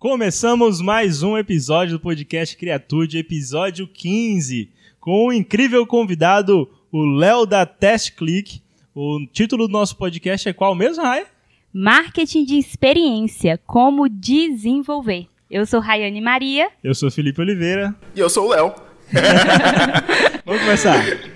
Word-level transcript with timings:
Começamos 0.00 0.80
mais 0.80 1.22
um 1.22 1.36
episódio 1.36 1.98
do 1.98 2.00
podcast 2.00 2.56
Criatude, 2.56 3.18
episódio 3.18 3.86
15, 3.86 4.70
com 4.98 5.26
um 5.26 5.32
incrível 5.32 5.86
convidado, 5.86 6.66
o 6.90 7.04
Léo 7.04 7.44
da 7.44 7.66
Test 7.66 8.16
Click. 8.16 8.62
O 8.94 9.26
título 9.30 9.66
do 9.66 9.72
nosso 9.72 9.94
podcast 9.98 10.48
é 10.48 10.54
qual 10.54 10.74
mesmo, 10.74 11.02
Rai? 11.02 11.26
Marketing 11.70 12.46
de 12.46 12.56
experiência, 12.56 13.60
como 13.66 14.08
desenvolver. 14.08 15.26
Eu 15.50 15.66
sou 15.66 15.80
Rayane 15.80 16.22
Maria. 16.22 16.70
Eu 16.82 16.94
sou 16.94 17.10
Felipe 17.10 17.42
Oliveira. 17.42 17.94
E 18.16 18.20
eu 18.20 18.30
sou 18.30 18.46
o 18.46 18.50
Léo. 18.52 18.72
Vamos 20.46 20.62
começar. 20.62 21.29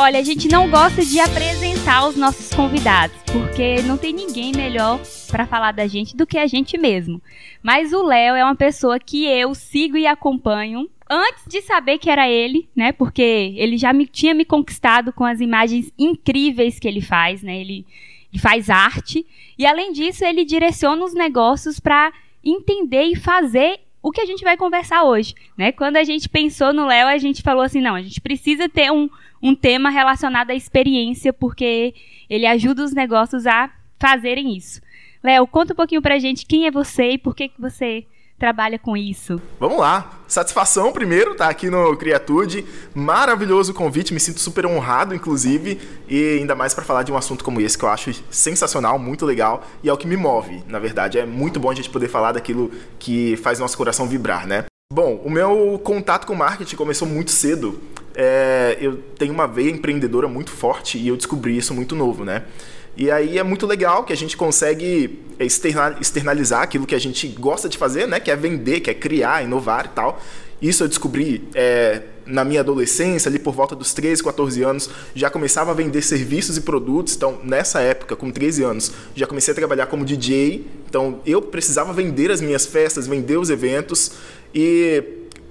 Olha, 0.00 0.20
a 0.20 0.22
gente 0.22 0.46
não 0.46 0.70
gosta 0.70 1.04
de 1.04 1.18
apresentar 1.18 2.06
os 2.06 2.14
nossos 2.14 2.54
convidados, 2.54 3.16
porque 3.32 3.82
não 3.82 3.98
tem 3.98 4.12
ninguém 4.12 4.52
melhor 4.52 5.00
para 5.26 5.44
falar 5.44 5.72
da 5.72 5.88
gente 5.88 6.16
do 6.16 6.24
que 6.24 6.38
a 6.38 6.46
gente 6.46 6.78
mesmo. 6.78 7.20
Mas 7.60 7.92
o 7.92 8.04
Léo 8.04 8.36
é 8.36 8.44
uma 8.44 8.54
pessoa 8.54 9.00
que 9.00 9.26
eu 9.26 9.52
sigo 9.56 9.96
e 9.96 10.06
acompanho 10.06 10.88
antes 11.10 11.42
de 11.48 11.60
saber 11.62 11.98
que 11.98 12.08
era 12.08 12.28
ele, 12.28 12.68
né? 12.76 12.92
Porque 12.92 13.52
ele 13.56 13.76
já 13.76 13.92
me, 13.92 14.06
tinha 14.06 14.34
me 14.34 14.44
conquistado 14.44 15.12
com 15.12 15.24
as 15.24 15.40
imagens 15.40 15.92
incríveis 15.98 16.78
que 16.78 16.86
ele 16.86 17.00
faz, 17.00 17.42
né? 17.42 17.60
Ele, 17.60 17.84
ele 18.32 18.40
faz 18.40 18.70
arte 18.70 19.26
e 19.58 19.66
além 19.66 19.92
disso 19.92 20.24
ele 20.24 20.44
direciona 20.44 21.04
os 21.04 21.12
negócios 21.12 21.80
para 21.80 22.12
entender 22.44 23.02
e 23.02 23.16
fazer 23.16 23.80
o 24.08 24.10
que 24.10 24.22
a 24.22 24.26
gente 24.26 24.42
vai 24.42 24.56
conversar 24.56 25.04
hoje, 25.04 25.34
né? 25.54 25.70
Quando 25.70 25.98
a 25.98 26.04
gente 26.04 26.30
pensou 26.30 26.72
no 26.72 26.86
Léo, 26.86 27.08
a 27.08 27.18
gente 27.18 27.42
falou 27.42 27.62
assim, 27.62 27.82
não, 27.82 27.94
a 27.94 28.00
gente 28.00 28.22
precisa 28.22 28.66
ter 28.66 28.90
um, 28.90 29.08
um 29.42 29.54
tema 29.54 29.90
relacionado 29.90 30.50
à 30.50 30.54
experiência, 30.54 31.30
porque 31.30 31.94
ele 32.28 32.46
ajuda 32.46 32.82
os 32.82 32.94
negócios 32.94 33.46
a 33.46 33.70
fazerem 33.98 34.56
isso. 34.56 34.80
Léo, 35.22 35.46
conta 35.46 35.74
um 35.74 35.76
pouquinho 35.76 36.00
pra 36.00 36.18
gente 36.18 36.46
quem 36.46 36.66
é 36.66 36.70
você 36.70 37.12
e 37.12 37.18
por 37.18 37.36
que, 37.36 37.48
que 37.48 37.60
você 37.60 38.06
trabalha 38.38 38.78
com 38.78 38.96
isso. 38.96 39.40
Vamos 39.58 39.78
lá. 39.78 40.20
Satisfação 40.26 40.92
primeiro 40.92 41.34
tá 41.34 41.48
aqui 41.48 41.68
no 41.68 41.96
Criatude. 41.96 42.64
Maravilhoso 42.94 43.74
convite, 43.74 44.14
me 44.14 44.20
sinto 44.20 44.40
super 44.40 44.64
honrado, 44.66 45.14
inclusive, 45.14 45.80
e 46.08 46.38
ainda 46.38 46.54
mais 46.54 46.74
para 46.74 46.84
falar 46.84 47.02
de 47.02 47.10
um 47.10 47.16
assunto 47.16 47.42
como 47.42 47.60
esse 47.60 47.76
que 47.76 47.84
eu 47.84 47.88
acho 47.88 48.12
sensacional, 48.30 48.98
muito 48.98 49.26
legal 49.26 49.66
e 49.82 49.88
é 49.88 49.92
o 49.92 49.96
que 49.96 50.06
me 50.06 50.16
move. 50.16 50.62
Na 50.68 50.78
verdade, 50.78 51.18
é 51.18 51.26
muito 51.26 51.58
bom 51.58 51.70
a 51.70 51.74
gente 51.74 51.90
poder 51.90 52.08
falar 52.08 52.32
daquilo 52.32 52.70
que 52.98 53.36
faz 53.38 53.58
nosso 53.58 53.76
coração 53.76 54.06
vibrar, 54.06 54.46
né? 54.46 54.64
Bom, 54.92 55.20
o 55.24 55.30
meu 55.30 55.78
contato 55.84 56.26
com 56.26 56.34
marketing 56.34 56.76
começou 56.76 57.06
muito 57.06 57.30
cedo. 57.30 57.80
É, 58.14 58.76
eu 58.80 58.96
tenho 59.18 59.32
uma 59.32 59.46
veia 59.46 59.70
empreendedora 59.70 60.26
muito 60.26 60.50
forte 60.50 60.98
e 60.98 61.08
eu 61.08 61.16
descobri 61.16 61.56
isso 61.56 61.74
muito 61.74 61.94
novo, 61.94 62.24
né? 62.24 62.44
E 62.98 63.12
aí 63.12 63.38
é 63.38 63.44
muito 63.44 63.64
legal 63.64 64.02
que 64.02 64.12
a 64.12 64.16
gente 64.16 64.36
consegue 64.36 65.20
externalizar 65.38 66.62
aquilo 66.62 66.84
que 66.84 66.96
a 66.96 66.98
gente 66.98 67.28
gosta 67.28 67.68
de 67.68 67.78
fazer, 67.78 68.08
né? 68.08 68.18
Que 68.18 68.28
é 68.28 68.34
vender, 68.34 68.80
que 68.80 68.90
é 68.90 68.94
criar, 68.94 69.44
inovar 69.44 69.86
e 69.86 69.88
tal. 69.90 70.20
Isso 70.60 70.82
eu 70.82 70.88
descobri 70.88 71.48
é, 71.54 72.02
na 72.26 72.44
minha 72.44 72.58
adolescência, 72.58 73.28
ali 73.28 73.38
por 73.38 73.54
volta 73.54 73.76
dos 73.76 73.94
13, 73.94 74.24
14 74.24 74.64
anos, 74.64 74.90
já 75.14 75.30
começava 75.30 75.70
a 75.70 75.74
vender 75.74 76.02
serviços 76.02 76.56
e 76.56 76.60
produtos. 76.60 77.14
Então, 77.14 77.38
nessa 77.44 77.80
época, 77.80 78.16
com 78.16 78.32
13 78.32 78.64
anos, 78.64 78.92
já 79.14 79.28
comecei 79.28 79.52
a 79.52 79.54
trabalhar 79.54 79.86
como 79.86 80.04
DJ. 80.04 80.66
Então, 80.88 81.20
eu 81.24 81.40
precisava 81.40 81.92
vender 81.92 82.32
as 82.32 82.40
minhas 82.40 82.66
festas, 82.66 83.06
vender 83.06 83.36
os 83.36 83.48
eventos 83.48 84.10
e 84.52 85.04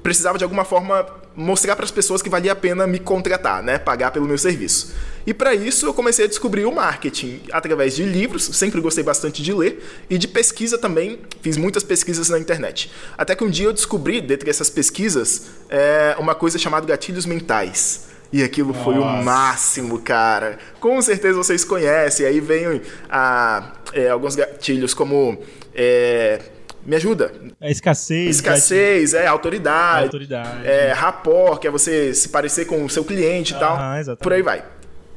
precisava 0.03 0.37
de 0.37 0.43
alguma 0.43 0.65
forma 0.65 1.05
mostrar 1.37 1.75
para 1.75 1.85
as 1.85 1.91
pessoas 1.91 2.23
que 2.23 2.29
valia 2.29 2.51
a 2.51 2.55
pena 2.55 2.87
me 2.87 2.97
contratar, 2.97 3.61
né, 3.61 3.77
pagar 3.77 4.09
pelo 4.09 4.25
meu 4.25 4.39
serviço. 4.39 4.95
E 5.25 5.33
para 5.35 5.53
isso 5.53 5.85
eu 5.85 5.93
comecei 5.93 6.25
a 6.25 6.27
descobrir 6.27 6.65
o 6.65 6.71
marketing 6.73 7.41
através 7.51 7.95
de 7.95 8.03
livros, 8.03 8.45
sempre 8.45 8.81
gostei 8.81 9.03
bastante 9.03 9.43
de 9.43 9.53
ler, 9.53 9.83
e 10.09 10.17
de 10.17 10.27
pesquisa 10.27 10.79
também, 10.79 11.19
fiz 11.41 11.55
muitas 11.55 11.83
pesquisas 11.83 12.27
na 12.29 12.39
internet. 12.39 12.91
Até 13.15 13.35
que 13.35 13.43
um 13.43 13.49
dia 13.49 13.67
eu 13.67 13.73
descobri, 13.73 14.19
dentre 14.19 14.49
essas 14.49 14.69
pesquisas, 14.69 15.47
é, 15.69 16.15
uma 16.17 16.33
coisa 16.33 16.57
chamada 16.57 16.87
gatilhos 16.87 17.27
mentais. 17.27 18.07
E 18.33 18.43
aquilo 18.43 18.69
Nossa. 18.69 18.83
foi 18.83 18.97
o 18.97 19.05
máximo, 19.05 19.99
cara. 19.99 20.57
Com 20.79 21.01
certeza 21.01 21.37
vocês 21.37 21.63
conhecem. 21.63 22.25
Aí 22.25 22.41
vem 22.41 22.81
ah, 23.09 23.73
é, 23.93 24.09
alguns 24.09 24.35
gatilhos 24.35 24.93
como 24.93 25.41
é, 25.73 26.41
me 26.87 26.95
ajuda. 26.95 27.33
É 27.59 27.69
escassez. 27.69 28.37
Escassez, 28.37 29.13
é 29.13 29.27
autoridade. 29.27 30.05
Autoridade. 30.05 30.65
É 30.65 30.93
rapport, 30.93 31.59
que 31.59 31.67
é 31.67 31.69
você 31.69 32.13
se 32.13 32.29
parecer 32.29 32.65
com 32.65 32.85
o 32.85 32.89
seu 32.89 33.03
cliente 33.03 33.53
e 33.53 33.59
tal. 33.59 33.73
Exatamente. 33.97 34.23
Por 34.23 34.31
aí 34.31 34.41
vai. 34.41 34.63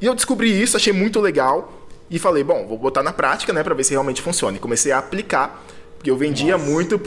E 0.01 0.05
eu 0.05 0.13
descobri 0.13 0.61
isso, 0.61 0.75
achei 0.75 0.91
muito 0.91 1.21
legal. 1.21 1.87
E 2.09 2.19
falei, 2.19 2.43
bom, 2.43 2.67
vou 2.67 2.77
botar 2.77 3.01
na 3.01 3.13
prática, 3.13 3.53
né, 3.53 3.63
para 3.63 3.73
ver 3.73 3.85
se 3.85 3.91
realmente 3.91 4.21
funciona. 4.21 4.57
E 4.57 4.59
comecei 4.59 4.91
a 4.91 4.97
aplicar 4.97 5.63
porque 6.01 6.09
eu 6.09 6.17
vendia 6.17 6.57
Nossa. 6.57 6.71
muito 6.71 6.99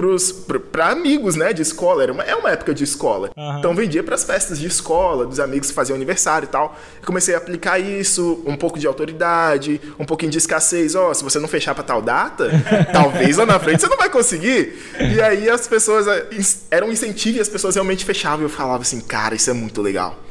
para 0.70 0.86
amigos, 0.86 1.34
né, 1.34 1.52
de 1.52 1.60
escola. 1.60 2.04
Era 2.04 2.12
uma, 2.12 2.22
é 2.22 2.36
uma 2.36 2.52
época 2.52 2.72
de 2.72 2.84
escola. 2.84 3.28
Uhum. 3.36 3.58
Então 3.58 3.74
vendia 3.74 4.04
para 4.04 4.14
as 4.14 4.22
festas 4.22 4.56
de 4.56 4.68
escola, 4.68 5.26
dos 5.26 5.40
amigos 5.40 5.68
que 5.68 5.74
faziam 5.74 5.96
aniversário 5.96 6.46
e 6.46 6.48
tal. 6.48 6.78
E 7.02 7.04
comecei 7.04 7.34
a 7.34 7.38
aplicar 7.38 7.76
isso, 7.80 8.40
um 8.46 8.56
pouco 8.56 8.78
de 8.78 8.86
autoridade, 8.86 9.80
um 9.98 10.04
pouquinho 10.04 10.30
de 10.30 10.38
escassez. 10.38 10.94
Ó, 10.94 11.10
oh, 11.10 11.14
se 11.14 11.24
você 11.24 11.40
não 11.40 11.48
fechar 11.48 11.74
para 11.74 11.82
tal 11.82 12.00
data, 12.00 12.48
talvez 12.92 13.36
lá 13.36 13.44
na 13.44 13.58
frente 13.58 13.80
você 13.80 13.88
não 13.88 13.96
vai 13.96 14.08
conseguir. 14.08 14.78
E 15.00 15.20
aí 15.20 15.50
as 15.50 15.66
pessoas 15.66 16.06
eh, 16.06 16.28
era 16.70 16.86
um 16.86 16.92
incentivo 16.92 17.38
e 17.38 17.40
as 17.40 17.48
pessoas 17.48 17.74
realmente 17.74 18.04
fechavam. 18.04 18.42
E 18.42 18.44
eu 18.44 18.48
falava 18.48 18.82
assim, 18.82 19.00
cara, 19.00 19.34
isso 19.34 19.50
é 19.50 19.54
muito 19.54 19.82
legal. 19.82 20.23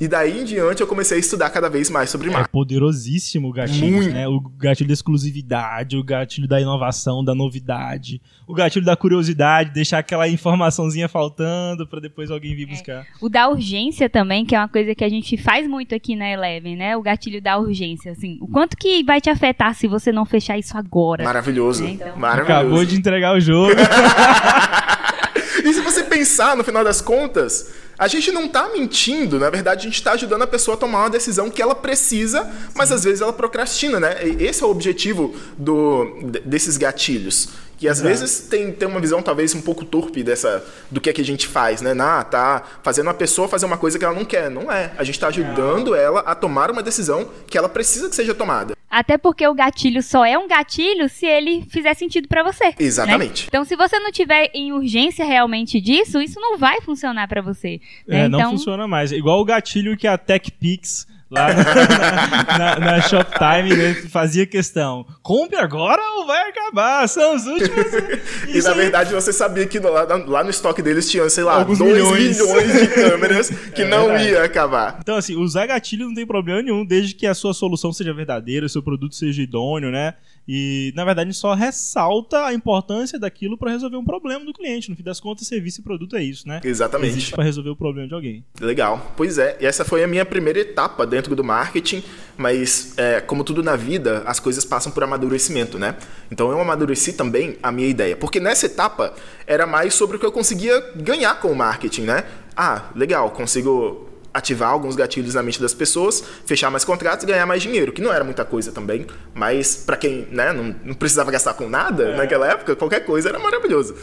E 0.00 0.08
daí 0.08 0.40
em 0.40 0.44
diante 0.44 0.80
eu 0.80 0.86
comecei 0.86 1.18
a 1.18 1.20
estudar 1.20 1.50
cada 1.50 1.68
vez 1.68 1.90
mais 1.90 2.08
sobre 2.08 2.28
marketing. 2.30 2.48
É 2.48 2.52
poderosíssimo 2.52 3.48
o 3.48 3.52
gatilho, 3.52 3.96
Muito. 3.96 4.14
né? 4.14 4.26
O 4.26 4.40
gatilho 4.40 4.88
da 4.88 4.94
exclusividade, 4.94 5.94
o 5.94 6.02
gatilho 6.02 6.48
da 6.48 6.58
inovação, 6.58 7.22
da 7.22 7.34
novidade, 7.34 8.18
o 8.46 8.54
gatilho 8.54 8.86
da 8.86 8.96
curiosidade, 8.96 9.74
deixar 9.74 9.98
aquela 9.98 10.26
informaçãozinha 10.26 11.06
faltando 11.06 11.86
para 11.86 12.00
depois 12.00 12.30
alguém 12.30 12.56
vir 12.56 12.62
é. 12.62 12.66
buscar. 12.66 13.06
O 13.20 13.28
da 13.28 13.46
urgência 13.50 14.08
também, 14.08 14.46
que 14.46 14.54
é 14.54 14.58
uma 14.58 14.68
coisa 14.68 14.94
que 14.94 15.04
a 15.04 15.08
gente 15.08 15.36
faz 15.36 15.68
muito 15.68 15.94
aqui 15.94 16.16
na 16.16 16.30
Eleven, 16.30 16.76
né? 16.76 16.96
O 16.96 17.02
gatilho 17.02 17.42
da 17.42 17.58
urgência, 17.58 18.12
assim. 18.12 18.38
O 18.40 18.48
quanto 18.48 18.78
que 18.78 19.04
vai 19.04 19.20
te 19.20 19.28
afetar 19.28 19.74
se 19.74 19.86
você 19.86 20.10
não 20.10 20.24
fechar 20.24 20.56
isso 20.56 20.78
agora? 20.78 21.24
Maravilhoso. 21.24 21.84
Né? 21.84 21.90
Então... 21.90 22.16
Maravilhoso. 22.16 22.58
Acabou 22.58 22.84
de 22.86 22.96
entregar 22.96 23.36
o 23.36 23.40
jogo. 23.40 23.74
e 25.62 25.72
se 25.74 25.82
você 25.82 26.04
pensar, 26.04 26.56
no 26.56 26.64
final 26.64 26.82
das 26.82 27.02
contas, 27.02 27.70
a 28.00 28.08
gente 28.08 28.32
não 28.32 28.46
está 28.46 28.66
mentindo, 28.70 29.38
na 29.38 29.50
verdade, 29.50 29.80
a 29.80 29.82
gente 29.82 29.96
está 29.96 30.12
ajudando 30.12 30.40
a 30.40 30.46
pessoa 30.46 30.74
a 30.74 30.78
tomar 30.78 31.00
uma 31.00 31.10
decisão 31.10 31.50
que 31.50 31.60
ela 31.60 31.74
precisa, 31.74 32.50
mas 32.74 32.90
às 32.90 33.04
vezes 33.04 33.20
ela 33.20 33.30
procrastina, 33.30 34.00
né? 34.00 34.16
Esse 34.38 34.62
é 34.62 34.66
o 34.66 34.70
objetivo 34.70 35.36
do, 35.58 36.06
desses 36.42 36.78
gatilhos. 36.78 37.50
Que 37.80 37.88
às 37.88 37.98
Exato. 37.98 38.08
vezes 38.10 38.40
tem, 38.40 38.70
tem 38.70 38.86
uma 38.86 39.00
visão 39.00 39.22
talvez 39.22 39.54
um 39.54 39.62
pouco 39.62 39.86
torpe 39.86 40.22
dessa 40.22 40.62
do 40.90 41.00
que 41.00 41.08
é 41.08 41.14
que 41.14 41.22
a 41.22 41.24
gente 41.24 41.48
faz, 41.48 41.80
né? 41.80 41.94
Ah, 41.98 42.22
tá 42.22 42.62
fazendo 42.82 43.08
a 43.08 43.14
pessoa 43.14 43.48
fazer 43.48 43.64
uma 43.64 43.78
coisa 43.78 43.98
que 43.98 44.04
ela 44.04 44.14
não 44.14 44.26
quer. 44.26 44.50
Não 44.50 44.70
é. 44.70 44.92
A 44.98 45.02
gente 45.02 45.14
está 45.14 45.28
ajudando 45.28 45.94
ela 45.94 46.20
a 46.20 46.34
tomar 46.34 46.70
uma 46.70 46.82
decisão 46.82 47.30
que 47.46 47.56
ela 47.56 47.70
precisa 47.70 48.10
que 48.10 48.14
seja 48.14 48.34
tomada. 48.34 48.76
Até 48.90 49.16
porque 49.16 49.46
o 49.46 49.54
gatilho 49.54 50.02
só 50.02 50.26
é 50.26 50.36
um 50.36 50.46
gatilho 50.46 51.08
se 51.08 51.24
ele 51.24 51.64
fizer 51.70 51.94
sentido 51.94 52.28
para 52.28 52.42
você. 52.42 52.66
Né? 52.66 52.74
Exatamente. 52.80 53.44
Né? 53.44 53.48
Então, 53.48 53.64
se 53.64 53.74
você 53.76 53.98
não 53.98 54.12
tiver 54.12 54.50
em 54.52 54.72
urgência 54.72 55.24
realmente 55.24 55.80
disso, 55.80 56.20
isso 56.20 56.38
não 56.38 56.58
vai 56.58 56.82
funcionar 56.82 57.28
para 57.28 57.40
você. 57.40 57.80
Né? 58.06 58.24
É, 58.24 58.28
não 58.28 58.40
então... 58.40 58.50
funciona 58.50 58.86
mais. 58.86 59.10
Igual 59.10 59.40
o 59.40 59.44
gatilho 59.44 59.96
que 59.96 60.06
a 60.06 60.18
TechPix 60.18 61.06
lá 61.30 61.48
na, 62.58 62.58
na, 62.58 62.78
na, 62.78 63.00
Shoptime 63.02 63.76
né, 63.76 63.94
fazia 64.10 64.44
questão. 64.44 65.06
Compre 65.22 65.56
agora 65.56 66.02
ou 66.16 66.26
vai 66.26 66.48
acabar? 66.50 67.08
São 67.08 67.36
os 67.36 67.46
últimos. 67.46 67.86
e 68.48 68.60
na 68.62 68.74
verdade 68.74 69.14
você 69.14 69.32
sabia 69.32 69.66
que 69.66 69.78
lá, 69.78 70.02
lá, 70.26 70.42
no 70.44 70.50
estoque 70.50 70.82
deles 70.82 71.08
tinha, 71.08 71.28
sei 71.30 71.44
lá, 71.44 71.62
2 71.62 71.78
milhões. 71.78 72.38
milhões. 72.38 72.72
de 72.72 72.86
câmeras 72.88 73.50
que 73.74 73.82
é 73.82 73.88
não 73.88 74.08
verdade. 74.08 74.30
ia 74.30 74.42
acabar. 74.42 74.98
Então, 75.00 75.16
assim, 75.16 75.36
usar 75.36 75.66
gatilho 75.66 76.06
não 76.06 76.14
tem 76.14 76.26
problema 76.26 76.62
nenhum, 76.62 76.84
desde 76.84 77.14
que 77.14 77.26
a 77.26 77.34
sua 77.34 77.54
solução 77.54 77.92
seja 77.92 78.12
verdadeira, 78.12 78.68
seu 78.68 78.82
produto 78.82 79.14
seja 79.14 79.42
idôneo, 79.42 79.90
né? 79.90 80.14
E, 80.46 80.92
na 80.96 81.04
verdade, 81.04 81.32
só 81.32 81.54
ressalta 81.54 82.46
a 82.46 82.52
importância 82.52 83.18
daquilo 83.18 83.56
para 83.56 83.70
resolver 83.70 83.96
um 83.96 84.04
problema 84.04 84.44
do 84.44 84.52
cliente. 84.52 84.90
No 84.90 84.96
fim 84.96 85.02
das 85.02 85.20
contas, 85.20 85.46
serviço 85.46 85.80
e 85.80 85.84
produto 85.84 86.16
é 86.16 86.22
isso, 86.22 86.48
né? 86.48 86.60
Exatamente. 86.64 87.12
Existe 87.12 87.32
para 87.32 87.44
resolver 87.44 87.70
o 87.70 87.76
problema 87.76 88.08
de 88.08 88.14
alguém. 88.14 88.44
Legal. 88.60 89.12
Pois 89.16 89.38
é, 89.38 89.56
e 89.60 89.66
essa 89.66 89.84
foi 89.84 90.02
a 90.02 90.08
minha 90.08 90.24
primeira 90.24 90.58
etapa 90.58 91.06
dentro 91.06 91.36
do 91.36 91.44
marketing, 91.44 92.02
mas, 92.36 92.94
é, 92.96 93.20
como 93.20 93.44
tudo 93.44 93.62
na 93.62 93.76
vida, 93.76 94.22
as 94.26 94.40
coisas 94.40 94.64
passam 94.64 94.90
por 94.90 95.04
amadurecimento, 95.04 95.78
né? 95.78 95.96
Então, 96.30 96.50
eu 96.50 96.60
amadureci 96.60 97.12
também 97.12 97.56
a 97.62 97.70
minha 97.70 97.88
ideia. 97.88 98.16
Porque 98.16 98.40
nessa 98.40 98.66
etapa, 98.66 99.14
era 99.46 99.66
mais 99.66 99.94
sobre 99.94 100.16
o 100.16 100.20
que 100.20 100.26
eu 100.26 100.32
conseguia 100.32 100.80
ganhar 100.96 101.40
com 101.40 101.48
o 101.48 101.56
marketing, 101.56 102.02
né? 102.02 102.24
Ah, 102.56 102.90
legal, 102.94 103.30
consigo 103.30 104.09
ativar 104.32 104.70
alguns 104.70 104.96
gatilhos 104.96 105.34
na 105.34 105.42
mente 105.42 105.60
das 105.60 105.74
pessoas, 105.74 106.22
fechar 106.46 106.70
mais 106.70 106.84
contratos 106.84 107.24
e 107.24 107.26
ganhar 107.26 107.46
mais 107.46 107.62
dinheiro, 107.62 107.92
que 107.92 108.00
não 108.00 108.12
era 108.12 108.24
muita 108.24 108.44
coisa 108.44 108.70
também, 108.72 109.06
mas 109.34 109.76
para 109.76 109.96
quem 109.96 110.26
né, 110.30 110.52
não, 110.52 110.74
não, 110.84 110.94
precisava 110.94 111.30
gastar 111.30 111.54
com 111.54 111.68
nada 111.68 112.04
é. 112.04 112.16
naquela 112.16 112.46
época, 112.46 112.76
qualquer 112.76 113.04
coisa 113.04 113.28
era 113.28 113.38
maravilhoso. 113.38 113.96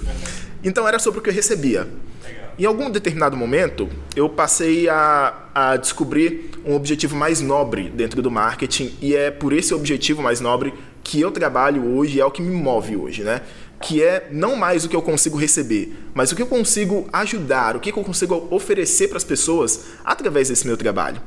Então 0.63 0.87
era 0.87 0.99
sobre 0.99 1.19
o 1.19 1.23
que 1.23 1.29
eu 1.29 1.33
recebia. 1.33 1.87
Legal. 2.25 2.51
em 2.59 2.65
algum 2.65 2.89
determinado 2.89 3.37
momento, 3.37 3.87
eu 4.15 4.27
passei 4.27 4.89
a, 4.89 5.33
a 5.53 5.77
descobrir 5.77 6.51
um 6.65 6.75
objetivo 6.75 7.15
mais 7.15 7.39
nobre 7.39 7.89
dentro 7.89 8.21
do 8.21 8.29
marketing 8.29 8.93
e 9.01 9.15
é 9.15 9.31
por 9.31 9.53
esse 9.53 9.73
objetivo 9.73 10.21
mais 10.21 10.41
nobre 10.41 10.73
que 11.03 11.21
eu 11.21 11.31
trabalho 11.31 11.95
hoje, 11.95 12.19
é 12.19 12.25
o 12.25 12.29
que 12.29 12.41
me 12.41 12.53
move 12.53 12.97
hoje, 12.97 13.23
né? 13.23 13.41
Que 13.79 14.01
é 14.01 14.27
não 14.31 14.55
mais 14.55 14.83
o 14.83 14.89
que 14.89 14.95
eu 14.95 15.01
consigo 15.01 15.37
receber, 15.37 15.95
mas 16.13 16.31
o 16.31 16.35
que 16.35 16.41
eu 16.41 16.47
consigo 16.47 17.07
ajudar, 17.13 17.75
o 17.75 17.79
que 17.79 17.91
eu 17.91 18.03
consigo 18.03 18.47
oferecer 18.49 19.07
para 19.07 19.17
as 19.17 19.23
pessoas 19.23 19.85
através 20.03 20.49
desse 20.49 20.65
meu 20.65 20.75
trabalho. 20.75 21.21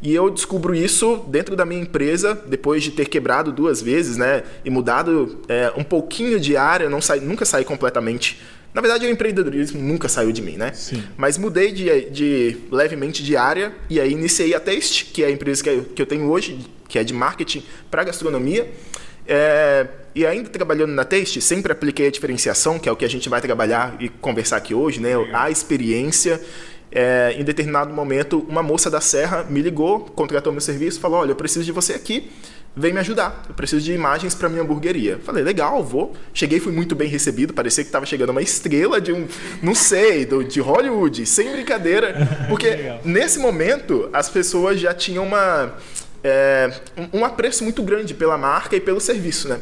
E 0.00 0.14
eu 0.14 0.28
descubro 0.30 0.74
isso 0.74 1.24
dentro 1.28 1.56
da 1.56 1.64
minha 1.64 1.80
empresa, 1.80 2.34
depois 2.46 2.82
de 2.82 2.90
ter 2.90 3.08
quebrado 3.08 3.50
duas 3.50 3.80
vezes, 3.80 4.16
né? 4.16 4.42
E 4.64 4.70
mudado 4.70 5.40
é, 5.48 5.72
um 5.76 5.82
pouquinho 5.82 6.38
de 6.38 6.56
área, 6.56 6.88
não 6.90 7.00
saí, 7.00 7.20
nunca 7.20 7.44
saí 7.44 7.64
completamente. 7.64 8.40
Na 8.74 8.82
verdade, 8.82 9.06
o 9.06 9.10
empreendedorismo 9.10 9.80
nunca 9.80 10.06
saiu 10.06 10.30
de 10.32 10.42
mim, 10.42 10.56
né? 10.56 10.72
Sim. 10.74 11.02
Mas 11.16 11.38
mudei 11.38 11.72
de, 11.72 12.10
de 12.10 12.58
levemente 12.70 13.24
de 13.24 13.34
área 13.34 13.72
e 13.88 13.98
aí 13.98 14.12
iniciei 14.12 14.54
a 14.54 14.60
Taste, 14.60 15.06
que 15.06 15.24
é 15.24 15.28
a 15.28 15.30
empresa 15.30 15.62
que 15.62 15.70
eu, 15.70 15.84
que 15.84 16.02
eu 16.02 16.06
tenho 16.06 16.28
hoje, 16.28 16.58
que 16.86 16.98
é 16.98 17.04
de 17.04 17.14
marketing 17.14 17.62
para 17.90 18.04
gastronomia. 18.04 18.70
É, 19.26 19.86
e 20.14 20.24
ainda 20.24 20.48
trabalhando 20.48 20.92
na 20.92 21.04
Taste, 21.04 21.40
sempre 21.40 21.72
apliquei 21.72 22.06
a 22.06 22.10
diferenciação, 22.10 22.78
que 22.78 22.88
é 22.88 22.92
o 22.92 22.96
que 22.96 23.04
a 23.04 23.08
gente 23.08 23.28
vai 23.28 23.40
trabalhar 23.40 23.96
e 24.00 24.08
conversar 24.08 24.56
aqui 24.56 24.74
hoje, 24.74 25.00
né? 25.00 25.10
A 25.32 25.50
experiência 25.50 26.40
é, 26.90 27.34
em 27.36 27.44
determinado 27.44 27.92
momento, 27.92 28.46
uma 28.48 28.62
moça 28.62 28.90
da 28.90 29.00
Serra 29.00 29.44
me 29.44 29.60
ligou, 29.60 30.00
contratou 30.00 30.52
meu 30.52 30.60
serviço, 30.60 31.00
falou: 31.00 31.20
Olha, 31.20 31.32
eu 31.32 31.36
preciso 31.36 31.64
de 31.64 31.72
você 31.72 31.92
aqui, 31.92 32.30
vem 32.74 32.92
me 32.92 33.00
ajudar. 33.00 33.44
Eu 33.48 33.54
preciso 33.54 33.84
de 33.84 33.92
imagens 33.92 34.34
para 34.34 34.48
minha 34.48 34.62
hamburgueria. 34.62 35.18
Falei: 35.22 35.42
Legal, 35.42 35.84
vou. 35.84 36.14
Cheguei, 36.32 36.60
fui 36.60 36.72
muito 36.72 36.94
bem 36.94 37.08
recebido, 37.08 37.52
parecia 37.52 37.84
que 37.84 37.88
estava 37.88 38.06
chegando 38.06 38.30
uma 38.30 38.40
estrela 38.40 39.00
de 39.00 39.12
um, 39.12 39.26
não 39.62 39.74
sei, 39.74 40.24
do, 40.24 40.44
de 40.44 40.60
Hollywood, 40.60 41.26
sem 41.26 41.52
brincadeira. 41.52 42.14
Porque 42.48 42.94
nesse 43.04 43.38
momento, 43.38 44.08
as 44.12 44.30
pessoas 44.30 44.80
já 44.80 44.94
tinham 44.94 45.26
uma, 45.26 45.74
é, 46.26 46.72
um 47.12 47.24
apreço 47.24 47.62
muito 47.62 47.82
grande 47.84 48.12
pela 48.12 48.36
marca 48.36 48.74
e 48.74 48.80
pelo 48.80 49.00
serviço, 49.00 49.48
né? 49.48 49.60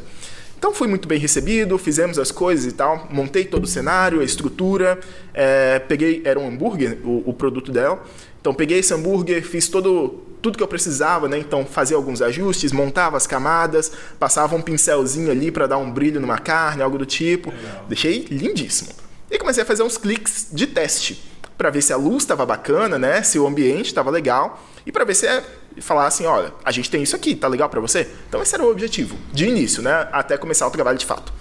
Então 0.56 0.72
fui 0.72 0.88
muito 0.88 1.06
bem 1.06 1.19
recebido, 1.19 1.76
fizemos 1.76 2.19
as 2.19 2.31
coisas 2.31 2.64
e 2.64 2.72
tal, 2.72 3.06
montei 3.11 3.44
todo 3.44 3.64
o 3.64 3.66
cenário, 3.66 4.20
a 4.20 4.25
estrutura, 4.25 4.99
é, 5.34 5.78
peguei, 5.78 6.22
era 6.25 6.40
um 6.40 6.49
hambúrguer 6.49 6.99
o, 7.05 7.22
o, 7.26 7.34
produto 7.34 7.70
dela, 7.70 8.02
então 8.40 8.55
peguei 8.55 8.78
esse 8.78 8.94
hambúrguer, 8.94 9.44
fiz 9.44 9.69
todo, 9.69 10.22
tudo 10.40 10.56
que 10.56 10.62
eu 10.62 10.69
precisava, 10.69 11.28
né? 11.28 11.37
Então 11.37 11.66
fazia 11.66 11.99
alguns 11.99 12.22
ajustes, 12.22 12.72
montava 12.72 13.19
as 13.19 13.26
camadas, 13.26 13.93
passava 14.19 14.56
um 14.56 14.62
pincelzinho 14.62 15.31
ali 15.31 15.50
para 15.50 15.67
dar 15.67 15.76
um 15.76 15.90
brilho 15.90 16.19
numa 16.19 16.38
carne, 16.38 16.82
algo 16.82 16.96
do 16.96 17.05
tipo, 17.05 17.50
Legal. 17.50 17.84
deixei 17.87 18.26
lindíssimo. 18.31 18.90
E 19.31 19.38
comecei 19.38 19.62
a 19.62 19.67
fazer 19.67 19.82
uns 19.82 19.99
cliques 19.99 20.49
de 20.50 20.67
teste 20.67 21.22
para 21.58 21.69
ver 21.69 21.82
se 21.82 21.93
a 21.93 21.96
luz 21.96 22.22
estava 22.22 22.46
bacana, 22.46 22.99
né? 22.99 23.22
Se 23.22 23.38
o 23.38 23.46
ambiente 23.46 23.87
estava 23.87 24.10
legal 24.10 24.62
e 24.87 24.90
para 24.90 25.05
ver 25.05 25.14
se 25.14 25.26
é 25.26 25.44
falar 25.80 26.06
assim, 26.06 26.26
olha, 26.26 26.52
a 26.64 26.70
gente 26.70 26.90
tem 26.90 27.02
isso 27.02 27.16
aqui, 27.16 27.34
tá 27.34 27.48
legal 27.48 27.68
para 27.68 27.80
você? 27.80 28.08
Então 28.28 28.42
esse 28.42 28.54
era 28.54 28.64
o 28.64 28.70
objetivo, 28.70 29.16
de 29.32 29.46
início, 29.46 29.82
né, 29.82 30.08
até 30.12 30.36
começar 30.36 30.66
o 30.66 30.70
trabalho 30.70 30.98
de 30.98 31.06
fato. 31.06 31.32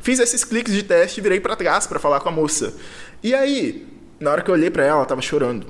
Fiz 0.00 0.18
esses 0.18 0.44
cliques 0.44 0.72
de 0.72 0.82
teste 0.82 1.20
e 1.20 1.22
virei 1.22 1.40
para 1.40 1.54
trás 1.56 1.86
para 1.86 1.98
falar 1.98 2.20
com 2.20 2.28
a 2.28 2.32
moça. 2.32 2.74
E 3.22 3.34
aí, 3.34 3.86
na 4.18 4.30
hora 4.30 4.42
que 4.42 4.50
eu 4.50 4.54
olhei 4.54 4.70
para 4.70 4.84
ela, 4.84 4.98
ela 4.98 5.06
tava 5.06 5.20
chorando. 5.20 5.66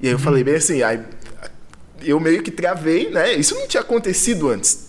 E 0.00 0.06
aí 0.06 0.12
eu 0.12 0.18
falei 0.18 0.42
bem 0.42 0.54
assim, 0.54 0.82
aí 0.82 1.02
eu 2.02 2.18
meio 2.20 2.42
que 2.42 2.50
travei, 2.50 3.10
né? 3.10 3.34
Isso 3.34 3.54
não 3.54 3.66
tinha 3.66 3.80
acontecido 3.80 4.48
antes. 4.48 4.86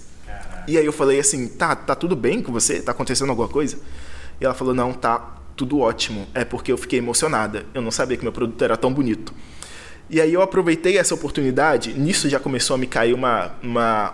E 0.67 0.77
aí 0.77 0.85
eu 0.85 0.93
falei 0.93 1.19
assim, 1.19 1.47
tá, 1.47 1.75
tá 1.75 1.95
tudo 1.95 2.15
bem 2.15 2.41
com 2.41 2.51
você? 2.51 2.81
Tá 2.81 2.91
acontecendo 2.91 3.29
alguma 3.29 3.47
coisa? 3.47 3.77
E 4.39 4.45
ela 4.45 4.53
falou, 4.53 4.73
não, 4.73 4.93
tá 4.93 5.35
tudo 5.55 5.79
ótimo. 5.79 6.27
É 6.33 6.43
porque 6.45 6.71
eu 6.71 6.77
fiquei 6.77 6.99
emocionada. 6.99 7.65
Eu 7.73 7.81
não 7.81 7.91
sabia 7.91 8.17
que 8.17 8.23
meu 8.23 8.33
produto 8.33 8.61
era 8.61 8.75
tão 8.75 8.93
bonito. 8.93 9.33
E 10.09 10.21
aí 10.21 10.33
eu 10.33 10.41
aproveitei 10.41 10.97
essa 10.97 11.13
oportunidade, 11.13 11.93
nisso 11.93 12.29
já 12.29 12.39
começou 12.39 12.75
a 12.75 12.77
me 12.77 12.87
cair 12.87 13.13
uma, 13.13 13.51
uma 13.61 14.13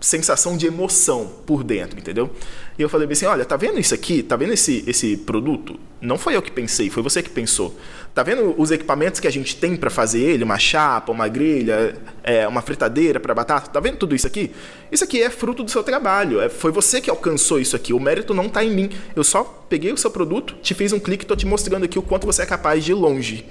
sensação 0.00 0.56
de 0.56 0.66
emoção 0.66 1.30
por 1.46 1.62
dentro, 1.62 1.98
entendeu? 1.98 2.30
E 2.76 2.82
eu 2.82 2.88
falei 2.88 3.08
assim, 3.10 3.26
olha, 3.26 3.44
tá 3.44 3.56
vendo 3.56 3.78
isso 3.78 3.94
aqui? 3.94 4.22
Tá 4.22 4.34
vendo 4.34 4.52
esse, 4.52 4.82
esse 4.86 5.16
produto? 5.16 5.78
Não 6.00 6.18
foi 6.18 6.34
eu 6.34 6.42
que 6.42 6.50
pensei, 6.50 6.90
foi 6.90 7.02
você 7.02 7.22
que 7.22 7.30
pensou. 7.30 7.76
Tá 8.12 8.22
vendo 8.22 8.54
os 8.58 8.70
equipamentos 8.70 9.20
que 9.20 9.28
a 9.28 9.30
gente 9.30 9.56
tem 9.56 9.76
para 9.76 9.90
fazer 9.90 10.20
ele? 10.20 10.42
Uma 10.42 10.58
chapa, 10.58 11.12
uma 11.12 11.28
grelha, 11.28 11.96
é, 12.24 12.48
uma 12.48 12.60
fritadeira 12.60 13.20
para 13.20 13.32
batata? 13.34 13.70
Tá 13.70 13.78
vendo 13.78 13.98
tudo 13.98 14.14
isso 14.14 14.26
aqui? 14.26 14.50
Isso 14.90 15.04
aqui 15.04 15.22
é 15.22 15.30
fruto 15.30 15.62
do 15.62 15.70
seu 15.70 15.84
trabalho. 15.84 16.40
É, 16.40 16.48
foi 16.48 16.72
você 16.72 17.00
que 17.00 17.08
alcançou 17.08 17.60
isso 17.60 17.76
aqui. 17.76 17.92
O 17.92 18.00
mérito 18.00 18.34
não 18.34 18.48
tá 18.48 18.64
em 18.64 18.70
mim. 18.70 18.90
Eu 19.14 19.22
só 19.22 19.44
peguei 19.68 19.92
o 19.92 19.96
seu 19.96 20.10
produto, 20.10 20.56
te 20.62 20.74
fiz 20.74 20.92
um 20.92 20.98
clique 20.98 21.24
tô 21.24 21.36
te 21.36 21.46
mostrando 21.46 21.84
aqui 21.84 21.98
o 21.98 22.02
quanto 22.02 22.26
você 22.26 22.42
é 22.42 22.46
capaz 22.46 22.84
de 22.84 22.90
ir 22.90 22.94
longe. 22.94 23.46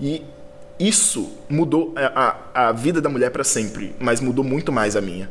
E 0.00 0.22
isso 0.80 1.30
mudou 1.46 1.94
a, 1.94 2.38
a, 2.54 2.68
a 2.68 2.72
vida 2.72 3.02
da 3.02 3.10
mulher 3.10 3.30
para 3.30 3.44
sempre, 3.44 3.94
mas 4.00 4.18
mudou 4.18 4.42
muito 4.42 4.72
mais 4.72 4.96
a 4.96 5.00
minha. 5.02 5.28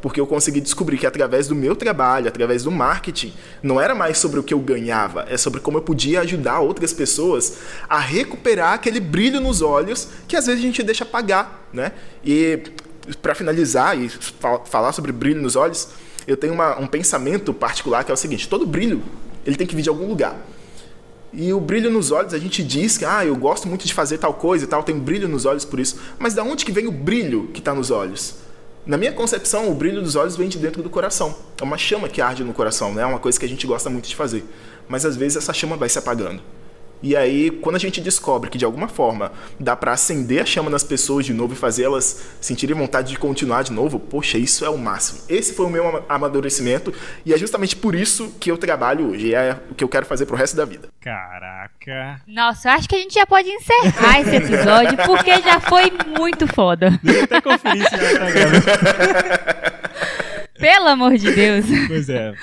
Porque 0.00 0.18
eu 0.18 0.26
consegui 0.26 0.60
descobrir 0.60 0.96
que 0.96 1.06
através 1.06 1.46
do 1.46 1.54
meu 1.54 1.76
trabalho, 1.76 2.26
através 2.26 2.62
do 2.62 2.70
marketing, 2.70 3.34
não 3.62 3.78
era 3.78 3.94
mais 3.94 4.16
sobre 4.16 4.40
o 4.40 4.42
que 4.42 4.54
eu 4.54 4.58
ganhava, 4.60 5.26
é 5.28 5.36
sobre 5.36 5.60
como 5.60 5.76
eu 5.76 5.82
podia 5.82 6.20
ajudar 6.20 6.60
outras 6.60 6.94
pessoas 6.94 7.58
a 7.88 7.98
recuperar 7.98 8.72
aquele 8.72 8.98
brilho 8.98 9.40
nos 9.40 9.60
olhos 9.60 10.08
que 10.26 10.36
às 10.36 10.46
vezes 10.46 10.62
a 10.62 10.66
gente 10.66 10.82
deixa 10.82 11.04
apagar, 11.04 11.68
né? 11.72 11.92
E 12.24 12.62
para 13.20 13.34
finalizar 13.34 13.98
e 13.98 14.08
falar 14.64 14.92
sobre 14.92 15.12
brilho 15.12 15.42
nos 15.42 15.54
olhos, 15.54 15.88
eu 16.26 16.36
tenho 16.36 16.54
uma, 16.54 16.78
um 16.78 16.86
pensamento 16.86 17.52
particular 17.52 18.04
que 18.04 18.10
é 18.10 18.14
o 18.14 18.16
seguinte: 18.16 18.48
todo 18.48 18.64
brilho 18.64 19.02
ele 19.44 19.56
tem 19.56 19.66
que 19.66 19.76
vir 19.76 19.82
de 19.82 19.88
algum 19.88 20.06
lugar. 20.06 20.36
E 21.32 21.52
o 21.52 21.60
brilho 21.60 21.90
nos 21.90 22.10
olhos, 22.10 22.32
a 22.32 22.38
gente 22.38 22.62
diz 22.62 22.96
que 22.96 23.04
ah, 23.04 23.24
eu 23.24 23.36
gosto 23.36 23.68
muito 23.68 23.86
de 23.86 23.92
fazer 23.92 24.18
tal 24.18 24.32
coisa 24.32 24.64
e 24.64 24.66
tal, 24.66 24.82
tenho 24.82 24.98
brilho 24.98 25.28
nos 25.28 25.44
olhos 25.44 25.64
por 25.64 25.78
isso. 25.78 25.98
Mas 26.18 26.34
da 26.34 26.42
onde 26.42 26.64
que 26.64 26.72
vem 26.72 26.86
o 26.86 26.92
brilho 26.92 27.48
que 27.52 27.60
está 27.60 27.74
nos 27.74 27.90
olhos? 27.90 28.36
Na 28.86 28.96
minha 28.96 29.12
concepção, 29.12 29.70
o 29.70 29.74
brilho 29.74 30.00
dos 30.00 30.16
olhos 30.16 30.36
vem 30.36 30.48
de 30.48 30.56
dentro 30.56 30.82
do 30.82 30.88
coração. 30.88 31.34
É 31.60 31.62
uma 31.62 31.76
chama 31.76 32.08
que 32.08 32.22
arde 32.22 32.42
no 32.42 32.54
coração, 32.54 32.94
né? 32.94 33.02
É 33.02 33.06
uma 33.06 33.18
coisa 33.18 33.38
que 33.38 33.44
a 33.44 33.48
gente 33.48 33.66
gosta 33.66 33.90
muito 33.90 34.08
de 34.08 34.16
fazer. 34.16 34.42
Mas 34.88 35.04
às 35.04 35.14
vezes 35.14 35.36
essa 35.36 35.52
chama 35.52 35.76
vai 35.76 35.90
se 35.90 35.98
apagando. 35.98 36.40
E 37.02 37.16
aí, 37.16 37.50
quando 37.50 37.76
a 37.76 37.78
gente 37.78 38.00
descobre 38.00 38.50
que 38.50 38.58
de 38.58 38.64
alguma 38.64 38.88
forma 38.88 39.32
dá 39.58 39.76
para 39.76 39.92
acender 39.92 40.42
a 40.42 40.46
chama 40.46 40.70
nas 40.70 40.82
pessoas 40.82 41.24
de 41.24 41.32
novo 41.32 41.52
e 41.52 41.56
fazer 41.56 41.84
elas 41.84 42.28
sentirem 42.40 42.76
vontade 42.76 43.10
de 43.10 43.18
continuar 43.18 43.62
de 43.62 43.72
novo, 43.72 43.98
poxa, 43.98 44.38
isso 44.38 44.64
é 44.64 44.68
o 44.68 44.78
máximo. 44.78 45.20
Esse 45.28 45.54
foi 45.54 45.66
o 45.66 45.70
meu 45.70 46.04
amadurecimento 46.08 46.92
e 47.24 47.32
é 47.32 47.38
justamente 47.38 47.76
por 47.76 47.94
isso 47.94 48.34
que 48.40 48.50
eu 48.50 48.58
trabalho 48.58 49.10
hoje. 49.10 49.28
E 49.28 49.34
é 49.34 49.56
o 49.70 49.74
que 49.74 49.84
eu 49.84 49.88
quero 49.88 50.06
fazer 50.06 50.26
pro 50.26 50.36
resto 50.36 50.56
da 50.56 50.64
vida. 50.64 50.88
Caraca. 51.00 52.20
Nossa, 52.26 52.68
eu 52.68 52.72
acho 52.72 52.88
que 52.88 52.96
a 52.96 52.98
gente 52.98 53.14
já 53.14 53.26
pode 53.26 53.48
encerrar 53.48 54.20
esse 54.20 54.36
episódio 54.36 54.96
porque 55.06 55.40
já 55.40 55.60
foi 55.60 55.92
muito 56.18 56.46
foda. 56.46 56.98
Deixa 57.02 57.20
eu 57.20 57.24
até 57.24 57.40
conferir 57.40 57.88
se 57.88 57.96
já 57.96 58.18
tá 58.18 59.68
Pelo 60.58 60.88
amor 60.88 61.16
de 61.16 61.32
Deus. 61.32 61.66
Pois 61.86 62.08
é. 62.08 62.34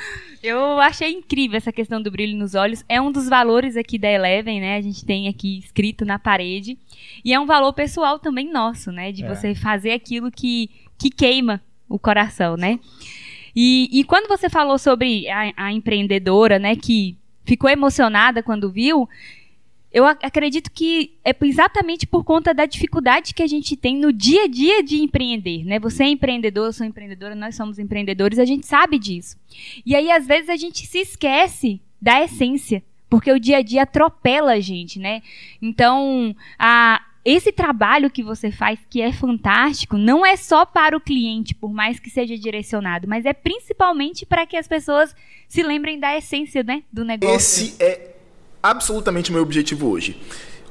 Eu 0.47 0.79
achei 0.79 1.11
incrível 1.11 1.57
essa 1.57 1.71
questão 1.71 2.01
do 2.01 2.11
brilho 2.11 2.37
nos 2.37 2.55
olhos. 2.55 2.83
É 2.87 3.01
um 3.01 3.11
dos 3.11 3.27
valores 3.27 3.75
aqui 3.75 3.97
da 3.97 4.09
Eleven, 4.09 4.59
né? 4.59 4.77
A 4.77 4.81
gente 4.81 5.03
tem 5.03 5.27
aqui 5.27 5.57
escrito 5.57 6.05
na 6.05 6.19
parede. 6.19 6.77
E 7.23 7.33
é 7.33 7.39
um 7.39 7.45
valor 7.45 7.73
pessoal 7.73 8.19
também 8.19 8.51
nosso, 8.51 8.91
né? 8.91 9.11
De 9.11 9.23
é. 9.23 9.27
você 9.27 9.55
fazer 9.55 9.91
aquilo 9.91 10.31
que, 10.31 10.69
que 10.97 11.09
queima 11.09 11.61
o 11.89 11.97
coração, 11.97 12.55
né? 12.55 12.79
E, 13.55 13.89
e 13.91 14.03
quando 14.03 14.27
você 14.27 14.49
falou 14.49 14.77
sobre 14.77 15.27
a, 15.29 15.53
a 15.55 15.71
empreendedora, 15.71 16.59
né? 16.59 16.75
Que 16.75 17.17
ficou 17.43 17.69
emocionada 17.69 18.43
quando 18.43 18.71
viu, 18.71 19.07
eu 19.95 20.05
acredito 20.05 20.69
que 20.73 21.13
é 21.23 21.33
exatamente 21.43 22.05
por 22.05 22.25
conta 22.25 22.53
da 22.53 22.65
dificuldade 22.65 23.33
que 23.33 23.41
a 23.41 23.47
gente 23.47 23.77
tem 23.77 23.95
no 23.95 24.11
dia 24.11 24.43
a 24.43 24.47
dia 24.47 24.83
de 24.83 24.97
empreender, 24.97 25.63
né? 25.63 25.79
Você 25.79 26.03
é 26.03 26.09
empreendedor, 26.09 26.65
eu 26.65 26.73
sou 26.73 26.85
empreendedora, 26.85 27.33
nós 27.33 27.55
somos 27.55 27.79
empreendedores, 27.79 28.37
a 28.37 28.43
gente 28.43 28.67
sabe 28.67 28.99
disso. 28.99 29.37
E 29.85 29.95
aí 29.95 30.11
às 30.11 30.27
vezes 30.27 30.49
a 30.49 30.57
gente 30.57 30.85
se 30.85 30.99
esquece 30.99 31.79
da 32.01 32.21
essência, 32.21 32.83
porque 33.09 33.31
o 33.31 33.39
dia 33.39 33.59
a 33.59 33.61
dia 33.61 33.83
atropela 33.83 34.51
a 34.51 34.59
gente, 34.59 34.99
né? 34.99 35.21
Então, 35.61 36.35
a 36.59 37.01
esse 37.23 37.53
trabalho 37.53 38.11
que 38.11 38.21
você 38.21 38.51
faz, 38.51 38.77
que 38.89 39.01
é 39.01 39.13
fantástico, 39.13 39.97
não 39.97 40.25
é 40.25 40.35
só 40.35 40.65
para 40.65 40.97
o 40.97 40.99
cliente, 40.99 41.55
por 41.55 41.71
mais 41.71 42.01
que 42.01 42.09
seja 42.09 42.37
direcionado, 42.37 43.07
mas 43.07 43.25
é 43.25 43.31
principalmente 43.31 44.25
para 44.25 44.45
que 44.45 44.57
as 44.57 44.67
pessoas 44.67 45.15
se 45.47 45.63
lembrem 45.63 45.97
da 45.97 46.17
essência 46.17 46.63
né, 46.63 46.83
do 46.91 47.05
negócio. 47.05 47.63
Esse 47.63 47.81
é 47.81 48.14
absolutamente 48.69 49.31
meu 49.31 49.41
objetivo 49.41 49.87
hoje. 49.89 50.19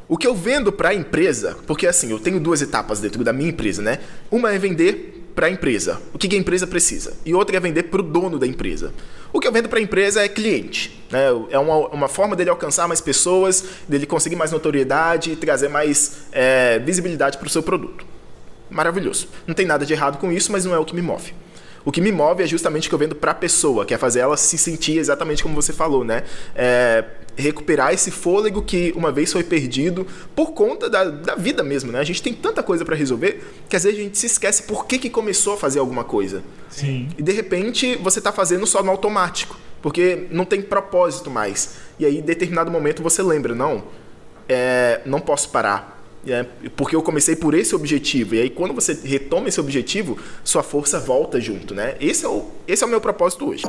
O 0.08 0.18
que 0.18 0.26
eu 0.26 0.34
vendo 0.34 0.70
para 0.72 0.90
a 0.90 0.94
empresa, 0.94 1.56
porque 1.66 1.86
assim, 1.86 2.10
eu 2.10 2.18
tenho 2.18 2.38
duas 2.38 2.60
etapas 2.60 3.00
dentro 3.00 3.24
da 3.24 3.32
minha 3.32 3.48
empresa, 3.48 3.80
né? 3.80 4.00
Uma 4.30 4.52
é 4.52 4.58
vender 4.58 5.30
para 5.34 5.46
a 5.46 5.50
empresa, 5.50 6.00
o 6.12 6.18
que 6.18 6.34
a 6.34 6.38
empresa 6.38 6.66
precisa, 6.66 7.14
e 7.24 7.34
outra 7.34 7.56
é 7.56 7.60
vender 7.60 7.84
para 7.84 8.00
o 8.00 8.02
dono 8.02 8.38
da 8.38 8.46
empresa. 8.46 8.92
O 9.32 9.40
que 9.40 9.48
eu 9.48 9.52
vendo 9.52 9.68
para 9.68 9.78
a 9.78 9.82
empresa 9.82 10.22
é 10.22 10.28
cliente, 10.28 11.04
né? 11.10 11.26
É 11.50 11.58
uma, 11.58 11.88
uma 11.88 12.08
forma 12.08 12.36
dele 12.36 12.50
alcançar 12.50 12.86
mais 12.86 13.00
pessoas, 13.00 13.64
dele 13.88 14.06
conseguir 14.06 14.36
mais 14.36 14.52
notoriedade 14.52 15.32
e 15.32 15.36
trazer 15.36 15.68
mais 15.68 16.26
é, 16.32 16.78
visibilidade 16.78 17.38
para 17.38 17.46
o 17.46 17.50
seu 17.50 17.62
produto. 17.62 18.06
Maravilhoso. 18.70 19.28
Não 19.46 19.54
tem 19.54 19.66
nada 19.66 19.86
de 19.86 19.92
errado 19.92 20.18
com 20.18 20.30
isso, 20.30 20.52
mas 20.52 20.64
não 20.64 20.74
é 20.74 20.78
o 20.78 20.84
que 20.84 20.94
me 20.94 21.02
move. 21.02 21.32
O 21.84 21.92
que 21.92 22.00
me 22.00 22.10
move 22.10 22.42
é 22.42 22.46
justamente 22.46 22.86
o 22.86 22.90
que 22.90 22.94
eu 22.94 22.98
vendo 22.98 23.14
para 23.14 23.32
a 23.32 23.34
pessoa, 23.34 23.84
que 23.84 23.92
é 23.92 23.98
fazer 23.98 24.20
ela 24.20 24.36
se 24.36 24.56
sentir 24.56 24.98
exatamente 24.98 25.42
como 25.42 25.54
você 25.54 25.72
falou, 25.72 26.02
né? 26.02 26.24
É, 26.54 27.04
recuperar 27.36 27.92
esse 27.92 28.10
fôlego 28.10 28.62
que 28.62 28.92
uma 28.96 29.12
vez 29.12 29.32
foi 29.32 29.44
perdido 29.44 30.06
por 30.34 30.52
conta 30.52 30.88
da, 30.88 31.04
da 31.04 31.34
vida 31.34 31.62
mesmo, 31.62 31.92
né? 31.92 31.98
A 31.98 32.04
gente 32.04 32.22
tem 32.22 32.32
tanta 32.32 32.62
coisa 32.62 32.84
para 32.84 32.96
resolver 32.96 33.42
que 33.68 33.76
às 33.76 33.84
vezes 33.84 33.98
a 33.98 34.02
gente 34.02 34.16
se 34.16 34.26
esquece 34.26 34.62
por 34.62 34.86
que, 34.86 34.98
que 34.98 35.10
começou 35.10 35.54
a 35.54 35.56
fazer 35.56 35.78
alguma 35.78 36.04
coisa. 36.04 36.42
Sim. 36.70 37.08
E 37.18 37.22
de 37.22 37.32
repente 37.32 37.96
você 37.96 38.18
está 38.18 38.32
fazendo 38.32 38.66
só 38.66 38.82
no 38.82 38.90
automático, 38.90 39.58
porque 39.82 40.26
não 40.30 40.44
tem 40.44 40.62
propósito 40.62 41.30
mais. 41.30 41.76
E 41.98 42.06
aí, 42.06 42.18
em 42.18 42.22
determinado 42.22 42.70
momento, 42.70 43.02
você 43.02 43.22
lembra, 43.22 43.54
não, 43.54 43.84
é, 44.48 45.00
não 45.04 45.20
posso 45.20 45.50
parar. 45.50 45.93
É, 46.26 46.44
porque 46.76 46.96
eu 46.96 47.02
comecei 47.02 47.36
por 47.36 47.54
esse 47.54 47.74
objetivo. 47.74 48.34
E 48.34 48.40
aí, 48.40 48.50
quando 48.50 48.72
você 48.72 48.98
retoma 49.04 49.48
esse 49.48 49.60
objetivo, 49.60 50.18
sua 50.42 50.62
força 50.62 50.98
volta 50.98 51.40
junto, 51.40 51.74
né? 51.74 51.96
Esse 52.00 52.24
é 52.24 52.28
o, 52.28 52.46
esse 52.66 52.82
é 52.82 52.86
o 52.86 52.90
meu 52.90 53.00
propósito 53.00 53.48
hoje. 53.48 53.64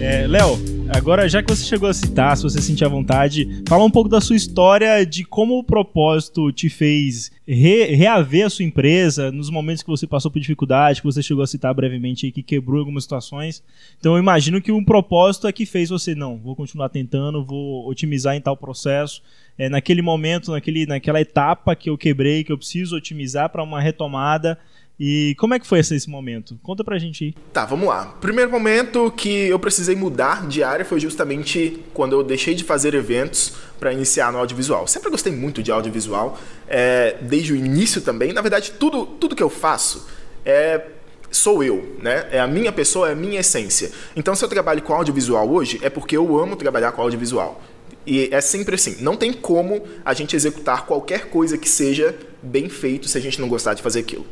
É, 0.00 0.26
Léo, 0.26 0.73
agora 0.94 1.28
já 1.28 1.42
que 1.42 1.50
você 1.50 1.64
chegou 1.64 1.88
a 1.88 1.92
citar, 1.92 2.36
se 2.36 2.44
você 2.44 2.62
sentir 2.62 2.84
à 2.84 2.88
vontade, 2.88 3.62
fala 3.68 3.84
um 3.84 3.90
pouco 3.90 4.08
da 4.08 4.20
sua 4.20 4.36
história, 4.36 5.04
de 5.04 5.24
como 5.24 5.58
o 5.58 5.64
propósito 5.64 6.52
te 6.52 6.70
fez 6.70 7.32
re 7.46 7.86
reaver 7.96 8.46
a 8.46 8.50
sua 8.50 8.64
empresa 8.64 9.32
nos 9.32 9.50
momentos 9.50 9.82
que 9.82 9.90
você 9.90 10.06
passou 10.06 10.30
por 10.30 10.38
dificuldade, 10.38 11.00
que 11.00 11.06
você 11.06 11.20
chegou 11.20 11.42
a 11.42 11.48
citar 11.48 11.74
brevemente 11.74 12.26
aí, 12.26 12.32
que 12.32 12.44
quebrou 12.44 12.78
algumas 12.78 13.02
situações. 13.02 13.62
Então 13.98 14.14
eu 14.14 14.20
imagino 14.20 14.62
que 14.62 14.70
um 14.70 14.84
propósito 14.84 15.48
é 15.48 15.52
que 15.52 15.66
fez 15.66 15.90
você, 15.90 16.14
não, 16.14 16.38
vou 16.38 16.54
continuar 16.54 16.88
tentando, 16.88 17.44
vou 17.44 17.88
otimizar 17.88 18.36
em 18.36 18.40
tal 18.40 18.56
processo. 18.56 19.20
É, 19.58 19.68
naquele 19.68 20.02
momento, 20.02 20.52
naquele, 20.52 20.86
naquela 20.86 21.20
etapa 21.20 21.74
que 21.74 21.90
eu 21.90 21.98
quebrei, 21.98 22.44
que 22.44 22.52
eu 22.52 22.58
preciso 22.58 22.96
otimizar 22.96 23.48
para 23.50 23.62
uma 23.62 23.80
retomada. 23.80 24.58
E 24.98 25.34
como 25.38 25.54
é 25.54 25.58
que 25.58 25.66
foi 25.66 25.80
esse, 25.80 26.08
momento? 26.08 26.58
Conta 26.62 26.84
pra 26.84 26.98
gente 26.98 27.24
aí. 27.24 27.34
Tá, 27.52 27.64
vamos 27.64 27.88
lá. 27.88 28.14
Primeiro 28.20 28.50
momento 28.50 29.10
que 29.10 29.48
eu 29.48 29.58
precisei 29.58 29.96
mudar 29.96 30.46
de 30.46 30.62
área 30.62 30.84
foi 30.84 31.00
justamente 31.00 31.80
quando 31.92 32.12
eu 32.12 32.22
deixei 32.22 32.54
de 32.54 32.62
fazer 32.62 32.94
eventos 32.94 33.54
para 33.80 33.92
iniciar 33.92 34.32
no 34.32 34.38
audiovisual. 34.38 34.86
Sempre 34.86 35.10
gostei 35.10 35.32
muito 35.32 35.62
de 35.62 35.72
audiovisual, 35.72 36.38
é, 36.68 37.16
desde 37.22 37.52
o 37.52 37.56
início 37.56 38.00
também. 38.00 38.32
Na 38.32 38.40
verdade, 38.40 38.72
tudo, 38.72 39.04
tudo 39.04 39.34
que 39.34 39.42
eu 39.42 39.50
faço 39.50 40.06
é 40.44 40.90
sou 41.30 41.64
eu, 41.64 41.96
né? 42.00 42.28
É 42.30 42.38
a 42.38 42.46
minha 42.46 42.70
pessoa, 42.70 43.08
é 43.08 43.12
a 43.12 43.16
minha 43.16 43.40
essência. 43.40 43.90
Então, 44.14 44.36
se 44.36 44.44
eu 44.44 44.48
trabalho 44.48 44.80
com 44.82 44.94
audiovisual 44.94 45.50
hoje, 45.50 45.80
é 45.82 45.90
porque 45.90 46.16
eu 46.16 46.38
amo 46.38 46.54
trabalhar 46.54 46.92
com 46.92 47.02
audiovisual. 47.02 47.60
E 48.06 48.28
é 48.30 48.40
sempre 48.40 48.74
assim, 48.74 48.98
não 49.00 49.16
tem 49.16 49.32
como 49.32 49.82
a 50.04 50.14
gente 50.14 50.36
executar 50.36 50.86
qualquer 50.86 51.30
coisa 51.30 51.58
que 51.58 51.68
seja 51.68 52.14
bem 52.42 52.68
feito 52.68 53.08
se 53.08 53.18
a 53.18 53.20
gente 53.20 53.40
não 53.40 53.48
gostar 53.48 53.74
de 53.74 53.82
fazer 53.82 54.00
aquilo. 54.00 54.26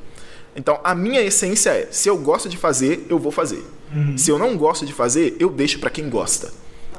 Então, 0.55 0.81
a 0.85 0.95
minha 0.95 1.21
essência 1.21 1.71
é: 1.71 1.89
se 1.91 2.09
eu 2.09 2.19
gosto 2.19 2.49
de 2.49 2.57
fazer, 2.57 3.07
eu 3.09 3.19
vou 3.19 3.33
fazer. 3.33 3.65
Uhum. 3.95 4.17
Se 4.17 4.31
eu 4.31 4.39
não 4.39 4.57
gosto 4.57 4.87
de 4.87 4.93
fazer, 4.93 5.37
eu 5.39 5.51
deixo 5.51 5.79
para 5.79 5.91
quem 5.91 6.09
gosta. 6.09 6.53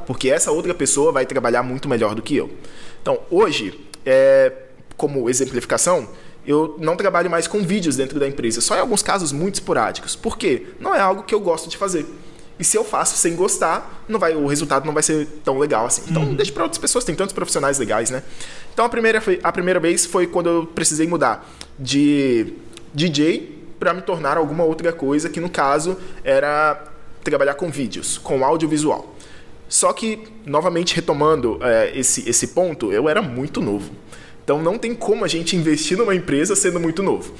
Porque 0.06 0.30
essa 0.30 0.52
outra 0.52 0.74
pessoa 0.74 1.12
vai 1.12 1.26
trabalhar 1.26 1.64
muito 1.64 1.88
melhor 1.88 2.16
do 2.16 2.22
que 2.22 2.36
eu. 2.36 2.50
Então, 3.02 3.20
hoje, 3.30 3.80
é, 4.06 4.52
como 4.98 5.30
exemplificação, 5.30 6.08
eu 6.46 6.76
não 6.80 6.96
trabalho 6.96 7.30
mais 7.30 7.48
com 7.48 7.60
vídeos 7.64 7.96
dentro 7.96 8.20
da 8.20 8.28
empresa, 8.28 8.60
só 8.60 8.76
em 8.76 8.80
alguns 8.80 9.02
casos 9.02 9.32
muito 9.32 9.56
esporádicos. 9.56 10.16
Por 10.16 10.38
quê? 10.38 10.68
Não 10.80 10.94
é 10.94 11.00
algo 11.00 11.24
que 11.24 11.34
eu 11.34 11.40
gosto 11.40 11.70
de 11.70 11.78
fazer. 11.78 12.06
E 12.60 12.64
se 12.64 12.78
eu 12.78 12.84
faço 12.84 13.18
sem 13.18 13.36
gostar, 13.36 14.04
não 14.08 14.20
vai, 14.20 14.36
o 14.36 14.46
resultado 14.46 14.86
não 14.86 14.94
vai 14.94 15.02
ser 15.02 15.26
tão 15.44 15.58
legal 15.58 15.86
assim. 15.86 16.04
Então, 16.08 16.24
uhum. 16.24 16.36
deixa 16.36 16.52
para 16.52 16.64
outras 16.64 16.80
pessoas, 16.80 17.04
tem 17.04 17.16
tantos 17.16 17.34
profissionais 17.34 17.80
legais, 17.80 18.10
né? 18.10 18.22
Então, 18.74 18.86
a 18.86 18.90
primeira, 18.90 19.22
a 19.42 19.52
primeira 19.52 19.80
vez 19.80 20.06
foi 20.06 20.28
quando 20.28 20.50
eu 20.50 20.66
precisei 20.66 21.08
mudar 21.08 21.50
de 21.80 22.54
DJ 22.94 23.64
para 23.80 23.94
me 23.94 24.02
tornar 24.02 24.38
alguma 24.38 24.64
outra 24.64 24.94
coisa, 24.94 25.30
que 25.30 25.40
no 25.40 25.50
caso 25.50 25.98
era 26.24 26.82
trabalhar 27.24 27.56
com 27.56 27.70
vídeos, 27.70 28.18
com 28.18 28.44
audiovisual. 28.46 29.16
Só 29.68 29.92
que, 29.92 30.24
novamente 30.46 30.96
retomando 30.96 31.58
é, 31.62 31.92
esse, 31.98 32.30
esse 32.30 32.48
ponto, 32.50 32.92
eu 32.92 33.10
era 33.10 33.22
muito 33.22 33.62
novo. 33.62 33.92
Então 34.44 34.62
não 34.62 34.78
tem 34.78 34.94
como 34.94 35.26
a 35.26 35.28
gente 35.28 35.56
investir 35.56 35.98
numa 35.98 36.14
empresa 36.14 36.56
sendo 36.56 36.80
muito 36.80 37.02
novo. 37.02 37.34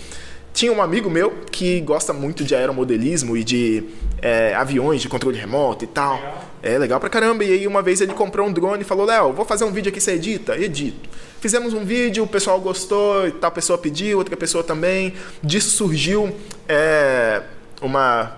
Tinha 0.54 0.72
um 0.72 0.82
amigo 0.82 1.10
meu 1.10 1.32
que 1.52 1.82
gosta 1.82 2.14
muito 2.14 2.44
de 2.44 2.54
aeromodelismo 2.54 3.36
e 3.36 3.44
de 3.44 3.84
é, 4.22 4.54
aviões 4.54 5.02
de 5.02 5.10
controle 5.10 5.38
remoto 5.38 5.84
e 5.84 5.88
tal. 5.88 6.16
Legal. 6.16 6.44
É 6.62 6.78
legal 6.78 7.00
pra 7.00 7.10
caramba. 7.10 7.44
E 7.44 7.52
aí 7.52 7.68
uma 7.68 7.82
vez 7.82 8.00
ele 8.00 8.14
comprou 8.14 8.48
um 8.48 8.54
drone 8.54 8.84
e 8.84 8.86
falou: 8.86 9.06
Léo, 9.06 9.34
vou 9.34 9.46
fazer 9.46 9.66
um 9.66 9.72
vídeo 9.72 9.90
aqui, 9.90 10.00
você 10.00 10.14
edita? 10.14 10.56
Edito. 10.56 11.10
Fizemos 11.42 11.74
um 11.74 11.84
vídeo, 11.84 12.24
o 12.24 12.28
pessoal 12.28 12.62
gostou, 12.62 13.28
e 13.28 13.32
tal 13.32 13.52
pessoa 13.52 13.78
pediu, 13.78 14.20
outra 14.20 14.38
pessoa 14.38 14.64
também. 14.64 15.14
Disso 15.44 15.72
surgiu 15.72 16.34
é, 16.70 17.42
uma. 17.82 18.38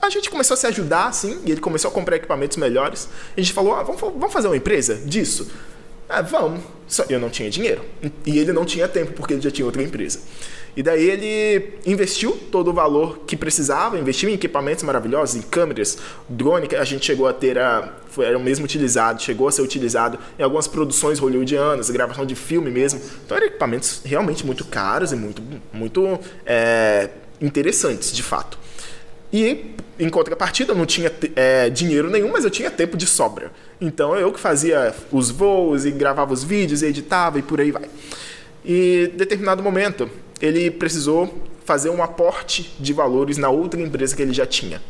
A 0.00 0.08
gente 0.10 0.30
começou 0.30 0.54
a 0.54 0.56
se 0.58 0.66
ajudar, 0.66 1.08
assim, 1.08 1.40
e 1.44 1.50
ele 1.50 1.60
começou 1.60 1.90
a 1.90 1.92
comprar 1.92 2.16
equipamentos 2.16 2.56
melhores. 2.58 3.08
A 3.36 3.40
gente 3.40 3.52
falou: 3.52 3.74
ah, 3.74 3.82
vamos, 3.82 4.00
vamos 4.00 4.32
fazer 4.32 4.46
uma 4.46 4.56
empresa 4.56 4.96
disso? 4.96 5.50
Ah, 6.08 6.22
vamos. 6.22 6.60
Só 6.86 7.04
eu 7.08 7.18
não 7.18 7.30
tinha 7.30 7.48
dinheiro. 7.48 7.84
E 8.26 8.38
ele 8.38 8.52
não 8.52 8.64
tinha 8.64 8.86
tempo, 8.86 9.12
porque 9.12 9.34
ele 9.34 9.40
já 9.40 9.50
tinha 9.50 9.64
outra 9.64 9.82
empresa. 9.82 10.20
E 10.76 10.82
daí 10.82 11.08
ele 11.10 11.74
investiu 11.84 12.32
todo 12.50 12.70
o 12.70 12.72
valor 12.72 13.20
que 13.26 13.36
precisava, 13.36 13.98
investiu 13.98 14.28
em 14.28 14.34
equipamentos 14.34 14.84
maravilhosos, 14.84 15.36
em 15.36 15.42
câmeras, 15.42 15.98
drone 16.28 16.68
que 16.68 16.76
a 16.76 16.84
gente 16.84 17.04
chegou 17.04 17.26
a 17.26 17.32
ter, 17.32 17.58
a, 17.58 17.92
foi, 18.08 18.26
era 18.26 18.38
o 18.38 18.40
mesmo 18.40 18.64
utilizado, 18.64 19.20
chegou 19.20 19.48
a 19.48 19.52
ser 19.52 19.62
utilizado 19.62 20.18
em 20.38 20.42
algumas 20.42 20.68
produções 20.68 21.18
hollywoodianas, 21.18 21.90
gravação 21.90 22.24
de 22.24 22.34
filme 22.34 22.70
mesmo. 22.70 23.00
Então 23.24 23.36
eram 23.36 23.46
equipamentos 23.46 24.02
realmente 24.04 24.46
muito 24.46 24.64
caros 24.64 25.12
e 25.12 25.16
muito, 25.16 25.42
muito 25.72 26.18
é, 26.46 27.10
interessantes, 27.40 28.12
de 28.12 28.22
fato. 28.22 28.58
E, 29.32 29.74
em 29.98 30.08
contrapartida, 30.08 30.72
eu 30.72 30.76
não 30.76 30.86
tinha 30.86 31.12
é, 31.36 31.70
dinheiro 31.70 32.10
nenhum, 32.10 32.32
mas 32.32 32.44
eu 32.44 32.50
tinha 32.50 32.70
tempo 32.70 32.96
de 32.96 33.06
sobra. 33.06 33.52
Então 33.80 34.16
eu 34.16 34.32
que 34.32 34.40
fazia 34.40 34.94
os 35.12 35.30
voos 35.30 35.84
e 35.84 35.90
gravava 35.90 36.32
os 36.32 36.42
vídeos, 36.42 36.82
e 36.82 36.86
editava 36.86 37.38
e 37.38 37.42
por 37.42 37.60
aí 37.60 37.70
vai. 37.70 37.84
E, 38.64 39.10
em 39.12 39.16
determinado 39.16 39.62
momento, 39.62 40.10
ele 40.40 40.70
precisou 40.70 41.42
fazer 41.64 41.90
um 41.90 42.02
aporte 42.02 42.74
de 42.80 42.92
valores 42.92 43.36
na 43.36 43.50
outra 43.50 43.80
empresa 43.80 44.16
que 44.16 44.22
ele 44.22 44.32
já 44.32 44.46
tinha. 44.46 44.80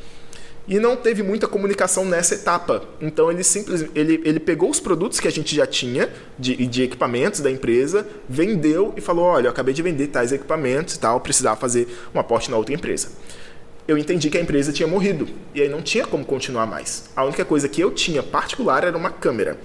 E 0.69 0.79
não 0.79 0.95
teve 0.95 1.23
muita 1.23 1.49
comunicação 1.49 2.05
nessa 2.05 2.35
etapa. 2.35 2.85
Então 3.01 3.31
ele 3.31 3.43
simplesmente 3.43 3.91
ele, 3.95 4.21
ele 4.25 4.39
pegou 4.39 4.71
os 4.71 4.79
produtos 4.79 5.19
que 5.19 5.27
a 5.27 5.31
gente 5.31 5.55
já 5.55 5.67
tinha 5.67 6.09
de, 6.39 6.67
de 6.67 6.83
equipamentos 6.83 7.41
da 7.41 7.51
empresa, 7.51 8.07
vendeu 8.29 8.95
e 8.97 9.01
falou: 9.01 9.25
olha, 9.25 9.47
eu 9.47 9.51
acabei 9.51 9.75
de 9.75 9.83
vender 9.83 10.07
tais 10.09 10.33
equipamentos 10.33 10.95
e 10.95 11.01
tal, 11.01 11.21
precisava 11.21 11.57
fazer 11.59 11.89
um 12.15 12.21
aporte 12.21 12.51
na 12.51 12.57
outra 12.57 12.75
empresa. 12.75 13.09
Eu 13.89 13.99
entendi 13.99 14.31
que 14.31 14.39
a 14.39 14.41
empresa 14.41 14.73
tinha 14.73 14.87
morrido 14.87 15.27
e 15.53 15.61
aí 15.61 15.69
não 15.69 15.83
tinha 15.83 16.07
como 16.07 16.25
continuar 16.25 16.67
mais. 16.67 17.11
A 17.17 17.25
única 17.25 17.45
coisa 17.45 17.69
que 17.69 17.81
eu 17.81 17.91
tinha 17.91 18.23
particular 18.23 18.85
era 18.85 18.97
uma 18.97 19.11
câmera 19.11 19.59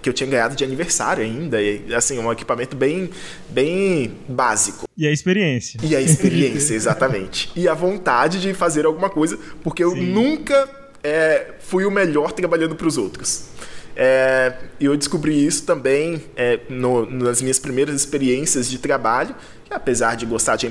que 0.00 0.08
eu 0.08 0.12
tinha 0.12 0.28
ganhado 0.28 0.56
de 0.56 0.64
aniversário 0.64 1.22
ainda, 1.22 1.60
e 1.60 1.94
assim, 1.94 2.18
um 2.18 2.30
equipamento 2.32 2.76
bem, 2.76 3.10
bem 3.50 4.12
básico. 4.28 4.88
E 4.96 5.06
a 5.06 5.10
experiência. 5.10 5.78
E 5.82 5.94
a 5.94 6.00
experiência, 6.00 6.74
exatamente. 6.76 7.50
E 7.54 7.68
a 7.68 7.74
vontade 7.74 8.40
de 8.40 8.54
fazer 8.54 8.86
alguma 8.86 9.10
coisa, 9.10 9.38
porque 9.62 9.84
eu 9.84 9.90
Sim. 9.92 10.12
nunca 10.12 10.68
é, 11.02 11.52
fui 11.60 11.84
o 11.84 11.90
melhor 11.90 12.32
trabalhando 12.32 12.74
para 12.74 12.86
os 12.86 12.96
outros. 12.96 13.53
É, 13.96 14.54
eu 14.80 14.96
descobri 14.96 15.46
isso 15.46 15.64
também 15.64 16.24
é, 16.36 16.60
no, 16.68 17.08
nas 17.08 17.40
minhas 17.40 17.58
primeiras 17.58 17.94
experiências 17.94 18.68
de 18.68 18.78
trabalho, 18.78 19.34
que 19.64 19.72
apesar 19.72 20.16
de 20.16 20.26
gostar 20.26 20.56
de 20.56 20.66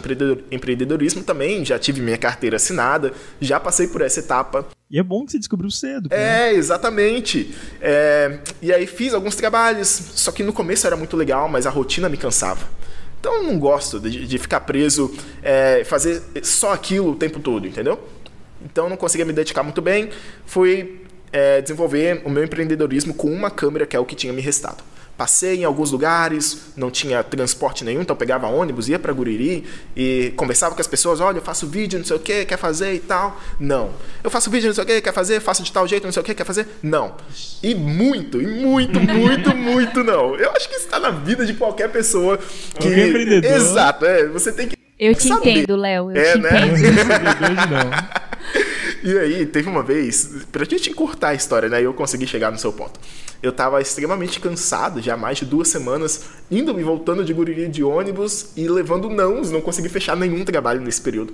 empreendedorismo, 0.51 1.23
também 1.23 1.63
já 1.63 1.79
tive 1.79 2.01
minha 2.01 2.17
carteira 2.17 2.57
assinada, 2.57 3.13
já 3.39 3.59
passei 3.59 3.87
por 3.87 4.01
essa 4.01 4.19
etapa. 4.19 4.67
E 4.89 4.99
é 4.99 5.03
bom 5.03 5.25
que 5.25 5.31
você 5.31 5.39
descobriu 5.39 5.71
cedo. 5.71 6.09
É, 6.11 6.17
né? 6.17 6.53
exatamente. 6.53 7.55
É, 7.81 8.39
e 8.61 8.71
aí 8.73 8.85
fiz 8.85 9.13
alguns 9.13 9.35
trabalhos, 9.35 9.87
só 9.87 10.31
que 10.31 10.43
no 10.43 10.53
começo 10.53 10.85
era 10.85 10.95
muito 10.95 11.15
legal, 11.15 11.47
mas 11.47 11.65
a 11.65 11.69
rotina 11.69 12.09
me 12.09 12.17
cansava. 12.17 12.67
Então 13.19 13.35
eu 13.35 13.43
não 13.43 13.57
gosto 13.57 14.01
de, 14.01 14.27
de 14.27 14.37
ficar 14.37 14.59
preso, 14.61 15.15
é, 15.41 15.83
fazer 15.85 16.21
só 16.43 16.73
aquilo 16.73 17.11
o 17.11 17.15
tempo 17.15 17.39
todo, 17.39 17.65
entendeu? 17.65 17.97
Então 18.63 18.89
não 18.89 18.97
conseguia 18.97 19.25
me 19.25 19.33
dedicar 19.33 19.63
muito 19.63 19.81
bem. 19.81 20.09
Fui 20.45 21.02
é, 21.33 21.59
desenvolver 21.61 22.21
o 22.23 22.29
meu 22.29 22.43
empreendedorismo 22.43 23.13
com 23.13 23.27
uma 23.27 23.49
câmera, 23.49 23.87
que 23.87 23.95
é 23.95 23.99
o 23.99 24.05
que 24.05 24.15
tinha 24.15 24.31
me 24.31 24.41
restado. 24.41 24.83
Passei 25.17 25.59
em 25.59 25.63
alguns 25.63 25.91
lugares, 25.91 26.73
não 26.75 26.89
tinha 26.89 27.23
transporte 27.23 27.83
nenhum, 27.83 28.01
então 28.01 28.15
pegava 28.15 28.47
ônibus, 28.47 28.89
ia 28.89 28.97
para 28.97 29.13
Guriri 29.13 29.63
e 29.95 30.33
conversava 30.35 30.73
com 30.73 30.81
as 30.81 30.87
pessoas: 30.87 31.19
olha, 31.19 31.37
eu 31.37 31.41
faço 31.41 31.67
vídeo, 31.67 31.99
não 31.99 32.05
sei 32.05 32.17
o 32.17 32.19
que, 32.19 32.45
quer 32.45 32.57
fazer 32.57 32.95
e 32.95 32.99
tal. 32.99 33.39
Não. 33.59 33.91
Eu 34.23 34.31
faço 34.31 34.49
vídeo, 34.49 34.67
não 34.67 34.73
sei 34.73 34.83
o 34.83 34.87
que, 34.87 35.01
quer 35.01 35.13
fazer, 35.13 35.39
faço 35.39 35.61
de 35.61 35.71
tal 35.71 35.87
jeito, 35.87 36.03
não 36.03 36.11
sei 36.11 36.21
o 36.21 36.25
que, 36.25 36.33
quer 36.33 36.45
fazer. 36.45 36.67
Não. 36.81 37.15
E 37.61 37.75
muito, 37.75 38.41
e 38.41 38.47
muito, 38.47 38.97
muito, 39.05 39.55
muito 39.55 40.03
não. 40.03 40.35
Eu 40.35 40.49
acho 40.51 40.67
que 40.67 40.75
isso 40.75 40.85
está 40.85 40.99
na 40.99 41.11
vida 41.11 41.45
de 41.45 41.53
qualquer 41.53 41.91
pessoa. 41.91 42.37
Que... 42.37 42.87
Qualquer 42.87 43.07
empreendedor. 43.09 43.51
Exato, 43.51 44.05
é, 44.05 44.25
você 44.27 44.51
tem 44.51 44.67
que. 44.67 44.75
Eu 44.97 45.13
te 45.13 45.27
saber. 45.27 45.51
entendo, 45.51 45.75
Léo. 45.75 46.11
Eu 46.11 46.17
é, 46.17 46.31
te 46.31 46.39
né? 46.39 46.67
entendo. 46.67 48.22
E 49.05 49.19
aí, 49.19 49.45
teve 49.45 49.67
uma 49.67 49.83
vez, 49.83 50.45
pra 50.49 50.63
gente 50.63 50.89
encurtar 50.89 51.29
a 51.29 51.33
história, 51.33 51.67
né? 51.67 51.81
Eu 51.81 51.93
consegui 51.93 52.25
chegar 52.25 52.49
no 52.49 52.57
seu 52.57 52.71
ponto. 52.71 52.97
Eu 53.41 53.51
tava 53.51 53.81
extremamente 53.81 54.39
cansado, 54.39 55.01
já 55.01 55.15
há 55.15 55.17
mais 55.17 55.39
de 55.39 55.45
duas 55.45 55.67
semanas, 55.67 56.23
indo 56.49 56.79
e 56.79 56.83
voltando 56.83 57.25
de 57.25 57.33
guriria 57.33 57.67
de 57.67 57.83
ônibus 57.83 58.53
e 58.55 58.65
levando 58.65 59.09
nãos, 59.09 59.51
não 59.51 59.59
consegui 59.59 59.89
fechar 59.89 60.15
nenhum 60.15 60.45
trabalho 60.45 60.79
nesse 60.79 61.01
período. 61.01 61.33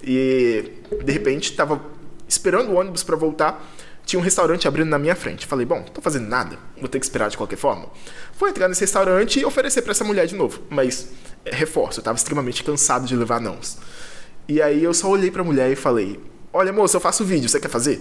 E, 0.00 0.70
de 1.04 1.12
repente, 1.12 1.54
tava 1.54 1.82
esperando 2.28 2.70
o 2.70 2.76
ônibus 2.76 3.02
para 3.02 3.16
voltar 3.16 3.68
tinha 4.06 4.18
um 4.18 4.22
restaurante 4.22 4.66
abrindo 4.66 4.88
na 4.88 4.98
minha 4.98 5.14
frente. 5.14 5.44
Falei, 5.46 5.66
bom, 5.66 5.82
tô 5.82 6.00
fazendo 6.00 6.26
nada, 6.26 6.56
vou 6.78 6.88
ter 6.88 6.98
que 6.98 7.04
esperar 7.04 7.28
de 7.28 7.36
qualquer 7.36 7.56
forma. 7.56 7.90
Fui 8.32 8.48
entrar 8.48 8.66
nesse 8.66 8.80
restaurante 8.80 9.38
e 9.38 9.44
oferecer 9.44 9.82
para 9.82 9.90
essa 9.90 10.02
mulher 10.02 10.26
de 10.26 10.34
novo. 10.34 10.62
Mas, 10.70 11.10
é, 11.44 11.54
reforço, 11.54 12.00
eu 12.00 12.04
tava 12.04 12.16
extremamente 12.16 12.64
cansado 12.64 13.06
de 13.06 13.14
levar 13.14 13.38
nãos. 13.38 13.76
E 14.48 14.62
aí 14.62 14.82
eu 14.82 14.94
só 14.94 15.10
olhei 15.10 15.30
pra 15.30 15.44
mulher 15.44 15.70
e 15.70 15.76
falei, 15.76 16.18
olha 16.58 16.72
moça, 16.72 16.96
eu 16.96 17.00
faço 17.00 17.24
vídeo, 17.24 17.48
você 17.48 17.60
quer 17.60 17.68
fazer? 17.68 18.00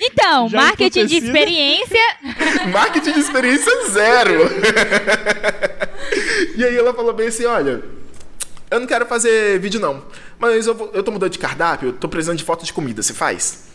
Então, 0.00 0.48
Já 0.48 0.58
marketing 0.58 1.06
de 1.06 1.16
experiência. 1.16 2.00
marketing 2.70 3.12
de 3.12 3.20
experiência 3.20 3.72
zero. 3.90 4.40
e 6.54 6.64
aí 6.64 6.76
ela 6.76 6.92
falou 6.92 7.14
bem 7.14 7.28
assim: 7.28 7.46
olha, 7.46 7.82
eu 8.70 8.80
não 8.80 8.86
quero 8.86 9.06
fazer 9.06 9.58
vídeo 9.58 9.80
não. 9.80 10.04
Mas 10.38 10.66
eu, 10.66 10.74
vou, 10.74 10.90
eu 10.92 11.02
tô 11.02 11.10
mudando 11.10 11.30
de 11.30 11.38
cardápio, 11.38 11.88
eu 11.88 11.92
tô 11.94 12.08
precisando 12.08 12.36
de 12.36 12.44
foto 12.44 12.64
de 12.64 12.72
comida, 12.72 13.02
você 13.02 13.14
faz? 13.14 13.68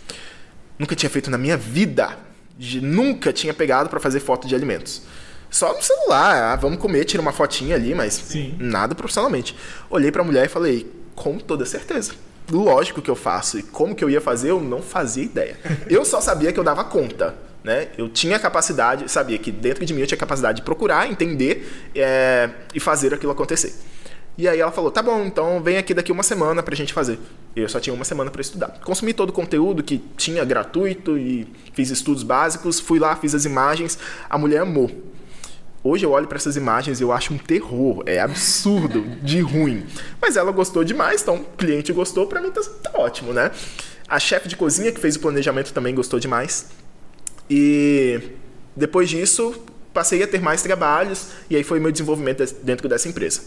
Nunca 0.78 0.96
tinha 0.96 1.10
feito 1.10 1.32
na 1.32 1.38
minha 1.38 1.58
vida. 1.58 2.18
Nunca 2.82 3.34
tinha 3.34 3.54
pegado 3.54 3.90
para 3.90 4.00
fazer 4.00 4.20
foto 4.20 4.48
de 4.48 4.54
alimentos. 4.54 5.02
Só 5.54 5.72
no 5.72 5.84
celular, 5.84 6.52
ah, 6.52 6.56
vamos 6.56 6.80
comer, 6.80 7.06
tira 7.06 7.22
uma 7.22 7.32
fotinha 7.32 7.76
ali, 7.76 7.94
mas 7.94 8.16
Sim. 8.16 8.56
nada 8.60 8.96
profissionalmente. 8.96 9.56
Olhei 9.88 10.12
para 10.12 10.24
a 10.24 10.26
mulher 10.26 10.48
e 10.48 10.50
falei, 10.50 10.92
com 11.14 11.38
toda 11.38 11.64
certeza. 11.64 12.14
Lógico 12.52 13.04
que 13.04 13.10
eu 13.10 13.16
faço. 13.16 13.60
E 13.60 13.62
como 13.62 13.94
que 13.94 14.04
eu 14.04 14.10
ia 14.10 14.20
fazer, 14.20 14.50
eu 14.50 14.60
não 14.60 14.82
fazia 14.82 15.24
ideia. 15.24 15.56
Eu 15.88 16.04
só 16.04 16.20
sabia 16.20 16.52
que 16.52 16.60
eu 16.60 16.64
dava 16.64 16.84
conta. 16.84 17.36
Né? 17.64 17.90
Eu 17.98 18.10
tinha 18.10 18.40
capacidade, 18.40 19.10
sabia 19.10 19.38
que 19.38 19.52
dentro 19.52 19.86
de 19.86 19.94
mim 19.94 20.02
eu 20.02 20.08
tinha 20.08 20.18
capacidade 20.18 20.58
de 20.58 20.64
procurar, 20.64 21.10
entender 21.10 21.90
é, 21.96 22.50
e 22.74 22.80
fazer 22.80 23.14
aquilo 23.14 23.32
acontecer. 23.32 23.74
E 24.38 24.48
aí 24.48 24.60
ela 24.60 24.72
falou: 24.72 24.90
tá 24.92 25.02
bom, 25.02 25.24
então 25.24 25.62
vem 25.62 25.78
aqui 25.78 25.94
daqui 25.94 26.12
uma 26.12 26.24
semana 26.24 26.64
pra 26.64 26.76
gente 26.76 26.92
fazer. 26.92 27.20
Eu 27.56 27.70
só 27.70 27.80
tinha 27.80 27.94
uma 27.94 28.04
semana 28.04 28.32
para 28.32 28.42
estudar. 28.42 28.80
Consumi 28.84 29.14
todo 29.14 29.30
o 29.30 29.34
conteúdo 29.34 29.84
que 29.84 30.00
tinha 30.18 30.44
gratuito 30.44 31.18
e 31.18 31.48
fiz 31.74 31.92
estudos 31.92 32.24
básicos, 32.24 32.80
fui 32.80 33.00
lá, 33.00 33.16
fiz 33.16 33.36
as 33.36 33.46
imagens. 33.46 34.00
A 34.30 34.38
mulher 34.38 34.62
amou. 34.64 35.13
Hoje 35.84 36.06
eu 36.06 36.12
olho 36.12 36.28
para 36.28 36.38
essas 36.38 36.56
imagens 36.56 37.02
e 37.02 37.04
eu 37.04 37.12
acho 37.12 37.34
um 37.34 37.38
terror, 37.38 38.04
é 38.06 38.20
absurdo 38.20 39.06
de 39.22 39.42
ruim. 39.42 39.86
Mas 40.22 40.38
ela 40.38 40.50
gostou 40.52 40.82
demais, 40.84 41.22
então 41.22 41.36
o 41.36 41.58
cliente 41.58 41.92
gostou, 41.92 42.26
para 42.26 42.40
mim 42.40 42.52
tá, 42.52 42.62
tá 42.82 42.92
ótimo, 42.98 43.34
né? 43.34 43.52
A 44.08 44.18
chefe 44.18 44.48
de 44.48 44.56
cozinha 44.56 44.94
que 44.94 45.00
fez 45.00 45.18
o 45.18 45.20
planejamento 45.20 45.74
também 45.74 45.94
gostou 45.94 46.22
demais. 46.22 46.70
E 47.50 48.18
depois 48.74 49.10
disso, 49.10 49.54
passei 49.94 50.24
a 50.24 50.28
ter 50.28 50.42
mais 50.42 50.62
trabalhos 50.62 51.32
e 51.50 51.56
aí 51.58 51.64
foi 51.64 51.82
meu 51.82 51.92
desenvolvimento 51.92 52.46
dentro 52.64 52.88
dessa 52.88 53.10
empresa. 53.10 53.42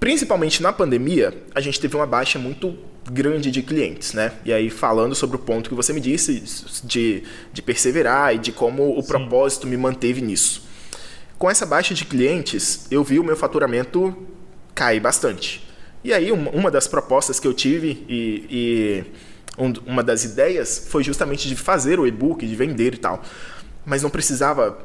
Principalmente 0.00 0.62
na 0.62 0.72
pandemia, 0.72 1.34
a 1.54 1.60
gente 1.60 1.78
teve 1.78 1.94
uma 1.94 2.06
baixa 2.06 2.38
muito 2.38 2.74
grande 3.10 3.50
de 3.50 3.62
clientes, 3.62 4.14
né? 4.14 4.32
E 4.46 4.52
aí, 4.52 4.70
falando 4.70 5.14
sobre 5.14 5.36
o 5.36 5.38
ponto 5.38 5.68
que 5.68 5.74
você 5.74 5.92
me 5.92 6.00
disse, 6.00 6.42
de, 6.84 7.22
de 7.52 7.60
perseverar 7.60 8.34
e 8.34 8.38
de 8.38 8.50
como 8.50 8.98
o 8.98 9.02
Sim. 9.02 9.08
propósito 9.08 9.66
me 9.66 9.76
manteve 9.76 10.22
nisso. 10.22 10.63
Com 11.38 11.50
essa 11.50 11.66
baixa 11.66 11.94
de 11.94 12.04
clientes, 12.04 12.86
eu 12.90 13.02
vi 13.02 13.18
o 13.18 13.24
meu 13.24 13.36
faturamento 13.36 14.16
cair 14.74 15.00
bastante. 15.00 15.66
E 16.02 16.12
aí, 16.12 16.30
uma 16.30 16.70
das 16.70 16.86
propostas 16.86 17.40
que 17.40 17.46
eu 17.46 17.54
tive 17.54 18.04
e, 18.08 18.46
e 18.50 19.04
uma 19.86 20.02
das 20.02 20.24
ideias 20.24 20.86
foi 20.88 21.02
justamente 21.02 21.48
de 21.48 21.56
fazer 21.56 21.98
o 21.98 22.06
e-book, 22.06 22.46
de 22.46 22.54
vender 22.54 22.94
e 22.94 22.98
tal. 22.98 23.22
Mas 23.86 24.02
não 24.02 24.10
precisava, 24.10 24.78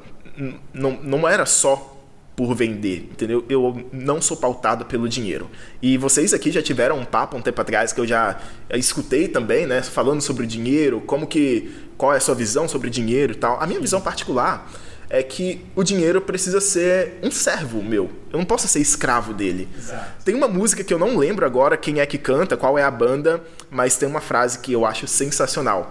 não, 0.73 0.91
não 1.03 1.27
era 1.27 1.45
só 1.45 1.97
por 2.35 2.55
vender, 2.55 3.09
entendeu? 3.11 3.43
Eu 3.49 3.85
não 3.91 4.21
sou 4.21 4.37
pautado 4.37 4.85
pelo 4.85 5.09
dinheiro. 5.09 5.49
E 5.81 5.97
vocês 5.97 6.33
aqui 6.33 6.51
já 6.51 6.61
tiveram 6.61 6.97
um 6.97 7.03
papo 7.03 7.35
um 7.35 7.41
tempo 7.41 7.59
atrás 7.59 7.91
que 7.91 7.99
eu 7.99 8.07
já 8.07 8.39
escutei 8.69 9.27
também, 9.27 9.65
né, 9.65 9.83
falando 9.83 10.21
sobre 10.21 10.47
dinheiro, 10.47 11.01
como 11.01 11.27
que 11.27 11.69
qual 11.97 12.13
é 12.13 12.17
a 12.17 12.19
sua 12.21 12.33
visão 12.35 12.65
sobre 12.65 12.89
dinheiro 12.89 13.33
e 13.33 13.35
tal. 13.35 13.61
A 13.61 13.67
minha 13.67 13.81
visão 13.81 13.99
particular 13.99 14.71
é 15.09 15.23
que 15.23 15.65
o 15.75 15.83
dinheiro 15.83 16.21
precisa 16.21 16.61
ser 16.61 17.19
um 17.23 17.31
servo 17.31 17.83
meu. 17.83 18.09
Eu 18.31 18.37
não 18.37 18.45
posso 18.45 18.67
ser 18.67 18.79
escravo 18.79 19.33
dele. 19.33 19.67
Exato. 19.77 20.23
Tem 20.23 20.35
uma 20.35 20.47
música 20.47 20.83
que 20.83 20.93
eu 20.93 20.99
não 20.99 21.17
lembro 21.17 21.45
agora 21.45 21.75
quem 21.75 21.99
é 21.99 22.05
que 22.05 22.17
canta, 22.17 22.55
qual 22.55 22.77
é 22.77 22.83
a 22.83 22.91
banda, 22.91 23.41
mas 23.69 23.97
tem 23.97 24.07
uma 24.07 24.21
frase 24.21 24.59
que 24.59 24.71
eu 24.71 24.85
acho 24.85 25.07
sensacional, 25.07 25.89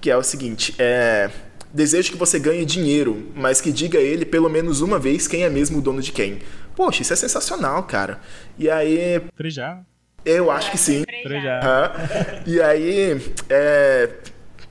que 0.00 0.10
é 0.10 0.16
o 0.16 0.22
seguinte, 0.22 0.74
é 0.78 1.30
Desejo 1.72 2.10
que 2.10 2.18
você 2.18 2.38
ganhe 2.38 2.64
dinheiro, 2.64 3.30
mas 3.32 3.60
que 3.60 3.70
diga 3.70 3.96
a 3.96 4.02
ele 4.02 4.24
pelo 4.24 4.48
menos 4.48 4.80
uma 4.80 4.98
vez 4.98 5.28
quem 5.28 5.44
é 5.44 5.48
mesmo 5.48 5.78
o 5.78 5.80
dono 5.80 6.02
de 6.02 6.10
quem. 6.10 6.40
Poxa, 6.74 7.02
isso 7.02 7.12
é 7.12 7.16
sensacional, 7.16 7.84
cara. 7.84 8.18
E 8.58 8.68
aí. 8.68 9.22
Frejá. 9.36 9.80
Eu 10.24 10.50
acho 10.50 10.70
que 10.72 10.78
sim. 10.78 11.04
Frejá. 11.22 11.60
Uhum. 11.62 12.42
E 12.52 12.60
aí, 12.60 13.20
é... 13.48 14.10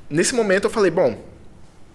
nesse 0.10 0.36
momento 0.36 0.66
eu 0.66 0.70
falei, 0.70 0.92
bom, 0.92 1.18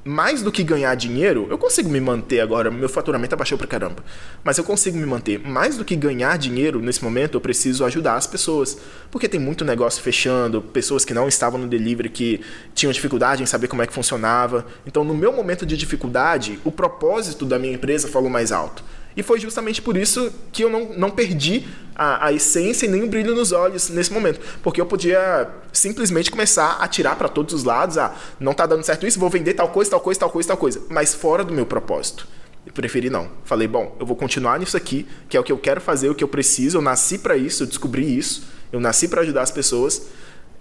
mais 0.05 0.43
do 0.43 0.53
que 0.53 0.63
ganhar 0.63 0.95
dinheiro, 0.95 1.47
eu 1.49 1.57
consigo 1.57 1.89
me 1.89 1.99
manter 1.99 2.41
agora. 2.41 2.71
Meu 2.71 2.89
faturamento 2.89 3.35
abaixou 3.35 3.57
pra 3.57 3.67
caramba. 3.67 4.05
Mas 4.43 4.59
eu 4.59 4.65
consigo 4.65 4.99
me 4.99 5.07
manter. 5.07 5.39
Mais 5.39 5.79
do 5.79 5.85
que 5.85 5.97
ganhar 5.97 6.37
dinheiro, 6.37 6.81
nesse 6.81 7.03
momento, 7.03 7.35
eu 7.35 7.41
preciso 7.41 7.85
ajudar 7.85 8.17
as 8.17 8.27
pessoas. 8.27 8.77
Porque 9.11 9.29
tem 9.29 9.41
muito 9.41 9.65
negócio 9.65 10.03
fechando, 10.03 10.61
pessoas 10.61 11.05
que 11.05 11.15
não 11.15 11.27
estavam 11.27 11.59
no 11.59 11.67
delivery 11.67 12.11
que 12.11 12.41
tinham 12.75 12.93
dificuldade 12.93 13.43
em 13.43 13.47
saber 13.47 13.69
como 13.69 13.83
é 13.83 13.87
que 13.87 13.95
funcionava. 13.95 14.67
Então, 14.87 15.05
no 15.05 15.15
meu 15.15 15.33
momento 15.33 15.65
de 15.65 15.77
dificuldade, 15.77 16.59
o 16.65 16.71
propósito 16.71 17.47
da 17.47 17.59
minha 17.59 17.73
empresa 17.73 18.07
falou 18.07 18.29
mais 18.29 18.53
alto. 18.53 18.85
E 19.17 19.23
foi 19.23 19.39
justamente 19.39 19.81
por 19.81 19.97
isso 19.97 20.33
que 20.53 20.65
eu 20.65 20.69
não, 20.69 20.93
não 20.97 21.11
perdi 21.11 21.65
a, 21.95 22.27
a 22.27 22.33
essência 22.33 22.87
e 22.87 22.89
nem 22.89 23.03
o 23.03 23.07
brilho 23.07 23.35
nos 23.35 23.53
olhos 23.53 23.89
nesse 23.89 24.13
momento. 24.13 24.41
Porque 24.63 24.81
eu 24.81 24.87
podia 24.87 25.49
simplesmente 25.73 26.31
começar 26.31 26.79
a 26.81 26.89
tirar 26.89 27.17
para 27.17 27.29
todos 27.29 27.55
os 27.55 27.65
lados: 27.65 27.97
ah, 27.99 28.15
não 28.41 28.53
está 28.53 28.67
dando 28.67 28.83
certo 28.83 29.07
isso, 29.07 29.19
vou 29.19 29.31
vender 29.31 29.55
tal 29.55 29.69
coisa, 29.69 29.93
tal 29.93 30.01
coisa, 30.01 30.21
tal 30.21 30.31
coisa, 30.31 30.49
tal 30.49 30.57
coisa. 30.57 30.83
Mas 30.89 31.15
fora 31.15 31.45
do 31.45 31.53
meu 31.53 31.67
propósito. 31.67 32.27
Eu 32.67 32.73
preferi 32.73 33.11
não. 33.11 33.31
Falei, 33.45 33.69
bom, 33.69 33.95
eu 34.01 34.07
vou 34.07 34.17
continuar 34.17 34.59
nisso 34.59 34.77
aqui, 34.77 35.07
que 35.29 35.37
é 35.37 35.41
o 35.41 35.45
que 35.45 35.53
eu 35.53 35.59
quero 35.59 35.81
fazer, 35.81 36.09
o 36.09 36.15
que 36.15 36.25
eu 36.25 36.29
preciso. 36.29 36.79
Eu 36.79 36.83
nasci 36.83 37.19
para 37.19 37.37
isso, 37.37 37.63
eu 37.63 37.67
descobri 37.67 38.17
isso. 38.17 38.45
Eu 38.73 38.81
nasci 38.81 39.07
para 39.07 39.21
ajudar 39.21 39.43
as 39.43 39.51
pessoas. 39.51 40.07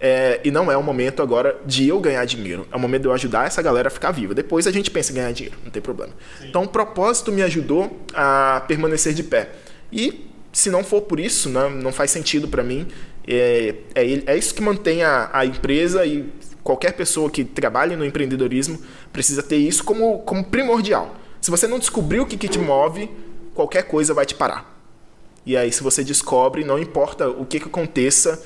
É, 0.06 0.38
e 0.44 0.50
não 0.50 0.70
é 0.70 0.76
o 0.76 0.82
momento 0.82 1.22
agora 1.22 1.58
de 1.64 1.88
eu 1.88 1.98
ganhar 1.98 2.22
dinheiro. 2.26 2.68
É 2.70 2.76
o 2.76 2.78
momento 2.78 3.02
de 3.02 3.08
eu 3.08 3.12
ajudar 3.14 3.46
essa 3.46 3.62
galera 3.62 3.88
a 3.88 3.90
ficar 3.90 4.10
viva. 4.10 4.34
Depois 4.34 4.66
a 4.66 4.70
gente 4.70 4.90
pensa 4.90 5.12
em 5.12 5.14
ganhar 5.14 5.32
dinheiro, 5.32 5.56
não 5.64 5.70
tem 5.70 5.80
problema. 5.80 6.12
Sim. 6.38 6.48
Então 6.48 6.64
o 6.64 6.68
propósito 6.68 7.32
me 7.32 7.42
ajudou 7.42 8.04
a 8.12 8.62
permanecer 8.68 9.14
de 9.14 9.22
pé. 9.22 9.52
E 9.90 10.28
se 10.52 10.68
não 10.68 10.84
for 10.84 11.00
por 11.00 11.18
isso, 11.18 11.48
né, 11.48 11.70
não 11.70 11.90
faz 11.90 12.10
sentido 12.10 12.48
para 12.48 12.62
mim. 12.62 12.86
É, 13.26 13.76
é, 13.94 14.22
é, 14.26 14.36
isso 14.36 14.54
que 14.54 14.60
mantém 14.60 15.02
a, 15.02 15.30
a, 15.32 15.46
empresa 15.46 16.04
e 16.04 16.30
qualquer 16.62 16.92
pessoa 16.92 17.30
que 17.30 17.42
trabalhe 17.42 17.96
no 17.96 18.04
empreendedorismo 18.04 18.78
precisa 19.10 19.42
ter 19.42 19.56
isso 19.56 19.82
como, 19.84 20.18
como 20.18 20.44
primordial. 20.44 21.16
Se 21.40 21.50
você 21.50 21.66
não 21.66 21.78
descobrir 21.78 22.20
o 22.20 22.26
que, 22.26 22.36
que 22.36 22.46
te 22.46 22.58
move, 22.58 23.08
qualquer 23.54 23.84
coisa 23.84 24.12
vai 24.12 24.26
te 24.26 24.34
parar. 24.34 24.70
E 25.46 25.56
aí, 25.56 25.72
se 25.72 25.82
você 25.82 26.04
descobre, 26.04 26.62
não 26.62 26.78
importa 26.78 27.30
o 27.30 27.46
que, 27.46 27.58
que 27.58 27.68
aconteça, 27.68 28.38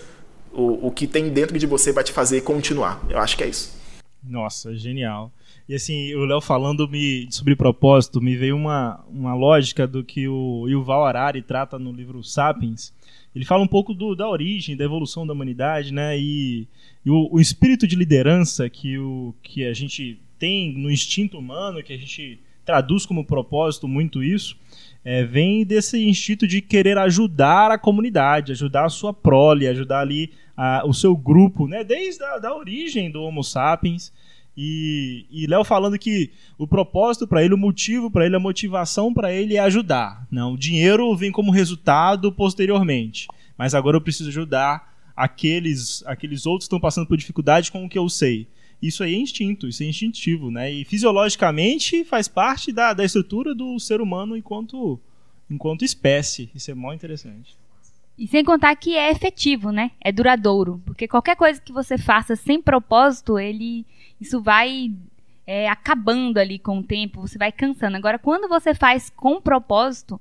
o, 0.53 0.89
o 0.89 0.91
que 0.91 1.07
tem 1.07 1.29
dentro 1.31 1.59
de 1.59 1.67
você 1.67 1.93
vai 1.93 2.05
te 2.05 2.13
fazer 2.13 2.43
continuar. 2.43 3.05
Eu 3.09 3.19
acho 3.19 3.37
que 3.37 3.45
é 3.45 3.49
isso. 3.49 3.79
Nossa, 4.23 4.77
genial. 4.77 5.33
E 5.69 5.75
assim, 5.75 6.15
o 6.15 6.25
Léo 6.25 6.41
falando 6.41 6.89
me, 6.89 7.29
sobre 7.31 7.55
propósito, 7.55 8.21
me 8.21 8.37
veio 8.37 8.57
uma, 8.57 9.05
uma 9.11 9.35
lógica 9.35 9.87
do 9.87 10.03
que 10.03 10.27
o 10.27 10.67
Yuval 10.67 11.05
Harari 11.05 11.43
trata 11.43 11.79
no 11.79 11.93
livro 11.93 12.25
Sapiens. 12.25 12.93
Ele 13.35 13.45
fala 13.45 13.63
um 13.63 13.69
pouco 13.69 13.93
do, 13.93 14.15
da 14.15 14.29
origem, 14.29 14.77
da 14.77 14.85
evolução 14.85 15.27
da 15.27 15.33
humanidade, 15.33 15.93
né? 15.93 16.19
E, 16.19 16.67
e 17.05 17.11
o, 17.11 17.29
o, 17.31 17.39
espírito 17.39 17.87
de 17.87 17.97
liderança 17.97 18.69
que, 18.69 18.99
o, 18.99 19.35
que 19.43 19.67
a 19.67 19.75
gente 19.75 20.19
tem 20.39 20.73
no 20.73 20.91
instinto 20.91 21.39
humano, 21.39 21.83
que 21.83 21.93
a 21.93 21.99
gente 21.99 22.41
traduz 22.65 23.05
como 23.05 23.25
propósito 23.25 23.87
muito 23.87 24.23
isso, 24.23 24.57
é, 25.05 25.25
vem 25.25 25.65
desse 25.65 26.07
instinto 26.07 26.47
de 26.47 26.61
querer 26.61 26.99
ajudar 26.99 27.71
a 27.71 27.79
comunidade, 27.79 28.53
ajudar 28.53 28.87
a 28.87 28.91
sua 28.91 29.13
prole, 29.13 29.67
ajudar 29.67 30.01
ali 30.01 30.33
a, 30.57 30.83
o 30.85 30.93
seu 30.93 31.17
grupo, 31.17 31.67
né? 31.67 31.85
Desde 31.85 32.23
a 32.25 32.39
da 32.39 32.55
origem 32.55 33.11
do 33.11 33.23
Homo 33.23 33.43
sapiens. 33.43 34.13
E, 34.61 35.25
e 35.31 35.47
Léo 35.47 35.63
falando 35.63 35.97
que 35.97 36.33
o 36.59 36.67
propósito 36.67 37.29
para 37.29 37.45
ele, 37.45 37.55
o 37.55 37.59
motivo 37.59 38.11
para 38.11 38.27
ele, 38.27 38.35
a 38.35 38.41
motivação 38.41 39.15
para 39.15 39.33
ele 39.33 39.57
é 39.57 39.61
ajudar. 39.61 40.27
Não, 40.31 40.55
o 40.55 40.59
dinheiro 40.59 41.15
vem 41.15 41.31
como 41.31 41.53
resultado 41.53 42.33
posteriormente. 42.33 43.29
Mas 43.57 43.75
agora 43.75 43.97
eu 43.97 44.01
preciso 44.01 44.31
ajudar 44.31 44.95
aqueles, 45.15 46.03
aqueles 46.07 46.45
outros 46.45 46.65
que 46.65 46.75
estão 46.75 46.81
passando 46.81 47.07
por 47.07 47.17
dificuldade 47.17 47.71
com 47.71 47.85
o 47.85 47.89
que 47.89 47.99
eu 47.99 48.09
sei. 48.09 48.49
Isso 48.81 49.03
aí 49.03 49.15
é 49.15 49.19
instinto, 49.19 49.67
isso 49.67 49.83
é 49.83 49.87
instintivo, 49.87 50.51
né? 50.51 50.71
E 50.71 50.85
fisiologicamente 50.85 52.05
faz 52.05 52.29
parte 52.29 52.73
da, 52.73 52.93
da 52.93 53.05
estrutura 53.05 53.55
do 53.55 53.79
ser 53.81 54.01
humano 54.01 54.37
enquanto, 54.37 55.01
enquanto 55.51 55.85
espécie. 55.85 56.49
Isso 56.55 56.71
é 56.71 56.75
muito 56.75 57.01
interessante. 57.01 57.57
E 58.17 58.27
sem 58.27 58.45
contar 58.45 58.75
que 58.77 58.97
é 58.97 59.11
efetivo, 59.11 59.71
né? 59.71 59.93
É 60.01 60.11
duradouro. 60.11 60.83
Porque 60.85 61.07
qualquer 61.07 61.37
coisa 61.37 61.61
que 61.61 61.73
você 61.73 61.97
faça 61.97 62.35
sem 62.35 62.61
propósito, 62.61 63.39
ele. 63.39 63.87
Isso 64.21 64.41
vai 64.41 64.93
é, 65.47 65.69
acabando 65.69 66.39
ali 66.39 66.59
com 66.59 66.79
o 66.79 66.83
tempo, 66.83 67.21
você 67.21 67.39
vai 67.39 67.51
cansando. 67.51 67.97
Agora, 67.97 68.19
quando 68.19 68.49
você 68.49 68.75
faz 68.75 69.09
com 69.09 69.41
propósito, 69.41 70.21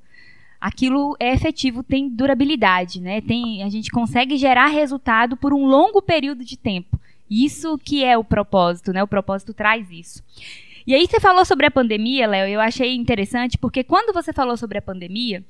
aquilo 0.62 1.18
é 1.20 1.34
efetivo, 1.34 1.84
tem 1.84 2.08
durabilidade, 2.08 3.02
né? 3.02 3.20
Tem, 3.20 3.64
a 3.64 3.70
gente 3.70 3.92
consegue 3.92 4.38
gerar 4.38 4.68
resultado 4.68 5.36
por 5.36 5.52
um 5.52 5.66
longo 5.66 6.02
período 6.02 6.46
de 6.46 6.56
tempo. 6.56 7.00
Isso 7.30 7.78
que 7.78 8.04
é 8.04 8.18
o 8.18 8.24
propósito, 8.24 8.94
né? 8.94 9.04
O 9.04 9.08
propósito 9.08 9.54
traz 9.54 9.90
isso. 9.92 10.24
E 10.88 10.96
aí 10.96 11.06
você 11.06 11.20
falou 11.20 11.44
sobre 11.44 11.66
a 11.66 11.72
pandemia, 11.72 12.26
Léo, 12.26 12.48
eu 12.48 12.62
achei 12.62 12.96
interessante, 12.96 13.58
porque 13.58 13.84
quando 13.84 14.14
você 14.14 14.32
falou 14.32 14.56
sobre 14.56 14.78
a 14.78 14.82
pandemia, 14.82 15.44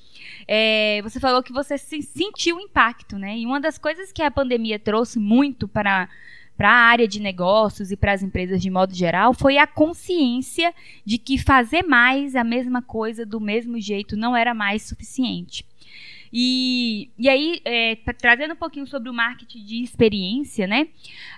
é, 0.48 1.00
você 1.04 1.20
falou 1.20 1.44
que 1.44 1.54
você 1.54 1.78
sentiu 1.78 2.58
o 2.58 2.60
impacto, 2.60 3.20
né? 3.20 3.38
E 3.38 3.46
uma 3.46 3.62
das 3.62 3.78
coisas 3.78 4.12
que 4.12 4.24
a 4.24 4.32
pandemia 4.32 4.80
trouxe 4.80 5.20
muito 5.20 5.68
para 5.68 6.10
para 6.58 6.72
a 6.72 6.90
área 6.90 7.08
de 7.08 7.20
negócios 7.20 7.92
e 7.92 7.96
para 7.96 8.14
as 8.14 8.24
empresas 8.24 8.60
de 8.60 8.72
modo 8.72 8.96
geral 8.96 9.32
foi 9.32 9.60
a 9.60 9.68
consciência 9.68 10.74
de 11.06 11.20
que 11.20 11.38
fazer 11.38 11.84
mais 11.84 12.36
a 12.36 12.44
mesma 12.44 12.82
coisa 12.82 13.24
do 13.24 13.40
mesmo 13.40 13.80
jeito 13.80 14.18
não 14.18 14.36
era 14.36 14.56
mais 14.56 14.82
suficiente. 14.82 15.64
E, 16.32 17.10
e 17.18 17.30
aí, 17.30 17.62
é, 17.64 17.96
trazendo 18.18 18.54
um 18.54 18.58
pouquinho 18.58 18.86
sobre 18.86 19.10
o 19.10 19.14
marketing 19.14 19.64
de 19.64 19.84
experiência, 19.84 20.68
né? 20.68 20.88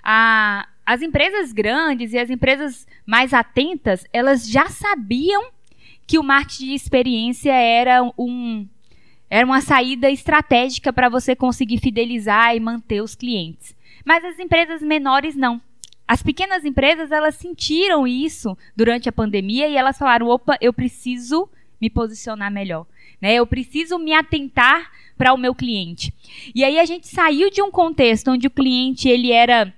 A, 0.02 0.68
as 0.84 1.02
empresas 1.02 1.52
grandes 1.52 2.12
e 2.12 2.18
as 2.18 2.30
empresas 2.30 2.86
mais 3.06 3.32
atentas, 3.32 4.04
elas 4.12 4.48
já 4.48 4.68
sabiam 4.68 5.50
que 6.06 6.18
o 6.18 6.22
marketing 6.22 6.66
de 6.66 6.74
experiência 6.74 7.52
era 7.52 8.02
um 8.18 8.66
era 9.30 9.46
uma 9.46 9.60
saída 9.60 10.10
estratégica 10.10 10.92
para 10.92 11.08
você 11.08 11.36
conseguir 11.36 11.78
fidelizar 11.78 12.56
e 12.56 12.58
manter 12.58 13.00
os 13.00 13.14
clientes. 13.14 13.76
Mas 14.04 14.24
as 14.24 14.40
empresas 14.40 14.82
menores 14.82 15.36
não. 15.36 15.62
As 16.08 16.20
pequenas 16.20 16.64
empresas, 16.64 17.12
elas 17.12 17.36
sentiram 17.36 18.04
isso 18.04 18.58
durante 18.74 19.08
a 19.08 19.12
pandemia 19.12 19.68
e 19.68 19.76
elas 19.76 19.96
falaram: 19.96 20.26
"Opa, 20.26 20.58
eu 20.60 20.72
preciso 20.72 21.48
me 21.80 21.88
posicionar 21.88 22.50
melhor, 22.50 22.86
né? 23.20 23.34
Eu 23.34 23.46
preciso 23.46 23.98
me 23.98 24.12
atentar 24.12 24.90
para 25.16 25.32
o 25.32 25.38
meu 25.38 25.54
cliente". 25.54 26.12
E 26.54 26.64
aí 26.64 26.78
a 26.78 26.84
gente 26.84 27.08
saiu 27.08 27.50
de 27.50 27.62
um 27.62 27.70
contexto 27.70 28.30
onde 28.30 28.46
o 28.46 28.50
cliente 28.50 29.08
ele 29.08 29.32
era 29.32 29.72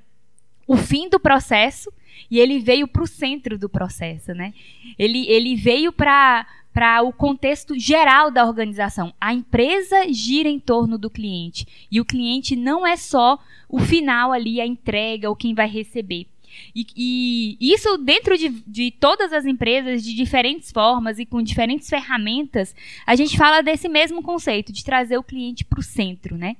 o 0.66 0.76
fim 0.76 1.08
do 1.08 1.20
processo 1.20 1.92
e 2.30 2.38
ele 2.38 2.58
veio 2.58 2.88
para 2.88 3.02
o 3.02 3.06
centro 3.06 3.58
do 3.58 3.68
processo, 3.68 4.32
né? 4.32 4.54
Ele, 4.98 5.26
ele 5.28 5.54
veio 5.56 5.92
para 5.92 6.46
para 6.72 7.02
o 7.02 7.12
contexto 7.12 7.78
geral 7.78 8.30
da 8.30 8.46
organização. 8.46 9.12
A 9.20 9.34
empresa 9.34 10.10
gira 10.10 10.48
em 10.48 10.58
torno 10.58 10.96
do 10.96 11.10
cliente 11.10 11.66
e 11.90 12.00
o 12.00 12.04
cliente 12.04 12.56
não 12.56 12.86
é 12.86 12.96
só 12.96 13.38
o 13.68 13.78
final 13.78 14.32
ali, 14.32 14.60
a 14.60 14.66
entrega 14.66 15.28
ou 15.28 15.36
quem 15.36 15.54
vai 15.54 15.68
receber. 15.68 16.26
E, 16.74 17.56
e 17.60 17.72
isso 17.72 17.96
dentro 17.98 18.36
de, 18.36 18.48
de, 18.66 18.90
todas 18.90 19.32
as 19.32 19.44
empresas, 19.44 20.02
de 20.02 20.14
diferentes 20.14 20.70
formas 20.70 21.18
e 21.18 21.26
com 21.26 21.42
diferentes 21.42 21.88
ferramentas, 21.88 22.74
a 23.06 23.14
gente 23.14 23.36
fala 23.36 23.62
desse 23.62 23.88
mesmo 23.88 24.22
conceito, 24.22 24.72
de 24.72 24.84
trazer 24.84 25.18
o 25.18 25.22
cliente 25.22 25.64
para 25.64 25.80
o 25.80 25.82
centro, 25.82 26.36
né? 26.36 26.56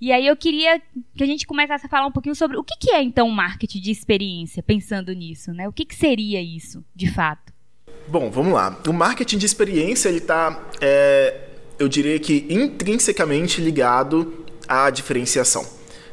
E 0.00 0.12
aí 0.12 0.26
eu 0.26 0.36
queria 0.36 0.80
que 1.16 1.22
a 1.22 1.26
gente 1.26 1.46
começasse 1.46 1.86
a 1.86 1.88
falar 1.88 2.06
um 2.06 2.12
pouquinho 2.12 2.34
sobre 2.34 2.56
o 2.58 2.64
que, 2.64 2.76
que 2.78 2.90
é 2.90 3.02
então 3.02 3.28
marketing 3.30 3.80
de 3.80 3.90
experiência, 3.90 4.62
pensando 4.62 5.12
nisso, 5.12 5.52
né? 5.52 5.66
O 5.66 5.72
que, 5.72 5.84
que 5.84 5.94
seria 5.94 6.40
isso, 6.42 6.84
de 6.94 7.10
fato? 7.10 7.52
Bom, 8.06 8.30
vamos 8.30 8.52
lá. 8.52 8.78
O 8.86 8.92
marketing 8.92 9.38
de 9.38 9.46
experiência, 9.46 10.08
ele 10.08 10.18
está, 10.18 10.68
é, 10.80 11.48
eu 11.78 11.88
diria 11.88 12.18
que 12.18 12.46
intrinsecamente 12.48 13.60
ligado 13.60 14.44
à 14.68 14.90
diferenciação. 14.90 15.64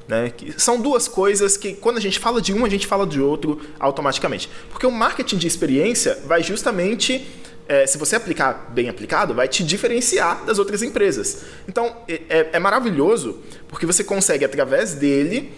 Né? 0.07 0.33
São 0.57 0.81
duas 0.81 1.07
coisas 1.07 1.55
que, 1.55 1.73
quando 1.73 1.97
a 1.97 2.01
gente 2.01 2.19
fala 2.19 2.41
de 2.41 2.53
um, 2.53 2.65
a 2.65 2.69
gente 2.69 2.85
fala 2.85 3.07
de 3.07 3.21
outro 3.21 3.61
automaticamente. 3.79 4.49
Porque 4.69 4.85
o 4.85 4.91
marketing 4.91 5.37
de 5.37 5.47
experiência 5.47 6.19
vai 6.25 6.43
justamente 6.43 7.25
é, 7.67 7.87
se 7.87 7.97
você 7.97 8.15
aplicar 8.15 8.71
bem 8.73 8.89
aplicado, 8.89 9.33
vai 9.33 9.47
te 9.47 9.63
diferenciar 9.63 10.43
das 10.45 10.59
outras 10.59 10.81
empresas. 10.81 11.43
Então, 11.67 11.95
é, 12.07 12.21
é, 12.29 12.49
é 12.53 12.59
maravilhoso 12.59 13.39
porque 13.67 13.85
você 13.85 14.03
consegue, 14.03 14.43
através 14.43 14.93
dele, 14.93 15.51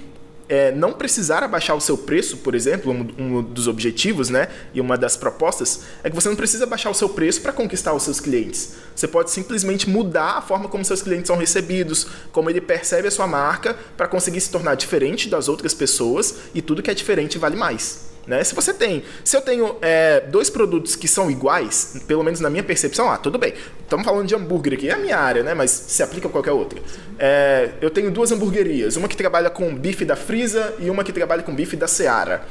é, 0.47 0.71
não 0.71 0.93
precisar 0.93 1.43
abaixar 1.43 1.75
o 1.75 1.81
seu 1.81 1.97
preço, 1.97 2.37
por 2.37 2.53
exemplo, 2.55 2.91
um, 2.91 3.37
um, 3.37 3.41
dos 3.43 3.67
objetivos, 3.67 4.29
né, 4.29 4.47
e 4.73 4.81
uma 4.81 4.97
das 4.97 5.17
propostas 5.17 5.81
é 6.03 6.09
que 6.09 6.15
você 6.15 6.29
não 6.29 6.35
precisa 6.35 6.65
baixar 6.65 6.89
o 6.89 6.93
seu 6.93 7.09
preço 7.09 7.41
para 7.41 7.51
conquistar 7.51 7.93
os 7.93 8.03
seus 8.03 8.19
clientes. 8.19 8.73
Você 8.95 9.07
pode 9.07 9.31
simplesmente 9.31 9.89
mudar 9.89 10.37
a 10.37 10.41
forma 10.41 10.69
como 10.69 10.85
seus 10.85 11.01
clientes 11.01 11.27
são 11.27 11.37
recebidos, 11.37 12.07
como 12.31 12.49
ele 12.49 12.61
percebe 12.61 13.07
a 13.07 13.11
sua 13.11 13.27
marca, 13.27 13.75
para 13.97 14.07
conseguir 14.07 14.41
se 14.41 14.51
tornar 14.51 14.75
diferente 14.75 15.29
das 15.29 15.47
outras 15.47 15.73
pessoas 15.73 16.35
e 16.53 16.61
tudo 16.61 16.81
que 16.81 16.91
é 16.91 16.93
diferente 16.93 17.37
vale 17.37 17.55
mais. 17.55 18.14
Né? 18.27 18.43
Se 18.43 18.55
você 18.55 18.73
tem, 18.73 19.03
se 19.23 19.37
eu 19.37 19.41
tenho 19.41 19.75
é, 19.81 20.21
dois 20.21 20.49
produtos 20.49 20.95
que 20.95 21.07
são 21.07 21.29
iguais, 21.29 22.01
pelo 22.07 22.23
menos 22.23 22.39
na 22.39 22.49
minha 22.49 22.63
percepção, 22.63 23.09
ah, 23.09 23.17
tudo 23.17 23.37
bem. 23.37 23.53
Estamos 23.81 24.05
falando 24.05 24.27
de 24.27 24.35
hambúrguer 24.35 24.73
aqui, 24.73 24.89
é 24.89 24.93
a 24.93 24.97
minha 24.97 25.17
área, 25.17 25.43
né? 25.43 25.53
Mas 25.53 25.69
se 25.69 26.01
aplica 26.01 26.27
a 26.27 26.31
qualquer 26.31 26.51
outra. 26.51 26.79
É, 27.19 27.71
eu 27.81 27.89
tenho 27.89 28.09
duas 28.09 28.31
hamburguerias, 28.31 28.95
uma 28.95 29.07
que 29.07 29.15
trabalha 29.15 29.49
com 29.49 29.73
bife 29.75 30.03
da 30.05 30.15
Frisa 30.15 30.73
e 30.79 30.89
uma 30.89 31.03
que 31.03 31.13
trabalha 31.13 31.43
com 31.43 31.53
bife 31.53 31.75
da 31.75 31.87
Seara. 31.87 32.45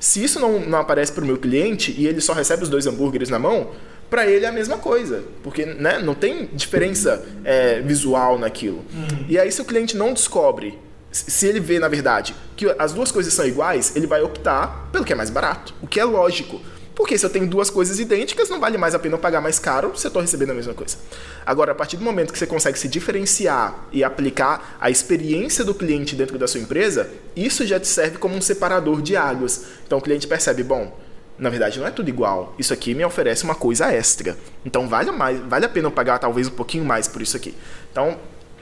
Se 0.00 0.22
isso 0.24 0.40
não, 0.40 0.58
não 0.60 0.78
aparece 0.78 1.12
para 1.12 1.22
o 1.22 1.26
meu 1.26 1.36
cliente 1.36 1.94
e 1.96 2.06
ele 2.06 2.20
só 2.20 2.32
recebe 2.32 2.62
os 2.62 2.68
dois 2.68 2.86
hambúrgueres 2.86 3.28
na 3.28 3.38
mão, 3.38 3.70
para 4.08 4.26
ele 4.26 4.44
é 4.44 4.48
a 4.48 4.52
mesma 4.52 4.76
coisa, 4.76 5.22
porque 5.42 5.64
né, 5.64 6.00
não 6.00 6.14
tem 6.14 6.46
diferença 6.52 7.24
é, 7.44 7.80
visual 7.80 8.38
naquilo. 8.38 8.78
Uhum. 8.92 9.26
E 9.28 9.38
aí 9.38 9.52
se 9.52 9.62
o 9.62 9.64
cliente 9.64 9.96
não 9.96 10.12
descobre 10.12 10.76
se 11.12 11.46
ele 11.46 11.60
vê, 11.60 11.78
na 11.78 11.88
verdade, 11.88 12.34
que 12.56 12.72
as 12.78 12.92
duas 12.92 13.10
coisas 13.10 13.32
são 13.34 13.46
iguais, 13.46 13.96
ele 13.96 14.06
vai 14.06 14.22
optar 14.22 14.88
pelo 14.92 15.04
que 15.04 15.12
é 15.12 15.16
mais 15.16 15.30
barato, 15.30 15.74
o 15.82 15.86
que 15.86 15.98
é 15.98 16.04
lógico. 16.04 16.60
Porque 16.94 17.16
se 17.16 17.24
eu 17.24 17.30
tenho 17.30 17.46
duas 17.46 17.70
coisas 17.70 17.98
idênticas, 17.98 18.50
não 18.50 18.60
vale 18.60 18.76
mais 18.76 18.94
a 18.94 18.98
pena 18.98 19.14
eu 19.14 19.18
pagar 19.18 19.40
mais 19.40 19.58
caro 19.58 19.96
se 19.96 20.06
eu 20.06 20.10
estou 20.10 20.20
recebendo 20.20 20.50
a 20.50 20.54
mesma 20.54 20.74
coisa. 20.74 20.98
Agora, 21.46 21.72
a 21.72 21.74
partir 21.74 21.96
do 21.96 22.04
momento 22.04 22.30
que 22.30 22.38
você 22.38 22.46
consegue 22.46 22.78
se 22.78 22.88
diferenciar 22.88 23.86
e 23.90 24.04
aplicar 24.04 24.76
a 24.78 24.90
experiência 24.90 25.64
do 25.64 25.74
cliente 25.74 26.14
dentro 26.14 26.36
da 26.36 26.46
sua 26.46 26.60
empresa, 26.60 27.08
isso 27.34 27.66
já 27.66 27.80
te 27.80 27.88
serve 27.88 28.18
como 28.18 28.36
um 28.36 28.40
separador 28.40 29.00
de 29.00 29.16
águas. 29.16 29.64
Então 29.86 29.98
o 29.98 30.02
cliente 30.02 30.26
percebe, 30.26 30.62
bom, 30.62 30.94
na 31.38 31.48
verdade 31.48 31.78
não 31.78 31.86
é 31.86 31.90
tudo 31.90 32.10
igual. 32.10 32.54
Isso 32.58 32.74
aqui 32.74 32.94
me 32.94 33.02
oferece 33.02 33.44
uma 33.44 33.54
coisa 33.54 33.90
extra. 33.90 34.36
Então 34.62 34.86
vale, 34.86 35.10
mais, 35.10 35.40
vale 35.40 35.64
a 35.64 35.68
pena 35.70 35.86
eu 35.88 35.92
pagar 35.92 36.18
talvez 36.18 36.48
um 36.48 36.52
pouquinho 36.52 36.84
mais 36.84 37.08
por 37.08 37.22
isso 37.22 37.34
aqui. 37.34 37.54
Então 37.90 38.18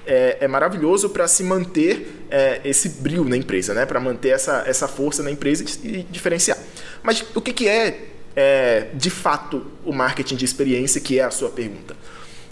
é, 0.08 0.38
é 0.40 0.48
maravilhoso 0.48 1.10
para 1.10 1.28
se 1.28 1.44
manter 1.44 2.24
é, 2.30 2.62
esse 2.64 2.88
brilho 2.88 3.24
na 3.24 3.36
empresa, 3.36 3.74
né? 3.74 3.84
para 3.84 4.00
manter 4.00 4.30
essa, 4.30 4.64
essa 4.66 4.88
força 4.88 5.22
na 5.22 5.30
empresa 5.30 5.62
e, 5.84 6.02
diferenciar. 6.04 6.56
Mas 7.02 7.22
o 7.34 7.42
que, 7.42 7.52
que 7.52 7.68
é, 7.68 8.06
é, 8.34 8.86
de 8.94 9.10
fato, 9.10 9.66
o 9.84 9.92
marketing 9.92 10.36
de 10.36 10.46
experiência, 10.46 10.98
que 10.98 11.18
é 11.18 11.24
a 11.24 11.30
sua 11.30 11.50
pergunta? 11.50 11.94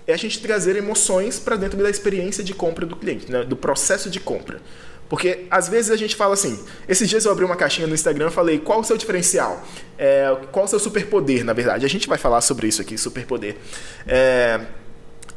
É 0.07 0.13
a 0.13 0.17
gente 0.19 0.39
trazer 0.41 0.77
emoções 0.77 1.39
para 1.39 1.57
dentro 1.57 1.83
da 1.83 1.89
experiência 1.89 2.45
de 2.45 2.53
compra 2.53 2.85
do 2.85 2.95
cliente, 2.95 3.33
né? 3.33 3.43
do 3.43 3.57
processo 3.57 4.11
de 4.11 4.21
compra. 4.21 4.61
Porque 5.09 5.47
às 5.51 5.69
vezes 5.69 5.91
a 5.91 5.97
gente 5.97 6.15
fala 6.15 6.35
assim. 6.35 6.59
Esses 6.89 7.09
dias 7.09 7.25
eu 7.25 7.31
abri 7.31 7.45
uma 7.45 7.55
caixinha 7.55 7.87
no 7.87 7.95
Instagram 7.95 8.27
e 8.27 8.31
falei 8.31 8.59
qual 8.59 8.81
o 8.81 8.85
seu 8.85 8.97
diferencial? 8.97 9.65
É, 9.97 10.37
qual 10.51 10.65
o 10.65 10.69
seu 10.69 10.81
superpoder, 10.81 11.45
na 11.45 11.53
verdade? 11.53 11.87
A 11.87 11.89
gente 11.89 12.09
vai 12.09 12.19
falar 12.19 12.41
sobre 12.41 12.67
isso 12.67 12.83
aqui, 12.83 12.99
superpoder. 12.99 13.57
É, 14.05 14.61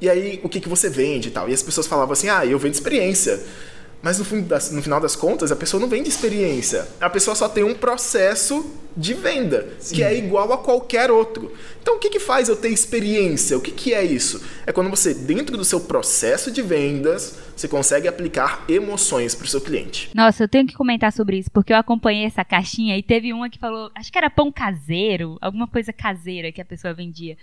e 0.02 0.10
aí, 0.10 0.40
o 0.44 0.50
que, 0.50 0.60
que 0.60 0.70
você 0.70 0.90
vende 0.90 1.28
e 1.28 1.32
tal? 1.32 1.50
E 1.50 1.54
as 1.54 1.62
pessoas 1.62 1.88
falavam 1.88 2.14
assim, 2.14 2.30
ah, 2.30 2.46
eu 2.46 2.58
vendo 2.58 2.74
experiência. 2.74 3.40
Mas 4.02 4.18
no, 4.18 4.26
no 4.26 4.82
final 4.82 5.00
das 5.02 5.16
contas, 5.16 5.52
a 5.52 5.56
pessoa 5.56 5.82
não 5.82 5.90
vende 5.90 6.08
experiência. 6.08 6.88
A 7.02 7.10
pessoa 7.10 7.36
só 7.36 7.50
tem 7.50 7.64
um 7.64 7.74
processo 7.74 8.66
de 8.96 9.14
venda, 9.14 9.68
Sim. 9.80 9.96
que 9.96 10.04
é 10.04 10.18
igual 10.18 10.52
a 10.54 10.58
qualquer 10.58 11.12
outro. 11.12 11.52
Então, 11.90 11.98
o 11.98 12.00
que, 12.00 12.12
que 12.12 12.20
faz 12.20 12.48
eu 12.48 12.56
ter 12.56 12.70
experiência? 12.70 13.58
O 13.58 13.62
que, 13.62 13.72
que 13.72 13.96
é 13.96 14.04
isso? 14.04 14.48
É 14.64 14.72
quando 14.72 14.92
você, 14.92 15.12
dentro 15.12 15.58
do 15.58 15.66
seu 15.66 15.80
processo 15.80 16.52
de 16.52 16.62
vendas, 16.62 17.42
você 17.56 17.68
consegue 17.68 18.08
aplicar 18.08 18.64
emoções 18.70 19.34
para 19.34 19.46
o 19.46 19.48
seu 19.48 19.60
cliente. 19.60 20.08
Nossa, 20.14 20.44
eu 20.44 20.48
tenho 20.48 20.68
que 20.68 20.76
comentar 20.76 21.12
sobre 21.12 21.40
isso, 21.40 21.50
porque 21.50 21.74
eu 21.74 21.78
acompanhei 21.78 22.26
essa 22.26 22.46
caixinha 22.46 22.96
e 22.96 23.02
teve 23.02 23.34
uma 23.34 23.50
que 23.50 23.58
falou, 23.58 23.90
acho 23.96 24.12
que 24.12 24.18
era 24.20 24.30
pão 24.30 24.52
caseiro, 24.52 25.36
alguma 25.42 25.66
coisa 25.68 25.92
caseira 25.92 26.52
que 26.52 26.62
a 26.62 26.66
pessoa 26.66 26.94
vendia. 26.94 27.36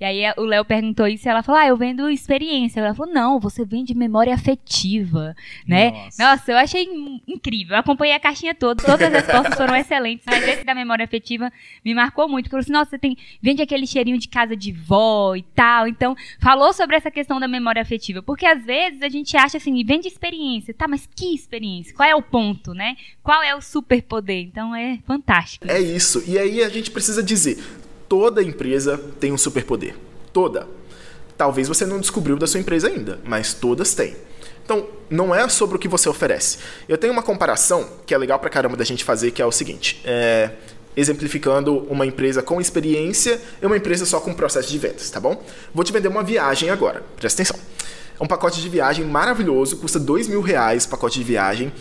E 0.00 0.04
aí 0.04 0.22
o 0.36 0.42
Léo 0.42 0.64
perguntou 0.64 1.06
isso 1.06 1.26
e 1.26 1.30
ela 1.30 1.42
falou: 1.42 1.60
Ah, 1.60 1.66
eu 1.66 1.76
vendo 1.76 2.08
experiência. 2.08 2.80
Ela 2.80 2.94
falou: 2.94 3.12
Não, 3.12 3.38
você 3.38 3.64
vende 3.64 3.94
memória 3.94 4.34
afetiva, 4.34 5.34
né? 5.66 5.90
Nossa, 5.90 6.24
Nossa 6.24 6.52
eu 6.52 6.56
achei 6.56 6.88
incrível. 7.26 7.74
Eu 7.74 7.80
acompanhei 7.80 8.14
a 8.14 8.20
caixinha 8.20 8.54
toda, 8.54 8.82
todas 8.82 9.02
as 9.02 9.12
respostas 9.12 9.54
foram 9.54 9.74
excelentes, 9.76 10.24
mas 10.26 10.46
esse 10.46 10.64
da 10.64 10.74
memória 10.74 11.04
afetiva 11.04 11.52
me 11.84 11.94
marcou 11.94 12.28
muito. 12.28 12.50
Falou 12.50 12.60
assim: 12.60 12.72
Nossa, 12.72 12.90
você 12.90 12.98
tem, 12.98 13.16
vende 13.40 13.62
aquele 13.62 13.86
cheirinho 13.94 14.18
de 14.18 14.28
casa 14.28 14.56
de 14.56 14.72
vó 14.72 15.34
e 15.34 15.42
tal. 15.42 15.88
Então, 15.88 16.14
falou 16.40 16.72
sobre 16.72 16.96
essa 16.96 17.10
questão 17.10 17.40
da 17.40 17.48
memória 17.48 17.80
afetiva. 17.80 18.22
Porque 18.22 18.46
às 18.46 18.64
vezes 18.64 19.02
a 19.02 19.08
gente 19.08 19.36
acha 19.36 19.56
assim, 19.56 19.84
vende 19.84 20.08
experiência. 20.08 20.74
Tá, 20.74 20.86
mas 20.86 21.08
que 21.14 21.34
experiência? 21.34 21.94
Qual 21.94 22.08
é 22.08 22.14
o 22.14 22.22
ponto, 22.22 22.74
né? 22.74 22.96
Qual 23.22 23.42
é 23.42 23.54
o 23.54 23.60
superpoder? 23.60 24.42
Então 24.42 24.74
é 24.74 24.98
fantástico. 25.06 25.66
É 25.68 25.80
isso. 25.80 26.22
E 26.26 26.38
aí 26.38 26.62
a 26.62 26.68
gente 26.68 26.90
precisa 26.90 27.22
dizer: 27.22 27.62
toda 28.08 28.42
empresa 28.42 28.98
tem 29.20 29.32
um 29.32 29.38
superpoder. 29.38 29.96
Toda. 30.32 30.68
Talvez 31.36 31.66
você 31.66 31.84
não 31.84 32.00
descobriu 32.00 32.36
da 32.36 32.46
sua 32.46 32.60
empresa 32.60 32.88
ainda, 32.88 33.20
mas 33.24 33.54
todas 33.54 33.94
têm. 33.94 34.14
Então, 34.64 34.88
não 35.10 35.34
é 35.34 35.46
sobre 35.48 35.76
o 35.76 35.78
que 35.78 35.88
você 35.88 36.08
oferece. 36.08 36.58
Eu 36.88 36.96
tenho 36.96 37.12
uma 37.12 37.22
comparação 37.22 37.98
que 38.06 38.14
é 38.14 38.18
legal 38.18 38.38
pra 38.38 38.48
caramba 38.48 38.76
da 38.76 38.84
gente 38.84 39.04
fazer, 39.04 39.30
que 39.30 39.42
é 39.42 39.46
o 39.46 39.52
seguinte. 39.52 40.00
É, 40.04 40.52
exemplificando 40.96 41.78
uma 41.90 42.06
empresa 42.06 42.42
com 42.42 42.60
experiência 42.60 43.40
e 43.60 43.66
uma 43.66 43.76
empresa 43.76 44.04
só 44.06 44.20
com 44.20 44.32
processo 44.32 44.70
de 44.70 44.78
vendas, 44.78 45.10
tá 45.10 45.20
bom? 45.20 45.42
Vou 45.74 45.84
te 45.84 45.92
vender 45.92 46.08
uma 46.08 46.22
viagem 46.22 46.70
agora, 46.70 47.02
presta 47.16 47.42
atenção. 47.42 47.58
É 48.18 48.22
um 48.22 48.26
pacote 48.26 48.60
de 48.60 48.68
viagem 48.68 49.04
maravilhoso, 49.04 49.76
custa 49.78 49.98
dois 49.98 50.28
mil 50.28 50.40
reais 50.40 50.84
o 50.84 50.88
pacote 50.88 51.18
de 51.18 51.24
viagem. 51.24 51.72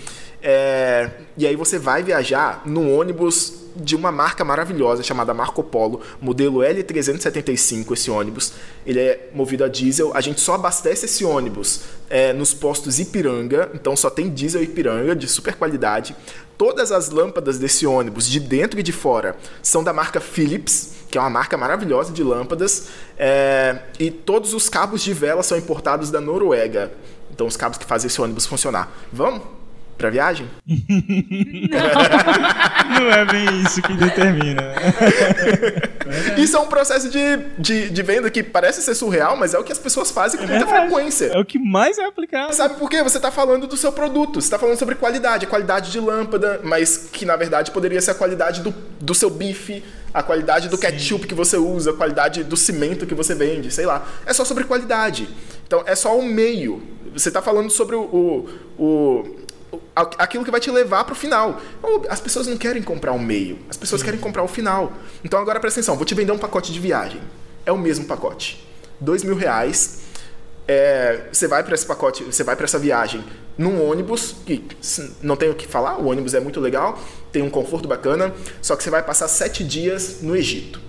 É, 0.42 1.10
e 1.38 1.48
aí 1.48 1.56
você 1.56 1.80
vai 1.80 2.04
viajar 2.04 2.64
no 2.66 2.92
ônibus 2.92 3.64
de 3.76 3.96
uma 3.96 4.12
marca 4.12 4.44
maravilhosa 4.44 5.02
chamada 5.02 5.34
Marco 5.34 5.64
Polo, 5.64 6.02
modelo 6.22 6.60
L375, 6.60 7.94
esse 7.94 8.12
ônibus. 8.12 8.54
Ele 8.86 9.00
é 9.00 9.30
movido 9.34 9.64
a 9.64 9.68
diesel. 9.68 10.12
A 10.14 10.22
gente 10.22 10.42
só 10.42 10.56
abastece 10.56 11.06
esse 11.06 11.24
ônibus 11.24 11.82
é, 12.10 12.34
nos 12.34 12.54
postos 12.54 13.00
Ipiranga, 13.00 13.72
então 13.74 13.96
só 13.96 14.10
tem 14.10 14.30
diesel 14.30 14.62
Ipiranga 14.62 15.16
de 15.16 15.28
super 15.28 15.56
qualidade. 15.56 16.16
Todas 16.58 16.92
as 16.92 17.10
lâmpadas 17.10 17.58
desse 17.58 17.86
ônibus, 17.86 18.28
de 18.28 18.40
dentro 18.40 18.80
e 18.80 18.84
de 18.84 18.92
fora, 18.92 19.36
são 19.62 19.84
da 19.84 19.92
marca 19.92 20.20
Philips, 20.20 20.94
que 21.10 21.18
é 21.18 21.22
uma 21.22 21.30
marca 21.30 21.58
maravilhosa 21.58 22.12
de 22.14 22.24
lâmpadas. 22.24 22.88
É, 23.18 23.80
e 24.00 24.12
todos 24.12 24.54
os 24.54 24.70
cabos 24.70 25.02
de 25.02 25.14
vela 25.14 25.44
são 25.44 25.58
importados 25.58 26.12
da 26.12 26.22
Noruega. 26.22 26.92
Então, 27.32 27.48
os 27.48 27.58
cabos 27.58 27.78
que 27.78 27.86
fazem 27.86 28.08
esse 28.08 28.22
ônibus 28.22 28.46
funcionar. 28.46 28.92
Vamos? 29.12 29.63
Pra 29.98 30.10
viagem? 30.10 30.50
Não 33.00 33.12
é 33.12 33.26
bem 33.26 33.62
isso 33.62 33.82
que 33.82 33.94
determina. 33.94 34.74
Isso 36.38 36.58
é 36.58 36.60
um 36.60 36.68
processo 36.68 37.10
de, 37.10 37.38
de, 37.58 37.90
de, 37.90 38.04
venda 38.04 38.30
que 38.30 38.44
parece 38.44 38.82
ser 38.82 38.94
surreal, 38.96 39.38
mas 39.38 39.54
é 39.54 39.60
o 39.60 39.64
que 39.64 39.72
as 39.72 39.78
pessoas 39.78 40.12
fazem 40.12 40.38
com 40.40 40.46
é 40.46 40.50
muita 40.50 40.68
frequência. 40.68 41.28
É 41.28 41.40
o 41.40 41.46
que 41.46 41.58
mais 41.58 41.98
é 41.98 42.06
aplicado. 42.06 42.54
Sabe 42.54 42.76
por 42.76 42.90
quê? 42.90 43.02
Você 43.02 43.18
está 43.18 43.32
falando 43.32 43.66
do 43.68 43.78
seu 43.78 43.92
produto, 43.92 44.42
você 44.42 44.48
está 44.48 44.60
falando 44.60 44.78
sobre 44.78 44.96
qualidade, 44.96 45.46
a 45.46 45.50
qualidade 45.50 45.92
de 45.92 46.00
lâmpada, 46.00 46.60
mas 46.64 47.10
que 47.12 47.26
na 47.26 47.36
verdade 47.36 47.72
poderia 47.72 48.02
ser 48.02 48.12
a 48.12 48.16
qualidade 48.16 48.62
do, 48.62 48.74
do 49.00 49.16
seu 49.16 49.30
bife, 49.30 49.84
a 50.14 50.22
qualidade 50.22 50.70
do 50.70 50.76
Sim. 50.76 50.82
ketchup 50.82 51.28
que 51.28 51.34
você 51.34 51.58
usa, 51.58 51.92
a 51.92 51.94
qualidade 51.94 52.44
do 52.44 52.58
cimento 52.58 53.06
que 53.06 53.16
você 53.16 53.34
vende, 53.34 53.72
sei 53.72 53.86
lá. 53.86 54.06
É 54.26 54.34
só 54.34 54.46
sobre 54.46 54.66
qualidade. 54.66 55.28
Então 55.66 55.84
é 55.86 55.96
só 55.96 56.18
o 56.18 56.24
meio. 56.24 56.84
Você 57.14 57.30
está 57.30 57.42
falando 57.42 57.70
sobre 57.70 57.96
o, 57.96 58.02
o, 58.02 58.50
o 58.78 59.43
aquilo 59.96 60.44
que 60.44 60.52
vai 60.52 60.60
te 60.60 60.72
levar 60.72 61.04
para 61.04 61.14
o 61.14 61.16
final. 61.16 61.62
As 62.10 62.20
pessoas 62.20 62.48
não 62.48 62.58
querem 62.58 62.82
comprar 62.82 63.12
o 63.12 63.20
meio, 63.20 63.60
as 63.70 63.78
pessoas 63.78 64.02
Sim. 64.02 64.06
querem 64.06 64.20
comprar 64.20 64.44
o 64.44 64.48
final. 64.48 64.94
Então 65.24 65.40
agora 65.40 65.60
presta 65.60 65.80
atenção, 65.80 65.96
vou 65.96 66.06
te 66.06 66.16
vender 66.16 66.32
um 66.32 66.38
pacote 66.38 66.72
de 66.72 66.80
viagem. 66.80 67.22
É 67.66 67.72
o 67.72 67.78
mesmo 67.78 68.06
pacote. 68.06 68.68
Dois 69.00 69.24
mil 69.24 69.36
reais. 69.36 70.02
É, 70.66 71.28
você 71.32 71.46
vai 71.46 71.62
para 71.62 71.76
esse 71.76 71.86
pacote, 71.86 72.24
você 72.24 72.42
vai 72.42 72.56
para 72.56 72.64
essa 72.64 72.80
viagem 72.80 73.24
num 73.58 73.86
ônibus, 73.86 74.36
que 74.46 74.64
não 75.22 75.36
tenho 75.36 75.52
o 75.52 75.56
que 75.56 75.68
falar, 75.68 75.98
o 76.00 76.08
ônibus 76.08 76.34
é 76.34 76.40
muito 76.40 76.60
legal, 76.60 76.98
tem 77.32 77.42
um 77.42 77.50
conforto 77.50 77.88
bacana, 77.88 78.34
só 78.62 78.76
que 78.76 78.84
você 78.84 78.90
vai 78.90 79.04
passar 79.04 79.28
sete 79.28 79.64
dias 79.64 80.22
no 80.22 80.36
Egito. 80.36 80.80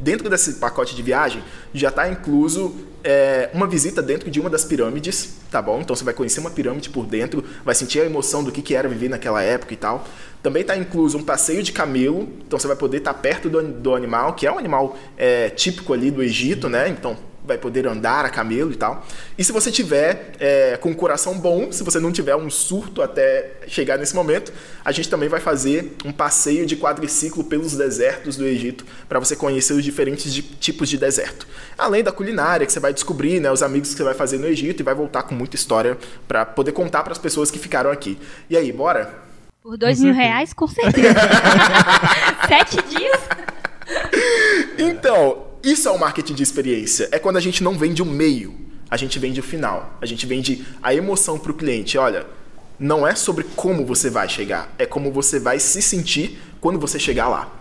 Dentro 0.00 0.30
desse 0.30 0.54
pacote 0.54 0.96
de 0.96 1.02
viagem 1.02 1.42
já 1.74 1.90
está 1.90 2.08
incluso 2.08 2.74
é, 3.04 3.50
uma 3.52 3.66
visita 3.66 4.00
dentro 4.00 4.30
de 4.30 4.40
uma 4.40 4.48
das 4.48 4.64
pirâmides, 4.64 5.36
tá 5.50 5.60
bom? 5.60 5.80
Então 5.80 5.94
você 5.94 6.02
vai 6.02 6.14
conhecer 6.14 6.40
uma 6.40 6.50
pirâmide 6.50 6.88
por 6.88 7.04
dentro, 7.06 7.44
vai 7.64 7.74
sentir 7.74 8.00
a 8.00 8.06
emoção 8.06 8.42
do 8.42 8.50
que, 8.50 8.62
que 8.62 8.74
era 8.74 8.88
viver 8.88 9.10
naquela 9.10 9.42
época 9.42 9.74
e 9.74 9.76
tal. 9.76 10.06
Também 10.42 10.62
está 10.62 10.74
incluso 10.74 11.18
um 11.18 11.22
passeio 11.22 11.62
de 11.62 11.70
camelo, 11.70 12.28
então 12.46 12.58
você 12.58 12.66
vai 12.66 12.76
poder 12.76 12.98
estar 12.98 13.12
tá 13.12 13.20
perto 13.20 13.50
do, 13.50 13.62
do 13.62 13.94
animal, 13.94 14.32
que 14.32 14.46
é 14.46 14.52
um 14.52 14.58
animal 14.58 14.96
é, 15.18 15.50
típico 15.50 15.92
ali 15.92 16.10
do 16.10 16.22
Egito, 16.22 16.68
né? 16.68 16.88
Então 16.88 17.16
vai 17.44 17.58
poder 17.58 17.86
andar 17.86 18.24
a 18.24 18.28
camelo 18.28 18.72
e 18.72 18.76
tal. 18.76 19.06
E 19.36 19.44
se 19.44 19.52
você 19.52 19.70
tiver 19.70 20.32
é, 20.38 20.76
com 20.76 20.90
o 20.90 20.94
coração 20.94 21.38
bom, 21.38 21.72
se 21.72 21.82
você 21.82 21.98
não 21.98 22.12
tiver 22.12 22.36
um 22.36 22.50
surto 22.50 23.02
até 23.02 23.52
chegar 23.66 23.98
nesse 23.98 24.14
momento, 24.14 24.52
a 24.84 24.92
gente 24.92 25.08
também 25.08 25.28
vai 25.28 25.40
fazer 25.40 25.96
um 26.04 26.12
passeio 26.12 26.66
de 26.66 26.76
quadriciclo 26.76 27.44
pelos 27.44 27.76
desertos 27.76 28.36
do 28.36 28.46
Egito 28.46 28.84
para 29.08 29.18
você 29.18 29.34
conhecer 29.34 29.72
os 29.72 29.84
diferentes 29.84 30.32
de, 30.32 30.42
tipos 30.42 30.88
de 30.88 30.98
deserto. 30.98 31.46
Além 31.76 32.02
da 32.02 32.12
culinária 32.12 32.66
que 32.66 32.72
você 32.72 32.80
vai 32.80 32.92
descobrir, 32.92 33.40
né, 33.40 33.50
os 33.50 33.62
amigos 33.62 33.90
que 33.90 33.96
você 33.96 34.04
vai 34.04 34.14
fazer 34.14 34.38
no 34.38 34.46
Egito 34.46 34.80
e 34.80 34.82
vai 34.82 34.94
voltar 34.94 35.22
com 35.22 35.34
muita 35.34 35.56
história 35.56 35.96
para 36.28 36.44
poder 36.44 36.72
contar 36.72 37.02
para 37.02 37.12
as 37.12 37.18
pessoas 37.18 37.50
que 37.50 37.58
ficaram 37.58 37.90
aqui. 37.90 38.18
E 38.48 38.56
aí, 38.56 38.70
bora? 38.72 39.30
Por 39.62 39.76
dois 39.76 40.00
mil 40.00 40.14
reais, 40.14 40.52
com 40.54 40.66
certeza. 40.66 41.14
Sete 42.48 42.82
dias? 42.88 43.20
Então, 44.78 45.49
isso 45.62 45.88
é 45.88 45.90
o 45.90 45.98
marketing 45.98 46.34
de 46.34 46.42
experiência. 46.42 47.08
É 47.12 47.18
quando 47.18 47.36
a 47.36 47.40
gente 47.40 47.62
não 47.62 47.76
vende 47.76 48.02
o 48.02 48.06
meio, 48.06 48.56
a 48.90 48.96
gente 48.96 49.18
vende 49.18 49.40
o 49.40 49.42
final. 49.42 49.96
A 50.00 50.06
gente 50.06 50.26
vende 50.26 50.64
a 50.82 50.94
emoção 50.94 51.38
para 51.38 51.52
o 51.52 51.54
cliente. 51.54 51.96
Olha, 51.96 52.26
não 52.78 53.06
é 53.06 53.14
sobre 53.14 53.44
como 53.54 53.84
você 53.84 54.08
vai 54.08 54.28
chegar, 54.28 54.74
é 54.78 54.86
como 54.86 55.12
você 55.12 55.38
vai 55.38 55.60
se 55.60 55.82
sentir 55.82 56.40
quando 56.60 56.78
você 56.78 56.98
chegar 56.98 57.28
lá. 57.28 57.54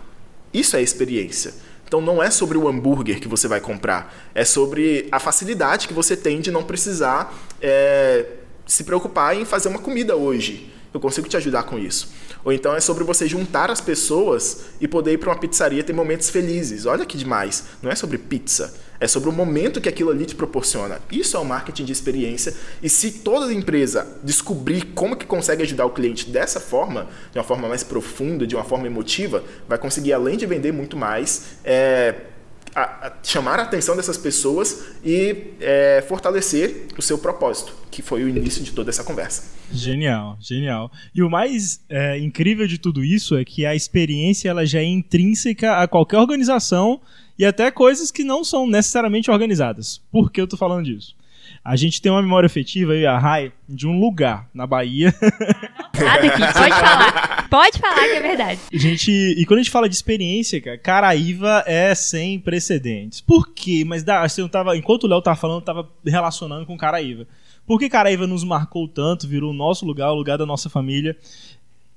Isso 0.54 0.78
é 0.78 0.82
experiência. 0.82 1.54
Então 1.86 2.00
não 2.00 2.22
é 2.22 2.32
sobre 2.32 2.58
o 2.58 2.68
hambúrguer 2.68 3.20
que 3.20 3.28
você 3.28 3.48
vai 3.48 3.60
comprar, 3.60 4.30
é 4.34 4.46
sobre 4.46 5.08
a 5.12 5.20
facilidade 5.20 5.88
que 5.88 5.94
você 5.94 6.16
tem 6.16 6.40
de 6.40 6.52
não 6.52 6.64
precisar 6.64 7.36
é, 7.62 8.26
se 8.66 8.84
preocupar 8.84 9.36
em 9.36 9.44
fazer 9.44 9.70
uma 9.70 9.80
comida 9.80 10.16
hoje. 10.16 10.72
Eu 10.94 11.00
consigo 11.00 11.28
te 11.28 11.36
ajudar 11.36 11.64
com 11.64 11.78
isso. 11.78 12.12
Ou 12.44 12.54
então 12.54 12.76
é 12.76 12.80
sobre 12.80 13.04
você 13.04 13.28
juntar 13.28 13.70
as 13.70 13.82
pessoas 13.82 14.66
e 14.80 14.88
poder 14.88 15.14
ir 15.14 15.18
para 15.18 15.30
uma 15.30 15.40
pizzaria 15.40 15.84
ter 15.84 15.94
momentos 15.94 16.30
felizes. 16.30 16.86
Olha 16.86 17.06
que 17.06 17.18
demais. 17.18 17.66
Não 17.82 17.92
é 17.92 17.96
sobre 17.96 18.18
pizza. 18.18 18.74
É 19.00 19.08
sobre 19.08 19.30
o 19.30 19.32
momento 19.32 19.80
que 19.80 19.88
aquilo 19.88 20.12
ali 20.12 20.26
te 20.26 20.36
proporciona. 20.36 21.00
Isso 21.10 21.38
é 21.38 21.40
o 21.40 21.46
marketing 21.46 21.86
de 21.86 21.94
experiência. 21.94 22.54
E 22.84 22.90
se 22.90 23.12
toda 23.12 23.54
empresa 23.54 24.06
descobrir 24.24 24.88
como 24.94 25.16
que 25.16 25.26
consegue 25.26 25.64
ajudar 25.64 25.86
o 25.86 25.92
cliente 25.92 26.30
dessa 26.30 26.60
forma, 26.60 27.08
de 27.32 27.38
uma 27.38 27.44
forma 27.46 27.68
mais 27.68 27.84
profunda, 27.84 28.46
de 28.46 28.56
uma 28.56 28.64
forma 28.64 28.88
emotiva, 28.88 29.44
vai 29.70 29.78
conseguir, 29.78 30.12
além 30.12 30.36
de 30.36 30.46
vender 30.46 30.74
muito 30.74 30.98
mais, 30.98 31.44
é, 31.64 32.16
a, 32.76 33.08
a 33.08 33.14
chamar 33.24 33.60
a 33.60 33.64
atenção 33.64 33.96
dessas 33.96 34.18
pessoas 34.18 34.94
e 35.04 35.54
é, 35.60 36.04
fortalecer 36.08 36.88
o 36.98 37.02
seu 37.02 37.18
propósito, 37.18 37.74
que 37.90 38.02
foi 38.02 38.24
o 38.24 38.30
início 38.30 38.64
de 38.64 38.72
toda 38.72 38.90
essa 38.90 39.04
conversa. 39.04 39.58
Genial, 39.72 40.38
genial. 40.40 40.92
E 41.14 41.22
o 41.22 41.30
mais 41.30 41.82
é, 41.90 42.18
incrível 42.18 42.68
de 42.68 42.78
tudo 42.78 43.04
isso 43.04 43.38
é 43.38 43.46
que 43.46 43.66
a 43.66 43.76
experiência 43.76 44.50
ela 44.50 44.66
já 44.66 44.80
é 44.80 44.86
intrínseca 44.86 45.78
a 45.78 45.88
qualquer 45.88 46.18
organização 46.18 47.00
e 47.38 47.46
até 47.46 47.72
coisas 47.72 48.12
que 48.12 48.24
não 48.24 48.44
são 48.44 48.68
necessariamente 48.68 49.32
organizadas. 49.32 50.02
Por 50.12 50.32
que 50.32 50.42
eu 50.42 50.48
tô 50.48 50.58
falando 50.58 50.86
disso? 50.86 51.16
A 51.64 51.76
gente 51.76 52.02
tem 52.02 52.12
uma 52.12 52.22
memória 52.22 52.48
afetiva, 52.48 52.94
aí, 52.94 53.06
a 53.06 53.18
Rai, 53.18 53.52
de 53.68 53.88
um 53.88 54.00
lugar 54.00 54.50
na 54.54 54.66
Bahia. 54.66 55.14
Nada 56.00 56.28
aqui, 56.28 56.54
pode 56.54 56.70
falar. 56.80 57.48
Pode 57.50 57.80
falar 57.80 58.08
que 58.08 58.16
é 58.16 58.22
verdade. 58.22 58.60
Gente, 58.72 59.12
e 59.12 59.46
quando 59.46 59.60
a 59.60 59.64
gente 59.64 59.72
fala 59.72 59.90
de 59.90 59.96
experiência, 59.96 60.62
cara, 60.62 60.78
Caraíva 60.78 61.64
é 61.66 61.94
sem 61.96 62.40
precedentes. 62.40 63.22
Por 63.22 63.50
quê? 63.54 63.84
Mas 63.86 64.04
dá, 64.04 64.22
assim, 64.22 64.42
eu 64.42 64.50
tava, 64.50 64.78
enquanto 64.78 65.04
o 65.04 65.08
Léo 65.08 65.22
tava 65.22 65.36
falando, 65.36 65.60
eu 65.62 65.66
tava 65.66 65.90
relacionando 66.06 66.66
com 66.66 66.78
Caraíva. 66.78 67.28
Por 67.66 67.80
que 67.80 67.90
Caraíva 67.90 68.26
nos 68.26 68.44
marcou 68.44 68.88
tanto, 68.88 69.28
virou 69.28 69.52
o 69.52 69.54
nosso 69.54 69.86
lugar, 69.86 70.12
o 70.12 70.16
lugar 70.16 70.38
da 70.38 70.46
nossa 70.46 70.70
família? 70.70 71.16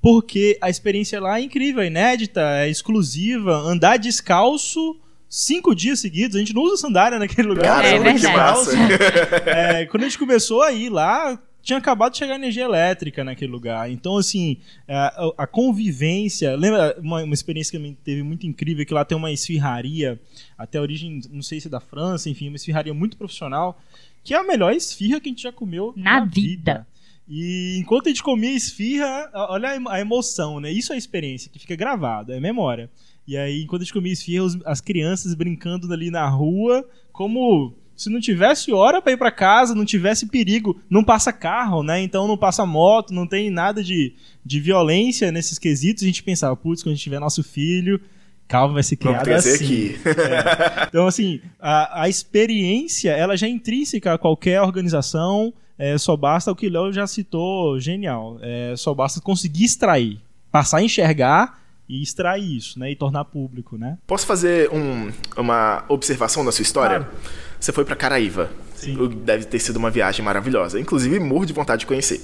Porque 0.01 0.59
a 0.61 0.69
experiência 0.69 1.21
lá 1.21 1.39
é 1.39 1.43
incrível, 1.43 1.83
é 1.83 1.87
inédita, 1.87 2.41
é 2.59 2.69
exclusiva. 2.69 3.55
Andar 3.55 3.99
descalço 3.99 4.97
cinco 5.33 5.75
dias 5.75 5.99
seguidos, 5.99 6.37
a 6.37 6.39
gente 6.39 6.55
não 6.55 6.63
usa 6.63 6.77
sandália 6.77 7.19
naquele 7.19 7.49
lugar. 7.49 7.83
Caramba, 7.83 8.11
é, 8.11 8.15
que 8.15 8.29
massa. 8.29 8.73
É, 9.47 9.87
quando 9.87 10.03
a 10.03 10.07
gente 10.07 10.19
começou 10.19 10.63
a 10.63 10.71
ir 10.71 10.91
lá, 10.91 11.41
tinha 11.63 11.79
acabado 11.79 12.13
de 12.13 12.19
chegar 12.19 12.35
energia 12.35 12.65
elétrica 12.65 13.25
naquele 13.25 13.51
lugar. 13.51 13.91
Então, 13.91 14.19
assim, 14.19 14.59
a, 14.87 15.33
a 15.39 15.47
convivência. 15.47 16.55
Lembra 16.55 16.95
uma, 16.99 17.23
uma, 17.23 17.33
experiência 17.35 17.79
que 17.79 17.97
teve 18.05 18.23
muito 18.23 18.47
incrível? 18.47 18.85
Que 18.85 18.93
lá 18.93 19.07
tem 19.07 19.17
uma 19.17 19.33
esfirraria, 19.33 20.21
até 20.59 20.77
a 20.77 20.83
origem, 20.83 21.23
não 21.31 21.43
sei 21.43 21.61
se 21.61 21.67
é 21.67 21.71
da 21.71 21.81
França, 21.81 22.29
enfim, 22.29 22.49
uma 22.49 22.57
esfirraria 22.57 22.93
muito 22.93 23.17
profissional, 23.17 23.81
que 24.23 24.35
é 24.35 24.37
a 24.37 24.45
melhor 24.45 24.75
esfirra 24.75 25.19
que 25.19 25.31
a 25.31 25.33
gente 25.33 25.45
já 25.45 25.53
comeu 25.53 25.95
na, 25.97 26.21
na 26.21 26.27
vida. 26.27 26.41
vida. 26.41 26.87
E 27.27 27.79
enquanto 27.79 28.09
a 28.09 28.11
gente 28.11 28.23
comia 28.23 28.53
esfirra, 28.53 29.31
olha 29.33 29.81
a 29.89 29.99
emoção, 29.99 30.61
né? 30.61 30.71
Isso 30.71 30.93
é 30.93 30.97
a 30.97 30.99
experiência 30.99 31.51
que 31.51 31.59
fica 31.59 31.75
gravada, 31.75 32.37
é 32.37 32.41
memória. 32.41 32.91
E 33.27 33.37
aí, 33.37 33.63
enquanto 33.63 33.83
a 33.83 33.85
gente 33.85 33.93
comia 33.93 34.13
esfirra, 34.13 34.47
as 34.65 34.81
crianças 34.81 35.35
brincando 35.35 35.93
ali 35.93 36.11
na 36.11 36.29
rua, 36.29 36.85
como 37.13 37.75
se 37.95 38.11
não 38.11 38.21
tivesse 38.21 38.73
hora 38.73 39.01
para 39.01 39.13
ir 39.13 39.17
para 39.17 39.31
casa, 39.31 39.75
não 39.75 39.85
tivesse 39.85 40.27
perigo, 40.27 40.81
não 40.91 41.05
passa 41.05 41.33
carro, 41.33 41.83
né? 41.83 42.01
Então 42.03 42.27
não 42.27 42.37
passa 42.37 42.67
moto, 42.67 43.13
não 43.13 43.27
tem 43.27 43.51
nada 43.51 43.83
de, 43.83 44.15
de 44.45 44.61
violência 44.61 45.31
nesses 45.31 45.59
quesitos. 45.59 46.03
A 46.03 46.07
gente 46.07 46.23
pensava, 46.23 46.57
putz, 46.57 46.83
quando 46.83 46.93
a 46.93 46.95
gente 46.97 47.05
tiver 47.05 47.21
nosso 47.21 47.45
filho, 47.45 48.01
calma, 48.49 48.75
vai 48.75 48.83
ser 48.83 48.97
criado 48.97 49.29
assim. 49.31 49.55
Aqui. 49.55 49.97
É. 50.05 50.87
Então, 50.89 51.07
assim, 51.07 51.41
a, 51.61 52.03
a 52.03 52.09
experiência, 52.09 53.11
ela 53.13 53.37
já 53.37 53.47
é 53.47 53.51
intrínseca 53.51 54.15
a 54.15 54.19
qualquer 54.19 54.61
organização, 54.61 55.55
é, 55.79 55.97
só 55.97 56.17
basta 56.17 56.51
o 56.51 56.57
que 56.57 56.67
o 56.67 56.71
Léo 56.71 56.93
já 56.93 57.07
citou, 57.07 57.79
genial, 57.79 58.39
é, 58.43 58.75
só 58.77 58.93
basta 58.93 59.21
conseguir 59.21 59.65
extrair, 59.65 60.19
passar 60.51 60.79
a 60.79 60.83
enxergar 60.83 61.62
e 61.93 62.03
extrair 62.03 62.57
isso, 62.57 62.79
né? 62.79 62.91
E 62.91 62.97
tornar 62.97 63.27
público, 63.27 63.77
né? 63.77 63.99
Posso 64.07 64.25
fazer 64.25 64.71
um, 64.71 65.13
uma 65.37 65.85
observação 65.91 66.43
da 66.43 66.51
sua 66.51 66.63
história? 66.63 67.01
Claro. 67.01 67.15
Você 67.61 67.71
foi 67.71 67.85
para 67.85 67.95
Caraíva. 67.95 68.51
Sim. 68.75 68.97
Deve 69.23 69.45
ter 69.45 69.59
sido 69.59 69.77
uma 69.77 69.91
viagem 69.91 70.25
maravilhosa. 70.25 70.81
Inclusive, 70.81 71.21
morro 71.21 71.45
de 71.45 71.53
vontade 71.53 71.81
de 71.81 71.87
conhecer. 71.87 72.23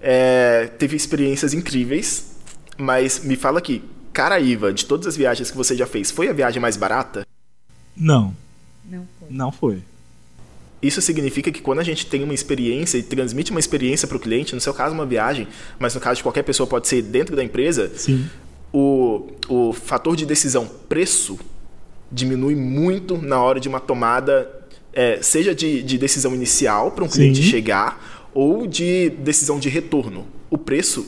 É, 0.00 0.68
teve 0.78 0.94
experiências 0.94 1.52
incríveis, 1.52 2.36
mas 2.78 3.24
me 3.24 3.34
fala 3.34 3.58
aqui, 3.58 3.82
Caraíva, 4.12 4.72
de 4.72 4.84
todas 4.84 5.08
as 5.08 5.16
viagens 5.16 5.50
que 5.50 5.56
você 5.56 5.76
já 5.76 5.88
fez, 5.88 6.12
foi 6.12 6.28
a 6.28 6.32
viagem 6.32 6.62
mais 6.62 6.76
barata? 6.76 7.26
Não. 7.96 8.32
Não 8.88 9.08
foi. 9.18 9.28
Não 9.28 9.50
foi. 9.52 9.82
Isso 10.80 11.00
significa 11.00 11.50
que 11.50 11.62
quando 11.62 11.78
a 11.80 11.82
gente 11.82 12.06
tem 12.06 12.22
uma 12.22 12.34
experiência 12.34 12.98
e 12.98 13.02
transmite 13.02 13.50
uma 13.50 13.58
experiência 13.58 14.06
para 14.06 14.18
o 14.18 14.20
cliente, 14.20 14.54
no 14.54 14.60
seu 14.60 14.74
caso 14.74 14.94
uma 14.94 15.06
viagem, 15.06 15.48
mas 15.78 15.94
no 15.94 16.00
caso 16.00 16.18
de 16.18 16.22
qualquer 16.22 16.42
pessoa 16.42 16.66
pode 16.66 16.86
ser 16.86 17.02
dentro 17.02 17.34
da 17.34 17.42
empresa, 17.42 17.90
Sim. 17.96 18.28
O, 18.76 19.28
o 19.48 19.72
fator 19.72 20.16
de 20.16 20.26
decisão 20.26 20.68
preço 20.88 21.38
diminui 22.10 22.56
muito 22.56 23.16
na 23.16 23.40
hora 23.40 23.60
de 23.60 23.68
uma 23.68 23.78
tomada, 23.78 24.50
é, 24.92 25.20
seja 25.22 25.54
de, 25.54 25.80
de, 25.80 25.96
decisão 25.96 26.34
inicial 26.34 26.90
para 26.90 27.04
um 27.04 27.08
cliente 27.08 27.40
Sim. 27.40 27.48
chegar 27.48 28.28
ou 28.34 28.66
de 28.66 29.10
decisão 29.10 29.60
de 29.60 29.68
retorno. 29.68 30.26
O 30.50 30.58
preço 30.58 31.06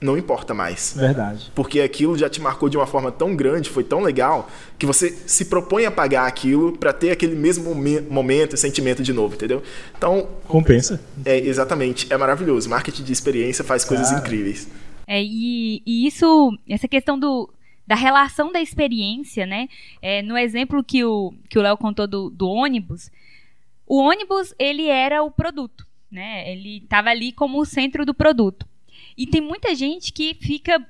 não 0.00 0.18
importa 0.18 0.52
mais. 0.52 0.94
Verdade. 0.96 1.50
Porque 1.54 1.80
aquilo 1.80 2.16
já 2.16 2.28
te 2.28 2.40
marcou 2.40 2.68
de 2.68 2.76
uma 2.76 2.86
forma 2.86 3.10
tão 3.10 3.34
grande, 3.34 3.70
foi 3.70 3.82
tão 3.84 4.00
legal, 4.00 4.50
que 4.78 4.84
você 4.84 5.14
se 5.26 5.46
propõe 5.46 5.86
a 5.86 5.90
pagar 5.90 6.26
aquilo 6.26 6.76
para 6.76 6.92
ter 6.92 7.10
aquele 7.10 7.34
mesmo 7.34 7.74
momento 8.10 8.54
e 8.54 8.58
sentimento 8.58 9.02
de 9.02 9.12
novo, 9.12 9.34
entendeu? 9.34 9.62
Então. 9.96 10.28
Compensa. 10.46 11.00
É, 11.24 11.38
exatamente. 11.38 12.06
É 12.12 12.16
maravilhoso. 12.16 12.68
Marketing 12.68 13.02
de 13.02 13.12
experiência 13.12 13.64
faz 13.64 13.84
coisas 13.84 14.08
Cara. 14.08 14.20
incríveis. 14.20 14.68
É, 15.06 15.22
e, 15.22 15.82
e 15.86 16.06
isso, 16.06 16.56
essa 16.68 16.88
questão 16.88 17.18
do, 17.18 17.52
da 17.86 17.94
relação 17.94 18.52
da 18.52 18.60
experiência, 18.60 19.46
né? 19.46 19.68
É, 20.00 20.22
no 20.22 20.36
exemplo 20.36 20.82
que 20.82 21.04
o 21.04 21.34
que 21.48 21.58
o 21.58 21.62
Léo 21.62 21.76
contou 21.76 22.06
do, 22.06 22.30
do 22.30 22.48
ônibus, 22.48 23.10
o 23.86 23.98
ônibus 23.98 24.54
ele 24.58 24.88
era 24.88 25.22
o 25.22 25.30
produto, 25.30 25.86
né? 26.10 26.50
Ele 26.50 26.78
estava 26.78 27.10
ali 27.10 27.32
como 27.32 27.60
o 27.60 27.66
centro 27.66 28.06
do 28.06 28.14
produto. 28.14 28.66
E 29.16 29.26
tem 29.26 29.40
muita 29.40 29.74
gente 29.74 30.12
que 30.12 30.34
fica 30.34 30.84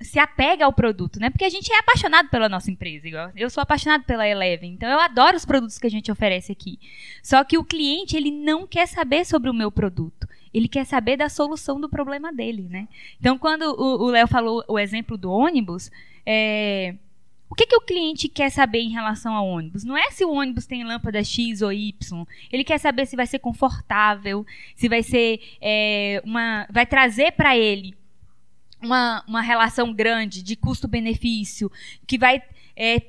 se 0.00 0.18
apega 0.18 0.64
ao 0.64 0.72
produto, 0.72 1.18
né? 1.18 1.30
Porque 1.30 1.44
a 1.44 1.48
gente 1.48 1.72
é 1.72 1.78
apaixonado 1.78 2.28
pela 2.28 2.48
nossa 2.48 2.70
empresa, 2.70 3.08
igual. 3.08 3.30
Eu 3.34 3.48
sou 3.48 3.62
apaixonado 3.62 4.04
pela 4.04 4.28
Eleven, 4.28 4.72
então 4.72 4.88
eu 4.88 5.00
adoro 5.00 5.36
os 5.36 5.44
produtos 5.44 5.78
que 5.78 5.86
a 5.86 5.90
gente 5.90 6.12
oferece 6.12 6.52
aqui. 6.52 6.78
Só 7.22 7.42
que 7.44 7.56
o 7.56 7.64
cliente, 7.64 8.16
ele 8.16 8.30
não 8.30 8.66
quer 8.66 8.86
saber 8.86 9.24
sobre 9.24 9.48
o 9.48 9.54
meu 9.54 9.72
produto. 9.72 10.28
Ele 10.52 10.68
quer 10.68 10.84
saber 10.84 11.16
da 11.16 11.28
solução 11.28 11.80
do 11.80 11.88
problema 11.88 12.32
dele, 12.32 12.66
né? 12.68 12.88
Então, 13.18 13.38
quando 13.38 13.62
o 13.62 14.08
Léo 14.10 14.28
falou 14.28 14.64
o 14.68 14.78
exemplo 14.78 15.16
do 15.16 15.30
ônibus, 15.30 15.90
é, 16.24 16.94
o 17.48 17.54
que, 17.54 17.66
que 17.66 17.76
o 17.76 17.80
cliente 17.80 18.28
quer 18.28 18.50
saber 18.50 18.80
em 18.80 18.90
relação 18.90 19.34
ao 19.34 19.46
ônibus? 19.46 19.84
Não 19.84 19.96
é 19.96 20.10
se 20.10 20.24
o 20.24 20.32
ônibus 20.32 20.66
tem 20.66 20.84
lâmpada 20.84 21.22
X 21.22 21.62
ou 21.62 21.72
Y. 21.72 22.26
Ele 22.52 22.64
quer 22.64 22.78
saber 22.78 23.06
se 23.06 23.16
vai 23.16 23.26
ser 23.26 23.38
confortável, 23.38 24.44
se 24.74 24.88
vai 24.88 25.02
ser 25.02 25.40
é, 25.60 26.22
uma. 26.24 26.66
vai 26.70 26.84
trazer 26.84 27.32
para 27.32 27.56
ele 27.56 27.94
uma, 28.80 29.24
uma 29.26 29.40
relação 29.40 29.92
grande 29.92 30.42
de 30.42 30.56
custo-benefício, 30.56 31.70
que 32.06 32.18
vai 32.18 32.42
é, 32.76 33.02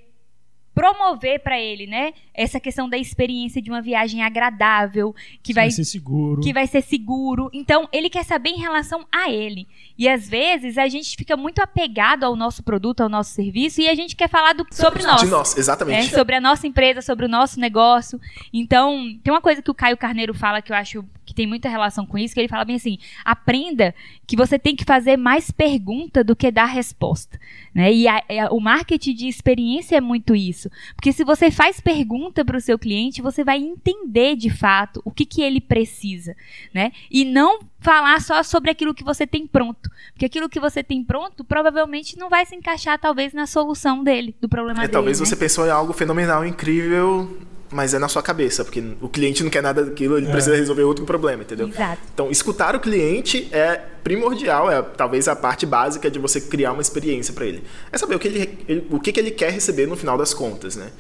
promover 0.74 1.40
para 1.40 1.60
ele, 1.60 1.88
né, 1.88 2.14
essa 2.38 2.60
questão 2.60 2.88
da 2.88 2.98
experiência 2.98 3.60
de 3.62 3.70
uma 3.72 3.82
viagem 3.82 4.22
agradável, 4.22 5.14
que 5.44 5.54
vai, 5.54 5.66
vai 5.66 5.72
ser 5.72 5.84
seguro. 5.84 6.40
que 6.42 6.54
vai 6.54 6.68
ser 6.68 6.82
seguro. 6.84 7.50
Então, 7.52 7.90
ele 7.92 8.10
quer 8.10 8.24
saber 8.24 8.52
em 8.52 8.60
relação 8.60 9.06
a 9.12 9.30
ele. 9.30 9.68
E 9.98 10.08
às 10.08 10.30
vezes 10.30 10.78
a 10.78 10.88
gente 10.88 11.18
fica 11.18 11.36
muito 11.36 11.60
apegado 11.60 12.24
ao 12.24 12.36
nosso 12.36 12.62
produto, 12.64 13.02
ao 13.02 13.10
nosso 13.10 13.32
serviço, 13.32 13.82
e 13.82 13.90
a 13.90 13.96
gente 13.96 14.16
quer 14.16 14.30
falar 14.30 14.54
do, 14.54 14.66
sobre 14.72 15.02
nós. 15.04 15.22
De 15.22 15.28
nós, 15.28 15.56
né, 15.56 15.60
exatamente. 15.60 16.10
sobre 16.14 16.36
a 16.36 16.40
nossa 16.42 16.68
empresa, 16.68 17.02
sobre 17.02 17.26
o 17.26 17.30
nosso 17.30 17.60
negócio. 17.60 18.22
Então, 18.54 19.18
tem 19.24 19.34
uma 19.34 19.42
coisa 19.42 19.62
que 19.62 19.72
o 19.72 19.74
Caio 19.74 19.98
Carneiro 19.98 20.34
fala 20.34 20.62
que 20.62 20.72
eu 20.72 20.76
acho 20.76 21.04
que 21.26 21.34
tem 21.34 21.46
muita 21.48 21.68
relação 21.68 22.06
com 22.06 22.18
isso, 22.18 22.34
que 22.34 22.40
ele 22.40 22.48
fala 22.48 22.64
bem 22.64 22.78
assim: 22.78 22.98
aprenda 23.26 23.94
que 24.26 24.36
você 24.38 24.58
tem 24.58 24.76
que 24.76 24.86
fazer 24.86 25.18
mais 25.18 25.52
pergunta 25.52 26.24
do 26.24 26.36
que 26.36 26.50
dar 26.52 26.66
resposta. 26.66 27.38
Né? 27.74 27.92
E 27.94 28.08
a- 28.08 28.24
a- 28.46 28.54
o 28.54 28.60
marketing 28.62 29.14
de 29.14 29.28
experiência 29.28 29.98
é 29.98 30.02
muito 30.02 30.36
isso. 30.36 30.70
Porque 30.96 31.12
se 31.12 31.24
você 31.26 31.52
faz 31.52 31.82
pergunta 31.82 32.27
para 32.46 32.58
o 32.58 32.62
seu 32.62 32.78
cliente, 32.78 33.22
você 33.22 33.44
vai 33.44 33.58
entender 33.60 34.36
de 34.36 34.50
fato 34.50 35.02
o 35.06 35.12
que, 35.12 35.26
que 35.26 35.42
ele 35.42 35.60
precisa. 35.62 36.36
Né? 36.74 36.92
E 37.10 37.24
não 37.26 37.60
falar 37.80 38.22
só 38.22 38.42
sobre 38.44 38.70
aquilo 38.72 38.94
que 38.94 39.04
você 39.04 39.26
tem 39.28 39.46
pronto. 39.48 39.90
Porque 40.14 40.26
aquilo 40.26 40.50
que 40.50 40.60
você 40.60 40.84
tem 40.84 41.04
pronto 41.04 41.44
provavelmente 41.44 42.18
não 42.18 42.30
vai 42.30 42.46
se 42.46 42.56
encaixar, 42.56 43.00
talvez, 43.00 43.34
na 43.34 43.46
solução 43.48 44.04
dele, 44.04 44.36
do 44.42 44.50
problema 44.50 44.80
É, 44.80 44.82
dele. 44.84 44.94
talvez 44.94 45.20
né? 45.20 45.26
você 45.26 45.36
pensou 45.36 45.66
em 45.66 45.70
algo 45.70 45.94
fenomenal, 45.94 46.46
incrível, 46.46 47.38
mas 47.72 47.94
é 47.94 48.00
na 48.00 48.08
sua 48.08 48.24
cabeça, 48.24 48.64
porque 48.64 48.82
o 49.02 49.10
cliente 49.10 49.44
não 49.44 49.50
quer 49.50 49.62
nada 49.62 49.84
daquilo, 49.84 50.18
ele 50.18 50.28
precisa 50.28 50.56
resolver 50.56 50.84
outro 50.84 51.06
problema, 51.06 51.44
entendeu? 51.44 51.68
Exato. 51.68 52.02
Então, 52.14 52.32
escutar 52.32 52.76
o 52.76 52.80
cliente 52.80 53.48
é 53.52 53.76
primordial, 54.04 54.72
é 54.72 54.82
talvez 54.82 55.28
a 55.28 55.36
parte 55.36 55.66
básica 55.66 56.10
de 56.10 56.18
você 56.18 56.40
criar 56.40 56.72
uma 56.72 56.82
experiência 56.82 57.34
para 57.34 57.46
ele. 57.46 57.64
É 57.92 57.98
saber 57.98 58.16
o 58.16 58.20
que 58.20 58.28
ele, 58.30 58.58
ele- 58.68 58.88
o 58.90 59.00
que, 59.00 59.12
que 59.12 59.20
ele 59.20 59.32
quer 59.32 59.52
receber 59.52 59.86
no 59.86 59.98
final 59.98 60.18
das 60.18 60.34
contas, 60.34 60.76
né? 60.78 60.92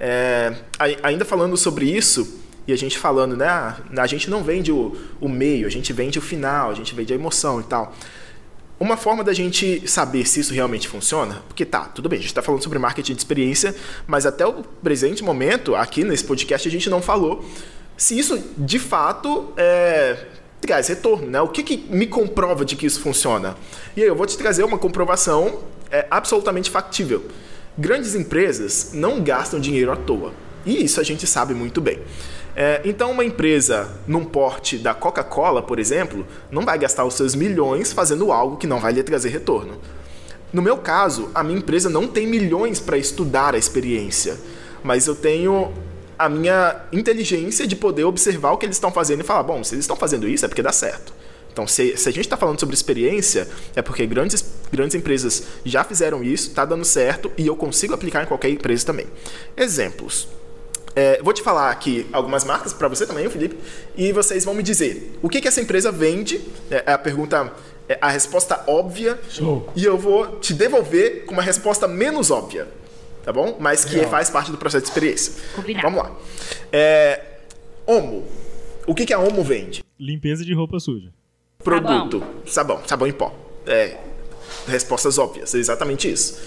É, 0.00 0.54
ai- 0.78 0.96
ainda 1.02 1.26
falando 1.26 1.56
sobre 1.58 1.84
isso, 1.84 2.40
e 2.66 2.72
a 2.72 2.76
gente 2.76 2.98
falando, 2.98 3.36
né? 3.36 3.46
A 3.46 4.06
gente 4.06 4.30
não 4.30 4.42
vende 4.42 4.72
o, 4.72 4.96
o 5.20 5.28
meio, 5.28 5.66
a 5.66 5.70
gente 5.70 5.92
vende 5.92 6.18
o 6.18 6.22
final, 6.22 6.70
a 6.70 6.74
gente 6.74 6.94
vende 6.94 7.12
a 7.12 7.16
emoção 7.16 7.60
e 7.60 7.64
tal. 7.64 7.94
Uma 8.78 8.96
forma 8.96 9.22
da 9.22 9.34
gente 9.34 9.86
saber 9.86 10.26
se 10.26 10.40
isso 10.40 10.54
realmente 10.54 10.88
funciona, 10.88 11.42
porque 11.46 11.66
tá, 11.66 11.80
tudo 11.80 12.08
bem, 12.08 12.18
a 12.18 12.22
gente 12.22 12.30
está 12.30 12.40
falando 12.40 12.62
sobre 12.62 12.78
marketing 12.78 13.12
de 13.12 13.18
experiência, 13.18 13.74
mas 14.06 14.24
até 14.24 14.46
o 14.46 14.62
presente 14.82 15.22
momento, 15.22 15.74
aqui 15.74 16.02
nesse 16.02 16.24
podcast, 16.24 16.66
a 16.66 16.70
gente 16.70 16.88
não 16.88 17.02
falou 17.02 17.44
se 17.94 18.18
isso 18.18 18.42
de 18.56 18.78
fato 18.78 19.52
é, 19.54 20.16
traz 20.62 20.88
retorno, 20.88 21.26
né? 21.26 21.42
O 21.42 21.48
que, 21.48 21.62
que 21.62 21.76
me 21.90 22.06
comprova 22.06 22.64
de 22.64 22.74
que 22.74 22.86
isso 22.86 23.00
funciona? 23.00 23.54
E 23.94 24.00
aí 24.00 24.08
eu 24.08 24.16
vou 24.16 24.24
te 24.24 24.38
trazer 24.38 24.64
uma 24.64 24.78
comprovação 24.78 25.60
é, 25.90 26.06
absolutamente 26.10 26.70
factível. 26.70 27.26
Grandes 27.80 28.14
empresas 28.14 28.90
não 28.92 29.22
gastam 29.22 29.58
dinheiro 29.58 29.90
à 29.90 29.96
toa. 29.96 30.34
E 30.66 30.84
isso 30.84 31.00
a 31.00 31.02
gente 31.02 31.26
sabe 31.26 31.54
muito 31.54 31.80
bem. 31.80 31.98
É, 32.54 32.82
então, 32.84 33.10
uma 33.10 33.24
empresa 33.24 33.88
num 34.06 34.22
porte 34.22 34.76
da 34.76 34.92
Coca-Cola, 34.92 35.62
por 35.62 35.78
exemplo, 35.78 36.26
não 36.50 36.62
vai 36.62 36.78
gastar 36.78 37.06
os 37.06 37.14
seus 37.14 37.34
milhões 37.34 37.90
fazendo 37.90 38.32
algo 38.32 38.58
que 38.58 38.66
não 38.66 38.78
vai 38.78 38.92
lhe 38.92 39.02
trazer 39.02 39.30
retorno. 39.30 39.78
No 40.52 40.60
meu 40.60 40.76
caso, 40.76 41.30
a 41.34 41.42
minha 41.42 41.58
empresa 41.58 41.88
não 41.88 42.06
tem 42.06 42.26
milhões 42.26 42.78
para 42.78 42.98
estudar 42.98 43.54
a 43.54 43.58
experiência, 43.58 44.36
mas 44.84 45.06
eu 45.06 45.14
tenho 45.14 45.72
a 46.18 46.28
minha 46.28 46.82
inteligência 46.92 47.66
de 47.66 47.76
poder 47.76 48.04
observar 48.04 48.50
o 48.50 48.58
que 48.58 48.66
eles 48.66 48.76
estão 48.76 48.92
fazendo 48.92 49.20
e 49.20 49.24
falar: 49.24 49.42
bom, 49.42 49.64
se 49.64 49.74
eles 49.74 49.84
estão 49.84 49.96
fazendo 49.96 50.28
isso 50.28 50.44
é 50.44 50.48
porque 50.48 50.62
dá 50.62 50.70
certo. 50.70 51.14
Então, 51.52 51.66
se, 51.66 51.96
se 51.96 52.08
a 52.08 52.12
gente 52.12 52.24
está 52.24 52.36
falando 52.36 52.58
sobre 52.60 52.74
experiência, 52.74 53.48
é 53.74 53.82
porque 53.82 54.06
grandes, 54.06 54.44
grandes 54.72 54.94
empresas 54.94 55.44
já 55.64 55.82
fizeram 55.84 56.22
isso, 56.22 56.48
está 56.48 56.64
dando 56.64 56.84
certo 56.84 57.30
e 57.36 57.46
eu 57.46 57.56
consigo 57.56 57.92
aplicar 57.92 58.22
em 58.22 58.26
qualquer 58.26 58.50
empresa 58.50 58.86
também. 58.86 59.06
Exemplos. 59.56 60.28
É, 60.94 61.22
vou 61.22 61.32
te 61.32 61.42
falar 61.42 61.70
aqui 61.70 62.06
algumas 62.12 62.44
marcas 62.44 62.72
para 62.72 62.88
você 62.88 63.06
também, 63.06 63.28
Felipe, 63.28 63.56
e 63.96 64.12
vocês 64.12 64.44
vão 64.44 64.54
me 64.54 64.62
dizer 64.62 65.18
o 65.22 65.28
que, 65.28 65.40
que 65.40 65.46
essa 65.48 65.60
empresa 65.60 65.92
vende. 65.92 66.40
É, 66.70 66.84
é 66.86 66.92
a 66.92 66.98
pergunta, 66.98 67.52
é 67.88 67.98
a 68.00 68.10
resposta 68.10 68.64
óbvia, 68.66 69.18
Show. 69.28 69.70
e 69.76 69.84
eu 69.84 69.96
vou 69.96 70.38
te 70.38 70.52
devolver 70.52 71.24
com 71.26 71.32
uma 71.32 71.42
resposta 71.42 71.86
menos 71.86 72.30
óbvia, 72.30 72.66
tá 73.24 73.32
bom? 73.32 73.56
Mas 73.60 73.84
que 73.84 73.96
Legal. 73.96 74.10
faz 74.10 74.30
parte 74.30 74.50
do 74.50 74.58
processo 74.58 74.82
de 74.82 74.88
experiência. 74.88 75.34
Combinado. 75.54 75.86
Vamos 75.88 76.02
lá. 76.02 76.16
É, 76.72 77.24
Omo. 77.86 78.24
O 78.86 78.94
que, 78.94 79.06
que 79.06 79.12
a 79.12 79.18
Omo 79.18 79.44
vende? 79.44 79.84
Limpeza 79.98 80.44
de 80.44 80.52
roupa 80.54 80.80
suja. 80.80 81.12
Produto. 81.62 82.22
Sabão. 82.46 82.80
Sabão 82.86 83.06
em 83.06 83.12
pó. 83.12 83.34
É, 83.66 83.98
respostas 84.66 85.18
óbvias. 85.18 85.54
É 85.54 85.58
exatamente 85.58 86.10
isso. 86.10 86.40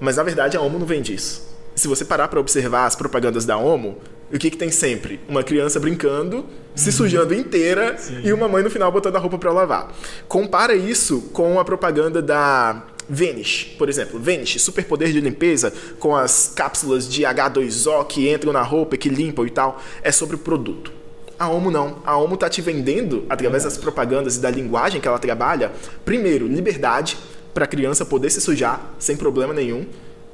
Mas 0.00 0.16
na 0.16 0.22
verdade 0.22 0.56
a 0.56 0.60
Omo 0.60 0.78
não 0.78 0.86
vende 0.86 1.14
isso. 1.14 1.48
Se 1.74 1.88
você 1.88 2.04
parar 2.04 2.28
para 2.28 2.40
observar 2.40 2.86
as 2.86 2.96
propagandas 2.96 3.44
da 3.44 3.56
Omo, 3.56 3.98
o 4.32 4.38
que, 4.38 4.50
que 4.50 4.56
tem 4.56 4.70
sempre? 4.70 5.20
Uma 5.28 5.42
criança 5.42 5.80
brincando, 5.80 6.44
se 6.74 6.92
sujando 6.92 7.34
inteira 7.34 7.96
e 8.22 8.32
uma 8.32 8.48
mãe 8.48 8.62
no 8.62 8.70
final 8.70 8.92
botando 8.92 9.16
a 9.16 9.18
roupa 9.18 9.38
para 9.38 9.52
lavar. 9.52 9.92
Compara 10.26 10.74
isso 10.74 11.22
com 11.32 11.58
a 11.58 11.64
propaganda 11.64 12.20
da 12.20 12.84
Vanish, 13.08 13.76
por 13.78 13.88
exemplo. 13.88 14.20
Vanish, 14.20 14.60
superpoder 14.60 15.12
de 15.12 15.20
limpeza 15.20 15.72
com 15.98 16.14
as 16.14 16.52
cápsulas 16.54 17.08
de 17.08 17.22
H2O 17.22 18.06
que 18.06 18.30
entram 18.30 18.52
na 18.52 18.62
roupa 18.62 18.96
e 18.96 18.98
que 18.98 19.08
limpam 19.08 19.46
e 19.46 19.50
tal. 19.50 19.80
É 20.02 20.12
sobre 20.12 20.36
o 20.36 20.38
produto. 20.38 20.97
A 21.38 21.48
Omo 21.48 21.70
não. 21.70 21.98
A 22.04 22.16
Omo 22.18 22.36
tá 22.36 22.48
te 22.48 22.60
vendendo, 22.60 23.24
através 23.28 23.64
das 23.64 23.76
propagandas 23.76 24.36
e 24.36 24.40
da 24.40 24.50
linguagem 24.50 25.00
que 25.00 25.06
ela 25.06 25.18
trabalha, 25.18 25.72
primeiro, 26.04 26.46
liberdade 26.46 27.16
para 27.54 27.64
a 27.64 27.68
criança 27.68 28.04
poder 28.04 28.30
se 28.30 28.40
sujar 28.40 28.92
sem 28.98 29.16
problema 29.16 29.54
nenhum. 29.54 29.86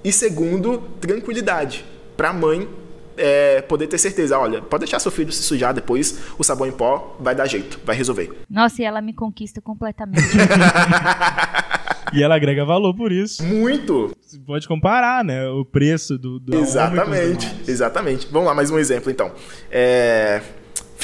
E 0.03 0.13
segundo, 0.13 0.79
tranquilidade 1.01 1.85
para 2.17 2.31
a 2.31 2.33
mãe 2.33 2.69
é, 3.17 3.61
poder 3.63 3.87
ter 3.87 3.99
certeza. 3.99 4.39
Olha, 4.39 4.63
pode 4.63 4.83
deixar 4.85 4.99
seu 4.99 5.11
filho 5.11 5.33
se 5.33 5.43
sujar 5.43 5.73
depois, 5.73 6.19
o 6.39 6.45
sabão 6.45 6.67
em 6.67 6.73
pó 6.73 7.17
vai 7.21 7.35
dar 7.35 7.47
jeito, 7.47 7.81
vai 7.85 7.97
resolver. 7.97 8.31
Nossa, 8.51 8.83
e 8.83 8.85
ela 8.85 9.01
me 9.01 9.13
conquista 9.13 9.61
completamente. 9.61 10.23
E 12.13 12.23
ela 12.23 12.37
agrega 12.37 12.65
valor 12.65 12.95
por 12.95 13.11
isso. 13.11 13.43
Muito! 13.45 14.13
Você 14.21 14.39
pode 14.39 14.69
comparar, 14.69 15.25
né? 15.25 15.49
O 15.49 15.65
preço 15.65 16.17
do. 16.17 16.39
do 16.39 16.57
Exatamente, 16.57 17.53
exatamente. 17.67 18.29
Vamos 18.31 18.47
lá, 18.47 18.55
mais 18.55 18.71
um 18.71 18.79
exemplo 18.79 19.11
então. 19.11 19.33
É, 19.69 20.41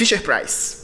Fisher 0.01 0.19
Price. 0.19 0.77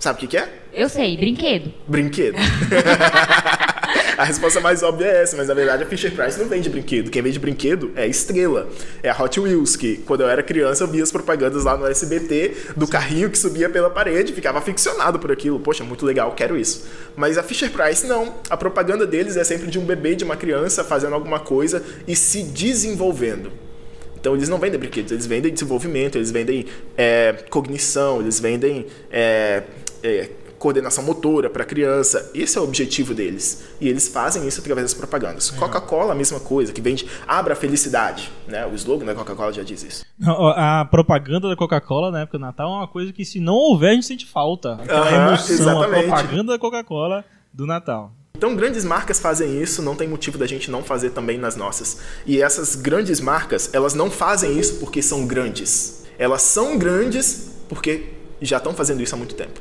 Sabe 0.00 0.16
o 0.16 0.20
que, 0.20 0.26
que 0.26 0.36
é? 0.36 0.48
Eu 0.72 0.88
sei, 0.88 1.16
brinquedo. 1.16 1.72
Brinquedo. 1.86 2.34
a 4.18 4.24
resposta 4.24 4.60
mais 4.60 4.82
óbvia 4.82 5.06
é 5.06 5.22
essa, 5.22 5.36
mas 5.36 5.46
na 5.46 5.54
verdade 5.54 5.84
a 5.84 5.86
Fisher 5.86 6.10
Price 6.10 6.36
não 6.40 6.48
vende 6.48 6.68
brinquedo. 6.68 7.08
Quem 7.08 7.22
vende 7.22 7.38
brinquedo 7.38 7.92
é 7.94 8.02
a 8.02 8.06
Estrela. 8.08 8.68
É 9.00 9.10
a 9.10 9.16
Hot 9.16 9.38
Wheels, 9.38 9.76
que 9.76 9.98
quando 9.98 10.22
eu 10.22 10.28
era 10.28 10.42
criança 10.42 10.82
eu 10.82 10.88
via 10.88 11.04
as 11.04 11.12
propagandas 11.12 11.62
lá 11.62 11.76
no 11.76 11.86
SBT 11.86 12.72
do 12.76 12.88
carrinho 12.88 13.30
que 13.30 13.38
subia 13.38 13.70
pela 13.70 13.90
parede, 13.90 14.32
ficava 14.32 14.58
aficionado 14.58 15.20
por 15.20 15.30
aquilo. 15.30 15.60
Poxa, 15.60 15.84
muito 15.84 16.04
legal, 16.04 16.32
quero 16.32 16.56
isso. 16.56 16.84
Mas 17.14 17.38
a 17.38 17.44
Fisher 17.44 17.70
Price 17.70 18.04
não. 18.08 18.34
A 18.50 18.56
propaganda 18.56 19.06
deles 19.06 19.36
é 19.36 19.44
sempre 19.44 19.70
de 19.70 19.78
um 19.78 19.84
bebê, 19.84 20.16
de 20.16 20.24
uma 20.24 20.36
criança 20.36 20.82
fazendo 20.82 21.14
alguma 21.14 21.38
coisa 21.38 21.80
e 22.08 22.16
se 22.16 22.42
desenvolvendo. 22.42 23.52
Então 24.24 24.34
eles 24.34 24.48
não 24.48 24.56
vendem 24.56 24.80
brinquedos, 24.80 25.12
eles 25.12 25.26
vendem 25.26 25.52
desenvolvimento, 25.52 26.16
eles 26.16 26.30
vendem 26.30 26.64
é, 26.96 27.44
cognição, 27.50 28.22
eles 28.22 28.40
vendem 28.40 28.86
é, 29.10 29.64
é, 30.02 30.30
coordenação 30.58 31.04
motora 31.04 31.50
para 31.50 31.62
criança. 31.62 32.30
Esse 32.34 32.56
é 32.56 32.60
o 32.62 32.64
objetivo 32.64 33.12
deles. 33.12 33.62
E 33.78 33.86
eles 33.86 34.08
fazem 34.08 34.48
isso 34.48 34.62
através 34.62 34.86
das 34.86 34.94
propagandas. 34.94 35.50
Coca-Cola, 35.50 36.12
a 36.12 36.14
mesma 36.14 36.40
coisa, 36.40 36.72
que 36.72 36.80
vende 36.80 37.06
abra 37.28 37.52
a 37.52 37.56
felicidade. 37.56 38.32
Né? 38.48 38.64
O 38.64 38.74
slogan 38.74 39.04
da 39.04 39.14
Coca-Cola 39.14 39.52
já 39.52 39.62
diz 39.62 39.82
isso. 39.82 40.06
A 40.56 40.88
propaganda 40.90 41.46
da 41.46 41.54
Coca-Cola 41.54 42.10
na 42.10 42.22
época 42.22 42.38
do 42.38 42.40
Natal 42.40 42.72
é 42.72 42.76
uma 42.78 42.88
coisa 42.88 43.12
que, 43.12 43.26
se 43.26 43.38
não 43.38 43.52
houver, 43.52 43.90
a 43.90 43.92
gente 43.92 44.06
sente 44.06 44.24
falta. 44.24 44.76
Aquela 44.76 45.06
Aham, 45.06 45.28
emoção, 45.28 45.54
exatamente. 45.54 45.98
a 45.98 46.16
propaganda 46.16 46.52
da 46.54 46.58
Coca-Cola 46.58 47.26
do 47.52 47.66
Natal. 47.66 48.10
Então, 48.36 48.56
grandes 48.56 48.84
marcas 48.84 49.20
fazem 49.20 49.62
isso, 49.62 49.80
não 49.80 49.94
tem 49.94 50.08
motivo 50.08 50.36
da 50.36 50.44
gente 50.44 50.68
não 50.68 50.82
fazer 50.82 51.10
também 51.10 51.38
nas 51.38 51.54
nossas. 51.54 51.98
E 52.26 52.42
essas 52.42 52.74
grandes 52.74 53.20
marcas, 53.20 53.70
elas 53.72 53.94
não 53.94 54.10
fazem 54.10 54.58
isso 54.58 54.80
porque 54.80 55.00
são 55.00 55.24
grandes. 55.24 56.02
Elas 56.18 56.42
são 56.42 56.76
grandes 56.76 57.50
porque 57.68 58.06
já 58.42 58.56
estão 58.56 58.74
fazendo 58.74 59.00
isso 59.00 59.14
há 59.14 59.18
muito 59.18 59.36
tempo. 59.36 59.60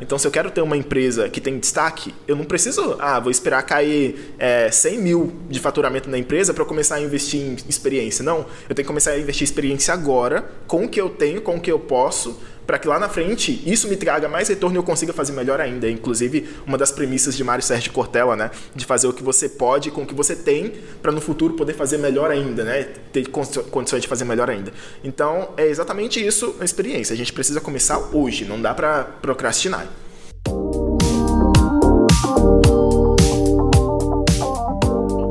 Então, 0.00 0.16
se 0.18 0.26
eu 0.26 0.30
quero 0.30 0.50
ter 0.50 0.60
uma 0.60 0.76
empresa 0.76 1.28
que 1.28 1.40
tem 1.40 1.58
destaque, 1.58 2.14
eu 2.28 2.36
não 2.36 2.44
preciso, 2.44 2.96
ah, 3.00 3.18
vou 3.18 3.32
esperar 3.32 3.62
cair 3.64 4.34
é, 4.38 4.70
100 4.70 4.98
mil 4.98 5.32
de 5.48 5.58
faturamento 5.58 6.08
na 6.08 6.16
empresa 6.16 6.54
para 6.54 6.62
eu 6.62 6.66
começar 6.66 6.96
a 6.96 7.00
investir 7.00 7.40
em 7.40 7.56
experiência. 7.68 8.24
Não, 8.24 8.46
eu 8.68 8.74
tenho 8.74 8.84
que 8.84 8.84
começar 8.84 9.10
a 9.12 9.18
investir 9.18 9.42
em 9.42 9.50
experiência 9.50 9.92
agora, 9.92 10.48
com 10.68 10.84
o 10.84 10.88
que 10.88 11.00
eu 11.00 11.08
tenho, 11.08 11.42
com 11.42 11.56
o 11.56 11.60
que 11.60 11.72
eu 11.72 11.80
posso, 11.80 12.40
para 12.66 12.78
que 12.78 12.88
lá 12.88 12.98
na 12.98 13.08
frente 13.08 13.62
isso 13.64 13.88
me 13.88 13.96
traga 13.96 14.28
mais 14.28 14.48
retorno 14.48 14.76
e 14.76 14.78
eu 14.78 14.82
consiga 14.82 15.12
fazer 15.12 15.32
melhor 15.32 15.60
ainda. 15.60 15.88
Inclusive, 15.88 16.48
uma 16.66 16.76
das 16.76 16.90
premissas 16.90 17.36
de 17.36 17.44
Mário 17.44 17.62
Sérgio 17.62 17.92
Cortella, 17.92 18.34
né, 18.34 18.50
de 18.74 18.84
fazer 18.84 19.06
o 19.06 19.12
que 19.12 19.22
você 19.22 19.48
pode 19.48 19.90
com 19.90 20.02
o 20.02 20.06
que 20.06 20.14
você 20.14 20.34
tem, 20.34 20.72
para 21.00 21.12
no 21.12 21.20
futuro 21.20 21.54
poder 21.54 21.74
fazer 21.74 21.98
melhor 21.98 22.30
ainda, 22.30 22.64
né, 22.64 22.88
ter 23.12 23.28
condi- 23.28 23.62
condições 23.70 24.02
de 24.02 24.08
fazer 24.08 24.24
melhor 24.24 24.50
ainda. 24.50 24.72
Então, 25.04 25.50
é 25.56 25.66
exatamente 25.66 26.24
isso 26.24 26.56
a 26.60 26.64
experiência. 26.64 27.14
A 27.14 27.16
gente 27.16 27.32
precisa 27.32 27.60
começar 27.60 27.98
hoje, 28.12 28.44
não 28.44 28.60
dá 28.60 28.74
para 28.74 29.04
procrastinar. 29.04 29.86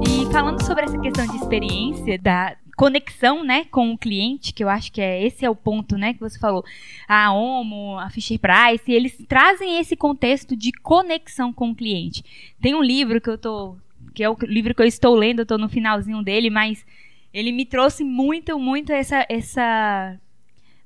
E 0.08 0.32
falando 0.32 0.64
sobre 0.66 0.86
essa 0.86 0.98
questão 1.00 1.28
de 1.28 1.38
experiência, 1.38 2.18
da 2.20 2.56
conexão, 2.76 3.44
né, 3.44 3.66
com 3.66 3.92
o 3.92 3.98
cliente, 3.98 4.54
que 4.54 4.64
eu 4.64 4.70
acho 4.70 4.92
que 4.92 5.02
é 5.02 5.26
esse 5.26 5.46
é 5.46 5.50
o 5.50 5.56
ponto, 5.56 5.98
né, 5.98 6.14
que 6.14 6.20
você 6.20 6.38
falou, 6.38 6.64
a 7.08 7.32
Omo, 7.34 7.98
a 7.98 8.10
Fisher 8.10 8.40
Price, 8.40 8.92
eles 8.92 9.18
trazem 9.28 9.80
esse 9.80 9.96
contexto 9.96 10.56
de 10.56 10.72
conexão 10.72 11.54
com 11.54 11.70
o 11.70 11.76
cliente. 11.76 12.24
Tem 12.62 12.76
um 12.76 12.84
livro 12.84 13.22
que 13.22 13.30
eu 13.30 13.38
tô, 13.38 13.78
que 14.14 14.24
é 14.24 14.30
o 14.30 14.38
livro 14.44 14.76
que 14.76 14.82
eu 14.82 14.86
estou 14.86 15.16
lendo, 15.16 15.40
eu 15.40 15.46
tô 15.46 15.58
no 15.58 15.70
finalzinho 15.70 16.22
dele, 16.22 16.50
mas 16.50 16.86
ele 17.34 17.52
me 17.52 17.66
trouxe 17.66 18.04
muito, 18.04 18.60
muito 18.60 18.92
essa, 18.92 19.26
essa, 19.30 20.20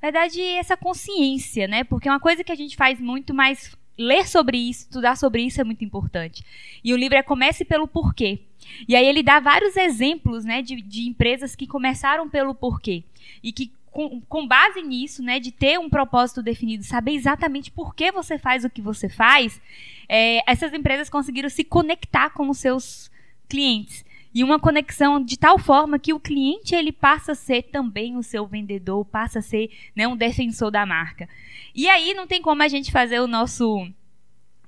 na 0.01 0.11
verdade, 0.11 0.41
essa 0.41 0.77
consciência, 0.77 1.67
né, 1.67 1.83
porque 1.83 2.07
é 2.07 2.11
uma 2.11 2.19
coisa 2.19 2.43
que 2.43 2.51
a 2.51 2.55
gente 2.55 2.75
faz 2.75 2.99
muito, 2.99 3.33
mas 3.33 3.75
ler 3.97 4.27
sobre 4.27 4.57
isso, 4.57 4.83
estudar 4.83 5.17
sobre 5.17 5.41
isso 5.41 5.59
é 5.59 5.63
muito 5.63 5.83
importante. 5.83 6.43
E 6.83 6.93
o 6.93 6.97
livro 6.97 7.17
é 7.17 7.23
Comece 7.23 7.65
pelo 7.65 7.87
Porquê. 7.87 8.39
E 8.87 8.95
aí 8.95 9.05
ele 9.05 9.23
dá 9.23 9.39
vários 9.39 9.75
exemplos 9.77 10.45
né, 10.45 10.61
de, 10.61 10.81
de 10.81 11.07
empresas 11.07 11.55
que 11.55 11.67
começaram 11.67 12.29
pelo 12.29 12.55
porquê. 12.55 13.03
E 13.43 13.51
que, 13.51 13.71
com, 13.91 14.21
com 14.21 14.47
base 14.47 14.81
nisso, 14.81 15.21
né, 15.21 15.39
de 15.39 15.51
ter 15.51 15.79
um 15.79 15.89
propósito 15.89 16.41
definido, 16.41 16.83
saber 16.83 17.13
exatamente 17.13 17.71
por 17.71 17.93
que 17.95 18.11
você 18.11 18.37
faz 18.37 18.63
o 18.63 18.69
que 18.69 18.81
você 18.81 19.09
faz, 19.09 19.61
é, 20.07 20.41
essas 20.49 20.73
empresas 20.73 21.09
conseguiram 21.09 21.49
se 21.49 21.63
conectar 21.63 22.29
com 22.31 22.49
os 22.49 22.57
seus 22.57 23.11
clientes. 23.47 24.05
E 24.33 24.43
uma 24.43 24.59
conexão 24.59 25.23
de 25.23 25.37
tal 25.37 25.57
forma 25.57 25.97
que 25.97 26.13
o 26.13 26.19
cliente 26.19 26.75
ele 26.75 26.91
passa 26.91 27.31
a 27.31 27.35
ser 27.35 27.63
também 27.63 28.15
o 28.15 28.21
seu 28.21 28.45
vendedor, 28.45 29.03
passa 29.05 29.39
a 29.39 29.41
ser 29.41 29.71
né, 29.95 30.07
um 30.07 30.15
defensor 30.15 30.69
da 30.69 30.85
marca. 30.85 31.27
E 31.73 31.89
aí 31.89 32.13
não 32.13 32.27
tem 32.27 32.41
como 32.41 32.61
a 32.61 32.67
gente 32.67 32.91
fazer 32.91 33.19
o 33.19 33.27
nosso 33.27 33.87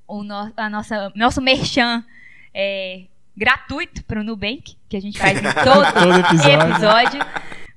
o 0.08 0.24
no, 0.24 0.52
a 0.58 0.70
nossa 0.70 1.12
nosso 1.16 1.42
merchan 1.42 2.04
é, 2.54 3.06
gratuito 3.36 4.04
para 4.04 4.20
o 4.20 4.24
Nubank, 4.24 4.76
que 4.90 4.98
a 4.98 5.02
gente 5.02 5.18
faz 5.18 5.40
em 5.40 5.44
todo, 5.44 5.94
Todo 5.94 6.20
episódio. 6.20 6.72
episódio. 6.72 7.22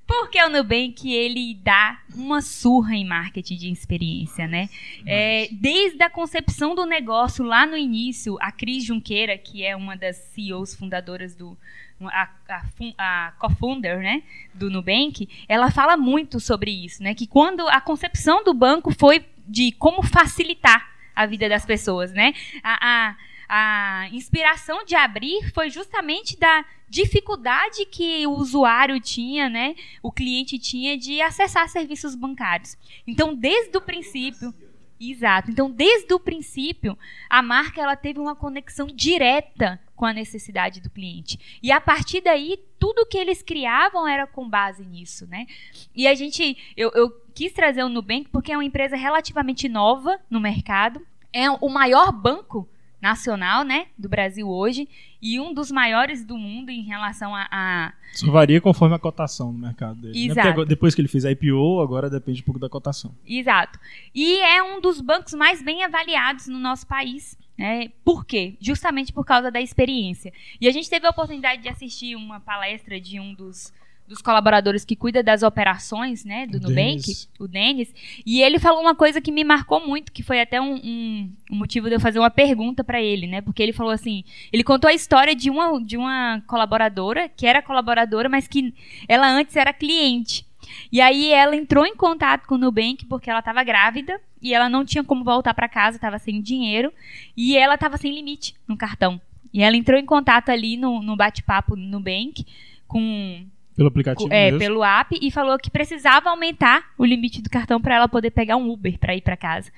Porque 0.07 0.43
o 0.43 0.51
Nubank, 0.51 1.11
ele 1.11 1.59
dá 1.63 1.99
uma 2.15 2.43
surra 2.43 2.95
em 2.95 3.07
marketing 3.07 3.57
de 3.57 3.71
experiência, 3.71 4.47
né? 4.47 4.69
É, 5.07 5.49
desde 5.51 6.03
a 6.03 6.11
concepção 6.11 6.75
do 6.75 6.85
negócio, 6.85 7.43
lá 7.43 7.65
no 7.67 7.77
início, 7.77 8.37
a 8.41 8.53
Cris 8.53 8.85
Junqueira, 8.85 9.39
que 9.39 9.65
é 9.65 9.75
uma 9.75 9.97
das 9.97 10.17
CEOs 10.17 10.75
fundadoras 10.75 11.35
do... 11.35 11.57
A, 12.03 12.29
a, 12.49 12.63
a 12.99 13.33
co-founder, 13.39 13.99
né, 14.01 14.23
do 14.53 14.69
Nubank, 14.69 15.27
ela 15.49 15.71
fala 15.71 15.97
muito 15.97 16.39
sobre 16.39 16.71
isso, 16.71 17.03
né? 17.03 17.15
Que 17.15 17.27
quando 17.27 17.67
a 17.69 17.81
concepção 17.81 18.45
do 18.45 18.53
banco 18.53 18.93
foi 18.93 19.25
de 19.47 19.73
como 19.73 20.03
facilitar 20.03 20.93
a 21.15 21.25
vida 21.25 21.49
das 21.49 21.65
pessoas, 21.65 22.13
né? 22.13 22.35
A, 22.63 23.11
a, 23.11 23.17
a 23.49 24.09
inspiração 24.13 24.85
de 24.85 24.95
abrir 24.95 25.51
foi 25.53 25.71
justamente 25.71 26.39
da 26.39 26.65
dificuldade 26.89 27.85
que 27.87 28.27
o 28.27 28.33
usuário 28.33 29.01
tinha, 29.01 29.49
né? 29.49 29.75
O 30.03 30.13
cliente 30.13 30.59
tinha 30.59 30.97
de 30.97 31.21
acessar 31.21 31.69
serviços 31.69 32.15
bancários. 32.15 32.77
Então, 33.07 33.35
desde 33.35 33.77
o 33.77 33.81
princípio, 33.81 34.55
exato. 35.01 35.51
Então, 35.51 35.71
desde 35.71 36.13
o 36.15 36.21
princípio, 36.21 36.97
a 37.29 37.43
marca 37.43 37.81
ela 37.81 37.97
teve 37.97 38.21
uma 38.21 38.37
conexão 38.37 38.87
direta 38.87 39.81
com 39.97 40.05
a 40.05 40.13
necessidade 40.13 40.81
do 40.81 40.91
cliente. 40.91 41.59
E 41.63 41.71
a 41.71 41.81
partir 41.81 42.21
daí, 42.21 42.59
tudo 42.79 43.07
que 43.07 43.19
eles 43.19 43.43
criavam 43.43 44.07
era 44.07 44.27
com 44.27 44.49
base 44.49 44.85
nisso, 44.85 45.27
né? 45.27 45.47
E 45.95 46.07
a 46.07 46.15
gente, 46.15 46.57
eu, 46.77 46.91
eu 46.95 47.11
quis 47.35 47.53
trazer 47.53 47.83
o 47.83 47.89
Nubank 47.89 48.29
porque 48.31 48.53
é 48.53 48.57
uma 48.57 48.65
empresa 48.65 48.97
relativamente 48.97 49.69
nova 49.69 50.19
no 50.31 50.41
mercado. 50.41 51.05
É 51.33 51.51
o 51.51 51.69
maior 51.69 52.13
banco 52.13 52.69
nacional, 53.05 53.63
né, 53.65 53.87
do 53.99 54.09
Brasil 54.09 54.49
hoje 54.49 54.89
e 55.21 55.39
um 55.39 55.53
dos 55.53 55.71
maiores 55.71 56.25
do 56.25 56.39
mundo 56.39 56.71
em 56.71 56.81
relação 56.83 57.35
a, 57.35 57.47
a 57.53 57.93
Só 58.15 58.31
varia 58.31 58.61
conforme 58.63 58.95
a 58.95 58.99
cotação 58.99 59.53
no 59.53 59.59
mercado 59.59 59.97
dele. 60.01 60.15
né? 60.27 60.33
Exato. 60.33 60.49
agora- 60.49 60.67
depois 60.67 60.95
que 60.95 61.03
ele 61.03 61.09
fez 61.09 61.25
a 61.27 61.31
IPO, 61.31 61.81
agora 61.83 62.09
depende 62.09 62.41
um 62.41 62.45
pouco 62.45 62.59
da 62.59 62.69
cotação. 62.69 63.15
Exato. 63.27 63.79
E 64.15 64.39
é 64.41 64.63
um 64.63 64.81
dos 64.81 65.03
bancos 65.03 65.35
mais 65.35 65.63
bem 65.63 65.85
avaliados 65.85 66.47
no 66.49 66.59
nosso 66.59 66.87
país. 66.87 67.37
Né? 67.59 67.91
Por 68.05 68.25
quê? 68.25 68.55
Justamente 68.59 69.13
por 69.13 69.25
causa 69.25 69.51
da 69.51 69.61
experiência. 69.61 70.33
E 70.61 70.67
a 70.67 70.73
gente 70.73 70.89
teve 70.91 71.07
a 71.07 71.11
oportunidade 71.11 71.63
de 71.63 71.69
assistir 71.69 72.17
uma 72.17 72.41
palestra 72.41 72.99
de 73.01 73.21
um 73.21 73.33
dos, 73.35 73.73
dos 74.07 74.21
colaboradores 74.21 74.85
que 74.85 74.95
cuida 74.95 75.23
das 75.23 75.43
operações 75.43 76.25
né, 76.25 76.47
do 76.47 76.59
Nubank, 76.61 77.03
o 77.39 77.49
Denis, 77.49 77.93
e 78.27 78.43
ele 78.43 78.59
falou 78.59 78.81
uma 78.83 78.95
coisa 78.95 79.21
que 79.21 79.33
me 79.33 79.43
marcou 79.45 79.87
muito, 79.87 80.13
que 80.13 80.23
foi 80.23 80.41
até 80.41 80.61
um, 80.61 80.75
um- 80.75 81.33
um 81.51 81.57
motivo 81.57 81.89
de 81.89 81.95
eu 81.95 82.01
fazer 82.01 82.19
uma 82.19 82.31
pergunta 82.31 82.85
para 82.85 83.01
ele, 83.01 83.27
né? 83.27 83.41
Porque 83.41 83.63
ele 83.63 83.73
falou 83.73 83.93
assim, 83.93 84.23
ele 84.53 84.63
contou 84.63 84.89
a 84.91 84.95
história 84.95 85.35
de 85.35 85.49
uma, 85.51 85.81
de 85.83 85.97
uma 85.97 86.43
colaboradora, 86.47 87.29
que 87.29 87.47
era 87.47 87.63
colaboradora, 87.63 88.29
mas 88.29 88.47
que 88.47 88.75
ela 89.09 89.27
antes 89.29 89.57
era 89.57 89.73
cliente. 89.73 90.47
E 90.91 91.01
aí 91.01 91.31
ela 91.33 91.55
entrou 91.57 91.85
em 91.87 91.95
contato 91.97 92.47
com 92.47 92.55
o 92.55 92.59
Nubank 92.59 93.05
porque 93.07 93.29
ela 93.31 93.39
estava 93.41 93.63
grávida 93.65 94.21
e 94.41 94.53
ela 94.55 94.69
não 94.69 94.85
tinha 94.85 95.05
como 95.05 95.23
voltar 95.25 95.55
para 95.55 95.69
casa, 95.69 95.97
estava 95.97 96.19
sem 96.19 96.41
dinheiro 96.41 96.93
e 97.37 97.57
ela 97.57 97.75
estava 97.75 97.97
sem 97.97 98.15
limite 98.15 98.55
no 98.67 98.77
cartão. 98.77 99.21
E 99.53 99.63
ela 99.63 99.77
entrou 99.77 99.99
em 99.99 100.05
contato 100.05 100.49
ali 100.51 100.77
no, 100.77 101.03
no 101.03 101.17
bate-papo 101.17 101.77
no 101.77 101.87
Nubank 101.87 102.45
com 102.89 103.47
Pelo 103.77 103.89
aplicativo 103.89 104.33
é, 104.33 104.47
mesmo. 104.47 104.59
pelo 104.59 104.85
app 104.85 105.18
e 105.20 105.31
falou 105.31 105.59
que 105.59 105.70
precisava 105.70 106.31
aumentar 106.31 106.93
o 106.97 107.05
limite 107.05 107.43
do 107.43 107.51
cartão 107.51 107.81
para 107.81 107.97
ela 107.97 108.09
poder 108.09 108.31
pegar 108.31 108.57
um 108.57 108.70
Uber 108.70 108.99
para 108.99 109.16
ir 109.16 109.20
para 109.20 109.37
casa. 109.37 109.72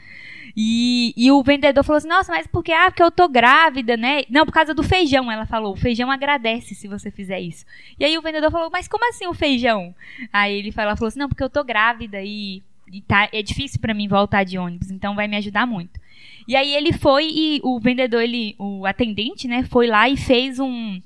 E, 0.57 1.12
e 1.16 1.30
o 1.30 1.42
vendedor 1.42 1.84
falou 1.84 1.99
assim: 1.99 2.09
Nossa, 2.09 2.32
mas 2.32 2.47
por 2.47 2.62
que? 2.62 2.72
Ah, 2.72 2.90
porque 2.90 3.03
eu 3.03 3.11
tô 3.11 3.28
grávida, 3.28 3.97
né? 3.97 4.22
Não, 4.30 4.47
por 4.47 4.53
causa 4.53 4.72
do 4.72 4.82
feijão. 4.82 5.30
Ela 5.30 5.44
falou: 5.44 5.72
O 5.72 5.76
feijão 5.76 6.11
agradece 6.11 6.74
se 6.74 6.88
você 6.88 7.11
fizer 7.11 7.40
isso. 7.40 7.64
E 7.99 8.05
aí 8.05 8.16
o 8.16 8.22
vendedor 8.22 8.51
falou: 8.51 8.70
Mas 8.70 8.88
como 8.88 9.07
assim 9.09 9.26
o 9.26 9.34
feijão? 9.34 9.94
Aí 10.32 10.59
ele 10.59 10.72
falou, 10.72 10.88
ela 10.88 10.97
falou 10.97 11.09
assim: 11.09 11.18
Não, 11.18 11.28
porque 11.28 11.42
eu 11.42 11.51
tô 11.51 11.62
grávida 11.62 12.22
e, 12.22 12.62
e 12.90 13.03
tá, 13.03 13.28
é 13.32 13.42
difícil 13.42 13.80
para 13.80 13.92
mim 13.92 14.09
voltar 14.09 14.44
de 14.44 14.57
ônibus, 14.57 14.90
então 14.90 15.14
vai 15.14 15.28
me 15.28 15.36
ajudar 15.36 15.66
muito. 15.66 16.01
E 16.49 16.55
aí 16.55 16.74
ele 16.74 16.92
foi 16.92 17.28
e 17.28 17.61
o 17.62 17.78
vendedor, 17.80 18.22
ele, 18.22 18.55
o 18.59 18.86
atendente, 18.86 19.49
né, 19.49 19.64
foi 19.64 19.88
lá 19.88 20.09
e 20.09 20.16
fez 20.16 20.61
um, 20.61 21.01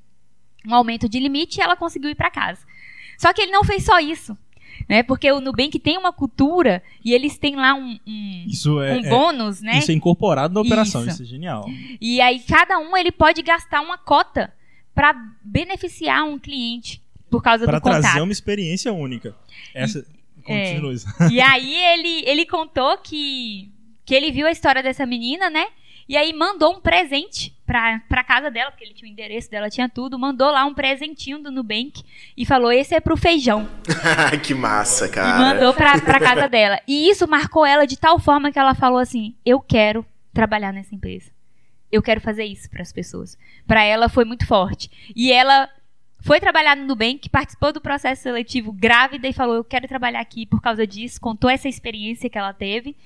um 0.67 0.75
aumento 0.75 1.09
de 1.09 1.19
limite 1.19 1.59
e 1.59 1.63
ela 1.63 1.75
conseguiu 1.75 2.11
ir 2.11 2.15
para 2.15 2.31
casa. 2.31 2.70
Só 3.21 3.35
que 3.35 3.43
ele 3.43 3.53
não 3.53 3.63
fez 3.63 3.85
só 3.85 4.01
isso. 4.01 4.35
né? 4.89 5.03
Porque 5.03 5.31
o 5.31 5.43
Nubank 5.43 5.79
tem 5.79 5.99
uma 5.99 6.11
cultura 6.11 6.83
e 7.05 7.13
eles 7.13 7.37
têm 7.37 7.55
lá 7.55 7.75
um, 7.75 7.99
um, 8.07 8.83
é, 8.83 8.95
um 8.95 9.03
bônus, 9.11 9.63
é, 9.63 9.67
né? 9.67 9.79
Isso 9.79 9.91
é 9.91 9.95
incorporado 9.95 10.55
na 10.55 10.61
operação, 10.63 11.03
Isso. 11.03 11.11
isso, 11.11 11.23
é 11.25 11.27
genial. 11.27 11.67
E 12.01 12.19
aí 12.23 12.41
cada 12.41 12.79
um 12.79 12.97
ele 12.97 13.13
pode 13.13 13.43
gastar 13.43 13.83
uma 13.83 13.99
cota 13.99 14.51
para 14.95 15.15
beneficiar 15.45 16.25
um 16.25 16.39
cliente 16.39 17.03
por 17.29 17.43
causa 17.43 17.67
Para 17.67 17.79
do 17.79 17.83
contato. 17.83 18.01
trazer 18.01 18.23
uma 18.23 18.33
experiência 18.33 18.91
única. 18.91 19.37
Essa. 19.75 19.99
É. 19.99 20.03
Continua 20.43 20.95
isso. 20.95 21.07
E 21.31 21.43
aí 21.43 21.77
ele, 21.77 22.25
ele 22.27 22.47
contou 22.47 22.97
que, 22.97 23.71
que 24.07 24.15
ele 24.15 24.33
viu 24.33 24.47
a 24.47 24.51
história 24.51 24.83
dessa 24.83 25.05
menina, 25.05 25.51
né? 25.51 25.67
E 26.11 26.17
aí 26.17 26.33
mandou 26.33 26.73
um 26.75 26.81
presente 26.81 27.55
pra, 27.65 28.01
pra 28.09 28.25
casa 28.25 28.51
dela, 28.51 28.73
porque 28.73 28.83
ele 28.83 28.93
tinha 28.95 29.09
o 29.09 29.13
endereço 29.13 29.49
dela, 29.49 29.71
tinha 29.71 29.89
tudo. 29.89 30.19
Mandou 30.19 30.51
lá 30.51 30.65
um 30.65 30.75
presentinho 30.75 31.39
do 31.39 31.53
Nubank 31.53 32.03
e 32.37 32.45
falou: 32.45 32.73
esse 32.73 32.97
é 32.97 32.99
pro 33.01 33.17
feijão. 33.17 33.69
que 34.43 34.53
massa, 34.53 35.07
E 35.07 35.11
cara. 35.11 35.39
mandou 35.39 35.73
pra, 35.73 36.01
pra 36.01 36.19
casa 36.21 36.49
dela. 36.49 36.81
E 36.89 37.09
isso 37.09 37.29
marcou 37.29 37.65
ela 37.65 37.87
de 37.87 37.97
tal 37.97 38.19
forma 38.19 38.51
que 38.51 38.59
ela 38.59 38.75
falou 38.75 38.99
assim: 38.99 39.37
eu 39.47 39.61
quero 39.61 40.05
trabalhar 40.35 40.73
nessa 40.73 40.93
empresa. 40.97 41.31
Eu 41.93 42.03
quero 42.03 42.21
fazer 42.21 42.45
isso 42.45 42.69
para 42.69 42.83
as 42.83 42.93
pessoas. 42.93 43.39
Para 43.65 43.85
ela 43.85 44.09
foi 44.09 44.25
muito 44.25 44.45
forte. 44.49 44.91
E 45.15 45.31
ela 45.33 45.69
foi 46.23 46.41
trabalhar 46.41 46.77
no 46.77 46.87
Nubank, 46.87 47.29
participou 47.29 47.73
do 47.73 47.81
processo 47.81 48.23
seletivo 48.25 48.73
grávida 48.73 49.29
e 49.29 49.33
falou: 49.33 49.55
Eu 49.55 49.65
quero 49.65 49.87
trabalhar 49.87 50.21
aqui 50.21 50.45
por 50.45 50.61
causa 50.61 50.85
disso. 50.85 51.21
Contou 51.21 51.49
essa 51.49 51.69
experiência 51.69 52.29
que 52.29 52.37
ela 52.37 52.53
teve. 52.53 52.97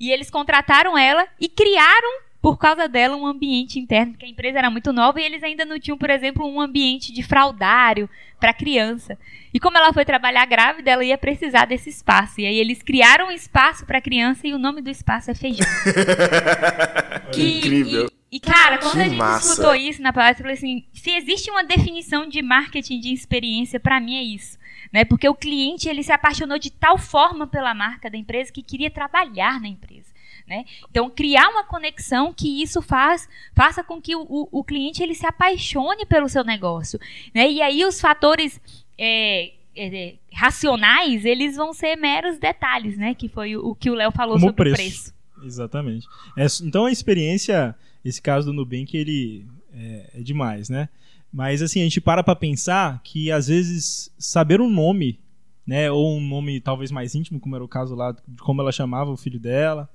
E 0.00 0.10
eles 0.10 0.30
contrataram 0.30 0.96
ela 0.96 1.26
e 1.38 1.46
criaram, 1.46 2.23
por 2.44 2.58
causa 2.58 2.86
dela, 2.86 3.16
um 3.16 3.26
ambiente 3.26 3.78
interno, 3.78 4.12
porque 4.12 4.26
a 4.26 4.28
empresa 4.28 4.58
era 4.58 4.68
muito 4.68 4.92
nova 4.92 5.18
e 5.18 5.24
eles 5.24 5.42
ainda 5.42 5.64
não 5.64 5.80
tinham, 5.80 5.96
por 5.96 6.10
exemplo, 6.10 6.46
um 6.46 6.60
ambiente 6.60 7.10
de 7.10 7.22
fraudário 7.22 8.06
para 8.38 8.52
criança. 8.52 9.18
E 9.54 9.58
como 9.58 9.78
ela 9.78 9.94
foi 9.94 10.04
trabalhar 10.04 10.44
grávida, 10.44 10.90
ela 10.90 11.02
ia 11.02 11.16
precisar 11.16 11.64
desse 11.64 11.88
espaço. 11.88 12.42
E 12.42 12.46
aí 12.46 12.58
eles 12.58 12.82
criaram 12.82 13.28
um 13.28 13.30
espaço 13.30 13.86
para 13.86 13.98
criança 13.98 14.46
e 14.46 14.52
o 14.52 14.58
nome 14.58 14.82
do 14.82 14.90
espaço 14.90 15.30
é 15.30 15.34
feijão. 15.34 15.66
Que 17.32 17.60
incrível. 17.60 18.10
E, 18.30 18.36
e, 18.36 18.40
cara, 18.40 18.76
quando 18.76 18.92
Que 18.92 19.00
a 19.00 19.04
gente 19.04 19.16
massa. 19.16 19.48
escutou 19.48 19.74
isso 19.74 20.02
na 20.02 20.12
palestra, 20.12 20.42
eu 20.42 20.44
falei 20.44 20.56
assim: 20.58 20.84
se 20.92 21.12
existe 21.12 21.50
uma 21.50 21.64
definição 21.64 22.28
de 22.28 22.42
marketing 22.42 23.00
de 23.00 23.10
experiência, 23.10 23.80
pra 23.80 23.98
mim 23.98 24.16
é 24.16 24.22
isso. 24.22 24.58
Né? 24.92 25.06
Porque 25.06 25.26
o 25.26 25.34
cliente 25.34 25.88
ele 25.88 26.02
se 26.02 26.12
apaixonou 26.12 26.58
de 26.58 26.70
tal 26.70 26.98
forma 26.98 27.46
pela 27.46 27.74
marca 27.74 28.10
da 28.10 28.18
empresa 28.18 28.52
que 28.52 28.62
queria 28.62 28.90
trabalhar 28.90 29.58
na 29.58 29.68
empresa. 29.68 30.13
Né? 30.46 30.64
Então, 30.90 31.08
criar 31.08 31.48
uma 31.48 31.64
conexão 31.64 32.32
que 32.32 32.62
isso 32.62 32.82
faz, 32.82 33.26
faça 33.54 33.82
com 33.82 34.00
que 34.00 34.14
o, 34.14 34.22
o, 34.28 34.48
o 34.60 34.64
cliente 34.64 35.02
ele 35.02 35.14
se 35.14 35.26
apaixone 35.26 36.04
pelo 36.04 36.28
seu 36.28 36.44
negócio. 36.44 37.00
Né? 37.34 37.50
E 37.50 37.62
aí 37.62 37.84
os 37.84 37.98
fatores 37.98 38.60
é, 38.98 39.52
é, 39.76 40.14
racionais, 40.32 41.24
eles 41.24 41.56
vão 41.56 41.72
ser 41.72 41.96
meros 41.96 42.38
detalhes, 42.38 42.96
né? 42.96 43.14
Que 43.14 43.28
foi 43.28 43.56
o, 43.56 43.70
o 43.70 43.74
que 43.74 43.90
o 43.90 43.94
Léo 43.94 44.12
falou 44.12 44.34
Como 44.34 44.46
sobre 44.48 44.70
preço. 44.72 44.74
o 44.74 44.84
preço. 44.84 45.14
Exatamente. 45.46 46.06
É, 46.36 46.46
então 46.62 46.86
a 46.86 46.92
experiência, 46.92 47.74
esse 48.04 48.20
caso 48.20 48.46
do 48.46 48.52
Nubank, 48.52 48.96
ele 48.96 49.46
é, 49.72 50.10
é 50.14 50.22
demais, 50.22 50.68
né? 50.68 50.88
Mas 51.32 51.62
assim, 51.62 51.80
a 51.80 51.84
gente 51.84 52.00
para 52.00 52.22
pra 52.22 52.36
pensar 52.36 53.00
que 53.02 53.30
às 53.32 53.48
vezes 53.48 54.12
saber 54.16 54.60
um 54.60 54.70
nome, 54.70 55.18
né, 55.66 55.90
ou 55.90 56.16
um 56.16 56.20
nome 56.20 56.60
talvez 56.60 56.92
mais 56.92 57.14
íntimo, 57.14 57.40
como 57.40 57.56
era 57.56 57.64
o 57.64 57.68
caso 57.68 57.94
lá, 57.94 58.12
de 58.12 58.36
como 58.42 58.60
ela 58.60 58.70
chamava 58.70 59.10
o 59.10 59.16
filho 59.16 59.40
dela, 59.40 59.90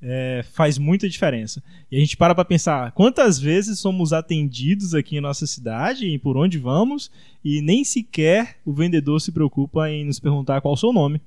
é, 0.00 0.44
faz 0.52 0.78
muita 0.78 1.08
diferença. 1.08 1.62
E 1.90 1.96
a 1.96 2.00
gente 2.00 2.16
para 2.16 2.34
pra 2.34 2.44
pensar 2.44 2.92
quantas 2.92 3.38
vezes 3.38 3.78
somos 3.78 4.12
atendidos 4.12 4.94
aqui 4.94 5.16
em 5.16 5.20
nossa 5.20 5.46
cidade 5.46 6.06
e 6.06 6.18
por 6.18 6.36
onde 6.36 6.58
vamos 6.58 7.10
e 7.44 7.60
nem 7.60 7.84
sequer 7.84 8.56
o 8.64 8.72
vendedor 8.72 9.20
se 9.20 9.32
preocupa 9.32 9.90
em 9.90 10.04
nos 10.04 10.20
perguntar 10.20 10.60
qual 10.60 10.74
o 10.74 10.76
seu 10.76 10.92
nome. 10.92 11.20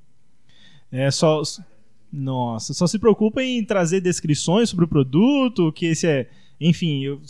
É 0.91 1.09
só 1.11 1.41
nossa, 2.11 2.73
só 2.73 2.85
se 2.87 2.99
preocupa 2.99 3.41
em 3.41 3.63
trazer 3.63 4.01
descrições 4.01 4.69
sobre 4.69 4.83
o 4.83 4.87
produto, 4.87 5.71
que 5.71 5.85
esse 5.85 6.05
é, 6.05 6.29
enfim, 6.59 7.03
eu- 7.05 7.21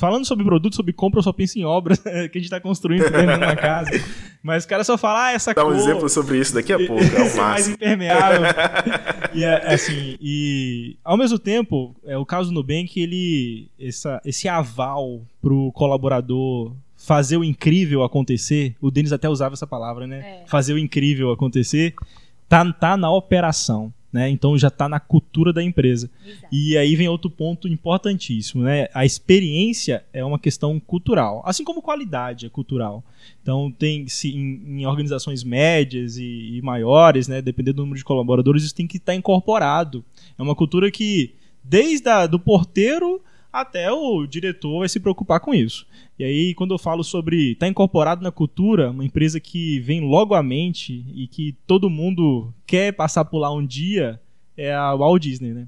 falando 0.00 0.24
sobre 0.24 0.44
produto, 0.44 0.74
sobre 0.74 0.94
compra, 0.94 1.18
eu 1.18 1.22
só 1.22 1.32
penso 1.32 1.58
em 1.58 1.64
obras 1.64 1.98
que 2.00 2.08
a 2.08 2.22
gente 2.22 2.44
está 2.44 2.58
construindo 2.58 3.02
dentro 3.10 3.38
de 3.38 3.44
uma 3.44 3.54
casa. 3.54 3.90
Mas 4.42 4.64
o 4.64 4.68
cara 4.68 4.82
só 4.82 4.96
fala, 4.96 5.26
ah, 5.26 5.32
essa 5.32 5.52
Dá 5.52 5.62
um 5.62 5.68
cor 5.68 5.76
exemplo 5.76 6.08
sobre 6.08 6.38
isso 6.38 6.54
daqui 6.54 6.72
a 6.72 6.78
pouco. 6.78 7.02
É 7.02 7.22
o 7.22 7.28
ser 7.28 7.36
mais 7.36 7.36
máximo. 7.36 7.74
impermeável. 7.74 8.40
e 9.34 9.44
é, 9.44 9.74
assim, 9.74 10.16
e 10.18 10.96
ao 11.04 11.18
mesmo 11.18 11.38
tempo, 11.38 11.94
é, 12.04 12.16
o 12.16 12.24
caso 12.24 12.48
do 12.48 12.54
Nubank, 12.54 12.98
ele 12.98 13.68
essa, 13.78 14.20
esse 14.24 14.48
aval 14.48 15.20
pro 15.42 15.70
colaborador 15.72 16.74
fazer 16.96 17.36
o 17.36 17.44
incrível 17.44 18.02
acontecer, 18.02 18.74
o 18.80 18.90
Denis 18.90 19.12
até 19.12 19.28
usava 19.28 19.54
essa 19.54 19.66
palavra, 19.66 20.06
né? 20.06 20.42
É. 20.42 20.44
Fazer 20.46 20.72
o 20.72 20.78
incrível 20.78 21.30
acontecer, 21.30 21.94
tá, 22.48 22.70
tá 22.72 22.96
na 22.96 23.10
operação, 23.10 23.92
né? 24.12 24.28
Então 24.28 24.58
já 24.58 24.70
tá 24.70 24.88
na 24.88 24.98
cultura 24.98 25.52
da 25.52 25.62
empresa. 25.62 26.10
Exato. 26.26 26.48
E 26.50 26.76
aí 26.76 26.96
vem 26.96 27.08
outro 27.08 27.30
ponto 27.30 27.68
importantíssimo, 27.68 28.62
né? 28.62 28.88
A 28.92 29.04
experiência 29.04 30.04
é 30.12 30.24
uma 30.24 30.38
questão 30.38 30.78
cultural, 30.80 31.42
assim 31.44 31.64
como 31.64 31.82
qualidade 31.82 32.46
é 32.46 32.48
cultural. 32.48 33.04
Então 33.42 33.70
tem 33.70 34.08
se 34.08 34.34
em, 34.34 34.80
em 34.80 34.86
organizações 34.86 35.44
médias 35.44 36.16
e, 36.16 36.56
e 36.56 36.62
maiores, 36.62 37.28
né, 37.28 37.40
dependendo 37.40 37.76
do 37.76 37.82
número 37.82 37.98
de 37.98 38.04
colaboradores, 38.04 38.64
isso 38.64 38.74
tem 38.74 38.86
que 38.86 38.96
estar 38.96 39.14
incorporado. 39.14 40.04
É 40.38 40.42
uma 40.42 40.54
cultura 40.54 40.90
que 40.90 41.34
desde 41.62 42.08
a, 42.08 42.26
do 42.26 42.38
porteiro 42.38 43.22
até 43.52 43.90
o 43.90 44.26
diretor 44.26 44.80
vai 44.80 44.88
se 44.88 45.00
preocupar 45.00 45.40
com 45.40 45.52
isso. 45.54 45.86
E 46.18 46.24
aí, 46.24 46.54
quando 46.54 46.74
eu 46.74 46.78
falo 46.78 47.02
sobre 47.02 47.52
estar 47.52 47.66
incorporado 47.68 48.22
na 48.22 48.30
cultura, 48.30 48.90
uma 48.90 49.04
empresa 49.04 49.40
que 49.40 49.80
vem 49.80 50.00
logo 50.00 50.34
à 50.34 50.42
mente 50.42 51.04
e 51.14 51.26
que 51.26 51.56
todo 51.66 51.88
mundo 51.90 52.52
quer 52.66 52.92
passar 52.92 53.24
por 53.24 53.38
lá 53.38 53.52
um 53.52 53.64
dia, 53.64 54.20
é 54.56 54.72
a 54.74 54.94
Walt 54.94 55.22
Disney, 55.22 55.52
né? 55.54 55.66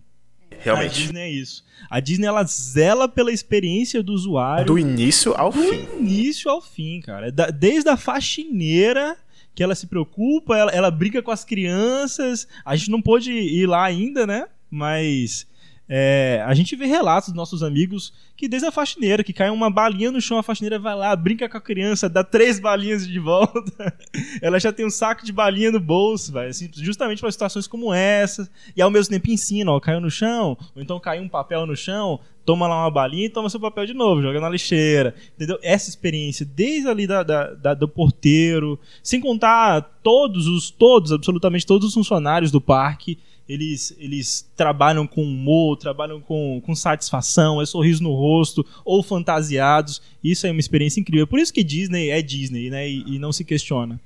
A 0.52 0.64
Realmente. 0.64 0.94
Disney 0.94 1.20
é 1.20 1.30
isso. 1.30 1.64
A 1.90 1.98
Disney 1.98 2.26
ela 2.26 2.44
zela 2.44 3.08
pela 3.08 3.32
experiência 3.32 4.02
do 4.02 4.12
usuário 4.12 4.66
Do 4.66 4.78
início 4.78 5.34
ao 5.34 5.50
fim. 5.50 5.60
do 5.86 5.98
início 5.98 6.50
ao 6.50 6.60
fim, 6.60 7.00
cara. 7.00 7.32
Desde 7.32 7.88
a 7.88 7.96
faxineira 7.96 9.16
que 9.54 9.62
ela 9.62 9.74
se 9.74 9.86
preocupa, 9.86 10.56
ela, 10.56 10.70
ela 10.70 10.90
briga 10.90 11.22
com 11.22 11.30
as 11.30 11.44
crianças. 11.44 12.46
A 12.64 12.76
gente 12.76 12.90
não 12.90 13.02
pôde 13.02 13.32
ir 13.32 13.66
lá 13.66 13.84
ainda, 13.84 14.26
né? 14.26 14.46
Mas 14.70 15.46
é, 15.94 16.42
a 16.46 16.54
gente 16.54 16.74
vê 16.74 16.86
relatos 16.86 17.28
dos 17.28 17.36
nossos 17.36 17.62
amigos 17.62 18.14
que 18.34 18.48
desde 18.48 18.66
a 18.66 18.72
faxineira, 18.72 19.22
que 19.22 19.30
cai 19.34 19.50
uma 19.50 19.70
balinha 19.70 20.10
no 20.10 20.22
chão, 20.22 20.38
a 20.38 20.42
faxineira 20.42 20.78
vai 20.78 20.96
lá, 20.96 21.14
brinca 21.14 21.46
com 21.50 21.58
a 21.58 21.60
criança, 21.60 22.08
dá 22.08 22.24
três 22.24 22.58
balinhas 22.58 23.06
de 23.06 23.18
volta. 23.18 23.94
ela 24.40 24.58
já 24.58 24.72
tem 24.72 24.86
um 24.86 24.90
saco 24.90 25.22
de 25.22 25.30
balinha 25.32 25.70
no 25.70 25.78
bolso, 25.78 26.32
vai, 26.32 26.48
assim, 26.48 26.70
justamente 26.74 27.20
para 27.20 27.30
situações 27.30 27.66
como 27.66 27.92
essa. 27.92 28.50
E 28.74 28.80
ao 28.80 28.90
mesmo 28.90 29.12
tempo 29.12 29.30
ensina, 29.30 29.70
ó, 29.70 29.78
caiu 29.78 30.00
no 30.00 30.10
chão, 30.10 30.56
ou 30.74 30.80
então 30.82 30.98
caiu 30.98 31.22
um 31.22 31.28
papel 31.28 31.66
no 31.66 31.76
chão, 31.76 32.18
toma 32.44 32.66
lá 32.66 32.82
uma 32.84 32.90
balinha 32.90 33.26
e 33.26 33.30
toma 33.30 33.50
seu 33.50 33.60
papel 33.60 33.84
de 33.84 33.92
novo, 33.92 34.22
joga 34.22 34.40
na 34.40 34.48
lixeira. 34.48 35.14
Entendeu? 35.36 35.58
Essa 35.62 35.90
experiência, 35.90 36.46
desde 36.46 36.88
ali 36.88 37.06
da, 37.06 37.22
da- 37.22 37.52
da- 37.52 37.74
do 37.74 37.86
porteiro, 37.86 38.80
sem 39.02 39.20
contar 39.20 39.82
todos 40.02 40.46
os, 40.46 40.70
todos, 40.70 41.12
absolutamente 41.12 41.66
todos 41.66 41.86
os 41.88 41.94
funcionários 41.94 42.50
do 42.50 42.62
parque, 42.62 43.18
eles, 43.48 43.94
eles 43.98 44.50
trabalham 44.56 45.06
com 45.06 45.22
humor, 45.22 45.76
trabalham 45.76 46.20
com, 46.20 46.60
com 46.64 46.74
satisfação, 46.74 47.60
é 47.60 47.66
sorriso 47.66 48.02
no 48.02 48.12
rosto, 48.14 48.64
ou 48.84 49.02
fantasiados. 49.02 50.00
Isso 50.22 50.46
é 50.46 50.50
uma 50.50 50.60
experiência 50.60 51.00
incrível. 51.00 51.26
Por 51.26 51.38
isso 51.38 51.52
que 51.52 51.64
Disney 51.64 52.10
é 52.10 52.22
Disney, 52.22 52.70
né? 52.70 52.88
E, 52.88 53.16
e 53.16 53.18
não 53.18 53.32
se 53.32 53.44
questiona. 53.44 54.00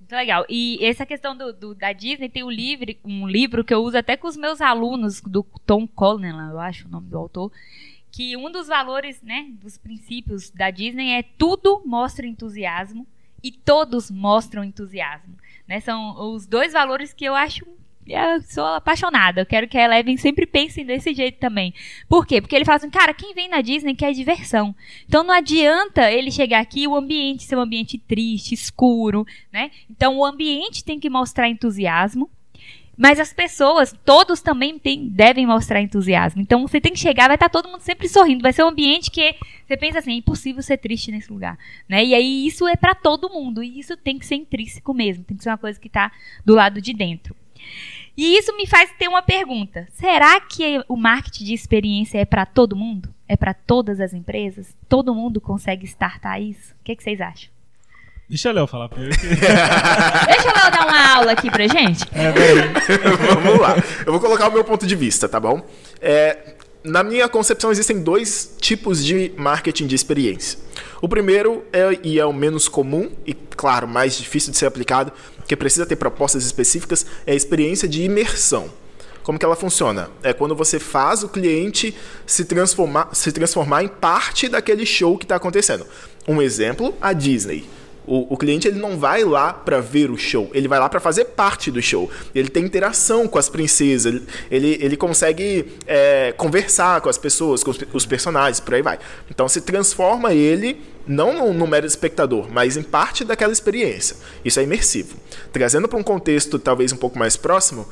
Muito 0.00 0.12
legal. 0.12 0.44
E 0.48 0.78
essa 0.82 1.04
questão 1.04 1.36
do, 1.36 1.52
do- 1.52 1.74
da 1.74 1.92
Disney 1.92 2.28
tem 2.30 2.42
um 2.42 2.50
livro, 2.50 2.86
um 3.04 3.28
livro 3.28 3.62
que 3.62 3.74
eu 3.74 3.82
uso 3.82 3.98
até 3.98 4.16
com 4.16 4.26
os 4.26 4.36
meus 4.36 4.60
alunos, 4.60 5.20
do 5.20 5.44
Tom 5.66 5.86
Collin, 5.86 6.28
eu 6.50 6.58
acho 6.58 6.88
o 6.88 6.90
nome 6.90 7.08
do 7.08 7.18
autor, 7.18 7.52
que 8.10 8.34
um 8.34 8.50
dos 8.50 8.68
valores, 8.68 9.20
né, 9.22 9.46
dos 9.62 9.76
princípios 9.76 10.50
da 10.50 10.70
Disney 10.70 11.10
é 11.10 11.22
tudo 11.22 11.82
mostra 11.84 12.26
entusiasmo 12.26 13.06
e 13.44 13.52
todos 13.52 14.10
mostram 14.10 14.64
entusiasmo. 14.64 15.36
Né? 15.68 15.78
São 15.80 16.32
os 16.34 16.46
dois 16.46 16.72
valores 16.72 17.12
que 17.12 17.26
eu 17.26 17.34
acho. 17.34 17.66
Eu 18.08 18.40
sou 18.42 18.64
apaixonada. 18.64 19.42
Eu 19.42 19.46
quero 19.46 19.68
que 19.68 19.76
a 19.76 19.84
Eleven 19.84 20.16
sempre 20.16 20.46
pense 20.46 20.82
desse 20.82 21.12
jeito 21.12 21.38
também. 21.38 21.74
Por 22.08 22.26
quê? 22.26 22.40
Porque 22.40 22.56
ele 22.56 22.64
fala 22.64 22.76
assim, 22.76 22.90
cara, 22.90 23.12
quem 23.12 23.34
vem 23.34 23.48
na 23.48 23.60
Disney 23.60 23.94
quer 23.94 24.12
diversão. 24.12 24.74
Então 25.06 25.22
não 25.22 25.34
adianta 25.34 26.10
ele 26.10 26.30
chegar 26.30 26.60
aqui 26.60 26.82
e 26.82 26.88
o 26.88 26.96
ambiente 26.96 27.44
ser 27.44 27.56
um 27.56 27.60
ambiente 27.60 27.98
triste, 27.98 28.54
escuro, 28.54 29.26
né? 29.52 29.70
Então 29.90 30.16
o 30.16 30.24
ambiente 30.24 30.82
tem 30.84 30.98
que 30.98 31.10
mostrar 31.10 31.48
entusiasmo. 31.48 32.30
Mas 33.00 33.20
as 33.20 33.32
pessoas, 33.32 33.94
todos 34.04 34.40
também 34.40 34.76
tem- 34.76 35.08
devem 35.08 35.46
mostrar 35.46 35.80
entusiasmo. 35.80 36.42
Então 36.42 36.66
você 36.66 36.80
tem 36.80 36.92
que 36.92 36.98
chegar, 36.98 37.28
vai 37.28 37.36
estar 37.36 37.48
todo 37.48 37.68
mundo 37.68 37.80
sempre 37.80 38.08
sorrindo. 38.08 38.42
Vai 38.42 38.52
ser 38.52 38.64
um 38.64 38.68
ambiente 38.68 39.08
que 39.08 39.36
você 39.64 39.76
pensa 39.76 40.00
assim, 40.00 40.14
é 40.14 40.16
impossível 40.16 40.60
ser 40.64 40.78
triste 40.78 41.12
nesse 41.12 41.32
lugar, 41.32 41.56
né? 41.88 42.04
E 42.04 42.12
aí 42.12 42.44
isso 42.44 42.66
é 42.66 42.74
para 42.74 42.96
todo 42.96 43.30
mundo 43.30 43.62
e 43.62 43.78
isso 43.78 43.96
tem 43.96 44.18
que 44.18 44.26
ser 44.26 44.34
intrínseco 44.34 44.92
mesmo, 44.92 45.22
tem 45.22 45.36
que 45.36 45.44
ser 45.44 45.50
uma 45.50 45.58
coisa 45.58 45.78
que 45.78 45.86
está 45.86 46.10
do 46.44 46.56
lado 46.56 46.80
de 46.80 46.92
dentro. 46.92 47.36
E 48.18 48.36
isso 48.36 48.52
me 48.56 48.66
faz 48.66 48.90
ter 48.98 49.06
uma 49.06 49.22
pergunta: 49.22 49.86
será 49.94 50.40
que 50.40 50.82
o 50.88 50.96
marketing 50.96 51.44
de 51.44 51.54
experiência 51.54 52.18
é 52.18 52.24
para 52.24 52.44
todo 52.44 52.74
mundo? 52.74 53.08
É 53.28 53.36
para 53.36 53.54
todas 53.54 54.00
as 54.00 54.12
empresas? 54.12 54.74
Todo 54.88 55.14
mundo 55.14 55.40
consegue 55.40 55.86
startar 55.86 56.42
isso? 56.42 56.72
O 56.72 56.82
que, 56.82 56.96
que 56.96 57.02
vocês 57.04 57.20
acham? 57.20 57.48
Deixa 58.28 58.50
o 58.50 58.52
Léo 58.52 58.66
falar 58.66 58.88
primeiro. 58.88 59.16
Deixa 59.22 60.50
o 60.50 60.52
Léo 60.52 60.70
dar 60.72 60.86
uma 60.86 61.14
aula 61.14 61.32
aqui 61.32 61.48
pra 61.48 61.68
gente. 61.68 62.04
É. 62.12 62.32
Vamos 63.40 63.60
lá. 63.60 63.76
Eu 64.04 64.12
vou 64.12 64.20
colocar 64.20 64.48
o 64.48 64.52
meu 64.52 64.64
ponto 64.64 64.84
de 64.84 64.96
vista, 64.96 65.28
tá 65.28 65.38
bom? 65.38 65.64
É, 66.00 66.56
na 66.82 67.04
minha 67.04 67.28
concepção, 67.28 67.70
existem 67.70 68.02
dois 68.02 68.56
tipos 68.60 69.04
de 69.04 69.32
marketing 69.36 69.86
de 69.86 69.94
experiência. 69.94 70.58
O 71.00 71.08
primeiro 71.08 71.64
é, 71.72 71.98
e 72.02 72.18
é 72.18 72.26
o 72.26 72.32
menos 72.32 72.68
comum, 72.68 73.10
e 73.24 73.32
claro, 73.32 73.86
mais 73.86 74.18
difícil 74.18 74.50
de 74.50 74.58
ser 74.58 74.66
aplicado, 74.66 75.12
que 75.48 75.56
precisa 75.56 75.86
ter 75.86 75.96
propostas 75.96 76.44
específicas, 76.44 77.06
é 77.26 77.32
a 77.32 77.34
experiência 77.34 77.88
de 77.88 78.02
imersão. 78.02 78.70
Como 79.22 79.38
que 79.38 79.44
ela 79.44 79.56
funciona? 79.56 80.10
É 80.22 80.32
quando 80.32 80.54
você 80.54 80.78
faz 80.78 81.22
o 81.22 81.28
cliente 81.28 81.94
se 82.26 82.44
transformar, 82.44 83.10
se 83.14 83.32
transformar 83.32 83.82
em 83.82 83.88
parte 83.88 84.48
daquele 84.48 84.86
show 84.86 85.18
que 85.18 85.24
está 85.24 85.36
acontecendo. 85.36 85.86
Um 86.26 86.40
exemplo, 86.40 86.94
a 87.00 87.12
Disney. 87.12 87.64
O, 88.10 88.32
o, 88.32 88.36
cliente 88.38 88.66
ele 88.66 88.78
não 88.78 88.96
vai 88.96 89.22
lá 89.22 89.52
para 89.52 89.80
ver 89.80 90.10
o 90.10 90.16
show, 90.16 90.50
ele 90.54 90.66
vai 90.66 90.78
lá 90.78 90.88
para 90.88 90.98
fazer 90.98 91.26
parte 91.26 91.70
do 91.70 91.82
show. 91.82 92.10
Ele 92.34 92.48
tem 92.48 92.64
interação 92.64 93.28
com 93.28 93.38
as 93.38 93.50
princesas, 93.50 94.06
ele, 94.06 94.26
ele, 94.50 94.78
ele 94.80 94.96
consegue 94.96 95.76
é, 95.86 96.32
conversar 96.32 97.02
com 97.02 97.10
as 97.10 97.18
pessoas, 97.18 97.62
com 97.62 97.70
os, 97.70 97.78
os, 97.92 98.06
personagens, 98.06 98.60
por 98.60 98.72
aí 98.72 98.80
vai. 98.80 98.98
Então 99.30 99.46
se 99.46 99.60
transforma 99.60 100.32
ele 100.32 100.80
não 101.06 101.34
no, 101.34 101.52
no 101.52 101.66
mero 101.66 101.86
espectador, 101.86 102.48
mas 102.50 102.78
em 102.78 102.82
parte 102.82 103.24
daquela 103.24 103.52
experiência. 103.52 104.16
Isso 104.42 104.58
é 104.58 104.62
imersivo. 104.62 105.16
Trazendo 105.52 105.86
para 105.86 105.98
um 105.98 106.02
contexto 106.02 106.58
talvez 106.58 106.92
um 106.92 106.96
pouco 106.96 107.18
mais 107.18 107.36
próximo, 107.36 107.86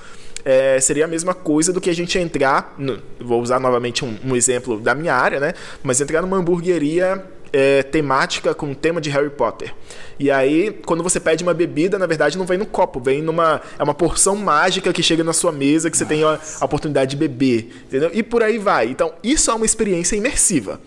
é, 0.47 0.79
seria 0.79 1.07
a 1.07 1.09
mesma 1.09 1.35
coisa 1.35 1.73
do 1.73 1.81
que 1.81 1.91
a 1.91 1.95
gente 1.95 2.17
entrar. 2.19 2.75
No, 2.79 3.03
vou 3.21 3.43
usar 3.43 3.59
novamente 3.59 4.05
um, 4.05 4.17
um, 4.25 4.37
exemplo 4.37 4.79
da 4.79 4.95
minha 4.95 5.13
área, 5.13 5.41
né? 5.41 5.55
Mas 5.83 6.01
entrar 6.01 6.23
numa 6.23 6.37
hamburgueria 6.37 7.23
é, 7.53 7.83
temática 7.83 8.55
com 8.55 8.71
o 8.71 8.75
tema 8.75 9.01
de 9.01 9.11
Harry 9.11 9.31
Potter. 9.31 9.75
E 10.19 10.31
aí, 10.31 10.73
quando 10.85 11.03
você 11.03 11.21
pede 11.21 11.43
uma 11.43 11.55
bebida, 11.55 11.99
na 11.99 12.07
verdade 12.07 12.39
não 12.39 12.47
vem 12.47 12.59
no 12.59 12.67
copo, 12.67 13.01
vem 13.01 13.23
numa. 13.23 13.61
É 13.79 13.83
uma 13.83 13.95
porção 13.95 14.37
mágica 14.37 14.93
que 14.93 15.03
chega 15.03 15.23
na 15.23 15.33
sua 15.33 15.53
mesa 15.53 15.91
que 15.91 15.97
você 15.97 16.05
tem 16.05 16.25
a, 16.25 16.39
a 16.61 16.65
oportunidade 16.65 17.11
de 17.11 17.17
beber. 17.17 17.85
Entendeu? 17.87 18.11
E 18.13 18.23
por 18.23 18.43
aí 18.43 18.59
vai. 18.59 18.89
Então, 18.89 19.13
isso 19.23 19.51
é 19.51 19.55
uma 19.55 19.67
experiência 19.67 20.17
imersiva. 20.17 20.81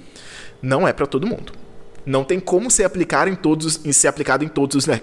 Não 0.62 0.88
é 0.88 0.94
para 0.94 1.06
todo 1.06 1.28
mundo. 1.28 1.54
Não 2.06 2.24
tem 2.24 2.40
como 2.40 2.72
ser 2.72 2.84
aplicado 2.84 3.30
em 3.30 3.36
todos, 3.36 3.86
em 3.86 3.92
ser 3.92 4.08
aplicado 4.08 4.44
em 4.44 4.48
todos 4.48 4.76
os, 4.76 4.88
né, 4.88 5.02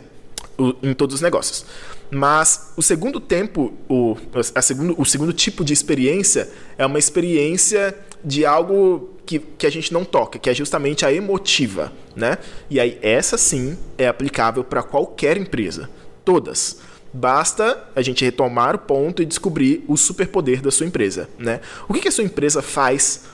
em 0.83 0.93
todos 0.93 1.17
os 1.17 1.21
negócios. 1.21 1.65
Mas 2.11 2.73
o 2.77 2.83
segundo 2.83 3.21
tempo, 3.21 3.75
o, 3.89 4.17
a 4.55 4.63
segundo, 4.63 4.95
o 5.01 5.05
segundo 5.05 5.33
tipo 5.33 5.65
de 5.65 5.73
experiência 5.73 6.49
é 6.79 6.87
uma 6.87 6.99
experiência 6.99 7.95
de 8.25 8.45
algo 8.45 9.11
que, 9.25 9.39
que 9.39 9.67
a 9.67 9.71
gente 9.71 9.93
não 9.93 10.05
toca, 10.05 10.39
que 10.39 10.49
é 10.49 10.55
justamente 10.55 11.05
a 11.05 11.13
emotiva, 11.13 11.93
né? 12.15 12.39
E 12.71 12.79
aí 12.79 12.99
essa 13.03 13.37
sim 13.37 13.77
é 13.99 14.07
aplicável 14.07 14.63
para 14.65 14.83
qualquer 14.83 15.37
empresa, 15.37 15.91
todas. 16.25 16.79
Basta 17.13 17.89
a 17.95 18.03
gente 18.03 18.25
retomar 18.25 18.75
o 18.75 18.79
ponto 18.79 19.23
e 19.23 19.27
descobrir 19.27 19.85
o 19.89 19.97
superpoder 19.97 20.61
da 20.61 20.71
sua 20.71 20.87
empresa, 20.87 21.29
né? 21.39 21.61
O 21.89 21.95
que, 21.95 22.01
que 22.01 22.09
a 22.09 22.13
sua 22.13 22.25
empresa 22.25 22.63
faz 22.63 23.25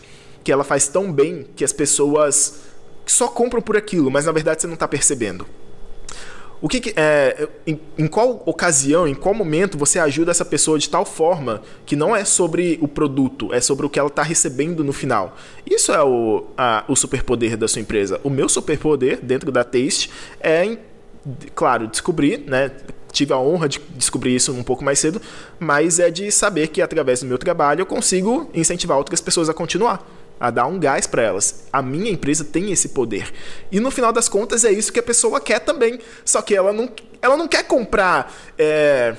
que 0.44 0.50
ela 0.50 0.64
faz 0.64 0.88
tão 0.88 1.12
bem 1.12 1.46
que 1.54 1.64
as 1.64 1.72
pessoas 1.72 2.62
só 3.06 3.28
compram 3.28 3.62
por 3.62 3.76
aquilo, 3.76 4.10
mas 4.10 4.26
na 4.26 4.32
verdade 4.32 4.60
você 4.60 4.66
não 4.66 4.74
está 4.74 4.88
percebendo? 4.88 5.46
O 6.62 6.68
que, 6.68 6.80
que 6.80 6.94
é, 6.96 7.48
em, 7.66 7.78
em, 7.98 8.06
qual 8.06 8.40
ocasião, 8.46 9.08
em 9.08 9.16
qual 9.16 9.34
momento 9.34 9.76
você 9.76 9.98
ajuda 9.98 10.30
essa 10.30 10.44
pessoa 10.44 10.78
de 10.78 10.88
tal 10.88 11.04
forma 11.04 11.60
que 11.84 11.96
não 11.96 12.14
é 12.14 12.24
sobre 12.24 12.78
o 12.80 12.86
produto, 12.86 13.52
é 13.52 13.60
sobre 13.60 13.84
o 13.84 13.90
que 13.90 13.98
ela 13.98 14.06
está 14.06 14.22
recebendo 14.22 14.84
no 14.84 14.92
final. 14.92 15.36
Isso 15.68 15.90
é 15.90 16.00
o, 16.00 16.46
o 16.86 16.94
superpoder 16.94 17.56
da 17.56 17.66
sua 17.66 17.82
empresa. 17.82 18.20
O 18.22 18.30
meu 18.30 18.48
superpoder 18.48 19.18
dentro 19.20 19.50
da 19.50 19.64
Taste 19.64 20.08
é, 20.40 20.78
claro, 21.52 21.88
descobrir, 21.88 22.44
né? 22.46 22.70
Tive 23.10 23.32
a 23.32 23.38
honra 23.38 23.68
de 23.68 23.80
descobrir 23.96 24.34
isso 24.36 24.52
um 24.52 24.62
pouco 24.62 24.84
mais 24.84 25.00
cedo, 25.00 25.20
mas 25.58 25.98
é 25.98 26.10
de 26.10 26.30
saber 26.30 26.68
que 26.68 26.80
através 26.80 27.20
do 27.20 27.26
meu 27.26 27.38
trabalho 27.38 27.82
eu 27.82 27.86
consigo 27.86 28.48
incentivar 28.54 28.96
outras 28.96 29.20
pessoas 29.20 29.48
a 29.50 29.54
continuar 29.54 30.06
a 30.42 30.50
dar 30.50 30.66
um 30.66 30.76
gás 30.76 31.06
para 31.06 31.22
elas. 31.22 31.68
A 31.72 31.80
minha 31.80 32.10
empresa 32.10 32.42
tem 32.42 32.72
esse 32.72 32.88
poder. 32.88 33.32
E 33.70 33.78
no 33.78 33.92
final 33.92 34.12
das 34.12 34.28
contas 34.28 34.64
é 34.64 34.72
isso 34.72 34.92
que 34.92 34.98
a 34.98 35.02
pessoa 35.02 35.40
quer 35.40 35.60
também. 35.60 36.00
Só 36.24 36.42
que 36.42 36.52
ela 36.52 36.72
não, 36.72 36.90
ela 37.22 37.36
não 37.36 37.46
quer 37.46 37.62
comprar. 37.62 38.34
É, 38.58 39.14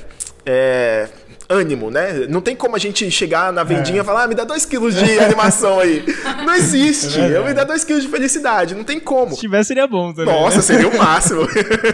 é, 0.45 1.07
ânimo, 1.47 1.89
né? 1.89 2.25
Não 2.27 2.41
tem 2.41 2.57
como 2.57 2.75
a 2.75 2.79
gente 2.79 3.09
chegar 3.09 3.53
na 3.53 3.63
vendinha 3.63 3.99
é. 3.99 4.01
e 4.01 4.03
falar, 4.03 4.23
ah, 4.23 4.27
me 4.27 4.35
dá 4.35 4.43
dois 4.43 4.65
quilos 4.65 4.95
de 4.95 5.19
animação 5.19 5.79
aí. 5.79 6.03
Não 6.45 6.55
existe. 6.55 7.19
É 7.19 7.37
eu 7.37 7.45
me 7.45 7.53
dá 7.53 7.63
dois 7.63 7.83
quilos 7.83 8.03
de 8.03 8.09
felicidade. 8.09 8.75
Não 8.75 8.83
tem 8.83 8.99
como. 8.99 9.35
Se 9.35 9.41
tivesse, 9.41 9.67
seria 9.69 9.87
bom 9.87 10.13
também. 10.13 10.33
Nossa, 10.33 10.57
né? 10.57 10.61
seria 10.61 10.89
o 10.89 10.97
máximo. 10.97 11.47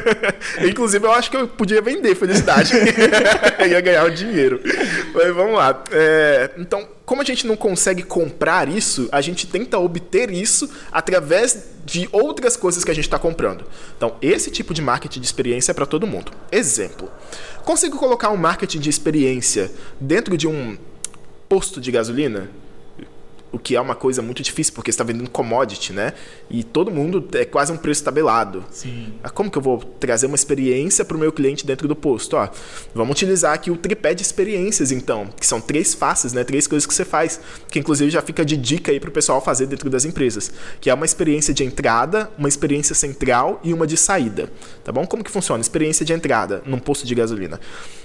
Inclusive, 0.67 1.05
eu 1.05 1.11
acho 1.11 1.29
que 1.29 1.37
eu 1.37 1.47
podia 1.47 1.81
vender 1.81 2.15
felicidade. 2.15 2.73
ia 3.69 3.81
ganhar 3.81 4.05
o 4.05 4.11
dinheiro. 4.11 4.61
Mas 5.13 5.35
vamos 5.35 5.55
lá. 5.55 5.83
É, 5.91 6.51
então, 6.57 6.87
como 7.09 7.23
a 7.23 7.25
gente 7.25 7.47
não 7.47 7.57
consegue 7.57 8.03
comprar 8.03 8.69
isso, 8.69 9.09
a 9.11 9.19
gente 9.19 9.47
tenta 9.47 9.79
obter 9.79 10.29
isso 10.29 10.69
através 10.91 11.69
de 11.83 12.07
outras 12.11 12.55
coisas 12.55 12.83
que 12.83 12.91
a 12.91 12.93
gente 12.93 13.05
está 13.05 13.17
comprando. 13.17 13.65
Então, 13.97 14.15
esse 14.21 14.51
tipo 14.51 14.75
de 14.75 14.81
marketing 14.83 15.19
de 15.19 15.25
experiência 15.25 15.71
é 15.71 15.73
para 15.73 15.87
todo 15.87 16.05
mundo. 16.05 16.31
Exemplo: 16.51 17.09
consigo 17.65 17.97
colocar 17.97 18.29
um 18.29 18.37
marketing 18.37 18.77
de 18.77 18.91
experiência 18.91 19.71
dentro 19.99 20.37
de 20.37 20.47
um 20.47 20.77
posto 21.49 21.81
de 21.81 21.91
gasolina? 21.91 22.47
O 23.51 23.57
que 23.57 23.75
é 23.75 23.81
uma 23.81 23.95
coisa 23.95 24.21
muito 24.21 24.43
difícil, 24.43 24.73
porque 24.73 24.91
você 24.91 24.95
está 24.95 25.03
vendendo 25.03 25.29
commodity, 25.29 25.93
né? 25.93 26.13
E 26.49 26.63
todo 26.63 26.91
mundo 26.91 27.27
é 27.33 27.45
quase 27.45 27.71
um 27.71 27.77
preço 27.77 28.03
tabelado. 28.03 28.63
Sim. 28.71 29.13
Ah, 29.23 29.29
como 29.29 29.49
que 29.49 29.57
eu 29.57 29.61
vou 29.61 29.79
trazer 29.99 30.27
uma 30.27 30.35
experiência 30.35 31.03
para 31.03 31.17
o 31.17 31.19
meu 31.19 31.31
cliente 31.31 31.65
dentro 31.65 31.87
do 31.87 31.95
posto? 31.95 32.35
Ó, 32.35 32.47
vamos 32.93 33.11
utilizar 33.13 33.53
aqui 33.53 33.71
o 33.71 33.77
tripé 33.77 34.13
de 34.13 34.21
experiências, 34.21 34.91
então, 34.91 35.27
que 35.39 35.45
são 35.45 35.59
três 35.59 35.93
faces, 35.93 36.33
né? 36.33 36.43
Três 36.43 36.67
coisas 36.67 36.85
que 36.85 36.93
você 36.93 37.05
faz, 37.05 37.39
que 37.69 37.79
inclusive 37.79 38.09
já 38.09 38.21
fica 38.21 38.45
de 38.45 38.55
dica 38.55 38.91
aí 38.91 38.99
para 38.99 39.09
o 39.09 39.13
pessoal 39.13 39.41
fazer 39.41 39.65
dentro 39.65 39.89
das 39.89 40.05
empresas, 40.05 40.51
que 40.79 40.89
é 40.89 40.93
uma 40.93 41.05
experiência 41.05 41.53
de 41.53 41.63
entrada, 41.63 42.29
uma 42.37 42.47
experiência 42.47 42.93
central 42.93 43.59
e 43.63 43.73
uma 43.73 43.87
de 43.87 43.97
saída, 43.97 44.51
tá 44.83 44.91
bom? 44.91 45.05
Como 45.05 45.23
que 45.23 45.31
funciona? 45.31 45.61
Experiência 45.61 46.05
de 46.05 46.13
entrada 46.13 46.61
num 46.65 46.79
posto 46.79 47.05
de 47.05 47.15
gasolina. 47.15 47.59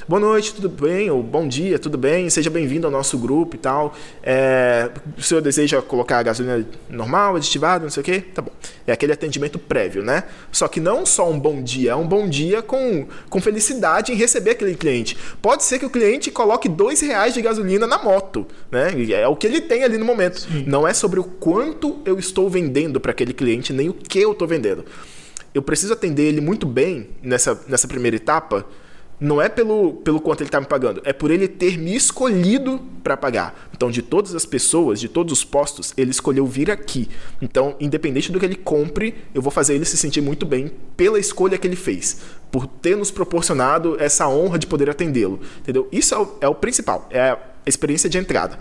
Boa 0.07 0.21
noite, 0.21 0.55
tudo 0.55 0.69
bem? 0.69 1.11
Ou 1.11 1.23
bom 1.23 1.49
dia, 1.49 1.79
tudo 1.79 1.97
bem? 1.97 2.29
Seja 2.29 2.51
bem-vindo 2.51 2.87
ao 2.87 2.91
nosso 2.91 3.17
grupo 3.17 3.57
e 3.57 3.59
tal. 3.59 3.95
É, 4.23 4.91
senhor 5.35 5.43
deseja 5.43 5.83
colocar 5.83 6.19
a 6.19 6.23
gasolina 6.23 6.65
normal, 6.89 7.37
aditivada, 7.37 7.83
não 7.83 7.91
sei 7.91 8.01
o 8.01 8.05
quê? 8.05 8.21
Tá 8.21 8.43
bom. 8.43 8.53
É 8.87 8.93
aquele 8.93 9.13
atendimento 9.13 9.59
prévio, 9.59 10.03
né? 10.03 10.25
Só 10.53 10.69
que 10.69 10.81
não 10.81 11.05
só 11.05 11.31
um 11.31 11.39
bom 11.39 11.63
dia, 11.63 11.93
é 11.93 11.95
um 11.95 12.07
bom 12.07 12.29
dia 12.29 12.63
com, 12.63 13.07
com 13.29 13.41
felicidade 13.41 14.13
em 14.13 14.15
receber 14.15 14.53
aquele 14.53 14.75
cliente. 14.75 15.17
Pode 15.43 15.65
ser 15.65 15.79
que 15.79 15.87
o 15.87 15.91
cliente 15.91 16.31
coloque 16.31 16.69
dois 16.69 17.01
reais 17.01 17.35
de 17.35 17.43
gasolina 17.43 17.87
na 17.87 17.99
moto, 17.99 18.47
né? 18.71 18.95
É 19.11 19.27
o 19.27 19.37
que 19.37 19.47
ele 19.47 19.61
tem 19.61 19.85
ali 19.85 19.99
no 19.99 20.05
momento. 20.05 20.41
Sim. 20.41 20.65
Não 20.67 20.87
é 20.87 20.95
sobre 20.95 21.19
o 21.19 21.25
quanto 21.25 22.01
eu 22.05 22.19
estou 22.19 22.49
vendendo 22.49 23.01
para 23.01 23.11
aquele 23.11 23.33
cliente, 23.33 23.73
nem 23.73 23.89
o 23.89 23.95
que 23.95 24.21
eu 24.21 24.33
estou 24.33 24.47
vendendo. 24.47 24.85
Eu 25.53 25.63
preciso 25.63 25.93
atender 25.93 26.25
ele 26.25 26.41
muito 26.41 26.67
bem 26.67 27.09
nessa, 27.23 27.61
nessa 27.69 27.87
primeira 27.87 28.17
etapa 28.17 28.67
não 29.25 29.41
é 29.41 29.49
pelo, 29.49 29.95
pelo 29.95 30.21
quanto 30.21 30.43
ele 30.43 30.49
está 30.49 30.61
me 30.61 30.67
pagando, 30.67 31.01
é 31.03 31.13
por 31.13 31.31
ele 31.31 31.49
ter 31.49 31.79
me 31.79 31.97
escolhido 31.97 32.79
para 33.03 33.17
pagar. 33.17 33.69
Então, 33.75 33.91
de 33.91 34.03
todas 34.03 34.35
as 34.35 34.45
pessoas, 34.45 35.01
de 35.01 35.09
todos 35.09 35.33
os 35.33 35.43
postos, 35.43 35.95
ele 35.97 36.11
escolheu 36.11 36.47
vir 36.47 36.71
aqui. 36.71 37.09
Então, 37.41 37.75
independente 37.81 38.31
do 38.31 38.39
que 38.39 38.45
ele 38.45 38.55
compre, 38.55 39.15
eu 39.35 39.41
vou 39.41 39.51
fazer 39.51 39.75
ele 39.75 39.87
se 39.87 39.97
sentir 39.97 40.21
muito 40.21 40.45
bem 40.45 40.71
pela 40.95 41.19
escolha 41.19 41.57
que 41.57 41.67
ele 41.67 41.75
fez, 41.75 42.21
por 42.53 42.67
ter 42.67 42.99
nos 42.99 43.11
proporcionado 43.11 43.97
essa 43.99 44.29
honra 44.29 44.59
de 44.59 44.67
poder 44.67 44.91
atendê-lo. 44.91 45.41
Entendeu? 45.61 45.89
Isso 45.91 46.15
é 46.15 46.19
o, 46.19 46.29
é 46.43 46.49
o 46.49 46.55
principal, 46.55 47.09
é 47.11 47.31
a 47.31 47.39
experiência 47.65 48.11
de 48.11 48.19
entrada. 48.19 48.59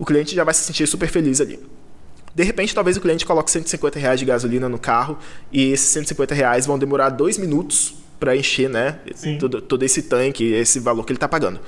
O 0.00 0.04
cliente 0.04 0.34
já 0.34 0.42
vai 0.42 0.52
se 0.52 0.64
sentir 0.64 0.86
super 0.88 1.08
feliz 1.08 1.40
ali. 1.40 1.60
De 2.34 2.42
repente, 2.42 2.74
talvez 2.74 2.96
o 2.96 3.00
cliente 3.00 3.24
coloque 3.24 3.52
150 3.52 4.00
reais 4.00 4.18
de 4.18 4.26
gasolina 4.26 4.68
no 4.68 4.80
carro 4.80 5.16
e 5.52 5.70
esses 5.70 5.88
150 5.90 6.34
reais 6.34 6.66
vão 6.66 6.76
demorar 6.76 7.10
dois 7.10 7.38
minutos 7.38 7.94
para 8.18 8.36
encher 8.36 8.68
né, 8.68 8.98
todo, 9.38 9.60
todo, 9.60 9.82
esse 9.82 10.02
tanque, 10.02 10.52
esse 10.52 10.80
valor 10.80 11.04
que 11.04 11.12
ele 11.12 11.16
está 11.16 11.28
pagando. 11.28 11.60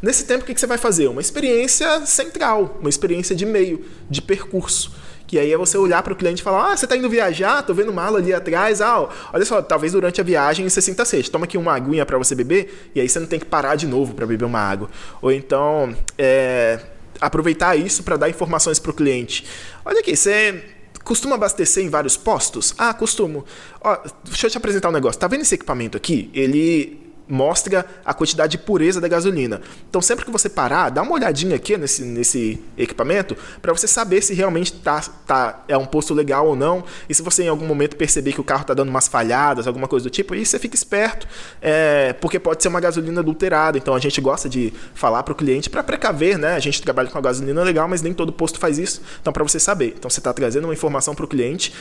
Nesse 0.00 0.24
tempo, 0.24 0.42
o 0.42 0.46
que, 0.46 0.54
que 0.54 0.60
você 0.60 0.66
vai 0.66 0.78
fazer? 0.78 1.08
Uma 1.08 1.20
experiência 1.20 2.06
central, 2.06 2.76
uma 2.80 2.88
experiência 2.88 3.34
de 3.34 3.44
meio, 3.44 3.84
de 4.08 4.22
percurso. 4.22 4.92
Que 5.26 5.40
aí 5.40 5.52
é 5.52 5.56
você 5.56 5.76
olhar 5.76 6.04
para 6.04 6.12
o 6.12 6.16
cliente 6.16 6.40
e 6.40 6.44
falar: 6.44 6.70
Ah, 6.70 6.76
você 6.76 6.84
está 6.84 6.96
indo 6.96 7.10
viajar? 7.10 7.60
Tô 7.62 7.74
vendo 7.74 7.92
mala 7.92 8.18
ali 8.18 8.32
atrás. 8.32 8.80
Ah, 8.80 9.08
olha 9.32 9.44
só, 9.44 9.60
talvez 9.60 9.92
durante 9.92 10.20
a 10.20 10.24
viagem 10.24 10.68
você 10.68 10.80
sinta 10.80 11.04
sede. 11.04 11.28
Toma 11.28 11.46
aqui 11.46 11.58
uma 11.58 11.74
aguinha 11.74 12.06
para 12.06 12.16
você 12.16 12.32
beber 12.32 12.90
e 12.94 13.00
aí 13.00 13.08
você 13.08 13.18
não 13.18 13.26
tem 13.26 13.40
que 13.40 13.46
parar 13.46 13.74
de 13.74 13.88
novo 13.88 14.14
para 14.14 14.24
beber 14.24 14.44
uma 14.44 14.60
água. 14.60 14.88
Ou 15.20 15.32
então, 15.32 15.92
é, 16.16 16.78
aproveitar 17.20 17.74
isso 17.74 18.04
para 18.04 18.16
dar 18.16 18.28
informações 18.28 18.78
para 18.78 18.92
o 18.92 18.94
cliente. 18.94 19.44
Olha 19.84 19.98
aqui, 19.98 20.14
você 20.16 20.62
Costuma 21.06 21.36
abastecer 21.36 21.84
em 21.84 21.88
vários 21.88 22.16
postos? 22.16 22.74
Ah, 22.76 22.92
costumo. 22.92 23.44
Ó, 23.80 23.96
deixa 24.24 24.48
eu 24.48 24.50
te 24.50 24.58
apresentar 24.58 24.88
um 24.88 24.92
negócio. 24.92 25.20
Tá 25.20 25.28
vendo 25.28 25.42
esse 25.42 25.54
equipamento 25.54 25.96
aqui? 25.96 26.28
Ele 26.34 27.05
mostra 27.28 27.84
a 28.04 28.14
quantidade 28.14 28.52
de 28.52 28.58
pureza 28.58 29.00
da 29.00 29.08
gasolina. 29.08 29.60
Então, 29.88 30.00
sempre 30.00 30.24
que 30.24 30.30
você 30.30 30.48
parar, 30.48 30.90
dá 30.90 31.02
uma 31.02 31.12
olhadinha 31.12 31.56
aqui 31.56 31.76
nesse, 31.76 32.02
nesse 32.02 32.62
equipamento 32.76 33.36
para 33.60 33.72
você 33.72 33.86
saber 33.86 34.22
se 34.22 34.34
realmente 34.34 34.72
tá, 34.72 35.00
tá, 35.26 35.64
é 35.68 35.76
um 35.76 35.86
posto 35.86 36.14
legal 36.14 36.46
ou 36.46 36.56
não. 36.56 36.84
E 37.08 37.14
se 37.14 37.22
você 37.22 37.44
em 37.44 37.48
algum 37.48 37.66
momento 37.66 37.96
perceber 37.96 38.32
que 38.32 38.40
o 38.40 38.44
carro 38.44 38.62
está 38.62 38.74
dando 38.74 38.88
umas 38.88 39.08
falhadas, 39.08 39.66
alguma 39.66 39.88
coisa 39.88 40.04
do 40.04 40.10
tipo, 40.10 40.34
aí 40.34 40.44
você 40.44 40.58
fica 40.58 40.74
esperto, 40.74 41.26
é, 41.60 42.12
porque 42.14 42.38
pode 42.38 42.62
ser 42.62 42.68
uma 42.68 42.80
gasolina 42.80 43.20
adulterada. 43.20 43.76
Então, 43.76 43.94
a 43.94 43.98
gente 43.98 44.20
gosta 44.20 44.48
de 44.48 44.72
falar 44.94 45.22
para 45.22 45.32
o 45.32 45.34
cliente 45.36 45.68
para 45.68 45.82
precaver, 45.82 46.38
né? 46.38 46.54
A 46.54 46.60
gente 46.60 46.80
trabalha 46.82 47.08
com 47.08 47.18
a 47.18 47.20
gasolina 47.20 47.62
legal, 47.62 47.88
mas 47.88 48.02
nem 48.02 48.14
todo 48.14 48.32
posto 48.32 48.58
faz 48.58 48.78
isso. 48.78 49.02
Então, 49.20 49.32
para 49.32 49.42
você 49.42 49.58
saber. 49.58 49.94
Então, 49.98 50.08
você 50.08 50.20
está 50.20 50.32
trazendo 50.32 50.64
uma 50.64 50.74
informação 50.74 51.14
para 51.14 51.24
o 51.24 51.28
cliente 51.28 51.72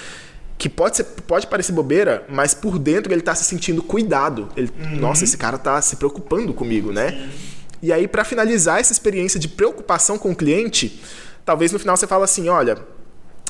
que 0.58 0.70
pode, 0.70 0.98
ser, 0.98 1.04
pode 1.04 1.48
parecer 1.48 1.74
bobeira, 1.74 2.26
mas 2.30 2.54
por 2.54 2.80
dentro 2.80 3.12
ele 3.12 3.22
está 3.22 3.36
se 3.36 3.44
sentindo 3.44 3.84
cuidado. 3.84 4.50
Ele, 4.56 4.72
uhum. 4.80 4.98
Nossa, 4.98 5.24
esse 5.24 5.38
cara 5.38 5.58
está 5.58 5.82
se 5.82 5.98
preocupando 5.98 6.54
comigo, 6.54 6.92
né? 6.92 7.30
E 7.82 7.92
aí, 7.92 8.08
para 8.08 8.24
finalizar 8.24 8.80
essa 8.80 8.94
experiência 8.94 9.40
de 9.40 9.48
preocupação 9.48 10.18
com 10.18 10.32
o 10.32 10.36
cliente, 10.36 11.02
talvez 11.44 11.72
no 11.72 11.80
final 11.80 11.98
você 11.98 12.08
fala 12.08 12.26
assim: 12.26 12.48
olha, 12.48 12.78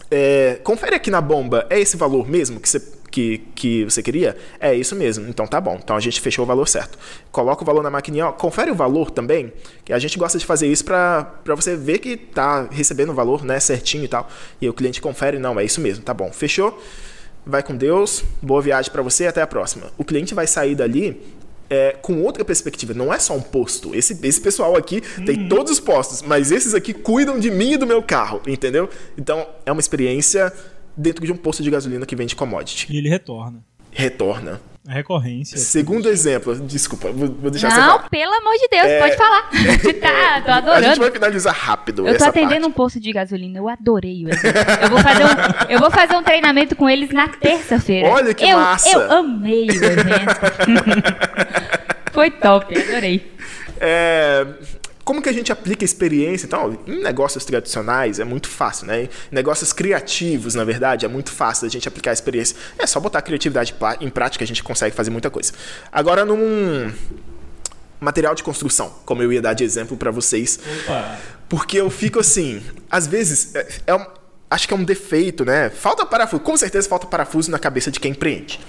é, 0.09 0.59
confere 0.63 0.95
aqui 0.95 1.11
na 1.11 1.21
bomba, 1.21 1.65
é 1.69 1.79
esse 1.79 1.95
valor 1.95 2.27
mesmo 2.27 2.59
que 2.59 2.67
você 2.67 2.81
que, 3.15 3.37
que 3.55 3.85
você 3.85 4.03
queria? 4.03 4.35
É 4.59 4.75
isso 4.75 4.93
mesmo. 4.93 5.25
Então 5.29 5.47
tá 5.47 5.61
bom. 5.61 5.79
Então 5.81 5.95
a 5.95 6.01
gente 6.01 6.19
fechou 6.19 6.43
o 6.43 6.45
valor 6.45 6.67
certo. 6.67 6.99
Coloca 7.31 7.63
o 7.63 7.65
valor 7.65 7.81
na 7.81 7.89
maquininha, 7.89 8.27
ó, 8.27 8.31
confere 8.33 8.69
o 8.69 8.75
valor 8.75 9.09
também, 9.09 9.53
que 9.85 9.93
a 9.93 9.99
gente 9.99 10.19
gosta 10.19 10.37
de 10.37 10.45
fazer 10.45 10.67
isso 10.67 10.83
para 10.83 11.39
você 11.55 11.77
ver 11.77 11.99
que 11.99 12.17
tá 12.17 12.67
recebendo 12.69 13.11
o 13.11 13.13
valor, 13.13 13.45
né, 13.45 13.57
certinho 13.57 14.03
e 14.03 14.07
tal. 14.09 14.29
E 14.59 14.67
o 14.67 14.73
cliente 14.73 14.99
confere, 14.99 15.39
não, 15.39 15.57
é 15.57 15.63
isso 15.63 15.79
mesmo. 15.79 16.03
Tá 16.03 16.13
bom. 16.13 16.29
Fechou? 16.33 16.77
Vai 17.45 17.63
com 17.63 17.73
Deus. 17.73 18.21
Boa 18.41 18.61
viagem 18.61 18.91
para 18.91 19.01
você, 19.01 19.27
até 19.27 19.41
a 19.41 19.47
próxima. 19.47 19.87
O 19.97 20.03
cliente 20.03 20.33
vai 20.33 20.45
sair 20.45 20.75
dali 20.75 21.21
é, 21.69 21.95
com 22.01 22.21
outra 22.21 22.43
perspectiva. 22.43 22.93
Não 22.93 23.13
é 23.13 23.17
só 23.17 23.33
um 23.33 23.41
posto. 23.41 23.95
Esse, 23.95 24.19
esse 24.23 24.41
pessoal 24.41 24.75
aqui 24.75 25.01
uhum. 25.17 25.25
tem 25.25 25.47
todos 25.47 25.71
os 25.71 25.79
postos, 25.79 26.21
mas 26.21 26.51
esses 26.51 26.73
aqui 26.73 26.93
cuidam 26.93 27.39
de 27.39 27.49
mim 27.49 27.73
e 27.73 27.77
do 27.77 27.87
meu 27.87 28.03
carro, 28.03 28.41
entendeu? 28.45 28.89
Então 29.17 29.47
é 29.65 29.71
uma 29.71 29.79
experiência 29.79 30.51
dentro 30.95 31.25
de 31.25 31.31
um 31.31 31.37
posto 31.37 31.63
de 31.63 31.69
gasolina 31.69 32.05
que 32.05 32.15
vende 32.15 32.35
commodity. 32.35 32.91
E 32.93 32.97
ele 32.97 33.09
retorna. 33.09 33.63
Retorna. 33.91 34.61
A 34.87 34.93
recorrência. 34.93 35.57
Segundo 35.57 36.07
exemplo, 36.07 36.55
desculpa, 36.59 37.11
vou, 37.11 37.27
vou 37.27 37.49
deixar 37.49 37.69
Não, 37.69 37.75
você 37.75 37.81
falar. 37.81 38.09
pelo 38.09 38.33
amor 38.33 38.53
de 38.53 38.67
Deus, 38.69 38.85
é... 38.85 38.99
pode 38.99 39.17
falar. 39.17 39.49
tá, 39.99 40.41
tô 40.45 40.51
adorando. 40.51 40.85
A 40.85 40.89
gente 40.89 40.99
vai 40.99 41.11
finalizar 41.11 41.55
rápido. 41.55 42.07
Eu 42.07 42.15
tô 42.15 42.25
atendendo 42.25 42.51
parte. 42.51 42.67
um 42.67 42.71
posto 42.71 42.99
de 42.99 43.11
gasolina, 43.11 43.57
eu 43.57 43.67
adorei 43.67 44.25
o 44.25 44.29
eu 44.29 44.89
vou 44.89 44.99
fazer 44.99 45.23
um, 45.23 45.71
eu 45.71 45.79
vou 45.79 45.89
fazer 45.89 46.15
um 46.15 46.21
treinamento 46.21 46.75
com 46.75 46.87
eles 46.87 47.09
na 47.09 47.27
terça-feira. 47.27 48.09
Olha 48.09 48.31
que 48.31 48.47
eu, 48.47 48.57
massa! 48.57 48.89
Eu 48.89 49.11
amei 49.11 49.67
o 49.69 49.73
evento. 49.73 50.35
Foi 52.13 52.29
top, 52.29 52.77
adorei. 52.77 53.31
É, 53.79 54.45
como 55.05 55.21
que 55.21 55.29
a 55.29 55.31
gente 55.31 55.51
aplica 55.51 55.85
experiência? 55.85 56.47
Então, 56.47 56.77
em 56.87 57.03
negócios 57.03 57.45
tradicionais 57.45 58.19
é 58.19 58.23
muito 58.23 58.49
fácil, 58.49 58.87
né? 58.87 59.03
Em 59.03 59.09
negócios 59.31 59.71
criativos, 59.71 60.55
na 60.55 60.63
verdade, 60.63 61.05
é 61.05 61.07
muito 61.07 61.31
fácil 61.31 61.67
a 61.67 61.69
gente 61.69 61.87
aplicar 61.87 62.09
a 62.09 62.13
experiência. 62.13 62.57
É 62.79 62.87
só 62.87 62.99
botar 62.99 63.19
a 63.19 63.21
criatividade 63.21 63.75
em 64.01 64.09
prática, 64.09 64.43
a 64.43 64.47
gente 64.47 64.63
consegue 64.63 64.95
fazer 64.95 65.11
muita 65.11 65.29
coisa. 65.29 65.53
Agora, 65.91 66.25
num 66.25 66.91
material 67.99 68.33
de 68.33 68.43
construção, 68.43 68.93
como 69.05 69.21
eu 69.21 69.31
ia 69.31 69.41
dar 69.41 69.53
de 69.53 69.63
exemplo 69.63 69.95
para 69.95 70.09
vocês. 70.09 70.59
Opa. 70.83 71.19
Porque 71.47 71.77
eu 71.77 71.91
fico 71.91 72.19
assim, 72.19 72.63
às 72.89 73.05
vezes, 73.05 73.53
é, 73.53 73.67
é 73.87 73.95
um, 73.95 74.05
acho 74.49 74.67
que 74.67 74.73
é 74.73 74.77
um 74.77 74.83
defeito, 74.83 75.45
né? 75.45 75.69
Falta 75.69 76.03
parafuso, 76.03 76.41
com 76.41 76.57
certeza 76.57 76.89
falta 76.89 77.05
parafuso 77.05 77.51
na 77.51 77.59
cabeça 77.59 77.91
de 77.91 77.99
quem 77.99 78.11
empreende. 78.11 78.59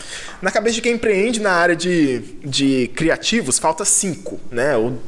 Na 0.43 0.51
cabeça 0.51 0.75
de 0.75 0.83
quem 0.83 0.93
empreende 0.93 1.41
na 1.41 1.53
área 1.53 1.75
de, 1.75 2.19
de 2.45 2.89
criativos, 2.95 3.59
falta 3.59 3.87
cinco, 3.87 4.39
né? 4.51 4.77
Ou 4.77 4.99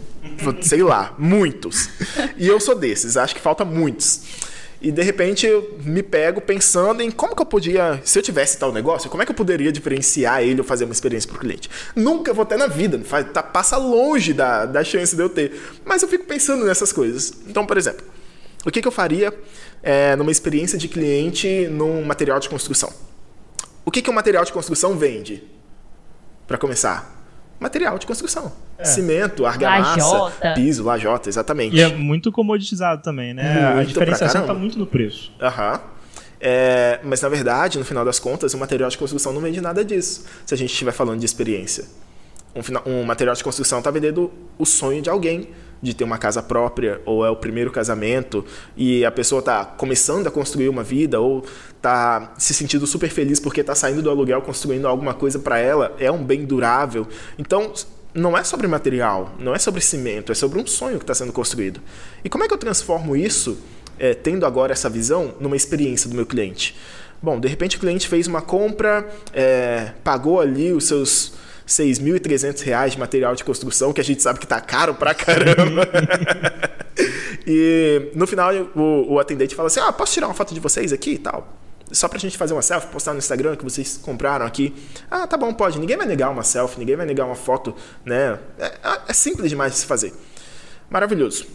sei 0.63 0.83
lá, 0.83 1.15
muitos. 1.19 1.89
E 2.37 2.47
eu 2.47 2.61
sou 2.61 2.75
desses, 2.75 3.17
acho 3.17 3.35
que 3.35 3.41
falta 3.41 3.65
muitos. 3.65 4.23
E 4.81 4.93
de 4.93 5.03
repente 5.03 5.45
eu 5.45 5.77
me 5.85 6.05
pego 6.05 6.41
pensando 6.41 7.03
em 7.03 7.11
como 7.11 7.35
que 7.35 7.43
eu 7.43 7.47
podia, 7.47 8.01
se 8.05 8.17
eu 8.17 8.23
tivesse 8.23 8.57
tal 8.59 8.73
negócio, 8.73 9.11
como 9.11 9.21
é 9.23 9.27
que 9.27 9.33
eu 9.33 9.37
poderia 9.37 9.73
diferenciar 9.73 10.43
ele 10.43 10.61
ou 10.61 10.65
fazer 10.65 10.85
uma 10.85 10.93
experiência 10.93 11.29
para 11.29 11.37
o 11.37 11.41
cliente? 11.41 11.69
Nunca 11.97 12.33
vou 12.33 12.47
ter 12.47 12.57
na 12.57 12.69
vida, 12.69 13.01
tá, 13.33 13.43
passa 13.43 13.77
longe 13.77 14.33
da, 14.33 14.67
da 14.67 14.85
chance 14.85 15.17
de 15.17 15.23
eu 15.23 15.29
ter. 15.29 15.61
Mas 15.85 16.03
eu 16.03 16.09
fico 16.09 16.27
pensando 16.27 16.65
nessas 16.65 16.93
coisas. 16.93 17.33
Então, 17.49 17.67
por 17.67 17.77
exemplo, 17.77 18.07
o 18.65 18.71
que, 18.71 18.81
que 18.81 18.87
eu 18.87 18.93
faria 18.93 19.37
é, 19.83 20.15
numa 20.15 20.31
experiência 20.31 20.79
de 20.79 20.87
cliente 20.87 21.67
num 21.69 22.05
material 22.05 22.39
de 22.39 22.49
construção? 22.49 22.93
O 23.85 23.91
que, 23.91 24.01
que 24.01 24.11
um 24.11 24.15
material 24.15 24.45
de 24.45 24.53
construção 24.53 24.97
vende? 24.97 25.43
Para 26.47 26.57
começar, 26.57 27.27
material 27.59 27.99
de 27.99 28.07
construção. 28.07 28.53
É. 28.79 28.85
Cimento, 28.85 29.45
argamassa, 29.45 30.55
piso, 30.55 30.85
lajota, 30.85 31.29
exatamente. 31.29 31.75
E 31.75 31.81
é 31.81 31.89
muito 31.89 32.31
comoditizado 32.31 33.03
também, 33.03 33.35
né? 33.35 33.75
Muito 33.75 33.81
a 33.81 33.85
diferenciação 33.85 34.43
está 34.43 34.55
muito 34.55 34.79
no 34.79 34.87
preço. 34.87 35.33
Aham. 35.41 35.81
É, 36.41 37.01
mas 37.03 37.21
na 37.21 37.29
verdade, 37.29 37.79
no 37.79 37.85
final 37.85 38.05
das 38.05 38.21
contas, 38.21 38.55
o 38.55 38.59
material 38.59 38.89
de 38.89 38.97
construção 38.97 39.33
não 39.33 39.41
vende 39.41 39.61
nada 39.61 39.85
disso. 39.85 40.25
Se 40.47 40.55
a 40.55 40.57
gente 40.57 40.71
estiver 40.71 40.93
falando 40.93 41.19
de 41.19 41.27
experiência. 41.27 41.87
Um, 42.55 43.01
um 43.01 43.05
material 43.05 43.35
de 43.35 43.43
construção 43.45 43.79
está 43.79 43.91
vendendo 43.91 44.31
o 44.57 44.65
sonho 44.65 45.03
de 45.03 45.11
alguém 45.11 45.49
de 45.81 45.95
ter 45.95 46.05
uma 46.05 46.19
casa 46.19 46.43
própria, 46.43 47.01
ou 47.05 47.25
é 47.25 47.31
o 47.31 47.37
primeiro 47.37 47.71
casamento, 47.71 48.45
e 48.77 49.05
a 49.05 49.11
pessoa 49.11 49.39
está 49.39 49.65
começando 49.65 50.27
a 50.27 50.31
construir 50.31 50.69
uma 50.69 50.83
vida, 50.83 51.21
ou 51.21 51.45
está 51.77 52.35
se 52.37 52.53
sentindo 52.53 52.87
super 52.87 53.09
feliz 53.11 53.39
porque 53.39 53.61
está 53.61 53.75
saindo 53.75 54.03
do 54.03 54.11
aluguel, 54.11 54.43
construindo 54.43 54.89
alguma 54.89 55.15
coisa 55.15 55.39
para 55.39 55.59
ela, 55.59 55.95
é 55.99 56.11
um 56.11 56.25
bem 56.25 56.45
durável. 56.45 57.07
Então, 57.39 57.73
não 58.15 58.37
é 58.37 58.43
sobre 58.43 58.67
material, 58.67 59.35
não 59.39 59.55
é 59.55 59.59
sobre 59.59 59.81
cimento, 59.81 60.33
é 60.33 60.35
sobre 60.35 60.59
um 60.59 60.67
sonho 60.67 60.99
que 60.99 61.05
está 61.05 61.15
sendo 61.15 61.33
construído. 61.33 61.81
E 62.25 62.29
como 62.29 62.45
é 62.45 62.49
que 62.49 62.55
eu 62.55 62.59
transformo 62.59 63.17
isso, 63.17 63.59
é, 63.99 64.15
tendo 64.15 64.47
agora 64.47 64.73
essa 64.73 64.89
visão, 64.89 65.35
numa 65.41 65.57
experiência 65.57 66.09
do 66.09 66.17
meu 66.17 66.27
cliente? 66.27 66.77
Bom, 67.21 67.39
de 67.39 67.49
repente 67.49 67.77
o 67.77 67.81
cliente 67.81 68.07
fez 68.07 68.27
uma 68.27 68.41
compra, 68.41 69.09
é, 69.33 69.93
pagou 70.05 70.41
ali 70.41 70.73
os 70.73 70.85
seus 70.85 71.33
6.300 71.67 72.63
reais 72.63 72.93
de 72.93 72.99
material 72.99 73.35
de 73.35 73.45
construção, 73.45 73.93
que 73.93 74.01
a 74.01 74.05
gente 74.05 74.23
sabe 74.23 74.39
que 74.39 74.47
tá 74.47 74.61
caro 74.61 74.95
pra 74.95 75.15
caramba. 75.15 75.87
e 77.47 78.11
no 78.15 78.27
final 78.27 78.53
o, 78.75 79.15
o, 79.15 79.19
atendente 79.19 79.55
fala 79.55 79.67
assim: 79.67 79.81
Ah, 79.81 79.93
posso 79.93 80.15
tirar 80.15 80.29
uma 80.29 80.35
foto 80.35 80.55
de 80.55 80.61
vocês 80.61 80.93
aqui 80.93 81.13
e 81.13 81.19
tal? 81.19 81.47
Só 81.91 82.09
pra 82.09 82.19
gente 82.19 82.37
fazer 82.37 82.53
uma 82.53 82.63
selfie, 82.63 82.89
postar 82.89 83.13
no 83.13 83.19
Instagram 83.19 83.57
que 83.57 83.65
vocês 83.65 83.99
compraram 84.03 84.45
aqui. 84.45 84.75
Ah, 85.11 85.27
tá 85.27 85.37
bom, 85.37 85.53
pode. 85.53 85.79
Ninguém 85.79 85.97
vai 85.97 86.07
negar 86.07 86.31
uma 86.31 86.43
selfie, 86.43 86.79
ninguém 86.79 86.97
vai 86.97 87.07
negar 87.07 87.27
uma 87.27 87.35
foto, 87.35 87.75
né? 88.05 88.39
É, 88.59 88.73
é 89.09 89.13
simples 89.13 89.49
demais 89.51 89.73
de 89.73 89.79
se 89.79 89.87
fazer. 89.87 90.13
Maravilhoso. 90.91 91.47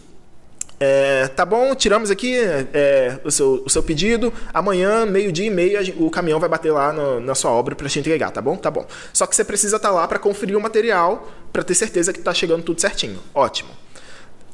É, 0.78 1.28
tá 1.28 1.46
bom, 1.46 1.74
tiramos 1.74 2.10
aqui 2.10 2.36
é, 2.36 3.18
o, 3.24 3.30
seu, 3.30 3.62
o 3.64 3.70
seu 3.70 3.82
pedido. 3.82 4.32
Amanhã, 4.52 5.06
meio-dia 5.06 5.46
e 5.46 5.50
meia, 5.50 5.80
o 5.98 6.10
caminhão 6.10 6.40
vai 6.40 6.48
bater 6.48 6.72
lá 6.72 6.92
no, 6.92 7.20
na 7.20 7.34
sua 7.34 7.50
obra 7.52 7.74
para 7.74 7.88
te 7.88 7.98
entregar, 7.98 8.30
tá 8.30 8.42
bom? 8.42 8.56
Tá 8.56 8.70
bom. 8.70 8.84
Só 9.12 9.26
que 9.26 9.36
você 9.36 9.44
precisa 9.44 9.76
estar 9.76 9.88
tá 9.88 9.94
lá 9.94 10.06
para 10.08 10.18
conferir 10.18 10.56
o 10.56 10.60
material, 10.60 11.30
para 11.52 11.62
ter 11.62 11.74
certeza 11.74 12.12
que 12.12 12.18
está 12.18 12.34
chegando 12.34 12.64
tudo 12.64 12.80
certinho. 12.80 13.18
Ótimo. 13.32 13.70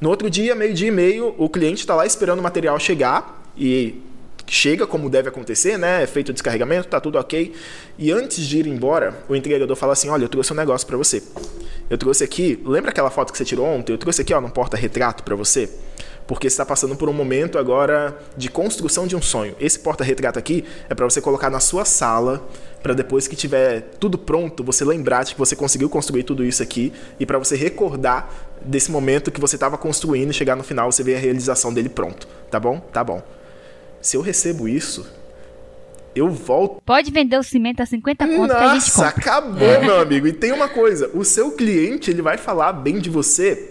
No 0.00 0.08
outro 0.08 0.30
dia, 0.30 0.54
meio-dia 0.54 0.88
e 0.88 0.90
meio, 0.90 1.34
o 1.36 1.48
cliente 1.48 1.80
está 1.80 1.94
lá 1.94 2.06
esperando 2.06 2.38
o 2.38 2.42
material 2.42 2.78
chegar 2.78 3.42
e 3.56 4.00
chega 4.50 4.84
como 4.84 5.08
deve 5.08 5.28
acontecer, 5.28 5.78
né? 5.78 6.02
É 6.02 6.06
feito 6.06 6.30
o 6.30 6.32
descarregamento, 6.32 6.88
tá 6.88 7.00
tudo 7.00 7.18
ok. 7.18 7.54
E 7.96 8.10
antes 8.10 8.44
de 8.46 8.58
ir 8.58 8.66
embora, 8.66 9.22
o 9.28 9.36
entregador 9.36 9.76
fala 9.76 9.92
assim: 9.92 10.08
Olha, 10.08 10.24
eu 10.24 10.28
trouxe 10.28 10.52
um 10.52 10.56
negócio 10.56 10.86
para 10.86 10.96
você. 10.96 11.22
Eu 11.88 11.96
trouxe 11.96 12.24
aqui, 12.24 12.60
lembra 12.64 12.90
aquela 12.90 13.10
foto 13.10 13.32
que 13.32 13.38
você 13.38 13.44
tirou 13.44 13.66
ontem? 13.66 13.92
Eu 13.92 13.98
trouxe 13.98 14.22
aqui, 14.22 14.34
ó, 14.34 14.40
no 14.40 14.50
porta-retrato 14.50 15.22
para 15.22 15.34
você 15.34 15.68
porque 16.26 16.48
você 16.48 16.54
está 16.54 16.64
passando 16.64 16.94
por 16.94 17.08
um 17.08 17.12
momento 17.12 17.58
agora 17.58 18.16
de 18.36 18.48
construção 18.48 19.04
de 19.04 19.16
um 19.16 19.20
sonho. 19.20 19.56
Esse 19.58 19.80
porta-retrato 19.80 20.38
aqui 20.38 20.64
é 20.88 20.94
para 20.94 21.04
você 21.04 21.20
colocar 21.20 21.50
na 21.50 21.58
sua 21.58 21.84
sala, 21.84 22.48
para 22.80 22.94
depois 22.94 23.26
que 23.26 23.34
tiver 23.34 23.80
tudo 23.98 24.16
pronto, 24.16 24.62
você 24.62 24.84
lembrar 24.84 25.24
de 25.24 25.32
que 25.32 25.38
você 25.40 25.56
conseguiu 25.56 25.90
construir 25.90 26.22
tudo 26.22 26.44
isso 26.44 26.62
aqui 26.62 26.92
e 27.18 27.26
para 27.26 27.36
você 27.36 27.56
recordar 27.56 28.32
desse 28.64 28.92
momento 28.92 29.32
que 29.32 29.40
você 29.40 29.56
estava 29.56 29.76
construindo 29.76 30.30
e 30.30 30.32
chegar 30.32 30.54
no 30.54 30.62
final 30.62 30.92
você 30.92 31.02
ver 31.02 31.16
a 31.16 31.18
realização 31.18 31.74
dele 31.74 31.88
pronto. 31.88 32.28
Tá 32.48 32.60
bom? 32.60 32.78
Tá 32.78 33.02
bom. 33.02 33.20
Se 34.00 34.16
eu 34.16 34.20
recebo 34.20 34.68
isso, 34.68 35.06
eu 36.14 36.30
volto. 36.30 36.82
Pode 36.84 37.10
vender 37.10 37.38
o 37.38 37.42
cimento 37.42 37.82
a 37.82 37.86
50 37.86 38.26
pontos 38.26 38.48
Nossa, 38.48 38.58
que 38.58 38.64
a 38.64 38.78
gente 38.78 38.92
compra. 38.92 39.08
acabou, 39.08 39.80
meu 39.82 40.00
amigo. 40.00 40.26
E 40.26 40.32
tem 40.32 40.52
uma 40.52 40.68
coisa, 40.68 41.10
o 41.14 41.24
seu 41.24 41.52
cliente, 41.52 42.10
ele 42.10 42.22
vai 42.22 42.36
falar 42.36 42.72
bem 42.72 42.98
de 42.98 43.10
você 43.10 43.70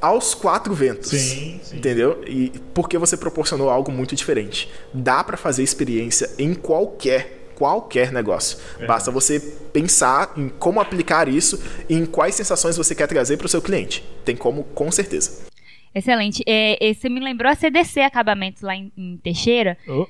aos 0.00 0.34
quatro 0.34 0.74
ventos. 0.74 1.10
Sim, 1.10 1.60
sim. 1.62 1.76
Entendeu? 1.76 2.22
E 2.26 2.52
porque 2.74 2.98
você 2.98 3.16
proporcionou 3.16 3.70
algo 3.70 3.90
muito 3.92 4.14
diferente. 4.16 4.70
Dá 4.92 5.22
para 5.22 5.36
fazer 5.36 5.62
experiência 5.62 6.30
em 6.38 6.54
qualquer 6.54 7.40
qualquer 7.54 8.10
negócio. 8.10 8.58
É. 8.80 8.86
Basta 8.86 9.10
você 9.12 9.38
pensar 9.72 10.32
em 10.36 10.48
como 10.48 10.80
aplicar 10.80 11.28
isso 11.28 11.62
e 11.88 11.94
em 11.94 12.04
quais 12.04 12.34
sensações 12.34 12.76
você 12.76 12.92
quer 12.92 13.06
trazer 13.06 13.36
para 13.36 13.46
o 13.46 13.48
seu 13.48 13.62
cliente. 13.62 14.04
Tem 14.24 14.34
como, 14.34 14.64
com 14.74 14.90
certeza. 14.90 15.51
Excelente. 15.94 16.42
É, 16.46 16.78
você 16.94 17.08
me 17.08 17.20
lembrou 17.20 17.50
a 17.50 17.54
CDC 17.54 18.00
Acabamentos 18.00 18.62
lá 18.62 18.74
em, 18.74 18.92
em 18.96 19.16
Teixeira. 19.18 19.76
Oh. 19.86 20.06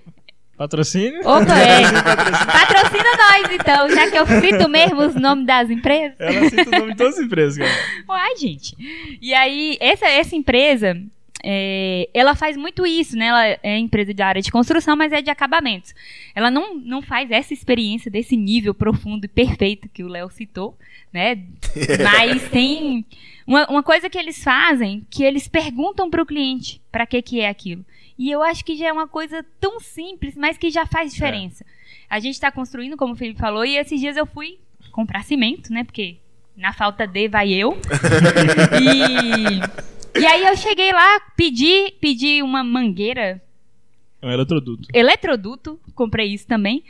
Patrocínio? 0.57 1.20
Opa, 1.20 1.59
é. 1.59 1.83
Patrocina 1.91 3.11
nós, 3.16 3.53
então, 3.53 3.91
já 3.91 4.11
que 4.11 4.16
eu 4.16 4.26
cito 4.26 4.68
mesmo 4.68 5.01
os 5.01 5.14
nomes 5.14 5.47
das 5.47 5.70
empresas. 5.70 6.14
Ela 6.20 6.49
cita 6.49 6.68
o 6.68 6.80
nome 6.80 6.93
de 6.93 6.99
todas 6.99 7.18
as 7.18 7.24
empresas, 7.24 7.59
cara. 7.59 7.72
Uai, 8.09 8.37
gente. 8.37 8.76
E 9.20 9.35
aí, 9.35 9.76
essa, 9.80 10.07
essa 10.07 10.37
empresa, 10.37 10.97
é, 11.43 12.09
ela 12.14 12.34
faz 12.34 12.57
muito 12.57 12.86
isso, 12.86 13.16
né? 13.16 13.26
Ela 13.26 13.47
é 13.62 13.78
empresa 13.78 14.14
de 14.14 14.22
área 14.22 14.40
de 14.40 14.53
construção, 14.53 14.95
mas 14.97 15.12
é 15.12 15.20
de 15.20 15.30
acabamentos. 15.30 15.95
Ela 16.34 16.51
não, 16.51 16.76
não 16.76 17.03
faz 17.03 17.30
essa 17.30 17.53
experiência 17.53 18.11
desse 18.11 18.36
nível 18.36 18.72
profundo 18.72 19.24
e 19.24 19.28
perfeito 19.28 19.88
que 19.88 20.05
o 20.05 20.09
Léo 20.09 20.30
citou, 20.30 20.76
né? 21.12 21.43
Mas 22.03 22.49
tem 22.49 23.05
uma, 23.47 23.66
uma 23.68 23.82
coisa 23.82 24.09
que 24.09 24.18
eles 24.18 24.43
fazem 24.43 25.07
que 25.11 25.24
eles 25.24 25.49
perguntam 25.49 26.09
para 26.09 26.22
o 26.22 26.26
cliente 26.26 26.80
para 26.90 27.07
que, 27.07 27.20
que 27.20 27.40
é 27.40 27.49
aquilo. 27.49 27.84
E 28.18 28.30
eu 28.30 28.43
acho 28.43 28.64
que 28.64 28.76
já 28.76 28.86
é 28.86 28.93
uma 28.93 29.09
coisa 29.09 29.45
tão 29.61 29.80
simples, 29.80 30.36
mas 30.36 30.57
que 30.57 30.70
já 30.70 30.86
faz 30.86 31.12
diferença. 31.12 31.64
A 32.09 32.20
gente 32.20 32.34
está 32.34 32.53
construindo, 32.53 32.97
como 32.97 33.14
o 33.14 33.16
Felipe 33.16 33.40
falou, 33.40 33.64
e 33.64 33.76
esses 33.76 33.99
dias 33.99 34.16
eu 34.16 34.26
fui 34.26 34.59
comprar 34.93 35.24
cimento, 35.24 35.72
né? 35.72 35.82
Porque 35.82 36.18
na 36.57 36.72
falta 36.72 37.07
de 37.07 37.28
vai 37.28 37.51
eu. 37.51 37.76
e, 38.80 39.61
e 40.14 40.26
aí 40.26 40.44
eu 40.44 40.56
cheguei 40.56 40.92
lá, 40.92 41.20
pedi, 41.36 41.92
pedi 42.00 42.42
uma 42.42 42.62
mangueira. 42.62 43.42
É 44.20 44.26
um 44.26 44.30
eletroduto. 44.30 44.88
Eletroduto, 44.92 45.80
comprei 45.94 46.32
isso 46.32 46.46
também. 46.46 46.84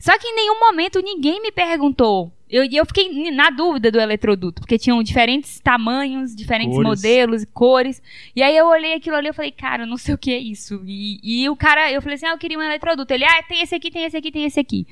Só 0.00 0.18
que 0.18 0.26
em 0.26 0.34
nenhum 0.34 0.60
momento 0.60 1.00
ninguém 1.00 1.40
me 1.40 1.50
perguntou. 1.50 2.32
Eu, 2.48 2.64
eu 2.70 2.84
fiquei 2.84 3.30
na 3.30 3.50
dúvida 3.50 3.90
do 3.90 3.98
eletroduto, 3.98 4.60
porque 4.60 4.78
tinham 4.78 5.02
diferentes 5.02 5.58
tamanhos, 5.58 6.34
diferentes 6.36 6.76
Cores. 6.76 6.88
modelos 6.88 7.42
e 7.42 7.46
cores. 7.46 8.02
E 8.36 8.42
aí 8.42 8.56
eu 8.56 8.66
olhei 8.66 8.94
aquilo 8.94 9.16
ali 9.16 9.28
e 9.28 9.32
falei, 9.32 9.50
cara, 9.50 9.84
eu 9.84 9.86
não 9.86 9.96
sei 9.96 10.14
o 10.14 10.18
que 10.18 10.30
é 10.30 10.38
isso. 10.38 10.82
E, 10.86 11.18
e 11.22 11.48
o 11.48 11.56
cara, 11.56 11.90
eu 11.90 12.02
falei 12.02 12.16
assim, 12.16 12.26
ah, 12.26 12.32
eu 12.32 12.38
queria 12.38 12.58
um 12.58 12.62
eletroduto. 12.62 13.12
Ele, 13.12 13.24
ah, 13.24 13.42
tem 13.48 13.62
esse 13.62 13.74
aqui, 13.74 13.90
tem 13.90 14.04
esse 14.04 14.16
aqui, 14.16 14.30
tem 14.30 14.44
esse 14.44 14.60
aqui. 14.60 14.86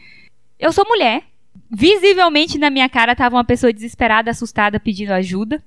Eu 0.58 0.72
sou 0.72 0.84
mulher. 0.88 1.24
Visivelmente 1.70 2.58
na 2.58 2.70
minha 2.70 2.88
cara 2.88 3.14
tava 3.14 3.36
uma 3.36 3.44
pessoa 3.44 3.72
desesperada, 3.72 4.30
assustada, 4.30 4.80
pedindo 4.80 5.12
ajuda. 5.12 5.62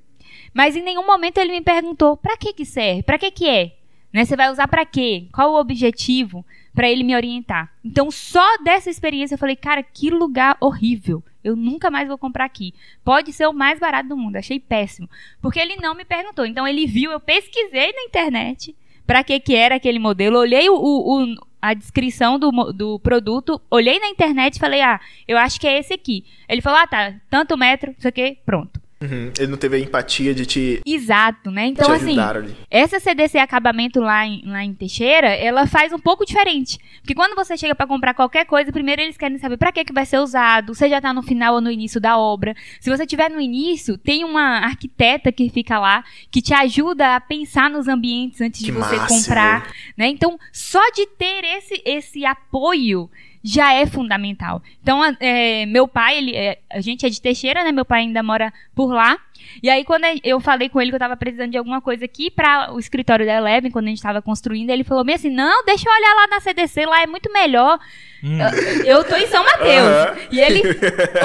Mas 0.56 0.76
em 0.76 0.82
nenhum 0.82 1.06
momento 1.06 1.38
ele 1.38 1.52
me 1.52 1.62
perguntou, 1.62 2.16
pra 2.16 2.38
que 2.38 2.54
que 2.54 2.66
serve? 2.66 3.04
Pra 3.04 3.20
que 3.20 3.30
que 3.30 3.48
é? 3.48 3.74
Né? 4.14 4.24
Você 4.24 4.38
vai 4.38 4.50
usar 4.50 4.68
pra 4.70 4.86
quê? 4.86 5.28
Qual 5.34 5.52
o 5.52 5.60
objetivo? 5.60 6.46
Pra 6.74 6.90
ele 6.90 7.04
me 7.04 7.14
orientar. 7.16 7.72
Então, 7.84 8.10
só 8.10 8.58
dessa 8.64 8.90
experiência 8.90 9.36
eu 9.36 9.40
falei, 9.40 9.56
cara, 9.58 9.84
que 9.84 10.10
lugar 10.10 10.56
horrível. 10.62 11.22
Eu 11.44 11.56
nunca 11.56 11.92
mais 11.92 12.08
vou 12.08 12.18
comprar 12.18 12.46
aqui. 12.46 12.74
Pode 13.04 13.32
ser 13.34 13.48
o 13.48 13.54
mais 13.54 13.78
barato 13.80 14.10
do 14.10 14.18
mundo. 14.18 14.38
Achei 14.38 14.60
péssimo. 14.60 15.10
Porque 15.42 15.60
ele 15.60 15.76
não 15.76 15.94
me 15.94 16.06
perguntou. 16.06 16.46
Então, 16.46 16.66
ele 16.68 16.86
viu, 16.88 17.12
eu 17.12 17.20
pesquisei 17.20 17.92
na 17.94 18.04
internet 18.04 18.74
pra 19.06 19.24
que 19.24 19.40
que 19.40 19.54
era 19.56 19.76
aquele 19.76 20.00
modelo. 20.00 20.40
Olhei 20.40 20.70
o, 20.70 20.76
o- 20.76 21.36
a 21.62 21.74
descrição 21.74 22.38
do, 22.40 22.52
do 22.74 23.00
produto, 23.00 23.60
olhei 23.72 24.00
na 24.00 24.08
internet 24.10 24.56
e 24.56 24.60
falei, 24.60 24.82
ah, 24.82 25.00
eu 25.28 25.38
acho 25.38 25.60
que 25.60 25.68
é 25.68 25.80
esse 25.80 25.94
aqui. 25.94 26.24
Ele 26.48 26.62
falou, 26.62 26.80
ah, 26.80 26.88
tá, 26.88 27.14
tanto 27.30 27.58
metro, 27.58 27.94
isso 27.98 28.08
aqui, 28.08 28.38
pronto. 28.46 28.80
Uhum. 29.02 29.32
Ele 29.38 29.48
não 29.48 29.58
teve 29.58 29.76
a 29.76 29.80
empatia 29.80 30.34
de 30.34 30.46
te, 30.46 30.82
Exato, 30.86 31.52
né? 31.52 31.68
Então, 31.68 31.92
assim, 31.92 32.18
ali. 32.18 32.56
essa 32.72 33.00
CDC 33.00 33.38
acabamento 33.38 34.00
lá 34.00 34.26
em, 34.26 34.42
lá 34.46 34.64
em 34.64 34.74
Teixeira, 34.74 35.28
ela 35.28 35.68
faz 35.68 35.92
um 35.92 36.00
pouco 36.00 36.26
diferente. 36.26 36.80
Porque 37.02 37.14
quando 37.14 37.36
você 37.36 37.58
chega 37.58 37.76
pra 37.76 37.86
comprar 37.86 38.14
qualquer 38.14 38.46
coisa, 38.46 38.72
primeiro 38.72 39.02
eles 39.02 39.18
querem 39.18 39.38
saber 39.38 39.58
pra 39.58 39.72
que 39.72 39.84
que 39.84 39.94
vai 39.94 40.06
ser 40.06 40.20
usado, 40.20 40.74
se 40.74 40.88
já 40.88 41.02
tá 41.02 41.14
no 41.14 41.22
final 41.22 41.56
ou 41.56 41.62
no 41.62 41.70
início 41.70 42.00
da 42.00 42.18
obra. 42.18 42.56
Se 42.80 42.90
você 42.90 43.06
tiver 43.06 43.30
no 43.30 43.40
início, 43.42 43.98
tem 43.98 44.24
uma 44.24 44.60
arquiteta 44.60 45.32
que 45.32 45.50
fica 45.50 45.78
lá 45.78 46.04
que 46.32 46.42
te 46.42 46.54
ajuda 46.54 47.16
a 47.16 47.20
pensar 47.22 47.70
nos 47.70 47.88
ambientes 47.88 48.40
antes 48.40 48.62
de 48.62 48.68
Que 48.68 48.72
você 48.72 48.96
máximo. 48.96 49.20
comprar, 49.20 49.72
né? 49.98 50.08
Então, 50.08 50.40
só 50.54 50.82
de 50.92 51.06
ter 51.18 51.44
esse 51.44 51.82
esse 51.86 52.26
apoio 52.26 53.10
já 53.46 53.72
é 53.72 53.86
fundamental. 53.86 54.60
Então, 54.82 55.04
é, 55.20 55.68
meu 55.68 55.88
pai, 55.88 56.18
ele, 56.18 56.36
é, 56.36 56.58
a 56.68 56.82
gente 56.82 57.06
é 57.06 57.10
de 57.10 57.22
Teixeira, 57.22 57.64
né? 57.64 57.72
Meu 57.72 57.86
pai 57.86 58.02
ainda 58.02 58.24
mora 58.24 58.52
por 58.74 58.88
lá. 58.92 59.20
E 59.62 59.70
aí, 59.70 59.84
quando 59.84 60.06
eu 60.24 60.40
falei 60.40 60.70
com 60.70 60.82
ele 60.82 60.92
que 60.92 60.96
eu 60.96 61.00
tava 61.00 61.18
precisando 61.18 61.52
de 61.52 61.58
alguma 61.58 61.82
coisa 61.82 62.06
aqui 62.06 62.30
para 62.30 62.74
o 62.74 62.80
escritório 62.80 63.26
da 63.26 63.34
Eleven, 63.34 63.72
quando 63.72 63.86
a 63.86 63.90
gente 63.90 64.02
tava 64.02 64.22
construindo, 64.22 64.70
ele 64.70 64.84
falou 64.84 65.04
meio 65.04 65.16
assim: 65.16 65.30
não, 65.30 65.64
deixa 65.66 65.88
eu 65.90 65.94
olhar 65.94 66.16
lá 66.16 66.28
na 66.28 66.40
CDC, 66.40 66.86
lá 66.86 67.02
é 67.02 67.08
muito 67.08 67.32
melhor. 67.32 67.80
Hum. 68.24 68.40
Eu 68.84 69.04
tô 69.04 69.16
em 69.16 69.28
São 69.28 69.44
Mateus. 69.44 69.88
Aham. 69.88 70.18
E 70.32 70.40
ele 70.40 70.62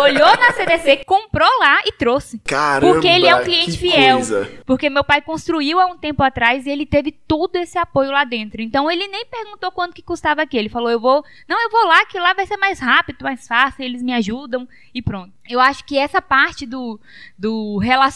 olhou 0.02 0.36
na 0.36 0.52
CDC, 0.52 1.04
comprou 1.06 1.48
lá 1.58 1.80
e 1.86 1.92
trouxe. 1.92 2.38
Caramba, 2.40 2.92
Porque 2.92 3.08
ele 3.08 3.26
é 3.26 3.34
um 3.34 3.42
cliente 3.42 3.78
fiel. 3.78 4.16
coisa. 4.16 4.50
Porque 4.66 4.90
meu 4.90 5.02
pai 5.02 5.22
construiu 5.22 5.80
há 5.80 5.86
um 5.86 5.96
tempo 5.96 6.22
atrás 6.22 6.66
e 6.66 6.70
ele 6.70 6.84
teve 6.84 7.10
todo 7.10 7.56
esse 7.56 7.78
apoio 7.78 8.10
lá 8.10 8.24
dentro. 8.24 8.60
Então 8.60 8.90
ele 8.90 9.08
nem 9.08 9.24
perguntou 9.24 9.72
quanto 9.72 9.94
que 9.94 10.02
custava 10.02 10.42
aqui. 10.42 10.58
Ele 10.58 10.68
falou: 10.68 10.90
eu 10.90 11.00
vou. 11.00 11.24
Não, 11.48 11.58
eu 11.62 11.70
vou 11.70 11.86
lá, 11.86 12.04
que 12.04 12.18
lá 12.18 12.34
vai 12.34 12.46
ser 12.46 12.58
mais 12.58 12.78
rápido, 12.78 13.22
mais 13.22 13.48
fácil, 13.48 13.82
eles 13.82 14.02
me 14.02 14.12
ajudam 14.12 14.68
e 14.94 15.00
pronto. 15.00 15.32
Eu 15.48 15.58
acho 15.58 15.84
que 15.84 15.98
essa 15.98 16.20
parte 16.20 16.66
do, 16.66 17.00
do 17.36 17.78
relacionamento, 17.78 18.09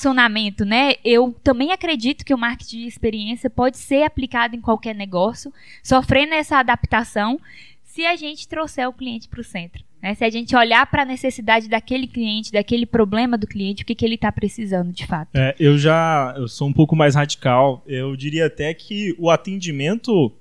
né? 0.64 0.94
Eu 1.04 1.34
também 1.42 1.72
acredito 1.72 2.24
que 2.24 2.34
o 2.34 2.38
marketing 2.38 2.80
de 2.80 2.86
experiência 2.86 3.48
pode 3.48 3.78
ser 3.78 4.02
aplicado 4.02 4.56
em 4.56 4.60
qualquer 4.60 4.94
negócio, 4.94 5.52
sofrendo 5.82 6.34
essa 6.34 6.58
adaptação, 6.58 7.40
se 7.82 8.04
a 8.04 8.16
gente 8.16 8.48
trouxer 8.48 8.88
o 8.88 8.92
cliente 8.92 9.28
para 9.28 9.40
o 9.40 9.44
centro. 9.44 9.84
né? 10.02 10.14
Se 10.14 10.24
a 10.24 10.30
gente 10.30 10.54
olhar 10.56 10.84
para 10.86 11.02
a 11.02 11.06
necessidade 11.06 11.68
daquele 11.68 12.06
cliente, 12.08 12.50
daquele 12.50 12.84
problema 12.84 13.38
do 13.38 13.46
cliente, 13.46 13.84
o 13.84 13.86
que, 13.86 13.94
que 13.94 14.04
ele 14.04 14.16
está 14.16 14.32
precisando 14.32 14.92
de 14.92 15.06
fato. 15.06 15.30
É, 15.34 15.54
eu 15.58 15.78
já 15.78 16.34
eu 16.36 16.48
sou 16.48 16.68
um 16.68 16.72
pouco 16.72 16.96
mais 16.96 17.14
radical. 17.14 17.82
Eu 17.86 18.16
diria 18.16 18.46
até 18.46 18.74
que 18.74 19.14
o 19.18 19.30
atendimento 19.30 20.32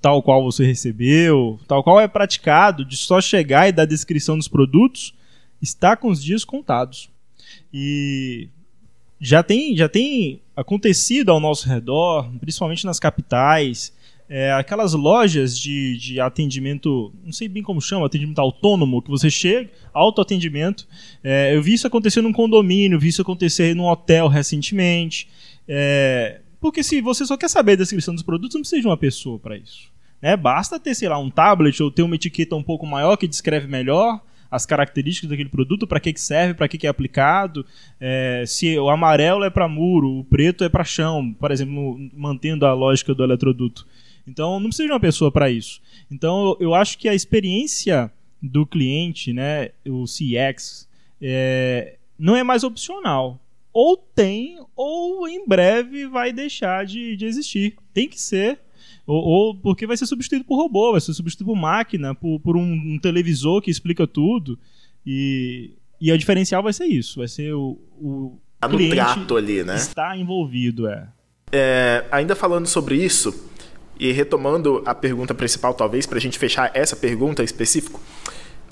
tal 0.00 0.20
qual 0.20 0.42
você 0.42 0.66
recebeu, 0.66 1.60
tal 1.68 1.84
qual 1.84 2.00
é 2.00 2.08
praticado, 2.08 2.84
de 2.84 2.96
só 2.96 3.20
chegar 3.20 3.68
e 3.68 3.72
dar 3.72 3.84
descrição 3.84 4.36
dos 4.36 4.48
produtos, 4.48 5.14
está 5.62 5.96
com 5.96 6.08
os 6.08 6.22
dias 6.22 6.44
contados. 6.44 7.08
E 7.72 8.48
já 9.24 9.40
tem, 9.40 9.76
já 9.76 9.88
tem 9.88 10.40
acontecido 10.56 11.30
ao 11.30 11.38
nosso 11.38 11.68
redor, 11.68 12.28
principalmente 12.40 12.84
nas 12.84 12.98
capitais, 12.98 13.92
é, 14.28 14.52
aquelas 14.52 14.94
lojas 14.94 15.56
de, 15.56 15.96
de 15.96 16.20
atendimento, 16.20 17.12
não 17.24 17.32
sei 17.32 17.46
bem 17.46 17.62
como 17.62 17.80
chama, 17.80 18.06
atendimento 18.06 18.40
autônomo, 18.40 19.00
que 19.00 19.08
você 19.10 19.30
chega, 19.30 19.70
autoatendimento. 19.94 20.88
É, 21.22 21.54
eu 21.54 21.62
vi 21.62 21.74
isso 21.74 21.86
acontecer 21.86 22.20
num 22.20 22.32
condomínio, 22.32 22.98
vi 22.98 23.08
isso 23.08 23.22
acontecer 23.22 23.76
num 23.76 23.84
hotel 23.84 24.26
recentemente. 24.26 25.28
É, 25.68 26.40
porque 26.60 26.82
se 26.82 27.00
você 27.00 27.24
só 27.24 27.36
quer 27.36 27.48
saber 27.48 27.72
a 27.72 27.76
descrição 27.76 28.14
dos 28.14 28.24
produtos, 28.24 28.56
não 28.56 28.62
precisa 28.62 28.80
de 28.80 28.88
uma 28.88 28.96
pessoa 28.96 29.38
para 29.38 29.56
isso. 29.56 29.88
Né? 30.20 30.36
Basta 30.36 30.80
ter, 30.80 30.96
sei 30.96 31.08
lá, 31.08 31.16
um 31.16 31.30
tablet 31.30 31.80
ou 31.80 31.92
ter 31.92 32.02
uma 32.02 32.16
etiqueta 32.16 32.56
um 32.56 32.62
pouco 32.62 32.84
maior 32.86 33.16
que 33.16 33.28
descreve 33.28 33.68
melhor 33.68 34.20
as 34.52 34.66
características 34.66 35.30
daquele 35.30 35.48
produto, 35.48 35.86
para 35.86 35.98
que, 35.98 36.12
que 36.12 36.20
serve, 36.20 36.52
para 36.52 36.68
que, 36.68 36.76
que 36.76 36.86
é 36.86 36.90
aplicado, 36.90 37.64
é, 37.98 38.44
se 38.46 38.78
o 38.78 38.90
amarelo 38.90 39.44
é 39.44 39.48
para 39.48 39.66
muro, 39.66 40.18
o 40.18 40.24
preto 40.24 40.62
é 40.62 40.68
para 40.68 40.84
chão, 40.84 41.32
por 41.32 41.50
exemplo, 41.50 41.98
mantendo 42.12 42.66
a 42.66 42.74
lógica 42.74 43.14
do 43.14 43.24
eletroduto. 43.24 43.86
Então 44.28 44.60
não 44.60 44.68
precisa 44.68 44.88
de 44.88 44.92
uma 44.92 45.00
pessoa 45.00 45.32
para 45.32 45.50
isso. 45.50 45.80
Então 46.10 46.54
eu 46.60 46.74
acho 46.74 46.98
que 46.98 47.08
a 47.08 47.14
experiência 47.14 48.12
do 48.42 48.66
cliente, 48.66 49.32
né, 49.32 49.70
o 49.86 50.04
CX, 50.04 50.86
é, 51.20 51.96
não 52.18 52.36
é 52.36 52.42
mais 52.42 52.62
opcional. 52.62 53.40
Ou 53.72 53.96
tem, 53.96 54.58
ou 54.76 55.26
em 55.26 55.48
breve 55.48 56.06
vai 56.06 56.30
deixar 56.30 56.84
de, 56.84 57.16
de 57.16 57.24
existir. 57.24 57.74
Tem 57.94 58.06
que 58.06 58.20
ser. 58.20 58.58
Ou, 59.06 59.22
ou 59.22 59.54
porque 59.56 59.86
vai 59.86 59.96
ser 59.96 60.06
substituído 60.06 60.44
por 60.44 60.56
robô, 60.56 60.92
vai 60.92 61.00
ser 61.00 61.12
substituído 61.14 61.52
por 61.52 61.60
máquina, 61.60 62.14
por, 62.14 62.38
por 62.40 62.56
um, 62.56 62.62
um 62.62 62.98
televisor 63.00 63.60
que 63.60 63.70
explica 63.70 64.06
tudo. 64.06 64.58
E, 65.04 65.72
e 66.00 66.12
o 66.12 66.18
diferencial 66.18 66.62
vai 66.62 66.72
ser 66.72 66.86
isso. 66.86 67.18
Vai 67.18 67.28
ser 67.28 67.52
o, 67.52 67.78
o 68.00 68.38
Tá 68.62 68.68
no 68.68 68.76
cliente 68.76 68.94
trato 68.94 69.36
ali, 69.36 69.64
né? 69.64 69.74
está 69.74 70.16
envolvido, 70.16 70.86
é. 70.86 71.08
É, 71.50 72.04
ainda 72.12 72.36
falando 72.36 72.66
sobre 72.66 72.94
isso, 72.94 73.50
e 73.98 74.12
retomando 74.12 74.82
a 74.86 74.94
pergunta 74.94 75.34
principal, 75.34 75.74
talvez, 75.74 76.06
para 76.06 76.18
a 76.18 76.20
gente 76.20 76.38
fechar 76.38 76.70
essa 76.72 76.94
pergunta 76.94 77.42
em 77.42 77.44
específico, 77.44 78.00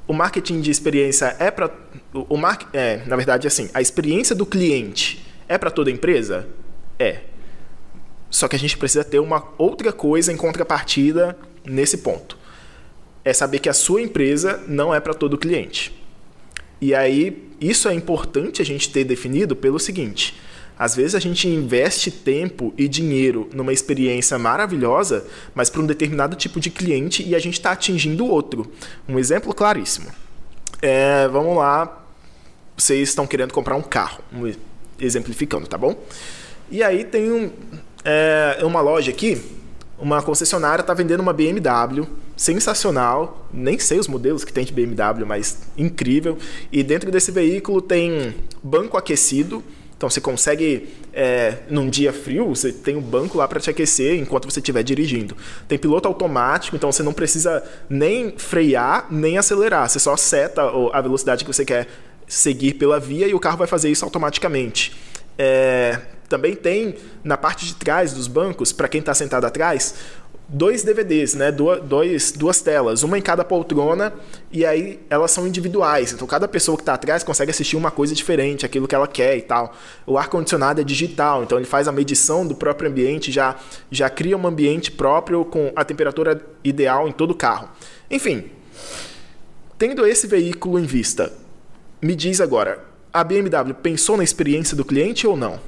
o 0.07 0.13
marketing 0.13 0.61
de 0.61 0.71
experiência 0.71 1.37
é 1.41 1.51
para. 1.51 1.71
O, 2.15 2.35
o 2.35 2.37
mar, 2.37 2.59
é, 2.73 3.05
na 3.07 3.17
verdade, 3.17 3.49
assim, 3.49 3.69
a 3.75 3.81
experiência 3.81 4.35
do 4.35 4.47
cliente 4.47 5.25
é 5.49 5.59
para 5.59 5.71
toda 5.71 5.91
empresa? 5.91 6.49
É. 6.99 7.23
Só 8.31 8.47
que 8.47 8.57
a 8.57 8.59
gente 8.59 8.79
precisa 8.79 9.05
ter 9.05 9.19
uma 9.19 9.49
outra 9.59 9.93
coisa 9.93 10.33
em 10.33 10.37
contrapartida 10.37 11.37
nesse 11.65 11.99
ponto. 11.99 12.39
É 13.25 13.33
saber 13.33 13.59
que 13.59 13.69
a 13.69 13.75
sua 13.75 14.01
empresa 14.01 14.63
não 14.67 14.95
é 14.95 15.01
para 15.01 15.13
todo 15.13 15.37
cliente. 15.37 15.93
E 16.81 16.95
aí, 16.95 17.51
isso 17.61 17.89
é 17.89 17.95
importante 17.95 18.63
a 18.63 18.65
gente 18.65 18.89
ter 18.91 19.05
definido 19.05 19.55
pelo 19.55 19.79
seguinte: 19.79 20.41
às 20.79 20.97
vezes 20.97 21.15
a 21.15 21.19
gente 21.19 21.47
investe 21.47 22.11
tempo 22.11 22.73
e 22.79 22.89
dinheiro 22.89 23.51
numa 23.53 23.73
experiência 23.73 24.39
maravilhosa, 24.39 25.27
mas 25.55 25.69
para 25.69 25.83
um 25.83 25.87
determinado 25.87 26.35
tipo 26.37 26.59
de 26.59 26.71
cliente 26.71 27.23
e 27.23 27.35
a 27.35 27.39
gente 27.39 27.55
está 27.55 27.73
atingindo 27.73 28.27
outro. 28.27 28.73
Um 29.07 29.19
exemplo 29.19 29.53
claríssimo. 29.53 30.09
É, 30.81 31.29
vamos 31.29 31.59
lá, 31.59 32.07
vocês 32.75 33.11
estão 33.11 33.27
querendo 33.27 33.53
comprar 33.53 33.77
um 33.77 33.83
carro, 33.83 34.23
exemplificando, 34.99 35.67
tá 35.67 35.77
bom? 35.77 36.03
E 36.71 36.83
aí 36.83 37.05
tem 37.05 37.31
um, 37.31 37.51
é, 38.05 38.59
uma 38.63 38.81
loja 38.81 39.11
aqui, 39.11 39.41
uma 39.99 40.23
concessionária 40.23 40.81
está 40.81 40.95
vendendo 40.95 41.21
uma 41.21 41.33
BMW 41.33 42.07
sensacional, 42.37 43.47
nem 43.53 43.79
sei 43.79 43.99
os 43.99 44.09
modelos 44.09 44.45
que 44.45 44.53
tem 44.53 44.65
de 44.65 44.73
BMW, 44.73 45.27
mas 45.27 45.59
incrível. 45.77 46.39
E 46.73 46.83
dentro 46.83 47.11
desse 47.11 47.31
veículo 47.31 47.83
tem 47.83 48.35
banco 48.63 48.97
aquecido, 48.97 49.63
então 49.95 50.09
você 50.09 50.23
consegue, 50.23 50.89
é, 51.13 51.59
num 51.69 51.91
dia 51.91 52.11
frio, 52.11 52.49
você 52.49 52.73
tem 52.73 52.97
um 52.97 53.03
banco 53.03 53.37
lá 53.37 53.47
para 53.47 53.61
te 53.61 53.69
aquecer 53.69 54.19
enquanto 54.19 54.51
você 54.51 54.59
estiver 54.59 54.83
dirigindo. 54.83 55.37
Tem 55.69 55.79
piloto 55.79 56.09
automático, 56.09 56.75
então 56.75 56.91
você 56.91 57.03
não 57.03 57.13
precisa 57.13 57.63
nem 57.91 58.33
frear, 58.39 59.09
nem 59.11 59.37
acelerar. 59.37 59.91
Você 59.91 59.99
só 59.99 60.17
seta 60.17 60.63
a 60.95 61.01
velocidade 61.03 61.45
que 61.45 61.53
você 61.53 61.67
quer 61.67 61.87
seguir 62.27 62.75
pela 62.75 62.99
via 62.99 63.29
e 63.29 63.35
o 63.35 63.39
carro 63.39 63.59
vai 63.59 63.67
fazer 63.67 63.91
isso 63.91 64.03
automaticamente. 64.03 64.97
É, 65.37 66.01
também 66.31 66.55
tem 66.55 66.95
na 67.25 67.37
parte 67.37 67.67
de 67.67 67.75
trás 67.75 68.13
dos 68.15 68.29
bancos, 68.29 68.73
para 68.73 68.89
quem 68.89 69.01
está 69.01 69.13
sentado 69.13 69.45
atrás, 69.45 69.97
dois 70.49 70.85
DVDs, 70.85 71.35
né? 71.35 71.51
Dois, 71.51 72.31
duas 72.33 72.61
telas, 72.61 73.03
uma 73.03 73.19
em 73.19 73.23
cada 73.23 73.45
poltrona, 73.45 74.13
e 74.51 74.65
aí 74.65 75.01
elas 75.11 75.33
são 75.33 75.45
individuais. 75.47 76.13
Então 76.13 76.27
cada 76.29 76.47
pessoa 76.47 76.77
que 76.77 76.83
está 76.83 76.95
atrás 76.95 77.25
consegue 77.25 77.51
assistir 77.51 77.77
uma 77.77 77.91
coisa 77.91 78.15
diferente, 78.15 78.65
aquilo 78.65 78.87
que 78.87 78.95
ela 78.95 79.09
quer 79.09 79.37
e 79.37 79.43
tal. 79.43 79.75
O 80.07 80.17
ar-condicionado 80.17 80.81
é 80.81 80.85
digital, 80.85 81.43
então 81.43 81.59
ele 81.59 81.67
faz 81.67 81.89
a 81.89 81.93
medição 81.93 82.47
do 82.47 82.55
próprio 82.55 82.89
ambiente, 82.89 83.33
já, 83.33 83.57
já 83.91 84.09
cria 84.09 84.37
um 84.37 84.47
ambiente 84.47 84.93
próprio 84.93 85.45
com 85.45 85.73
a 85.75 85.85
temperatura 85.85 86.41
ideal 86.63 87.09
em 87.09 87.13
todo 87.13 87.33
o 87.33 87.35
carro. 87.35 87.69
Enfim, 88.09 88.45
tendo 89.77 90.07
esse 90.07 90.29
veículo 90.29 90.79
em 90.79 90.85
vista, 90.85 91.33
me 92.01 92.15
diz 92.15 92.41
agora, 92.41 92.85
a 93.13 93.25
BMW 93.25 93.75
pensou 93.75 94.17
na 94.17 94.23
experiência 94.23 94.77
do 94.77 94.85
cliente 94.85 95.27
ou 95.27 95.37
não? 95.37 95.59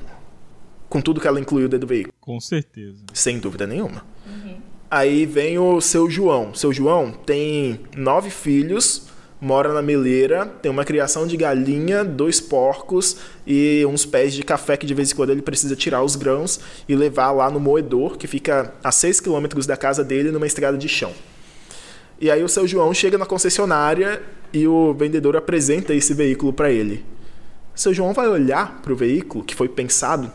Com 0.92 1.00
tudo 1.00 1.22
que 1.22 1.26
ela 1.26 1.40
incluiu 1.40 1.70
dentro 1.70 1.86
do 1.86 1.88
veículo. 1.88 2.12
Com 2.20 2.38
certeza. 2.38 2.98
Sem 3.14 3.38
dúvida 3.38 3.66
nenhuma. 3.66 4.04
Uhum. 4.26 4.58
Aí 4.90 5.24
vem 5.24 5.58
o 5.58 5.80
seu 5.80 6.10
João. 6.10 6.54
Seu 6.54 6.70
João 6.70 7.12
tem 7.12 7.80
nove 7.96 8.28
filhos, 8.28 9.06
mora 9.40 9.72
na 9.72 9.80
Meleira, 9.80 10.44
tem 10.44 10.70
uma 10.70 10.84
criação 10.84 11.26
de 11.26 11.34
galinha, 11.34 12.04
dois 12.04 12.42
porcos 12.42 13.16
e 13.46 13.82
uns 13.88 14.04
pés 14.04 14.34
de 14.34 14.42
café 14.42 14.76
que 14.76 14.84
de 14.84 14.92
vez 14.92 15.10
em 15.10 15.14
quando 15.14 15.30
ele 15.30 15.40
precisa 15.40 15.74
tirar 15.74 16.02
os 16.02 16.14
grãos 16.14 16.60
e 16.86 16.94
levar 16.94 17.30
lá 17.30 17.48
no 17.48 17.58
moedor, 17.58 18.18
que 18.18 18.26
fica 18.26 18.74
a 18.84 18.92
6 18.92 19.18
quilômetros 19.18 19.64
da 19.64 19.78
casa 19.78 20.04
dele, 20.04 20.30
numa 20.30 20.46
estrada 20.46 20.76
de 20.76 20.90
chão. 20.90 21.14
E 22.20 22.30
aí 22.30 22.44
o 22.44 22.48
seu 22.50 22.68
João 22.68 22.92
chega 22.92 23.16
na 23.16 23.24
concessionária 23.24 24.22
e 24.52 24.68
o 24.68 24.92
vendedor 24.92 25.38
apresenta 25.38 25.94
esse 25.94 26.12
veículo 26.12 26.52
para 26.52 26.70
ele. 26.70 27.02
Seu 27.74 27.94
João 27.94 28.12
vai 28.12 28.28
olhar 28.28 28.82
para 28.82 28.92
o 28.92 28.96
veículo 28.96 29.42
que 29.42 29.54
foi 29.54 29.70
pensado 29.70 30.30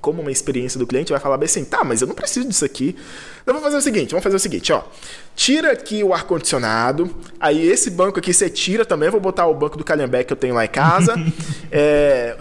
como 0.00 0.22
uma 0.22 0.30
experiência 0.30 0.78
do 0.78 0.86
cliente, 0.86 1.10
vai 1.10 1.20
falar 1.20 1.36
bem 1.36 1.46
assim, 1.46 1.64
tá, 1.64 1.82
mas 1.84 2.00
eu 2.00 2.06
não 2.06 2.14
preciso 2.14 2.48
disso 2.48 2.64
aqui. 2.64 2.96
Então 3.42 3.54
vamos 3.54 3.62
fazer 3.62 3.76
o 3.76 3.80
seguinte, 3.80 4.10
vamos 4.10 4.22
fazer 4.22 4.36
o 4.36 4.40
seguinte, 4.40 4.72
ó. 4.72 4.82
Tira 5.34 5.72
aqui 5.72 6.02
o 6.02 6.12
ar-condicionado, 6.14 7.14
aí 7.40 7.66
esse 7.66 7.90
banco 7.90 8.18
aqui 8.18 8.32
você 8.32 8.48
tira 8.48 8.84
também, 8.84 9.10
vou 9.10 9.20
botar 9.20 9.46
o 9.46 9.54
banco 9.54 9.76
do 9.76 9.84
Calhambeque 9.84 10.26
que 10.26 10.32
eu 10.32 10.36
tenho 10.36 10.54
lá 10.54 10.64
em 10.64 10.68
casa. 10.68 11.14
é, 11.70 12.36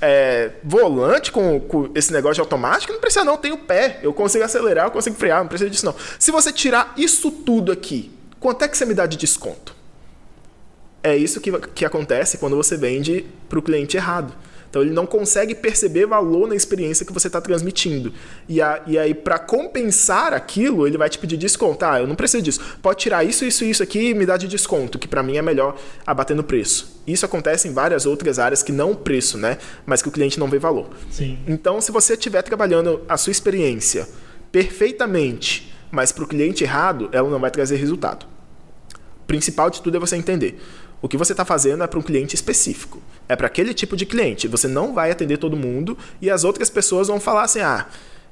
é, 0.00 0.50
volante 0.64 1.30
com, 1.30 1.60
com, 1.60 1.90
esse 1.94 2.12
negócio 2.12 2.34
de 2.34 2.40
automático, 2.40 2.92
não 2.92 3.00
precisa 3.00 3.24
não, 3.24 3.36
tem 3.36 3.52
o 3.52 3.58
pé, 3.58 4.00
eu 4.02 4.12
consigo 4.12 4.44
acelerar, 4.44 4.86
eu 4.86 4.90
consigo 4.90 5.14
frear, 5.14 5.40
não 5.40 5.48
precisa 5.48 5.70
disso 5.70 5.86
não. 5.86 5.94
Se 6.18 6.32
você 6.32 6.52
tirar 6.52 6.92
isso 6.96 7.30
tudo 7.30 7.70
aqui, 7.70 8.10
quanto 8.40 8.64
é 8.64 8.68
que 8.68 8.76
você 8.76 8.84
me 8.84 8.94
dá 8.94 9.06
de 9.06 9.16
desconto? 9.16 9.74
É 11.04 11.16
isso 11.16 11.40
que, 11.40 11.52
que 11.68 11.84
acontece 11.84 12.38
quando 12.38 12.56
você 12.56 12.76
vende 12.76 13.26
para 13.48 13.58
o 13.58 13.62
cliente 13.62 13.96
errado. 13.96 14.32
Então 14.72 14.80
ele 14.80 14.92
não 14.92 15.04
consegue 15.04 15.54
perceber 15.54 16.06
valor 16.06 16.48
na 16.48 16.54
experiência 16.54 17.04
que 17.04 17.12
você 17.12 17.26
está 17.26 17.42
transmitindo. 17.42 18.10
E, 18.48 18.62
a, 18.62 18.80
e 18.86 18.98
aí, 18.98 19.12
para 19.12 19.38
compensar 19.38 20.32
aquilo, 20.32 20.86
ele 20.86 20.96
vai 20.96 21.10
te 21.10 21.18
pedir 21.18 21.36
desconto. 21.36 21.84
Ah, 21.84 22.00
eu 22.00 22.06
não 22.06 22.14
preciso 22.14 22.42
disso. 22.42 22.60
Pode 22.80 22.98
tirar 22.98 23.22
isso, 23.22 23.44
isso, 23.44 23.66
isso 23.66 23.82
aqui 23.82 24.08
e 24.08 24.14
me 24.14 24.24
dá 24.24 24.38
de 24.38 24.48
desconto, 24.48 24.98
que 24.98 25.06
para 25.06 25.22
mim 25.22 25.36
é 25.36 25.42
melhor 25.42 25.76
abater 26.06 26.34
no 26.34 26.42
preço. 26.42 27.02
Isso 27.06 27.26
acontece 27.26 27.68
em 27.68 27.74
várias 27.74 28.06
outras 28.06 28.38
áreas 28.38 28.62
que 28.62 28.72
não 28.72 28.92
o 28.92 28.96
preço, 28.96 29.36
né? 29.36 29.58
Mas 29.84 30.00
que 30.00 30.08
o 30.08 30.10
cliente 30.10 30.40
não 30.40 30.48
vê 30.48 30.58
valor. 30.58 30.88
Sim. 31.10 31.38
Então, 31.46 31.78
se 31.82 31.92
você 31.92 32.14
estiver 32.14 32.40
trabalhando 32.40 33.02
a 33.06 33.18
sua 33.18 33.30
experiência 33.30 34.08
perfeitamente, 34.50 35.70
mas 35.90 36.12
para 36.12 36.24
o 36.24 36.26
cliente 36.26 36.64
errado, 36.64 37.10
ela 37.12 37.28
não 37.28 37.38
vai 37.38 37.50
trazer 37.50 37.76
resultado. 37.76 38.24
O 39.20 39.26
principal 39.26 39.68
de 39.68 39.82
tudo 39.82 39.98
é 39.98 40.00
você 40.00 40.16
entender 40.16 40.58
o 41.02 41.08
que 41.08 41.16
você 41.16 41.32
está 41.32 41.44
fazendo 41.44 41.82
é 41.82 41.86
para 41.86 41.98
um 41.98 42.02
cliente 42.02 42.34
específico. 42.34 43.02
É 43.28 43.34
para 43.34 43.48
aquele 43.48 43.74
tipo 43.74 43.96
de 43.96 44.06
cliente. 44.06 44.46
Você 44.46 44.68
não 44.68 44.94
vai 44.94 45.10
atender 45.10 45.36
todo 45.36 45.56
mundo 45.56 45.98
e 46.20 46.30
as 46.30 46.44
outras 46.44 46.70
pessoas 46.70 47.08
vão 47.08 47.18
falar 47.18 47.42
assim: 47.42 47.60
ah, 47.60 47.86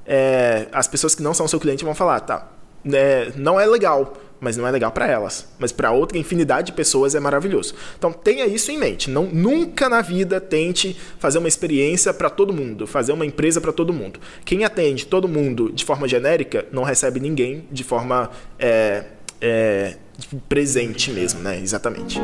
é, 0.07 0.69
as 0.73 0.87
pessoas 0.87 1.15
que 1.15 1.23
não 1.23 1.35
são 1.35 1.49
seu 1.49 1.59
cliente 1.61 1.85
vão 1.85 1.95
falar, 1.95 2.21
tá, 2.21 2.49
é, 2.93 3.33
não 3.37 3.61
é 3.61 3.67
legal, 3.67 4.17
mas 4.41 4.57
não 4.57 4.67
é 4.67 4.71
legal 4.71 4.91
para 4.91 5.07
elas. 5.07 5.47
Mas 5.59 5.71
para 5.73 5.91
outra 5.91 6.17
infinidade 6.17 6.67
de 6.67 6.73
pessoas 6.73 7.15
é 7.15 7.21
maravilhoso. 7.21 7.75
Então 7.99 8.13
tenha 8.13 8.47
isso 8.47 8.71
em 8.71 8.79
mente. 8.79 9.11
Não, 9.11 9.25
nunca 9.27 9.89
na 9.89 10.01
vida 10.01 10.41
tente 10.41 10.97
fazer 11.19 11.39
uma 11.39 11.49
experiência 11.49 12.13
para 12.15 12.31
todo 12.31 12.53
mundo, 12.53 12.87
fazer 12.87 13.13
uma 13.13 13.27
empresa 13.27 13.61
para 13.61 13.73
todo 13.73 13.93
mundo. 13.93 14.19
Quem 14.45 14.65
atende 14.65 15.07
todo 15.07 15.29
mundo 15.29 15.71
de 15.73 15.85
forma 15.85 16.09
genérica 16.09 16.65
não 16.73 16.83
recebe 16.83 17.21
ninguém 17.21 17.67
de 17.71 17.85
forma 17.85 18.31
é, 18.59 19.05
é, 19.41 19.97
presente 20.49 21.11
mesmo, 21.11 21.41
né? 21.41 21.59
Exatamente. 21.61 22.21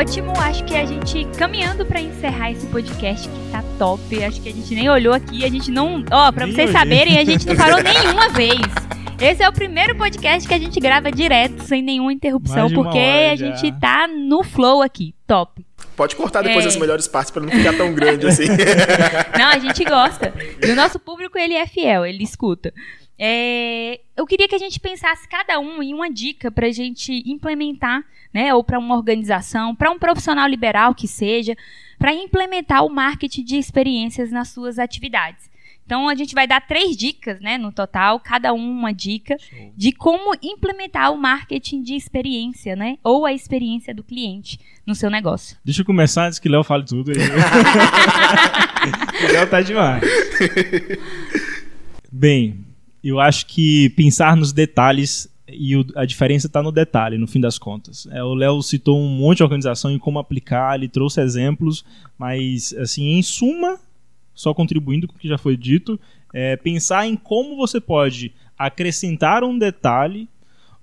Ótimo, 0.00 0.32
acho 0.38 0.64
que 0.64 0.74
a 0.74 0.86
gente 0.86 1.26
caminhando 1.36 1.84
para 1.84 2.00
encerrar 2.00 2.50
esse 2.50 2.66
podcast 2.68 3.28
que 3.28 3.50
tá 3.50 3.62
top. 3.78 4.24
Acho 4.24 4.40
que 4.40 4.48
a 4.48 4.52
gente 4.52 4.74
nem 4.74 4.88
olhou 4.88 5.12
aqui, 5.12 5.44
a 5.44 5.50
gente 5.50 5.70
não, 5.70 6.02
ó, 6.10 6.32
para 6.32 6.46
vocês 6.46 6.70
saberem, 6.70 7.18
a 7.18 7.24
gente 7.24 7.46
não 7.46 7.54
parou 7.54 7.82
nenhuma 7.84 8.30
vez. 8.30 8.62
Esse 9.20 9.42
é 9.42 9.48
o 9.48 9.52
primeiro 9.52 9.94
podcast 9.94 10.48
que 10.48 10.54
a 10.54 10.58
gente 10.58 10.80
grava 10.80 11.12
direto, 11.12 11.62
sem 11.64 11.82
nenhuma 11.82 12.14
interrupção, 12.14 12.70
porque 12.70 12.96
a 12.96 13.36
gente 13.36 13.78
tá 13.78 14.08
no 14.08 14.42
flow 14.42 14.80
aqui. 14.80 15.14
Top. 15.26 15.62
Pode 15.94 16.16
cortar 16.16 16.40
depois 16.40 16.64
é. 16.64 16.68
as 16.68 16.76
melhores 16.76 17.06
partes 17.06 17.30
para 17.30 17.42
não 17.42 17.50
ficar 17.50 17.76
tão 17.76 17.92
grande 17.92 18.26
assim. 18.26 18.46
não, 19.38 19.48
a 19.48 19.58
gente 19.58 19.84
gosta. 19.84 20.32
E 20.66 20.70
o 20.70 20.74
nosso 20.74 20.98
público, 20.98 21.36
ele 21.36 21.52
é 21.52 21.66
fiel, 21.66 22.06
ele 22.06 22.24
escuta. 22.24 22.72
É, 23.22 24.00
eu 24.16 24.26
queria 24.26 24.48
que 24.48 24.54
a 24.54 24.58
gente 24.58 24.80
pensasse 24.80 25.28
cada 25.28 25.60
um 25.60 25.82
em 25.82 25.92
uma 25.92 26.10
dica 26.10 26.50
para 26.50 26.68
a 26.68 26.72
gente 26.72 27.22
implementar, 27.26 28.02
né, 28.32 28.54
ou 28.54 28.64
para 28.64 28.78
uma 28.78 28.96
organização, 28.96 29.76
para 29.76 29.90
um 29.90 29.98
profissional 29.98 30.48
liberal 30.48 30.94
que 30.94 31.06
seja, 31.06 31.54
para 31.98 32.14
implementar 32.14 32.82
o 32.82 32.88
marketing 32.88 33.44
de 33.44 33.56
experiências 33.56 34.32
nas 34.32 34.48
suas 34.48 34.78
atividades. 34.78 35.50
Então 35.84 36.08
a 36.08 36.14
gente 36.14 36.34
vai 36.34 36.46
dar 36.46 36.66
três 36.66 36.96
dicas, 36.96 37.38
né, 37.42 37.58
no 37.58 37.70
total, 37.70 38.18
cada 38.20 38.54
um 38.54 38.70
uma 38.70 38.90
dica 38.90 39.36
de 39.76 39.92
como 39.92 40.34
implementar 40.42 41.12
o 41.12 41.18
marketing 41.18 41.82
de 41.82 41.96
experiência, 41.96 42.74
né, 42.74 42.96
ou 43.04 43.26
a 43.26 43.34
experiência 43.34 43.94
do 43.94 44.02
cliente 44.02 44.58
no 44.86 44.94
seu 44.94 45.10
negócio. 45.10 45.58
Deixa 45.62 45.82
eu 45.82 45.84
começar 45.84 46.28
antes 46.28 46.38
que 46.38 46.48
o 46.48 46.52
Léo 46.52 46.64
fale 46.64 46.86
tudo. 46.86 47.10
o 47.10 47.12
Léo 49.30 49.46
tá 49.50 49.60
demais. 49.60 50.02
Bem, 52.10 52.69
eu 53.08 53.20
acho 53.20 53.46
que 53.46 53.90
pensar 53.90 54.36
nos 54.36 54.52
detalhes 54.52 55.28
e 55.48 55.76
o, 55.76 55.84
a 55.96 56.04
diferença 56.04 56.46
está 56.46 56.62
no 56.62 56.70
detalhe, 56.70 57.18
no 57.18 57.26
fim 57.26 57.40
das 57.40 57.58
contas. 57.58 58.06
É, 58.10 58.22
o 58.22 58.34
Léo 58.34 58.62
citou 58.62 58.98
um 58.98 59.08
monte 59.08 59.38
de 59.38 59.42
organização 59.42 59.92
e 59.92 59.98
como 59.98 60.18
aplicar, 60.18 60.76
ele 60.76 60.88
trouxe 60.88 61.20
exemplos, 61.20 61.84
mas, 62.18 62.72
assim, 62.74 63.18
em 63.18 63.22
suma, 63.22 63.78
só 64.34 64.54
contribuindo 64.54 65.08
com 65.08 65.16
o 65.16 65.18
que 65.18 65.28
já 65.28 65.38
foi 65.38 65.56
dito, 65.56 65.98
é 66.32 66.56
pensar 66.56 67.06
em 67.06 67.16
como 67.16 67.56
você 67.56 67.80
pode 67.80 68.32
acrescentar 68.56 69.42
um 69.42 69.58
detalhe 69.58 70.28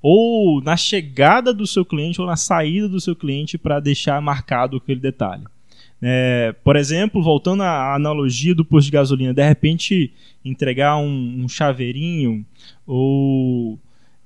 ou 0.02 0.62
na 0.62 0.76
chegada 0.78 1.54
do 1.54 1.66
seu 1.66 1.86
cliente 1.86 2.20
ou 2.20 2.28
na 2.28 2.36
saída 2.36 2.88
do 2.88 3.00
seu 3.00 3.16
cliente 3.16 3.58
para 3.58 3.80
deixar 3.80 4.22
marcado 4.22 4.78
aquele 4.78 5.00
detalhe. 5.00 5.44
É, 6.02 6.54
por 6.64 6.76
exemplo, 6.76 7.24
voltando 7.24 7.64
à 7.64 7.96
analogia 7.96 8.54
do 8.54 8.64
posto 8.64 8.86
de 8.86 8.92
gasolina, 8.92 9.34
de 9.34 9.44
repente 9.44 10.14
entregar 10.46 10.98
um, 10.98 11.44
um 11.44 11.50
chaveirinho 11.50 12.46
ou 12.86 13.80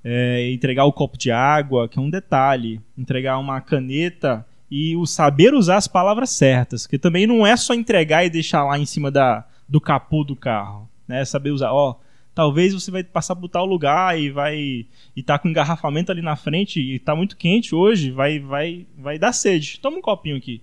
é, 0.04 0.52
entregar 0.52 0.86
o 0.86 0.94
copo 0.94 1.18
de 1.18 1.32
água, 1.32 1.88
que 1.88 1.98
é 1.98 2.02
um 2.02 2.10
detalhe, 2.10 2.82
entregar 2.98 3.38
uma 3.38 3.62
caneta 3.62 4.46
e 4.70 4.96
o 4.96 5.06
saber 5.06 5.54
usar 5.54 5.78
as 5.78 5.88
palavras 5.88 6.30
certas, 6.30 6.88
que 6.88 6.98
também 6.98 7.28
não 7.28 7.46
é 7.46 7.56
só 7.56 7.74
entregar 7.74 8.26
e 8.26 8.30
deixar 8.30 8.64
lá 8.64 8.78
em 8.78 8.86
cima 8.86 9.12
da, 9.12 9.46
do 9.68 9.80
capô 9.80 10.24
do 10.24 10.36
carro, 10.36 10.90
né? 11.08 11.24
Saber 11.26 11.52
usar, 11.52 11.72
ó, 11.72 12.00
talvez 12.34 12.74
você 12.74 12.90
vai 12.90 13.04
passar 13.04 13.36
por 13.36 13.50
tal 13.50 13.66
lugar 13.66 14.20
e 14.20 14.30
vai 14.30 14.86
e 15.16 15.24
tá 15.24 15.38
com 15.38 15.50
engarrafamento 15.50 16.12
ali 16.12 16.22
na 16.22 16.36
frente 16.36 16.80
e 16.82 17.00
tá 17.00 17.16
muito 17.16 17.38
quente 17.38 17.76
hoje, 17.76 18.12
vai 18.12 18.40
vai 18.40 18.86
vai 18.98 19.20
dar 19.20 19.34
sede. 19.34 19.80
Toma 19.80 19.98
um 19.98 20.02
copinho 20.02 20.38
aqui. 20.38 20.62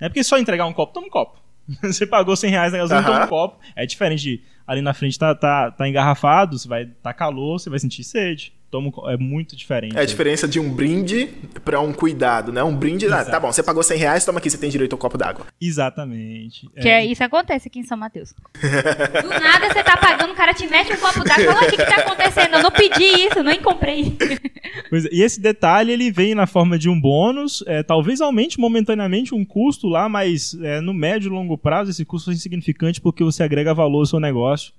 É 0.00 0.08
porque 0.08 0.24
só 0.24 0.38
entregar 0.38 0.66
um 0.66 0.72
copo, 0.72 0.92
toma 0.92 1.06
um 1.06 1.10
copo. 1.10 1.38
você 1.82 2.06
pagou 2.06 2.34
100 2.36 2.50
reais 2.50 2.72
na 2.72 2.78
gasolina, 2.78 3.06
uhum. 3.06 3.14
toma 3.14 3.26
um 3.26 3.28
copo. 3.28 3.58
É 3.76 3.86
diferente 3.86 4.22
de 4.22 4.42
ali 4.66 4.82
na 4.82 4.94
frente 4.94 5.18
tá, 5.18 5.34
tá, 5.34 5.70
tá 5.70 5.88
engarrafado, 5.88 6.58
você 6.58 6.68
vai 6.68 6.86
tá 6.86 7.12
calor, 7.12 7.58
você 7.58 7.68
vai 7.68 7.78
sentir 7.78 8.04
sede. 8.04 8.52
Toma, 8.70 8.92
é 9.12 9.16
muito 9.16 9.56
diferente. 9.56 9.96
É 9.96 10.00
a 10.00 10.04
diferença 10.04 10.46
de 10.46 10.60
um 10.60 10.72
brinde 10.72 11.28
para 11.64 11.80
um 11.80 11.92
cuidado, 11.92 12.52
né? 12.52 12.62
Um 12.62 12.74
brinde, 12.74 13.06
ah, 13.06 13.24
tá 13.24 13.40
bom, 13.40 13.52
você 13.52 13.62
pagou 13.62 13.82
100 13.82 13.98
reais, 13.98 14.24
toma 14.24 14.38
aqui, 14.38 14.48
você 14.48 14.58
tem 14.58 14.70
direito 14.70 14.92
ao 14.92 14.98
copo 14.98 15.18
d'água. 15.18 15.46
Exatamente. 15.60 16.68
Que 16.80 16.88
é. 16.88 17.04
isso 17.04 17.22
acontece 17.24 17.68
aqui 17.68 17.80
em 17.80 17.84
São 17.84 17.98
Mateus. 17.98 18.32
Do 18.32 19.28
nada 19.28 19.72
você 19.72 19.82
tá 19.82 19.96
pagando, 19.96 20.32
o 20.32 20.36
cara 20.36 20.54
te 20.54 20.66
mete 20.66 20.92
um 20.92 20.96
copo 20.96 21.24
d'água, 21.24 21.52
fala, 21.52 21.66
o 21.66 21.70
que 21.70 21.76
que 21.76 21.84
tá 21.84 21.96
acontecendo? 21.96 22.54
Eu 22.54 22.62
não 22.62 22.70
pedi 22.70 23.26
isso, 23.26 23.42
nem 23.42 23.60
comprei. 23.60 24.16
Pois 24.88 25.04
é, 25.04 25.08
e 25.12 25.22
esse 25.22 25.40
detalhe, 25.40 25.92
ele 25.92 26.10
vem 26.10 26.34
na 26.34 26.46
forma 26.46 26.78
de 26.78 26.88
um 26.88 27.00
bônus, 27.00 27.62
é, 27.66 27.82
talvez 27.82 28.20
aumente 28.20 28.58
momentaneamente 28.58 29.34
um 29.34 29.44
custo 29.44 29.88
lá, 29.88 30.08
mas 30.08 30.54
é, 30.62 30.80
no 30.80 30.94
médio 30.94 31.28
e 31.28 31.32
longo 31.32 31.58
prazo 31.58 31.90
esse 31.90 32.04
custo 32.04 32.30
é 32.30 32.34
insignificante 32.34 33.00
porque 33.00 33.22
você 33.22 33.42
agrega 33.42 33.74
valor 33.74 34.00
ao 34.00 34.06
seu 34.06 34.20
negócio. 34.20 34.72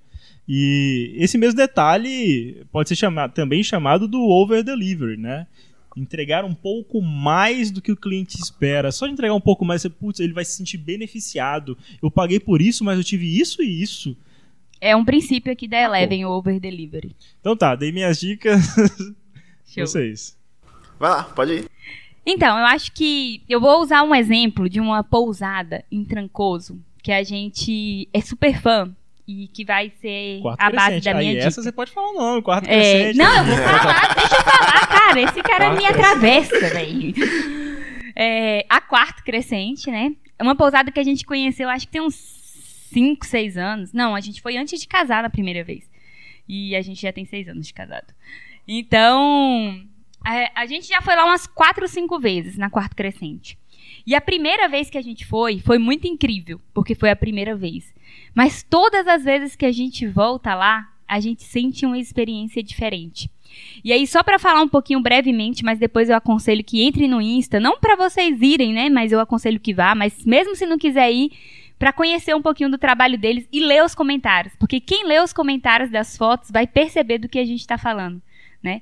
E 0.48 1.14
esse 1.16 1.38
mesmo 1.38 1.56
detalhe 1.56 2.64
pode 2.72 2.88
ser 2.88 2.96
chamado, 2.96 3.32
também 3.32 3.62
chamado 3.62 4.08
do 4.08 4.20
over 4.20 4.62
delivery, 4.62 5.16
né? 5.16 5.46
Entregar 5.96 6.44
um 6.44 6.54
pouco 6.54 7.00
mais 7.00 7.70
do 7.70 7.80
que 7.80 7.92
o 7.92 7.96
cliente 7.96 8.38
espera. 8.38 8.90
Só 8.90 9.06
de 9.06 9.12
entregar 9.12 9.34
um 9.34 9.40
pouco 9.40 9.64
mais, 9.64 9.86
putz, 9.86 10.20
ele 10.20 10.32
vai 10.32 10.44
se 10.44 10.56
sentir 10.56 10.78
beneficiado. 10.78 11.76
Eu 12.02 12.10
paguei 12.10 12.40
por 12.40 12.60
isso, 12.60 12.82
mas 12.82 12.98
eu 12.98 13.04
tive 13.04 13.38
isso 13.38 13.62
e 13.62 13.82
isso. 13.82 14.16
É 14.80 14.96
um 14.96 15.04
princípio 15.04 15.52
aqui 15.52 15.68
da 15.68 15.80
Eleven, 15.80 16.24
o 16.24 16.30
over 16.30 16.58
delivery. 16.58 17.14
Então 17.40 17.56
tá, 17.56 17.76
dei 17.76 17.92
minhas 17.92 18.18
dicas. 18.18 18.60
Show. 19.66 19.86
Vocês. 19.86 20.36
Vai 20.98 21.10
lá, 21.10 21.24
pode 21.24 21.52
ir. 21.52 21.70
Então, 22.24 22.58
eu 22.58 22.64
acho 22.66 22.92
que 22.92 23.42
eu 23.48 23.60
vou 23.60 23.80
usar 23.80 24.02
um 24.02 24.14
exemplo 24.14 24.68
de 24.68 24.80
uma 24.80 25.02
pousada 25.02 25.84
em 25.90 26.04
Trancoso, 26.04 26.80
que 27.02 27.10
a 27.10 27.22
gente 27.22 28.08
é 28.12 28.20
super 28.20 28.60
fã 28.60 28.94
e 29.26 29.48
que 29.48 29.64
vai 29.64 29.92
ser 30.00 30.40
Quarto 30.42 30.60
a 30.60 30.70
base 30.70 30.86
crescente. 30.86 31.04
da 31.04 31.14
minha 31.14 31.30
Aí 31.30 31.36
dica. 31.36 31.48
essa 31.48 31.62
você 31.62 31.72
pode 31.72 31.90
falar 31.92 32.10
o 32.10 32.14
nome, 32.14 32.42
quarto 32.42 32.64
É, 32.68 32.68
crescente. 32.68 33.16
não, 33.18 33.36
eu 33.38 33.44
vou 33.44 33.56
falar, 33.56 34.14
deixa 34.14 34.34
eu 34.36 34.42
falar, 34.42 34.86
cara. 34.88 35.20
Esse 35.20 35.42
cara 35.42 35.72
me 35.74 35.84
atravessa, 35.86 36.58
velho. 36.70 37.14
É, 38.16 38.66
a 38.68 38.80
quarto 38.80 39.22
crescente, 39.24 39.90
né? 39.90 40.12
É 40.38 40.42
uma 40.42 40.54
pousada 40.56 40.90
que 40.90 41.00
a 41.00 41.04
gente 41.04 41.24
conheceu, 41.24 41.68
acho 41.68 41.86
que 41.86 41.92
tem 41.92 42.02
uns 42.02 42.14
5, 42.92 43.24
6 43.24 43.56
anos. 43.56 43.92
Não, 43.92 44.14
a 44.14 44.20
gente 44.20 44.42
foi 44.42 44.56
antes 44.56 44.80
de 44.80 44.86
casar 44.88 45.22
na 45.22 45.30
primeira 45.30 45.62
vez. 45.64 45.88
E 46.48 46.74
a 46.76 46.82
gente 46.82 47.00
já 47.00 47.12
tem 47.12 47.24
6 47.24 47.48
anos 47.48 47.66
de 47.66 47.72
casado. 47.72 48.12
Então, 48.66 49.80
a, 50.24 50.62
a 50.62 50.66
gente 50.66 50.88
já 50.88 51.00
foi 51.00 51.14
lá 51.14 51.24
umas 51.24 51.46
4 51.46 51.82
ou 51.82 51.88
5 51.88 52.18
vezes 52.18 52.56
na 52.58 52.68
quarto 52.68 52.96
crescente. 52.96 53.56
E 54.06 54.14
a 54.14 54.20
primeira 54.20 54.68
vez 54.68 54.90
que 54.90 54.98
a 54.98 55.02
gente 55.02 55.24
foi, 55.24 55.60
foi 55.60 55.78
muito 55.78 56.06
incrível, 56.08 56.60
porque 56.74 56.94
foi 56.94 57.10
a 57.10 57.16
primeira 57.16 57.54
vez. 57.54 57.92
Mas 58.34 58.62
todas 58.62 59.06
as 59.06 59.24
vezes 59.24 59.56
que 59.56 59.66
a 59.66 59.72
gente 59.72 60.06
volta 60.06 60.54
lá, 60.54 60.88
a 61.06 61.20
gente 61.20 61.42
sente 61.42 61.84
uma 61.84 61.98
experiência 61.98 62.62
diferente. 62.62 63.30
E 63.84 63.92
aí, 63.92 64.06
só 64.06 64.22
para 64.22 64.38
falar 64.38 64.62
um 64.62 64.68
pouquinho 64.68 65.00
brevemente, 65.00 65.62
mas 65.62 65.78
depois 65.78 66.08
eu 66.08 66.16
aconselho 66.16 66.64
que 66.64 66.82
entre 66.82 67.06
no 67.06 67.20
Insta, 67.20 67.60
não 67.60 67.78
para 67.78 67.96
vocês 67.96 68.40
irem, 68.40 68.72
né? 68.72 68.88
Mas 68.88 69.12
eu 69.12 69.20
aconselho 69.20 69.60
que 69.60 69.74
vá, 69.74 69.94
mas 69.94 70.24
mesmo 70.24 70.56
se 70.56 70.64
não 70.64 70.78
quiser 70.78 71.12
ir, 71.12 71.30
para 71.78 71.92
conhecer 71.92 72.34
um 72.34 72.40
pouquinho 72.40 72.70
do 72.70 72.78
trabalho 72.78 73.18
deles 73.18 73.46
e 73.52 73.60
ler 73.60 73.82
os 73.84 73.94
comentários, 73.94 74.54
porque 74.56 74.78
quem 74.78 75.04
lê 75.04 75.18
os 75.20 75.32
comentários 75.32 75.90
das 75.90 76.16
fotos 76.16 76.48
vai 76.50 76.64
perceber 76.66 77.18
do 77.18 77.28
que 77.28 77.40
a 77.40 77.44
gente 77.44 77.60
está 77.60 77.76
falando, 77.76 78.22
né? 78.62 78.80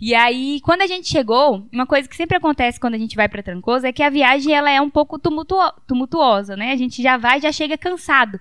E 0.00 0.14
aí, 0.14 0.58
quando 0.64 0.80
a 0.80 0.86
gente 0.86 1.06
chegou, 1.06 1.66
uma 1.70 1.84
coisa 1.86 2.08
que 2.08 2.16
sempre 2.16 2.38
acontece 2.38 2.80
quando 2.80 2.94
a 2.94 2.98
gente 2.98 3.14
vai 3.14 3.28
para 3.28 3.42
Trancoso 3.42 3.86
é 3.86 3.92
que 3.92 4.02
a 4.02 4.08
viagem 4.08 4.54
ela 4.54 4.70
é 4.70 4.80
um 4.80 4.88
pouco 4.90 5.18
tumultuo- 5.18 5.72
tumultuosa, 5.86 6.56
né? 6.56 6.72
A 6.72 6.76
gente 6.76 7.02
já 7.02 7.18
vai, 7.18 7.40
já 7.42 7.52
chega 7.52 7.76
cansado. 7.76 8.40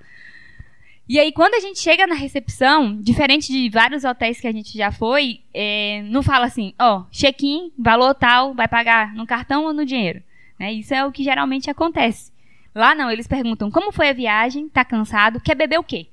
E 1.10 1.20
aí, 1.20 1.32
quando 1.32 1.56
a 1.56 1.60
gente 1.60 1.80
chega 1.80 2.06
na 2.06 2.14
recepção, 2.14 3.02
diferente 3.02 3.52
de 3.52 3.68
vários 3.68 4.04
hotéis 4.04 4.40
que 4.40 4.48
a 4.48 4.52
gente 4.52 4.78
já 4.78 4.92
foi, 4.92 5.40
é, 5.52 6.04
não 6.04 6.22
fala 6.22 6.46
assim, 6.46 6.72
ó, 6.78 7.06
check-in, 7.10 7.72
valor 7.76 8.14
tal, 8.14 8.54
vai 8.54 8.68
pagar 8.68 9.16
no 9.16 9.26
cartão 9.26 9.66
ou 9.66 9.74
no 9.74 9.84
dinheiro. 9.84 10.22
Né? 10.60 10.72
Isso 10.72 10.94
é 10.94 11.04
o 11.04 11.12
que 11.12 11.24
geralmente 11.24 11.68
acontece. 11.68 12.32
Lá 12.76 12.94
não, 12.94 13.10
eles 13.10 13.26
perguntam 13.26 13.72
como 13.72 13.92
foi 13.92 14.10
a 14.10 14.14
viagem, 14.14 14.70
tá 14.70 14.86
cansado, 14.86 15.42
quer 15.42 15.56
beber 15.56 15.80
o 15.80 15.84
quê? 15.84 16.06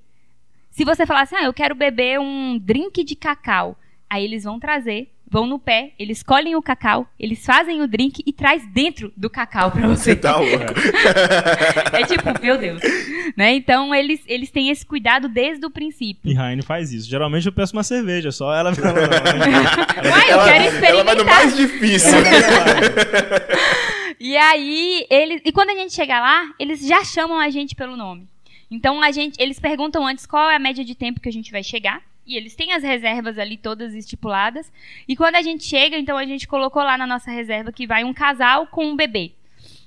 Se 0.71 0.83
você 0.83 1.05
falar 1.05 1.23
assim, 1.25 1.37
ah, 1.37 1.45
eu 1.45 1.53
quero 1.53 1.75
beber 1.75 2.19
um 2.19 2.57
drink 2.57 3.05
de 3.05 3.15
cacau, 3.15 3.79
aí 4.09 4.25
eles 4.25 4.45
vão 4.45 4.59
trazer, 4.59 5.13
vão 5.29 5.47
no 5.47 5.59
pé, 5.59 5.93
eles 5.99 6.23
colhem 6.23 6.55
o 6.55 6.63
cacau, 6.63 7.07
eles 7.19 7.45
fazem 7.45 7.83
o 7.83 7.89
drink 7.89 8.23
e 8.25 8.33
traz 8.33 8.63
dentro 8.73 9.13
do 9.17 9.29
cacau 9.29 9.71
pra 9.71 9.87
você. 9.89 10.11
Você 10.11 10.17
tá 10.17 10.37
louco. 10.37 10.65
É 11.93 12.05
tipo, 12.07 12.41
meu 12.41 12.57
Deus. 12.57 12.81
Né? 13.37 13.55
Então 13.55 13.95
eles, 13.95 14.21
eles 14.27 14.51
têm 14.51 14.71
esse 14.71 14.87
cuidado 14.87 15.29
desde 15.29 15.67
o 15.67 15.71
princípio. 15.71 16.31
E 16.31 16.35
Raine 16.35 16.63
faz 16.63 16.93
isso. 16.93 17.09
Geralmente 17.09 17.47
eu 17.47 17.53
peço 17.53 17.73
uma 17.75 17.83
cerveja, 17.83 18.31
só 18.31 18.55
ela. 18.55 18.71
ela, 18.71 18.77
ela, 19.97 20.11
Uai, 20.11 20.33
eu 20.33 20.45
quero 20.45 20.85
ela 20.85 21.05
vai 21.05 21.15
no 21.15 21.23
experimentar. 21.23 21.25
mais 21.25 21.57
difícil. 21.57 22.19
E 24.19 24.37
aí, 24.37 25.07
eles, 25.11 25.43
e 25.45 25.53
quando 25.53 25.71
a 25.71 25.75
gente 25.75 25.93
chega 25.93 26.19
lá, 26.19 26.51
eles 26.59 26.87
já 26.87 27.05
chamam 27.05 27.39
a 27.39 27.51
gente 27.51 27.75
pelo 27.75 27.97
nome. 27.97 28.27
Então 28.71 29.03
a 29.03 29.11
gente, 29.11 29.41
eles 29.41 29.61
perguntam 29.61 30.07
antes 30.07 30.27
qual 30.27 30.51
é 30.51 30.57
a 30.57 30.59
média 30.59 30.85
de 30.85 30.95
tempo 30.95 31.21
que 31.21 31.29
a 31.29 31.33
gente 31.33 31.53
vai 31.53 31.63
chegar. 31.63 32.01
E 32.27 32.37
eles 32.37 32.57
têm 32.57 32.73
as 32.73 32.83
reservas 32.83 33.39
ali 33.39 33.57
todas 33.57 33.95
estipuladas. 33.95 34.73
E 35.07 35.15
quando 35.15 35.37
a 35.37 35.43
gente 35.43 35.65
chega, 35.65 35.97
então 35.97 36.19
a 36.19 36.25
gente 36.25 36.49
colocou 36.49 36.83
lá 36.83 36.99
na 36.99 37.07
nossa 37.07 37.31
reserva 37.31 37.71
que 37.71 37.87
vai 37.87 38.03
um 38.03 38.13
casal 38.13 38.67
com 38.67 38.85
um 38.85 38.97
bebê. 38.97 39.33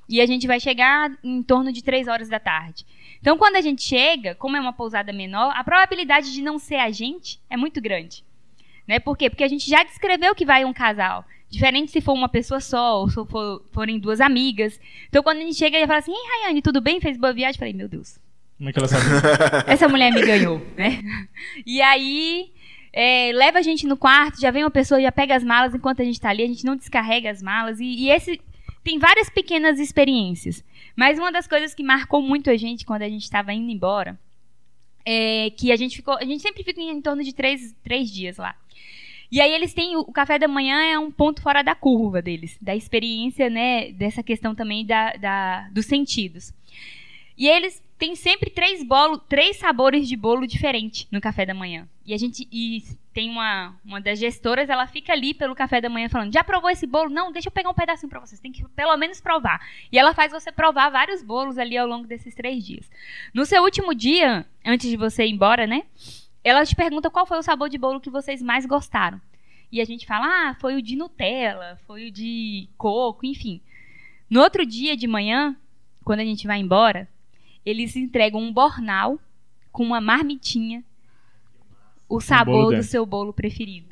E 0.08 0.22
a 0.22 0.26
gente 0.26 0.48
vai 0.48 0.60
chegar 0.60 1.12
em 1.24 1.44
torno 1.44 1.72
de 1.72 1.84
3 1.84 2.08
horas 2.08 2.30
da 2.30 2.40
tarde. 2.40 2.86
Então, 3.22 3.38
quando 3.38 3.58
a 3.58 3.62
gente 3.62 3.84
chega, 3.84 4.34
como 4.36 4.56
é 4.56 4.60
uma 4.60 4.74
pousada 4.74 5.12
menor, 5.12 5.52
a 5.56 5.64
probabilidade 5.64 6.34
de 6.34 6.42
não 6.42 6.58
ser 6.58 6.78
a 6.78 6.90
gente 6.90 7.40
é 7.50 7.58
muito 7.58 7.82
grande. 7.82 8.24
Né? 8.88 9.00
Por 9.00 9.18
quê? 9.18 9.30
Porque 9.30 9.44
a 9.44 9.48
gente 9.48 9.70
já 9.70 9.84
descreveu 9.84 10.34
que 10.34 10.46
vai 10.46 10.66
um 10.66 10.74
casal. 10.74 11.26
Diferente 11.50 11.92
se 11.92 12.00
for 12.00 12.14
uma 12.14 12.30
pessoa 12.30 12.60
só, 12.60 13.02
ou 13.02 13.10
se 13.10 13.24
for, 13.26 13.64
forem 13.72 14.00
duas 14.00 14.22
amigas. 14.22 14.80
Então, 15.10 15.22
quando 15.22 15.40
a 15.40 15.42
gente 15.42 15.56
chega, 15.56 15.78
ele 15.78 15.88
fala 15.88 16.00
assim: 16.00 16.14
Ei, 16.14 16.42
Rayane, 16.42 16.62
tudo 16.62 16.80
bem? 16.80 17.02
Fez 17.02 17.18
boa 17.18 17.34
viagem? 17.34 17.56
Eu 17.56 17.60
falei: 17.60 17.74
Meu 17.74 17.88
Deus, 17.88 18.20
Como 18.60 18.70
é 18.70 18.74
que 18.74 18.80
ela 18.80 18.90
sabe? 18.90 19.06
essa 19.72 19.88
mulher 19.88 20.12
me 20.12 20.22
ganhou, 20.22 20.62
né? 20.76 21.02
E 21.66 21.82
aí, 21.82 22.52
é, 22.92 23.32
leva 23.34 23.60
a 23.60 23.62
gente 23.62 23.88
no 23.88 23.96
quarto, 23.96 24.42
já 24.42 24.52
vem 24.52 24.66
uma 24.66 24.70
pessoa, 24.70 25.02
já 25.02 25.14
pega 25.14 25.34
as 25.34 25.46
malas 25.46 25.74
enquanto 25.74 26.02
a 26.02 26.06
gente 26.06 26.20
tá 26.20 26.30
ali, 26.30 26.44
a 26.44 26.48
gente 26.48 26.66
não 26.66 26.76
descarrega 26.76 27.32
as 27.32 27.42
malas. 27.42 27.80
E, 27.80 27.86
e 27.86 28.10
esse. 28.10 28.42
Tem 28.84 29.00
várias 29.00 29.30
pequenas 29.30 29.80
experiências. 29.80 30.64
Mas 30.94 31.18
uma 31.18 31.32
das 31.32 31.48
coisas 31.48 31.74
que 31.74 31.82
marcou 31.82 32.22
muito 32.22 32.50
a 32.50 32.58
gente 32.58 32.86
quando 32.86 33.04
a 33.04 33.10
gente 33.10 33.24
estava 33.24 33.54
indo 33.54 33.72
embora 33.72 34.20
é 35.06 35.52
que 35.52 35.72
a 35.72 35.78
gente 35.78 35.96
ficou. 35.96 36.18
A 36.18 36.26
gente 36.26 36.42
sempre 36.42 36.62
fica 36.62 36.82
em 36.82 37.02
torno 37.02 37.24
de 37.24 37.34
três, 37.34 37.74
três 37.82 38.12
dias 38.12 38.36
lá. 38.36 38.56
E 39.32 39.40
aí 39.40 39.54
eles 39.54 39.74
têm. 39.74 39.96
O 39.96 40.12
café 40.12 40.38
da 40.38 40.50
manhã 40.50 40.82
é 40.82 41.00
um 41.00 41.12
ponto 41.12 41.42
fora 41.42 41.62
da 41.62 41.76
curva 41.76 42.22
deles, 42.22 42.58
da 42.62 42.76
experiência, 42.76 43.50
né? 43.50 43.94
Dessa 43.94 44.22
questão 44.22 44.54
também 44.54 44.86
da, 44.86 45.14
da, 45.14 45.70
dos 45.70 45.86
sentidos. 45.86 46.52
E 47.38 47.48
eles 47.48 47.82
têm 48.00 48.16
sempre 48.16 48.50
três, 48.50 48.82
três 49.28 49.58
sabores 49.58 50.08
de 50.08 50.16
bolo 50.16 50.48
diferente 50.48 51.08
no 51.12 51.20
café 51.20 51.46
da 51.46 51.54
manhã. 51.54 51.88
E 52.06 52.14
a 52.14 52.18
gente. 52.18 52.48
E 52.52 52.82
tem 53.14 53.30
uma, 53.30 53.76
uma 53.84 54.00
das 54.00 54.18
gestoras, 54.18 54.70
ela 54.70 54.88
fica 54.88 55.12
ali 55.12 55.34
pelo 55.34 55.54
café 55.54 55.82
da 55.82 55.90
manhã 55.90 56.08
falando: 56.08 56.34
já 56.34 56.44
provou 56.44 56.70
esse 56.70 56.88
bolo? 56.88 57.10
Não, 57.10 57.32
deixa 57.32 57.50
eu 57.50 57.52
pegar 57.52 57.70
um 57.70 57.74
pedacinho 57.74 58.10
pra 58.10 58.22
vocês. 58.22 58.40
Tem 58.40 58.52
que 58.52 58.68
pelo 58.70 58.96
menos 58.96 59.20
provar. 59.20 59.60
E 59.92 60.00
ela 60.00 60.14
faz 60.14 60.32
você 60.32 60.52
provar 60.52 60.90
vários 60.90 61.22
bolos 61.22 61.58
ali 61.58 61.78
ao 61.78 61.86
longo 61.86 62.08
desses 62.08 62.34
três 62.34 62.66
dias. 62.66 62.90
No 63.34 63.46
seu 63.46 63.62
último 63.62 63.94
dia, 63.94 64.46
antes 64.66 64.90
de 64.90 64.96
você 64.96 65.26
ir 65.26 65.32
embora, 65.32 65.68
né? 65.68 65.84
Ela 66.42 66.66
te 66.66 66.76
pergunta 66.76 67.10
qual 67.10 67.26
foi 67.26 67.38
o 67.38 67.44
sabor 67.44 67.68
de 67.68 67.78
bolo 67.78 68.00
que 68.00 68.10
vocês 68.10 68.42
mais 68.42 68.66
gostaram. 68.66 69.20
E 69.72 69.82
a 69.82 69.86
gente 69.86 70.08
fala, 70.08 70.26
ah, 70.26 70.56
foi 70.56 70.76
o 70.76 70.82
de 70.82 70.96
Nutella, 70.96 71.78
foi 71.86 72.08
o 72.08 72.12
de 72.12 72.68
coco, 72.78 73.26
enfim. 73.26 73.62
No 74.30 74.42
outro 74.42 74.66
dia 74.66 74.96
de 74.96 75.06
manhã, 75.06 75.56
quando 76.04 76.22
a 76.22 76.26
gente 76.26 76.48
vai 76.48 76.60
embora, 76.60 77.08
eles 77.66 77.96
entregam 77.96 78.42
um 78.42 78.52
bornal 78.52 79.20
com 79.72 79.84
uma 79.84 80.02
marmitinha, 80.02 80.84
o 82.08 82.20
sabor 82.20 82.66
bolo 82.66 82.78
do 82.78 82.84
seu 82.84 83.06
bolo 83.06 83.32
preferido. 83.32 83.90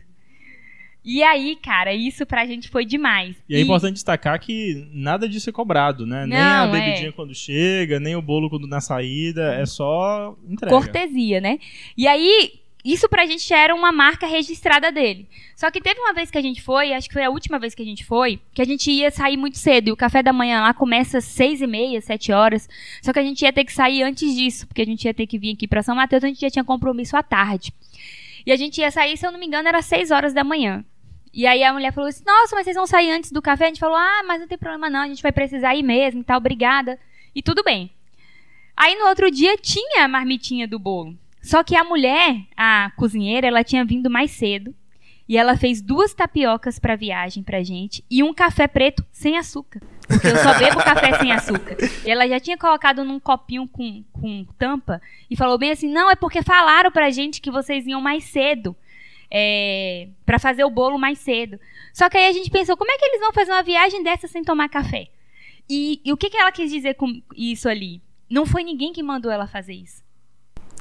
E 1.09 1.23
aí, 1.23 1.55
cara, 1.55 1.93
isso 1.93 2.25
pra 2.25 2.45
gente 2.45 2.67
foi 2.67 2.83
demais. 2.83 3.33
E 3.47 3.55
é 3.55 3.61
importante 3.61 3.93
destacar 3.93 4.37
que 4.41 4.89
nada 4.91 5.29
disso 5.29 5.49
é 5.49 5.53
cobrado, 5.53 6.05
né? 6.05 6.25
nem 6.25 6.37
Não, 6.37 6.65
a 6.65 6.67
é. 6.67 6.71
bebidinha 6.71 7.13
quando 7.13 7.33
chega, 7.33 7.97
nem 7.97 8.13
o 8.17 8.21
bolo 8.21 8.49
quando 8.49 8.67
na 8.67 8.81
saída, 8.81 9.53
é 9.53 9.65
só 9.65 10.37
entrega. 10.45 10.75
cortesia, 10.75 11.39
né? 11.39 11.59
E 11.95 12.05
aí, 12.09 12.59
isso 12.93 13.09
pra 13.09 13.25
gente 13.25 13.53
era 13.53 13.73
uma 13.73 13.91
marca 13.91 14.27
registrada 14.27 14.91
dele. 14.91 15.27
Só 15.55 15.69
que 15.71 15.81
teve 15.81 15.99
uma 15.99 16.13
vez 16.13 16.31
que 16.31 16.37
a 16.37 16.41
gente 16.41 16.61
foi, 16.61 16.93
acho 16.93 17.07
que 17.07 17.13
foi 17.13 17.23
a 17.23 17.29
última 17.29 17.59
vez 17.59 17.73
que 17.73 17.81
a 17.81 17.85
gente 17.85 18.05
foi, 18.05 18.39
que 18.53 18.61
a 18.61 18.65
gente 18.65 18.91
ia 18.91 19.11
sair 19.11 19.35
muito 19.35 19.57
cedo. 19.57 19.87
E 19.89 19.91
o 19.91 19.97
café 19.97 20.21
da 20.21 20.31
manhã 20.31 20.61
lá 20.61 20.73
começa 20.73 21.17
às 21.17 21.25
seis 21.25 21.61
e 21.61 21.67
meia, 21.67 21.99
sete 22.01 22.31
horas. 22.31 22.69
Só 23.01 23.11
que 23.11 23.19
a 23.19 23.23
gente 23.23 23.41
ia 23.41 23.51
ter 23.51 23.65
que 23.65 23.73
sair 23.73 24.03
antes 24.03 24.33
disso, 24.35 24.67
porque 24.67 24.81
a 24.81 24.85
gente 24.85 25.05
ia 25.05 25.13
ter 25.13 25.27
que 25.27 25.37
vir 25.37 25.53
aqui 25.53 25.67
pra 25.67 25.83
São 25.83 25.95
Mateus, 25.95 26.23
a 26.23 26.27
gente 26.27 26.39
já 26.39 26.49
tinha 26.49 26.63
compromisso 26.63 27.17
à 27.17 27.23
tarde. 27.23 27.73
E 28.45 28.51
a 28.51 28.55
gente 28.55 28.79
ia 28.79 28.89
sair, 28.91 29.17
se 29.17 29.25
eu 29.25 29.31
não 29.31 29.39
me 29.39 29.45
engano, 29.45 29.67
era 29.67 29.81
seis 29.81 30.11
horas 30.11 30.33
da 30.33 30.43
manhã. 30.43 30.85
E 31.33 31.45
aí 31.45 31.63
a 31.63 31.73
mulher 31.73 31.91
falou 31.91 32.07
assim, 32.07 32.23
nossa, 32.25 32.55
mas 32.55 32.63
vocês 32.63 32.75
vão 32.75 32.87
sair 32.87 33.11
antes 33.11 33.31
do 33.31 33.41
café? 33.41 33.65
A 33.65 33.67
gente 33.67 33.79
falou, 33.79 33.97
ah, 33.97 34.23
mas 34.25 34.39
não 34.39 34.47
tem 34.47 34.57
problema 34.57 34.89
não, 34.89 35.01
a 35.01 35.07
gente 35.07 35.21
vai 35.21 35.31
precisar 35.31 35.75
ir 35.75 35.83
mesmo 35.83 36.21
e 36.21 36.23
tal, 36.23 36.37
obrigada. 36.37 36.97
E 37.35 37.41
tudo 37.41 37.63
bem. 37.63 37.91
Aí 38.75 38.95
no 38.95 39.07
outro 39.07 39.29
dia 39.29 39.57
tinha 39.57 40.05
a 40.05 40.07
marmitinha 40.07 40.67
do 40.67 40.79
bolo. 40.79 41.17
Só 41.41 41.63
que 41.63 41.75
a 41.75 41.83
mulher, 41.83 42.41
a 42.55 42.91
cozinheira, 42.97 43.47
ela 43.47 43.63
tinha 43.63 43.85
vindo 43.85 44.09
mais 44.09 44.31
cedo. 44.31 44.73
e 45.29 45.35
ela 45.37 45.57
fez 45.57 45.81
duas 45.81 46.13
tapiocas 46.13 46.79
para 46.79 46.95
viagem 46.95 47.43
pra 47.43 47.61
gente 47.61 48.03
e 48.09 48.23
um 48.23 48.33
café 48.33 48.65
preto 48.67 49.03
sem 49.11 49.37
açúcar. 49.37 49.81
Porque 50.07 50.25
eu 50.27 50.37
só 50.37 50.57
bebo 50.57 50.77
café 50.81 51.19
sem 51.19 51.31
açúcar. 51.33 51.75
E 52.05 52.09
ela 52.09 52.25
já 52.27 52.39
tinha 52.39 52.57
colocado 52.57 53.03
num 53.03 53.19
copinho 53.19 53.67
com, 53.67 54.03
com 54.13 54.45
tampa 54.57 55.01
e 55.29 55.35
falou 55.35 55.57
bem 55.57 55.71
assim: 55.71 55.89
não, 55.91 56.09
é 56.09 56.15
porque 56.15 56.41
falaram 56.41 56.89
pra 56.91 57.09
gente 57.09 57.41
que 57.41 57.51
vocês 57.51 57.85
iam 57.85 57.99
mais 57.99 58.23
cedo. 58.23 58.75
É, 59.29 60.07
para 60.25 60.39
fazer 60.39 60.63
o 60.63 60.69
bolo 60.69 60.97
mais 60.97 61.19
cedo. 61.19 61.59
Só 61.93 62.09
que 62.09 62.17
aí 62.17 62.27
a 62.27 62.31
gente 62.31 62.49
pensou, 62.49 62.77
como 62.77 62.89
é 62.89 62.97
que 62.97 63.03
eles 63.03 63.19
vão 63.19 63.33
fazer 63.33 63.51
uma 63.51 63.61
viagem 63.61 64.01
dessa 64.01 64.25
sem 64.25 64.41
tomar 64.41 64.69
café? 64.69 65.09
E, 65.69 65.99
e 66.05 66.13
o 66.13 66.17
que, 66.17 66.29
que 66.29 66.37
ela 66.37 66.49
quis 66.53 66.71
dizer 66.71 66.93
com 66.93 67.21
isso 67.35 67.67
ali? 67.67 68.01
Não 68.29 68.45
foi 68.45 68.63
ninguém 68.63 68.93
que 68.93 69.03
mandou 69.03 69.29
ela 69.29 69.45
fazer 69.45 69.73
isso. 69.73 70.01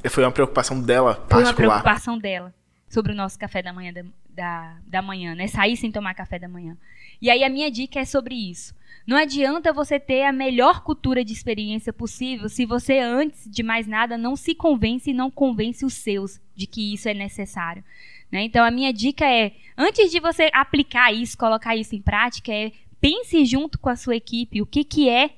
Foi 0.09 0.23
uma 0.23 0.31
preocupação 0.31 0.81
dela 0.81 1.15
particular. 1.15 1.43
Foi 1.43 1.43
uma 1.45 1.53
preocupação 1.53 2.17
dela 2.17 2.53
sobre 2.89 3.11
o 3.11 3.15
nosso 3.15 3.37
café 3.37 3.61
da 3.61 3.73
manhã, 3.73 3.93
da, 3.93 4.03
da, 4.29 4.77
da 4.85 5.01
manhã, 5.01 5.35
né? 5.35 5.47
Sair 5.47 5.75
sem 5.75 5.91
tomar 5.91 6.13
café 6.13 6.39
da 6.39 6.47
manhã. 6.47 6.77
E 7.21 7.29
aí 7.29 7.43
a 7.43 7.49
minha 7.49 7.69
dica 7.71 7.99
é 7.99 8.05
sobre 8.05 8.35
isso. 8.35 8.75
Não 9.05 9.17
adianta 9.17 9.71
você 9.71 9.99
ter 9.99 10.23
a 10.23 10.33
melhor 10.33 10.81
cultura 10.81 11.23
de 11.23 11.33
experiência 11.33 11.93
possível 11.93 12.49
se 12.49 12.65
você, 12.65 12.99
antes 12.99 13.49
de 13.49 13.63
mais 13.63 13.87
nada, 13.87 14.17
não 14.17 14.35
se 14.35 14.53
convence 14.53 15.09
e 15.09 15.13
não 15.13 15.31
convence 15.31 15.85
os 15.85 15.93
seus 15.93 16.39
de 16.55 16.67
que 16.67 16.93
isso 16.93 17.07
é 17.07 17.13
necessário. 17.13 17.83
Né? 18.31 18.43
Então, 18.43 18.63
a 18.65 18.71
minha 18.71 18.91
dica 18.91 19.25
é, 19.25 19.53
antes 19.77 20.11
de 20.11 20.19
você 20.19 20.49
aplicar 20.53 21.13
isso, 21.13 21.37
colocar 21.37 21.75
isso 21.75 21.95
em 21.95 22.01
prática, 22.01 22.51
é 22.51 22.71
pense 22.99 23.45
junto 23.45 23.79
com 23.79 23.89
a 23.89 23.95
sua 23.95 24.15
equipe 24.15 24.61
o 24.61 24.65
que, 24.65 24.83
que 24.83 25.07
é, 25.07 25.31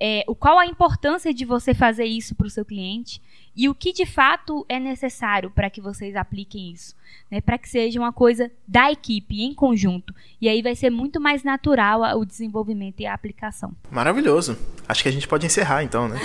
é 0.00 0.24
o 0.26 0.34
qual 0.34 0.58
a 0.58 0.66
importância 0.66 1.34
de 1.34 1.44
você 1.44 1.74
fazer 1.74 2.04
isso 2.04 2.34
para 2.34 2.46
o 2.46 2.50
seu 2.50 2.64
cliente 2.64 3.20
e 3.54 3.68
o 3.68 3.74
que 3.74 3.92
de 3.92 4.06
fato 4.06 4.64
é 4.68 4.80
necessário 4.80 5.50
para 5.50 5.68
que 5.68 5.80
vocês 5.80 6.16
apliquem 6.16 6.72
isso, 6.72 6.94
né, 7.30 7.40
para 7.40 7.58
que 7.58 7.68
seja 7.68 7.98
uma 7.98 8.12
coisa 8.12 8.50
da 8.66 8.90
equipe 8.90 9.42
em 9.42 9.54
conjunto. 9.54 10.14
E 10.40 10.48
aí 10.48 10.62
vai 10.62 10.74
ser 10.74 10.90
muito 10.90 11.20
mais 11.20 11.42
natural 11.42 12.18
o 12.18 12.24
desenvolvimento 12.24 13.00
e 13.00 13.06
a 13.06 13.12
aplicação. 13.12 13.72
Maravilhoso. 13.90 14.56
Acho 14.88 15.02
que 15.02 15.08
a 15.08 15.12
gente 15.12 15.28
pode 15.28 15.44
encerrar 15.44 15.82
então, 15.82 16.08
né? 16.08 16.18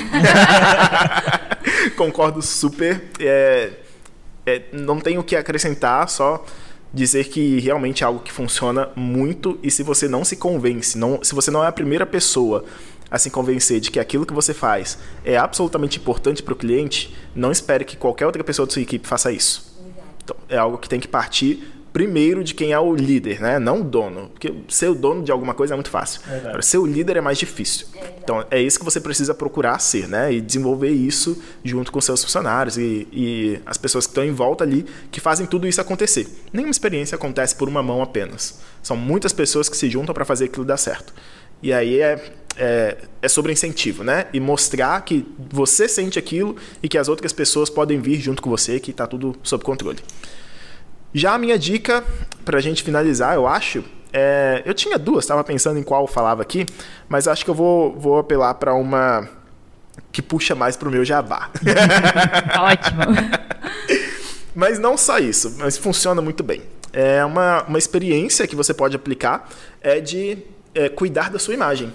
Concordo 1.98 2.42
super. 2.42 3.04
É, 3.20 3.74
é, 4.46 4.62
não 4.72 5.00
tenho 5.00 5.20
o 5.20 5.24
que 5.24 5.36
acrescentar, 5.36 6.08
só 6.08 6.46
dizer 6.94 7.26
que 7.26 7.60
realmente 7.60 8.04
é 8.04 8.08
algo 8.08 8.22
que 8.22 8.32
funciona 8.32 8.90
muito 8.96 9.60
e 9.62 9.70
se 9.70 9.84
você 9.84 10.08
não 10.08 10.24
se 10.24 10.38
convence, 10.38 10.98
não, 10.98 11.22
se 11.22 11.36
você 11.36 11.52
não 11.52 11.64
é 11.64 11.68
a 11.68 11.72
primeira 11.72 12.06
pessoa 12.06 12.64
a 13.10 13.18
se 13.18 13.30
convencer 13.30 13.80
de 13.80 13.92
que 13.92 14.00
aquilo 14.00 14.26
que 14.26 14.34
você 14.34 14.54
faz 14.54 14.98
é 15.24 15.38
absolutamente 15.38 15.98
importante 15.98 16.44
para 16.44 16.54
o 16.54 16.58
cliente, 16.58 17.16
não 17.36 17.52
espere 17.52 17.86
que 17.86 17.96
qualquer 17.96 18.26
outra 18.26 18.44
pessoa 18.44 18.66
da 18.66 18.74
sua 18.74 18.82
equipe 18.82 19.08
faça 19.08 19.32
isso. 19.32 19.76
Então, 20.24 20.36
é 20.50 20.58
algo 20.58 20.78
que 20.78 20.90
tem 20.90 21.00
que 21.00 21.08
partir 21.08 21.74
primeiro 21.98 22.44
de 22.44 22.54
quem 22.54 22.74
é 22.74 22.80
o 22.80 22.94
líder, 22.94 23.42
né? 23.42 23.58
Não 23.58 23.82
o 23.82 23.84
dono. 23.84 24.30
Porque 24.30 24.54
ser 24.68 24.88
o 24.88 24.94
dono 24.94 25.24
de 25.24 25.32
alguma 25.32 25.56
coisa 25.56 25.74
é 25.74 25.76
muito 25.76 25.90
fácil. 25.90 26.22
Agora, 26.28 26.62
ser 26.62 26.78
o 26.78 26.86
líder 26.86 27.18
é 27.18 27.22
mais 27.22 27.40
difícil. 27.40 27.88
Então, 28.24 28.46
é 28.52 28.62
isso 28.62 28.78
que 28.78 28.86
você 28.86 29.00
precisa 29.00 29.34
procurar 29.34 29.80
ser, 29.80 30.08
né? 30.08 30.32
E 30.32 30.40
desenvolver 30.40 30.92
isso 30.92 31.42
junto 31.64 31.92
com 31.92 32.00
seus 32.00 32.24
funcionários 32.24 32.78
e, 32.78 33.08
e 33.12 33.60
as 33.66 33.78
pessoas 33.78 34.06
que 34.06 34.12
estão 34.12 34.24
em 34.24 34.32
volta 34.32 34.64
ali 34.64 34.86
que 35.10 35.20
fazem 35.20 35.48
tudo 35.48 35.68
isso 35.68 35.82
acontecer. 35.82 36.28
Nenhuma 36.54 36.70
experiência 36.70 37.16
acontece 37.16 37.56
por 37.56 37.68
uma 37.68 37.82
mão 37.82 38.04
apenas. 38.04 38.60
São 38.84 38.96
muitas 38.96 39.34
pessoas 39.34 39.68
que 39.68 39.76
se 39.76 39.90
juntam 39.90 40.14
para 40.14 40.24
fazer 40.24 40.46
aquilo 40.46 40.66
dar 40.66 40.78
certo. 40.78 41.12
E 41.62 41.74
aí 41.74 42.00
é, 42.00 42.20
é, 42.58 42.98
é, 43.22 43.28
sobre 43.28 43.52
incentivo, 43.52 44.04
né? 44.04 44.28
E 44.34 44.40
mostrar 44.40 45.02
que 45.02 45.26
você 45.38 45.88
sente 45.88 46.18
aquilo 46.18 46.56
e 46.82 46.90
que 46.90 46.98
as 46.98 47.08
outras 47.08 47.34
pessoas 47.34 47.70
podem 47.70 48.00
vir 48.00 48.20
junto 48.20 48.42
com 48.42 48.50
você, 48.50 48.80
que 48.80 48.92
está 48.92 49.08
tudo 49.08 49.36
sob 49.44 49.64
controle. 49.64 50.00
Já 51.14 51.34
a 51.34 51.38
minha 51.38 51.58
dica, 51.58 52.04
para 52.44 52.58
a 52.58 52.62
gente 52.62 52.84
finalizar, 52.84 53.36
eu 53.36 53.48
acho, 53.48 53.84
é, 54.12 54.62
eu 54.66 54.74
tinha 54.74 54.98
duas, 54.98 55.24
estava 55.24 55.44
pensando 55.44 55.80
em 55.80 55.84
qual 55.84 56.04
eu 56.04 56.08
falava 56.08 56.42
aqui, 56.42 56.66
mas 57.08 57.28
acho 57.28 57.44
que 57.44 57.50
eu 57.50 57.56
vou, 57.56 57.98
vou 57.98 58.18
apelar 58.18 58.54
para 58.56 58.74
uma 58.74 59.28
que 60.12 60.22
puxa 60.22 60.56
mais 60.56 60.76
para 60.76 60.88
o 60.88 60.92
meu 60.92 61.04
jabá. 61.04 61.50
Ótimo. 62.60 63.02
mas 64.56 64.80
não 64.80 64.98
só 64.98 65.20
isso, 65.20 65.56
mas 65.58 65.78
funciona 65.78 66.22
muito 66.22 66.44
bem. 66.44 66.62
É 66.94 67.24
uma, 67.24 67.64
uma 67.64 67.78
experiência 67.78 68.48
que 68.48 68.56
você 68.56 68.74
pode 68.74 68.96
aplicar 68.96 69.50
é 69.82 70.00
de 70.00 70.40
é, 70.78 70.90
cuidar 70.90 71.30
da 71.30 71.40
sua 71.40 71.54
imagem. 71.54 71.92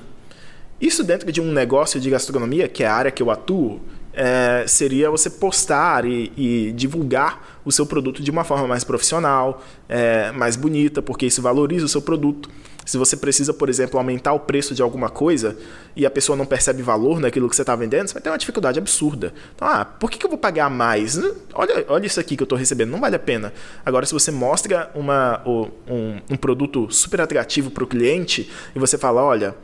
Isso 0.81 1.05
dentro 1.05 1.31
de 1.31 1.41
um 1.41 1.53
negócio 1.53 2.01
de 2.01 2.11
gastronomia, 2.11 2.67
que 2.67 2.83
é 2.83 2.87
a 2.89 2.95
área 2.95 3.11
que 3.11 3.23
eu 3.23 3.31
atuo, 3.31 3.81
é, 4.13 4.65
seria 4.67 5.09
você 5.11 5.31
postar 5.31 6.05
e, 6.05 6.33
e, 6.37 6.73
divulgar 6.73 7.61
o 7.65 7.71
seu 7.71 7.87
produto 7.87 8.23
de 8.23 8.31
uma 8.31 8.45
forma 8.45 8.67
mais 8.67 8.85
profissional, 8.85 9.63
é, 9.89 10.33
mais 10.33 10.57
bonita, 10.57 11.01
porque 11.01 11.25
isso 11.27 11.41
valoriza 11.41 11.87
o 11.87 11.89
seu 11.89 12.03
produto. 12.03 12.51
Se 12.85 12.99
você 12.99 13.17
precisa, 13.17 13.55
por 13.55 13.69
exemplo, 13.69 13.99
aumentar 13.99 14.33
o 14.33 14.41
preço 14.41 14.75
de 14.75 14.83
alguma 14.83 15.09
coisa 15.09 15.57
e 15.95 16.05
a 16.05 16.11
pessoa 16.11 16.37
não 16.37 16.45
percebe 16.45 16.83
valor 16.83 17.21
naquilo 17.21 17.49
que 17.49 17.55
você 17.55 17.63
está 17.63 17.77
vendendo, 17.77 18.09
você 18.09 18.15
vai 18.15 18.23
ter 18.23 18.31
uma 18.31 18.39
dificuldade 18.39 18.79
absurda. 18.79 19.33
Então, 19.55 19.69
ah, 19.69 19.85
por 19.85 20.11
que, 20.11 20.25
eu 20.25 20.29
vou 20.29 20.39
pagar 20.39 20.69
mais? 20.69 21.19
Olha, 21.55 21.85
olha 21.89 22.07
isso 22.07 22.19
aqui 22.19 22.37
que 22.37 22.43
eu 22.43 22.47
estou 22.47 22.59
recebendo, 22.59 22.91
não 22.91 23.01
vale 23.01 23.17
a 23.17 23.21
pena. 23.21 23.53
Agora, 23.87 24.05
se 24.05 24.13
você 24.13 24.31
mostra 24.31 24.91
uma, 24.95 25.43
um, 25.47 26.21
um 26.31 26.37
produto 26.37 26.89
super 26.91 27.21
atrativo 27.21 27.71
para 27.71 27.85
o 27.85 27.87
cliente 27.87 28.51
e 28.75 28.79
você 28.79 28.99
fala, 28.99 29.23
olha, 29.23 29.55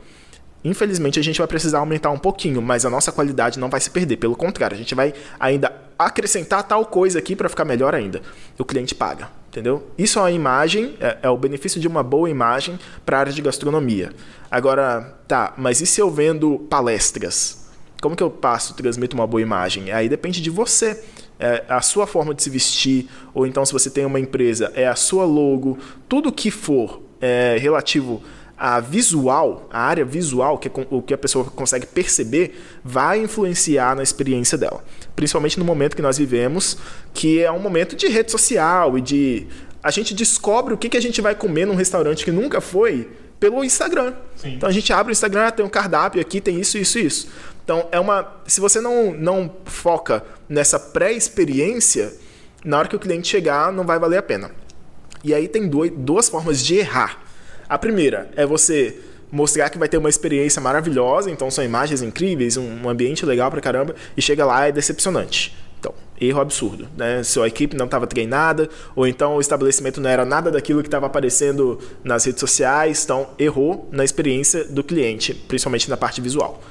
Infelizmente 0.63 1.17
a 1.17 1.23
gente 1.23 1.37
vai 1.37 1.47
precisar 1.47 1.79
aumentar 1.79 2.09
um 2.09 2.17
pouquinho, 2.17 2.61
mas 2.61 2.85
a 2.85 2.89
nossa 2.89 3.11
qualidade 3.11 3.57
não 3.57 3.69
vai 3.69 3.79
se 3.79 3.89
perder. 3.89 4.17
Pelo 4.17 4.35
contrário, 4.35 4.75
a 4.75 4.77
gente 4.77 4.93
vai 4.93 5.13
ainda 5.39 5.73
acrescentar 5.97 6.63
tal 6.63 6.85
coisa 6.85 7.19
aqui 7.19 7.35
para 7.35 7.47
ficar 7.47 7.63
melhor 7.63 7.95
ainda. 7.95 8.21
O 8.57 8.65
cliente 8.65 8.93
paga, 8.93 9.29
entendeu? 9.49 9.87
Isso 9.97 10.19
é 10.19 10.21
a 10.21 10.31
imagem, 10.31 10.95
é, 11.01 11.17
é 11.23 11.29
o 11.29 11.37
benefício 11.37 11.81
de 11.81 11.87
uma 11.87 12.03
boa 12.03 12.29
imagem 12.29 12.79
para 13.05 13.17
a 13.17 13.19
área 13.21 13.33
de 13.33 13.41
gastronomia. 13.41 14.13
Agora, 14.49 15.17
tá, 15.27 15.53
mas 15.57 15.81
e 15.81 15.85
se 15.85 15.99
eu 15.99 16.09
vendo 16.09 16.59
palestras? 16.69 17.67
Como 18.01 18.15
que 18.15 18.23
eu 18.23 18.29
passo, 18.29 18.73
transmito 18.75 19.15
uma 19.15 19.27
boa 19.27 19.41
imagem? 19.41 19.91
Aí 19.91 20.07
depende 20.07 20.41
de 20.41 20.49
você. 20.49 21.03
É 21.39 21.63
a 21.69 21.81
sua 21.81 22.05
forma 22.05 22.33
de 22.33 22.43
se 22.43 22.49
vestir, 22.49 23.07
ou 23.33 23.47
então 23.47 23.65
se 23.65 23.71
você 23.71 23.89
tem 23.89 24.05
uma 24.05 24.19
empresa, 24.19 24.73
é 24.75 24.85
a 24.85 24.95
sua 24.95 25.23
logo, 25.23 25.77
tudo 26.07 26.33
que 26.33 26.51
for 26.51 27.01
é, 27.21 27.57
relativo 27.57 28.21
a 28.59 28.81
visual, 28.81 29.69
a 29.71 29.79
área 29.79 30.03
visual, 30.03 30.57
que 30.57 30.67
é 30.67 30.71
o 30.89 31.01
que 31.01 31.13
a 31.13 31.17
pessoa 31.17 31.45
consegue 31.45 31.85
perceber, 31.85 32.61
vai 32.83 33.21
influenciar 33.21 33.95
na 33.95 34.03
experiência 34.03 34.57
dela. 34.57 34.83
Principalmente 35.15 35.57
no 35.57 35.63
momento 35.63 35.95
que 35.95 36.01
nós 36.01 36.17
vivemos, 36.17 36.77
que 37.13 37.41
é 37.41 37.49
um 37.49 37.59
momento 37.59 37.95
de 37.95 38.07
rede 38.07 38.29
social 38.29 38.97
e 38.97 39.01
de. 39.01 39.47
A 39.81 39.91
gente 39.91 40.13
descobre 40.13 40.73
o 40.73 40.77
que, 40.77 40.89
que 40.89 40.97
a 40.97 41.01
gente 41.01 41.21
vai 41.21 41.33
comer 41.33 41.65
num 41.65 41.75
restaurante 41.75 42.25
que 42.25 42.31
nunca 42.31 42.59
foi 42.59 43.09
pelo 43.39 43.63
Instagram. 43.63 44.13
Sim. 44.35 44.55
Então 44.55 44.67
a 44.67 44.71
gente 44.73 44.91
abre 44.91 45.11
o 45.11 45.13
Instagram, 45.13 45.47
ah, 45.47 45.51
tem 45.51 45.65
um 45.65 45.69
cardápio 45.69 46.19
aqui, 46.19 46.41
tem 46.41 46.59
isso, 46.59 46.77
isso, 46.77 46.99
isso. 46.99 47.29
Então 47.63 47.87
é 47.93 47.99
uma. 47.99 48.41
Se 48.45 48.59
você 48.59 48.81
não, 48.81 49.13
não 49.13 49.49
foca 49.63 50.21
nessa 50.49 50.77
pré-experiência, 50.77 52.13
na 52.65 52.77
hora 52.77 52.89
que 52.89 52.95
o 52.95 52.99
cliente 52.99 53.29
chegar, 53.29 53.71
não 53.71 53.85
vai 53.85 53.97
valer 53.97 54.17
a 54.17 54.23
pena. 54.23 54.51
E 55.23 55.33
aí 55.33 55.47
tem 55.47 55.65
dois, 55.65 55.91
duas 55.95 56.27
formas 56.27 56.61
de 56.61 56.75
errar. 56.75 57.28
A 57.69 57.77
primeira 57.77 58.31
é 58.35 58.47
você 58.47 58.97
mostrar 59.31 59.69
que 59.69 59.77
vai 59.77 59.87
ter 59.87 59.97
uma 59.97 60.09
experiência 60.09 60.59
maravilhosa, 60.59 61.29
então 61.29 61.51
são 61.51 61.63
imagens 61.63 62.01
incríveis, 62.01 62.57
um 62.57 62.89
ambiente 62.89 63.23
legal 63.27 63.51
pra 63.51 63.61
caramba, 63.61 63.93
e 64.17 64.21
chega 64.23 64.43
lá 64.43 64.67
é 64.67 64.71
decepcionante. 64.71 65.55
Então, 65.79 65.93
erro 66.19 66.41
absurdo, 66.41 66.87
né? 66.97 67.21
Sua 67.21 67.47
equipe 67.47 67.77
não 67.77 67.85
estava 67.85 68.07
treinada, 68.07 68.67
ou 68.95 69.05
então 69.05 69.35
o 69.35 69.39
estabelecimento 69.39 70.01
não 70.01 70.09
era 70.09 70.25
nada 70.25 70.49
daquilo 70.49 70.81
que 70.81 70.87
estava 70.87 71.05
aparecendo 71.05 71.79
nas 72.03 72.25
redes 72.25 72.39
sociais, 72.39 73.03
então 73.03 73.29
errou 73.37 73.87
na 73.91 74.03
experiência 74.03 74.63
do 74.63 74.83
cliente, 74.83 75.35
principalmente 75.35 75.91
na 75.91 75.95
parte 75.95 76.19
visual. 76.21 76.63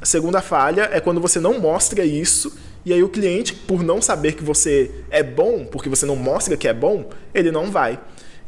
A 0.00 0.06
segunda 0.06 0.40
falha 0.40 0.88
é 0.92 1.00
quando 1.00 1.20
você 1.20 1.40
não 1.40 1.58
mostra 1.58 2.04
isso 2.04 2.56
e 2.86 2.92
aí 2.92 3.02
o 3.02 3.08
cliente, 3.08 3.54
por 3.54 3.82
não 3.82 4.00
saber 4.00 4.34
que 4.34 4.44
você 4.44 4.88
é 5.10 5.20
bom, 5.20 5.64
porque 5.64 5.88
você 5.88 6.06
não 6.06 6.14
mostra 6.14 6.56
que 6.56 6.68
é 6.68 6.72
bom, 6.72 7.10
ele 7.34 7.50
não 7.50 7.72
vai. 7.72 7.98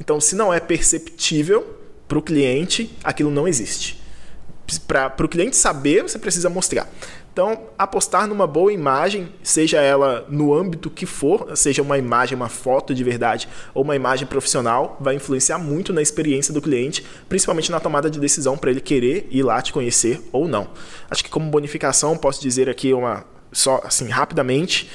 Então, 0.01 0.21
se 0.21 0.37
não 0.37 0.55
é 0.55 0.61
perceptível, 0.61 1.80
para 2.11 2.19
o 2.19 2.23
cliente, 2.23 2.91
aquilo 3.05 3.31
não 3.31 3.47
existe. 3.47 3.97
Para 4.89 5.25
o 5.25 5.29
cliente 5.29 5.57
saber, 5.57 6.03
você 6.03 6.19
precisa 6.19 6.51
mostrar. 6.51 6.89
Então, 7.33 7.69
apostar 7.79 8.27
numa 8.27 8.49
boa 8.49 8.73
imagem, 8.73 9.33
seja 9.45 9.81
ela 9.81 10.27
no 10.29 10.53
âmbito 10.53 10.91
que 10.91 11.07
for, 11.07 11.57
seja 11.57 11.83
uma 11.83 11.97
imagem, 11.97 12.35
uma 12.35 12.49
foto 12.49 12.93
de 12.93 13.05
verdade 13.05 13.49
ou 13.73 13.85
uma 13.85 13.95
imagem 13.95 14.27
profissional, 14.27 14.97
vai 15.01 15.15
influenciar 15.15 15.59
muito 15.59 15.93
na 15.93 16.03
experiência 16.03 16.53
do 16.53 16.61
cliente, 16.61 17.07
principalmente 17.29 17.71
na 17.71 17.79
tomada 17.79 18.11
de 18.11 18.19
decisão 18.19 18.59
para 18.59 18.73
ele 18.73 18.81
querer 18.81 19.29
ir 19.31 19.45
lá 19.45 19.63
te 19.63 19.73
conhecer 19.73 20.21
ou 20.33 20.49
não. 20.49 20.69
Acho 21.09 21.23
que 21.23 21.31
como 21.31 21.49
bonificação, 21.49 22.17
posso 22.17 22.43
dizer 22.43 22.69
aqui 22.69 22.93
uma 22.93 23.25
só 23.53 23.81
assim 23.85 24.09
rapidamente 24.09 24.91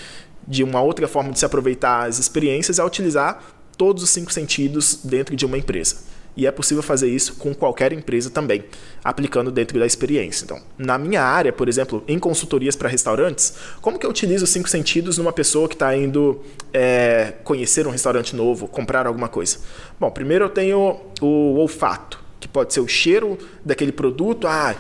de 0.45 0.65
uma 0.65 0.81
outra 0.81 1.07
forma 1.07 1.31
de 1.31 1.39
se 1.39 1.45
aproveitar 1.45 2.07
as 2.07 2.19
experiências 2.19 2.77
é 2.77 2.83
utilizar 2.83 3.41
todos 3.77 4.03
os 4.03 4.09
cinco 4.09 4.33
sentidos 4.33 4.99
dentro 5.01 5.33
de 5.33 5.45
uma 5.45 5.57
empresa. 5.57 6.14
E 6.37 6.45
é 6.45 6.51
possível 6.51 6.83
fazer 6.83 7.09
isso 7.09 7.35
com 7.35 7.53
qualquer 7.53 7.93
empresa 7.93 8.29
também, 8.29 8.65
aplicando 9.03 9.51
dentro 9.51 9.79
da 9.79 9.85
experiência. 9.85 10.43
Então, 10.43 10.61
na 10.77 10.97
minha 10.97 11.21
área, 11.21 11.53
por 11.53 11.69
exemplo, 11.69 12.03
em 12.07 12.19
consultorias 12.19 12.75
para 12.75 12.89
restaurantes, 12.89 13.53
como 13.81 13.97
que 13.97 14.05
eu 14.05 14.09
utilizo 14.09 14.43
os 14.43 14.49
cinco 14.49 14.69
sentidos 14.69 15.17
numa 15.17 15.31
pessoa 15.31 15.69
que 15.69 15.75
está 15.75 15.95
indo 15.95 16.41
é, 16.73 17.33
conhecer 17.43 17.87
um 17.87 17.91
restaurante 17.91 18.35
novo, 18.35 18.67
comprar 18.67 19.07
alguma 19.07 19.29
coisa? 19.29 19.59
Bom, 19.99 20.11
primeiro 20.11 20.45
eu 20.45 20.49
tenho 20.49 20.99
o 21.21 21.55
olfato, 21.57 22.19
que 22.39 22.47
pode 22.47 22.73
ser 22.73 22.81
o 22.81 22.87
cheiro 22.87 23.37
daquele 23.63 23.91
produto. 23.91 24.45
Ah, 24.47 24.75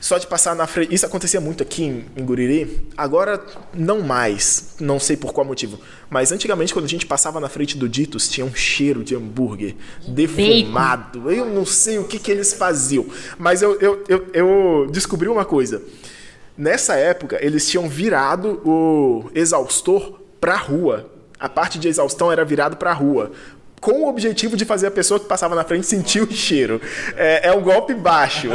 só 0.00 0.18
de 0.18 0.26
passar 0.26 0.54
na 0.54 0.66
frente. 0.66 0.94
Isso 0.94 1.04
acontecia 1.04 1.40
muito 1.40 1.62
aqui 1.62 1.84
em, 1.84 2.04
em, 2.16 2.24
Guriri. 2.24 2.86
Agora, 2.96 3.44
não 3.74 4.00
mais. 4.00 4.74
Não 4.80 5.00
sei 5.00 5.16
por 5.16 5.32
qual 5.32 5.46
motivo. 5.46 5.78
Mas 6.08 6.30
antigamente, 6.32 6.72
quando 6.72 6.84
a 6.84 6.88
gente 6.88 7.06
passava 7.06 7.40
na 7.40 7.48
frente 7.48 7.76
do 7.76 7.88
Ditos, 7.88 8.28
tinha 8.28 8.46
um 8.46 8.54
cheiro 8.54 9.02
de 9.02 9.14
hambúrguer 9.14 9.74
defumado. 10.06 11.30
Eu 11.30 11.46
não 11.46 11.66
sei 11.66 11.98
o 11.98 12.04
que, 12.04 12.18
que 12.18 12.30
eles 12.30 12.52
faziam. 12.52 13.06
Mas 13.38 13.62
eu, 13.62 13.78
eu, 13.80 14.04
eu, 14.08 14.26
eu 14.32 14.86
descobri 14.90 15.28
uma 15.28 15.44
coisa. 15.44 15.82
Nessa 16.56 16.96
época, 16.96 17.38
eles 17.40 17.68
tinham 17.68 17.88
virado 17.88 18.60
o 18.64 19.30
exaustor 19.34 20.20
para 20.40 20.54
a 20.54 20.58
rua. 20.58 21.10
A 21.38 21.48
parte 21.48 21.78
de 21.78 21.86
exaustão 21.86 22.32
era 22.32 22.44
virado 22.44 22.76
para 22.76 22.90
a 22.90 22.94
rua 22.94 23.30
com 23.80 24.02
o 24.02 24.08
objetivo 24.08 24.56
de 24.56 24.64
fazer 24.64 24.88
a 24.88 24.90
pessoa 24.90 25.20
que 25.20 25.26
passava 25.26 25.54
na 25.54 25.64
frente 25.64 25.86
sentir 25.86 26.22
o 26.22 26.32
cheiro. 26.32 26.80
É, 27.16 27.48
é 27.48 27.52
um 27.52 27.62
golpe 27.62 27.94
baixo. 27.94 28.48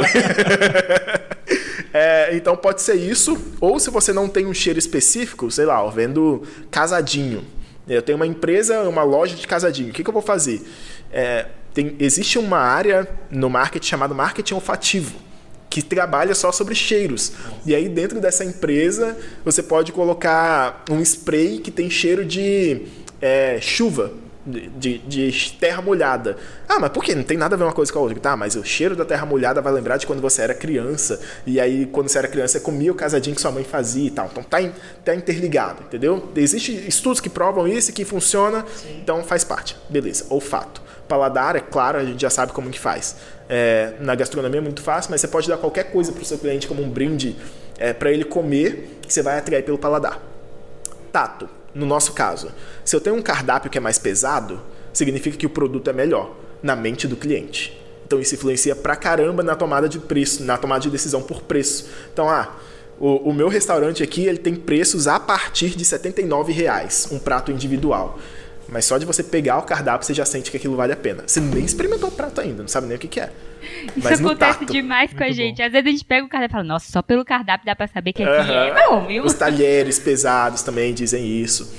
é, 1.92 2.36
então 2.36 2.56
pode 2.56 2.82
ser 2.82 2.94
isso, 2.94 3.38
ou 3.60 3.78
se 3.78 3.90
você 3.90 4.12
não 4.12 4.28
tem 4.28 4.46
um 4.46 4.54
cheiro 4.54 4.78
específico, 4.78 5.50
sei 5.50 5.64
lá, 5.64 5.84
vendo 5.88 6.42
casadinho. 6.70 7.44
Eu 7.86 8.02
tenho 8.02 8.16
uma 8.16 8.26
empresa, 8.26 8.80
uma 8.88 9.02
loja 9.02 9.34
de 9.34 9.46
casadinho. 9.46 9.90
O 9.90 9.92
que, 9.92 10.02
que 10.02 10.08
eu 10.08 10.14
vou 10.14 10.22
fazer? 10.22 10.62
É, 11.12 11.46
tem, 11.72 11.96
existe 11.98 12.38
uma 12.38 12.58
área 12.58 13.06
no 13.30 13.50
marketing 13.50 13.86
chamada 13.86 14.14
marketing 14.14 14.54
olfativo 14.54 15.24
que 15.68 15.82
trabalha 15.82 16.36
só 16.36 16.52
sobre 16.52 16.74
cheiros. 16.74 17.32
E 17.66 17.74
aí 17.74 17.88
dentro 17.88 18.20
dessa 18.20 18.44
empresa 18.44 19.18
você 19.44 19.60
pode 19.60 19.90
colocar 19.90 20.84
um 20.88 21.00
spray 21.00 21.58
que 21.58 21.70
tem 21.70 21.90
cheiro 21.90 22.24
de 22.24 22.82
é, 23.20 23.58
chuva 23.60 24.12
de, 24.46 24.98
de, 24.98 25.52
terra 25.58 25.80
molhada. 25.80 26.36
Ah, 26.68 26.78
mas 26.78 26.90
por 26.90 27.02
quê? 27.02 27.14
Não 27.14 27.22
tem 27.22 27.36
nada 27.36 27.54
a 27.54 27.58
ver 27.58 27.64
uma 27.64 27.72
coisa 27.72 27.92
com 27.92 27.98
a 27.98 28.02
outra. 28.02 28.18
Tá, 28.20 28.36
mas 28.36 28.56
o 28.56 28.64
cheiro 28.64 28.94
da 28.94 29.04
terra 29.04 29.24
molhada 29.24 29.60
vai 29.60 29.72
lembrar 29.72 29.96
de 29.96 30.06
quando 30.06 30.20
você 30.20 30.42
era 30.42 30.54
criança. 30.54 31.20
E 31.46 31.58
aí, 31.58 31.86
quando 31.86 32.08
você 32.08 32.18
era 32.18 32.28
criança, 32.28 32.58
você 32.58 32.60
comia 32.60 32.92
o 32.92 32.94
casadinho 32.94 33.34
que 33.34 33.42
sua 33.42 33.50
mãe 33.50 33.64
fazia 33.64 34.06
e 34.06 34.10
tal. 34.10 34.28
Então 34.30 34.42
tá, 34.42 34.60
in, 34.60 34.72
tá 35.04 35.14
interligado, 35.14 35.82
entendeu? 35.84 36.30
Existem 36.36 36.86
estudos 36.86 37.20
que 37.20 37.30
provam 37.30 37.66
isso 37.66 37.90
e 37.90 37.92
que 37.92 38.04
funciona, 38.04 38.64
Sim. 38.74 39.00
então 39.02 39.24
faz 39.24 39.44
parte. 39.44 39.76
Beleza, 39.88 40.26
olfato. 40.28 40.82
Paladar, 41.08 41.56
é 41.56 41.60
claro, 41.60 41.98
a 41.98 42.04
gente 42.04 42.20
já 42.20 42.30
sabe 42.30 42.52
como 42.52 42.70
que 42.70 42.80
faz. 42.80 43.16
É, 43.48 43.94
na 44.00 44.14
gastronomia 44.14 44.58
é 44.58 44.62
muito 44.62 44.82
fácil, 44.82 45.10
mas 45.10 45.20
você 45.20 45.28
pode 45.28 45.48
dar 45.48 45.58
qualquer 45.58 45.84
coisa 45.84 46.12
para 46.12 46.22
o 46.22 46.24
seu 46.24 46.38
cliente 46.38 46.66
como 46.66 46.82
um 46.82 46.88
brinde 46.88 47.36
é, 47.78 47.92
para 47.92 48.10
ele 48.10 48.24
comer, 48.24 48.98
que 49.02 49.12
você 49.12 49.22
vai 49.22 49.38
atrair 49.38 49.62
pelo 49.62 49.78
paladar. 49.78 50.20
Tato 51.12 51.48
no 51.74 51.86
nosso 51.86 52.12
caso, 52.12 52.52
se 52.84 52.94
eu 52.94 53.00
tenho 53.00 53.16
um 53.16 53.22
cardápio 53.22 53.70
que 53.70 53.78
é 53.78 53.80
mais 53.80 53.98
pesado, 53.98 54.60
significa 54.92 55.36
que 55.36 55.46
o 55.46 55.50
produto 55.50 55.90
é 55.90 55.92
melhor 55.92 56.34
na 56.62 56.76
mente 56.76 57.08
do 57.08 57.16
cliente. 57.16 57.80
Então 58.06 58.20
isso 58.20 58.34
influencia 58.34 58.76
pra 58.76 58.94
caramba 58.94 59.42
na 59.42 59.54
tomada 59.54 59.88
de 59.88 59.98
preço, 59.98 60.44
na 60.44 60.56
tomada 60.56 60.80
de 60.82 60.90
decisão 60.90 61.22
por 61.22 61.42
preço. 61.42 61.88
Então, 62.12 62.28
ah, 62.28 62.54
o, 62.98 63.30
o 63.30 63.34
meu 63.34 63.48
restaurante 63.48 64.02
aqui 64.02 64.26
ele 64.26 64.38
tem 64.38 64.54
preços 64.54 65.08
a 65.08 65.18
partir 65.18 65.70
de 65.70 65.84
79 65.84 66.52
reais, 66.52 67.08
um 67.10 67.18
prato 67.18 67.50
individual. 67.50 68.18
Mas 68.68 68.84
só 68.84 68.98
de 68.98 69.04
você 69.04 69.22
pegar 69.22 69.58
o 69.58 69.62
cardápio, 69.62 70.06
você 70.06 70.14
já 70.14 70.24
sente 70.24 70.50
que 70.50 70.56
aquilo 70.56 70.76
vale 70.76 70.92
a 70.92 70.96
pena. 70.96 71.24
Você 71.26 71.40
nem 71.40 71.64
experimentou 71.64 72.08
o 72.08 72.12
prato 72.12 72.40
ainda, 72.40 72.62
não 72.62 72.68
sabe 72.68 72.86
nem 72.86 72.96
o 72.96 72.98
que, 72.98 73.08
que 73.08 73.20
é. 73.20 73.30
Isso 73.96 74.08
Mas 74.08 74.20
acontece 74.20 74.60
tato, 74.60 74.72
demais 74.72 75.12
com 75.12 75.22
a 75.22 75.30
gente. 75.30 75.58
Bom. 75.58 75.64
Às 75.64 75.72
vezes 75.72 75.86
a 75.86 75.90
gente 75.90 76.04
pega 76.04 76.26
o 76.26 76.28
cardápio 76.28 76.52
e 76.52 76.54
fala, 76.54 76.64
nossa, 76.64 76.90
só 76.90 77.02
pelo 77.02 77.24
cardápio 77.24 77.66
dá 77.66 77.76
pra 77.76 77.86
saber 77.86 78.12
que 78.12 78.22
aqui 78.22 78.52
é 78.52 78.88
bom, 78.88 79.06
viu? 79.06 79.24
Os 79.24 79.34
talheres 79.34 79.98
pesados 79.98 80.62
também 80.62 80.92
dizem 80.94 81.26
isso. 81.26 81.72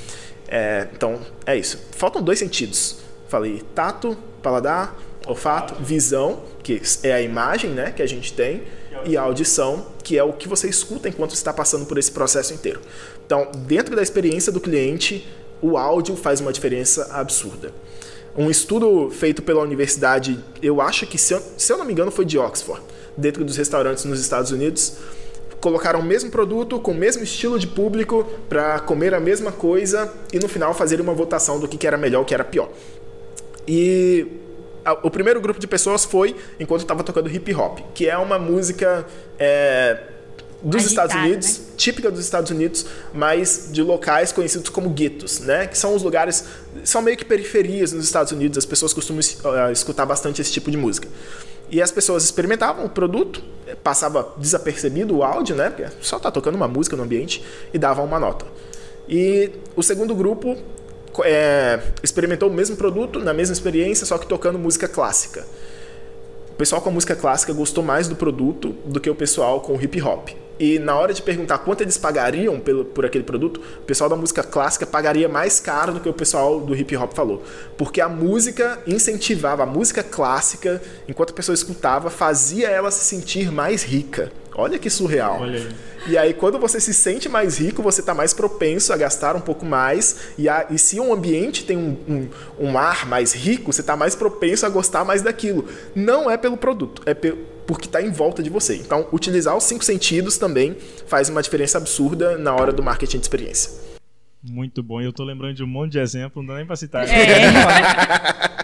É, 0.47 0.87
então, 0.93 1.19
é 1.45 1.57
isso. 1.57 1.89
Faltam 1.91 2.21
dois 2.21 2.39
sentidos. 2.39 2.99
Falei 3.27 3.63
tato, 3.73 4.15
paladar, 4.41 4.95
olfato, 5.25 5.75
visão, 5.81 6.43
que 6.63 6.81
é 7.03 7.13
a 7.13 7.21
imagem 7.21 7.71
né, 7.71 7.91
que 7.91 8.01
a 8.01 8.07
gente 8.07 8.33
tem, 8.33 8.63
e 9.05 9.17
a 9.17 9.21
audição, 9.21 9.87
que 10.03 10.17
é 10.17 10.23
o 10.23 10.33
que 10.33 10.47
você 10.47 10.67
escuta 10.69 11.09
enquanto 11.09 11.33
está 11.33 11.51
passando 11.53 11.85
por 11.85 11.97
esse 11.97 12.11
processo 12.11 12.53
inteiro. 12.53 12.79
Então, 13.25 13.51
dentro 13.67 13.95
da 13.95 14.01
experiência 14.01 14.51
do 14.51 14.59
cliente, 14.59 15.27
o 15.61 15.77
áudio 15.77 16.15
faz 16.15 16.39
uma 16.39 16.51
diferença 16.53 17.09
absurda. 17.11 17.71
Um 18.37 18.49
estudo 18.49 19.09
feito 19.09 19.41
pela 19.41 19.61
universidade, 19.61 20.39
eu 20.61 20.81
acho 20.81 21.07
que, 21.07 21.17
se 21.17 21.33
eu, 21.33 21.41
se 21.57 21.71
eu 21.71 21.77
não 21.77 21.85
me 21.85 21.93
engano, 21.93 22.11
foi 22.11 22.25
de 22.25 22.37
Oxford, 22.37 22.81
dentro 23.15 23.45
dos 23.45 23.55
restaurantes 23.55 24.03
nos 24.03 24.19
Estados 24.19 24.51
Unidos, 24.51 24.97
colocaram 25.61 25.99
o 25.99 26.03
mesmo 26.03 26.29
produto 26.29 26.79
com 26.79 26.91
o 26.91 26.95
mesmo 26.95 27.23
estilo 27.23 27.57
de 27.57 27.65
público 27.65 28.23
para 28.49 28.79
comer 28.79 29.13
a 29.13 29.19
mesma 29.19 29.51
coisa 29.51 30.13
e 30.31 30.37
no 30.37 30.47
final 30.49 30.73
fazer 30.73 30.99
uma 30.99 31.13
votação 31.13 31.59
do 31.59 31.67
que 31.67 31.87
era 31.87 31.97
melhor, 31.97 32.21
o 32.21 32.25
que 32.25 32.33
era 32.33 32.43
pior. 32.43 32.69
E 33.67 34.27
o 35.01 35.09
primeiro 35.09 35.41
grupo 35.41 35.59
de 35.59 35.65
pessoas 35.65 36.05
foi 36.05 36.35
enquanto 36.59 36.81
estava 36.81 37.03
tocando 37.03 37.29
hip 37.29 37.53
hop, 37.55 37.79
que 37.93 38.07
é 38.07 38.17
uma 38.17 38.37
música 38.37 39.05
é, 39.39 39.97
dos 40.65 40.83
Estados 40.83 41.15
Unidos, 41.15 41.59
né? 41.59 41.65
típica 41.77 42.09
dos 42.09 42.21
Estados 42.21 42.49
Unidos, 42.49 42.87
mas 43.13 43.69
de 43.71 43.83
locais 43.83 44.31
conhecidos 44.31 44.69
como 44.69 44.89
guetos, 44.89 45.39
né? 45.41 45.67
Que 45.67 45.77
são 45.77 45.95
os 45.95 46.01
lugares, 46.01 46.43
são 46.83 47.03
meio 47.03 47.15
que 47.15 47.23
periferias 47.23 47.93
nos 47.93 48.03
Estados 48.03 48.31
Unidos, 48.31 48.57
as 48.57 48.65
pessoas 48.65 48.91
costumam 48.91 49.21
uh, 49.21 49.71
escutar 49.71 50.07
bastante 50.07 50.41
esse 50.41 50.51
tipo 50.51 50.71
de 50.71 50.77
música. 50.77 51.07
E 51.69 51.81
as 51.81 51.91
pessoas 51.91 52.23
experimentavam 52.23 52.85
o 52.85 52.89
produto, 52.89 53.43
passava 53.83 54.33
desapercebido 54.37 55.17
o 55.17 55.23
áudio, 55.23 55.55
né? 55.55 55.69
Porque 55.69 55.87
só 56.01 56.17
tá 56.17 56.31
tocando 56.31 56.55
uma 56.55 56.67
música 56.67 56.95
no 56.95 57.03
ambiente 57.03 57.43
e 57.71 57.77
davam 57.77 58.03
uma 58.03 58.19
nota. 58.19 58.45
E 59.07 59.51
o 59.75 59.83
segundo 59.83 60.15
grupo 60.15 60.57
é, 61.23 61.79
experimentou 62.01 62.49
o 62.49 62.53
mesmo 62.53 62.75
produto, 62.75 63.19
na 63.19 63.33
mesma 63.33 63.53
experiência, 63.53 64.03
só 64.05 64.17
que 64.17 64.25
tocando 64.25 64.57
música 64.57 64.87
clássica. 64.87 65.45
O 66.49 66.55
pessoal 66.55 66.81
com 66.81 66.89
a 66.89 66.91
música 66.91 67.15
clássica 67.15 67.53
gostou 67.53 67.83
mais 67.83 68.07
do 68.07 68.15
produto 68.15 68.69
do 68.85 68.99
que 68.99 69.09
o 69.09 69.15
pessoal 69.15 69.61
com 69.61 69.73
o 69.73 69.81
hip 69.81 70.01
hop. 70.01 70.29
E 70.59 70.79
na 70.79 70.95
hora 70.95 71.13
de 71.13 71.21
perguntar 71.21 71.57
quanto 71.59 71.81
eles 71.81 71.97
pagariam 71.97 72.59
pelo, 72.59 72.85
por 72.85 73.05
aquele 73.05 73.23
produto, 73.23 73.59
o 73.77 73.85
pessoal 73.85 74.09
da 74.09 74.15
música 74.15 74.43
clássica 74.43 74.85
pagaria 74.85 75.27
mais 75.27 75.59
caro 75.59 75.93
do 75.93 75.99
que 75.99 76.07
o 76.07 76.13
pessoal 76.13 76.59
do 76.59 76.75
hip 76.75 76.95
hop 76.95 77.13
falou. 77.13 77.43
Porque 77.77 77.99
a 77.99 78.07
música 78.07 78.79
incentivava, 78.87 79.63
a 79.63 79.65
música 79.65 80.03
clássica, 80.03 80.81
enquanto 81.07 81.31
a 81.31 81.33
pessoa 81.33 81.53
escutava, 81.53 82.09
fazia 82.09 82.69
ela 82.69 82.89
se 82.91 83.03
sentir 83.03 83.51
mais 83.51 83.83
rica. 83.83 84.31
Olha 84.57 84.79
que 84.79 84.89
surreal. 84.89 85.41
Olha 85.41 85.59
aí. 85.59 85.69
E 86.07 86.17
aí, 86.17 86.33
quando 86.35 86.59
você 86.59 86.79
se 86.79 86.93
sente 86.93 87.27
mais 87.27 87.57
rico, 87.57 87.81
você 87.81 87.99
está 87.99 88.13
mais 88.13 88.31
propenso 88.31 88.93
a 88.93 88.97
gastar 88.97 89.35
um 89.35 89.41
pouco 89.41 89.65
mais. 89.65 90.17
E, 90.37 90.47
a, 90.47 90.67
e 90.69 90.77
se 90.77 90.99
um 90.99 91.11
ambiente 91.11 91.65
tem 91.65 91.75
um, 91.75 91.97
um, 92.07 92.29
um 92.69 92.77
ar 92.77 93.07
mais 93.07 93.33
rico, 93.33 93.73
você 93.73 93.81
está 93.81 93.97
mais 93.97 94.15
propenso 94.15 94.65
a 94.65 94.69
gostar 94.69 95.03
mais 95.03 95.23
daquilo. 95.23 95.65
Não 95.95 96.29
é 96.29 96.37
pelo 96.37 96.55
produto, 96.55 97.01
é 97.05 97.13
pelo 97.13 97.54
porque 97.65 97.85
está 97.85 98.01
em 98.01 98.11
volta 98.11 98.41
de 98.43 98.49
você. 98.49 98.75
Então, 98.75 99.07
utilizar 99.11 99.55
os 99.55 99.63
cinco 99.63 99.83
sentidos 99.83 100.37
também 100.37 100.75
faz 101.07 101.29
uma 101.29 101.41
diferença 101.41 101.77
absurda 101.77 102.37
na 102.37 102.55
hora 102.55 102.71
do 102.71 102.83
marketing 102.83 103.17
de 103.17 103.23
experiência. 103.23 103.71
Muito 104.43 104.83
bom. 104.83 105.01
E 105.01 105.05
eu 105.05 105.09
estou 105.09 105.25
lembrando 105.25 105.55
de 105.55 105.63
um 105.63 105.67
monte 105.67 105.93
de 105.93 105.99
exemplo, 105.99 106.41
não 106.41 106.49
dá 106.49 106.57
nem 106.57 106.65
para 106.65 106.75
citar. 106.75 107.07
É. 107.07 107.15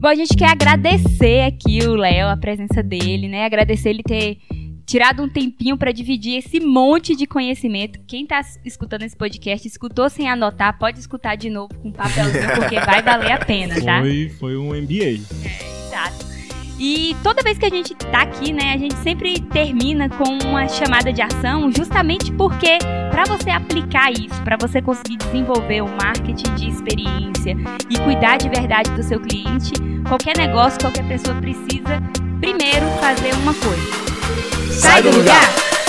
Bom, 0.00 0.08
a 0.08 0.14
gente 0.14 0.34
quer 0.34 0.48
agradecer 0.48 1.42
aqui 1.42 1.86
o 1.86 1.94
Léo, 1.94 2.28
a 2.28 2.36
presença 2.36 2.82
dele, 2.82 3.28
né? 3.28 3.44
Agradecer 3.44 3.90
ele 3.90 4.02
ter 4.02 4.38
tirado 4.86 5.22
um 5.22 5.28
tempinho 5.28 5.76
para 5.76 5.92
dividir 5.92 6.38
esse 6.38 6.58
monte 6.58 7.14
de 7.14 7.26
conhecimento. 7.26 8.00
Quem 8.08 8.22
está 8.22 8.40
escutando 8.64 9.02
esse 9.02 9.14
podcast, 9.14 9.68
escutou 9.68 10.08
sem 10.08 10.26
anotar, 10.26 10.78
pode 10.78 10.98
escutar 10.98 11.36
de 11.36 11.50
novo 11.50 11.74
com 11.74 11.92
papelzinho, 11.92 12.48
porque 12.56 12.80
vai 12.80 13.02
valer 13.02 13.32
a 13.32 13.44
pena, 13.44 13.74
tá? 13.84 14.00
Foi, 14.00 14.28
foi 14.40 14.56
um 14.56 14.68
MBA. 14.68 15.20
É, 15.44 15.79
exato. 15.90 16.30
E 16.78 17.14
toda 17.22 17.42
vez 17.42 17.58
que 17.58 17.66
a 17.66 17.68
gente 17.68 17.94
tá 17.94 18.22
aqui, 18.22 18.54
né, 18.54 18.72
a 18.72 18.78
gente 18.78 18.94
sempre 19.02 19.38
termina 19.38 20.08
com 20.08 20.38
uma 20.46 20.66
chamada 20.66 21.12
de 21.12 21.20
ação, 21.20 21.70
justamente 21.76 22.32
porque 22.32 22.78
para 23.10 23.24
você 23.24 23.50
aplicar 23.50 24.10
isso, 24.10 24.40
para 24.42 24.56
você 24.58 24.80
conseguir 24.80 25.18
desenvolver 25.18 25.82
um 25.82 25.94
marketing 25.96 26.54
de 26.54 26.70
experiência 26.70 27.54
e 27.90 27.98
cuidar 27.98 28.38
de 28.38 28.48
verdade 28.48 28.90
do 28.92 29.02
seu 29.02 29.20
cliente, 29.20 29.72
qualquer 30.08 30.38
negócio, 30.38 30.80
qualquer 30.80 31.06
pessoa 31.06 31.36
precisa 31.36 32.00
primeiro 32.40 32.86
fazer 32.98 33.34
uma 33.34 33.52
coisa. 33.52 34.80
Sai 34.80 35.02
do 35.02 35.10
lugar! 35.10 35.79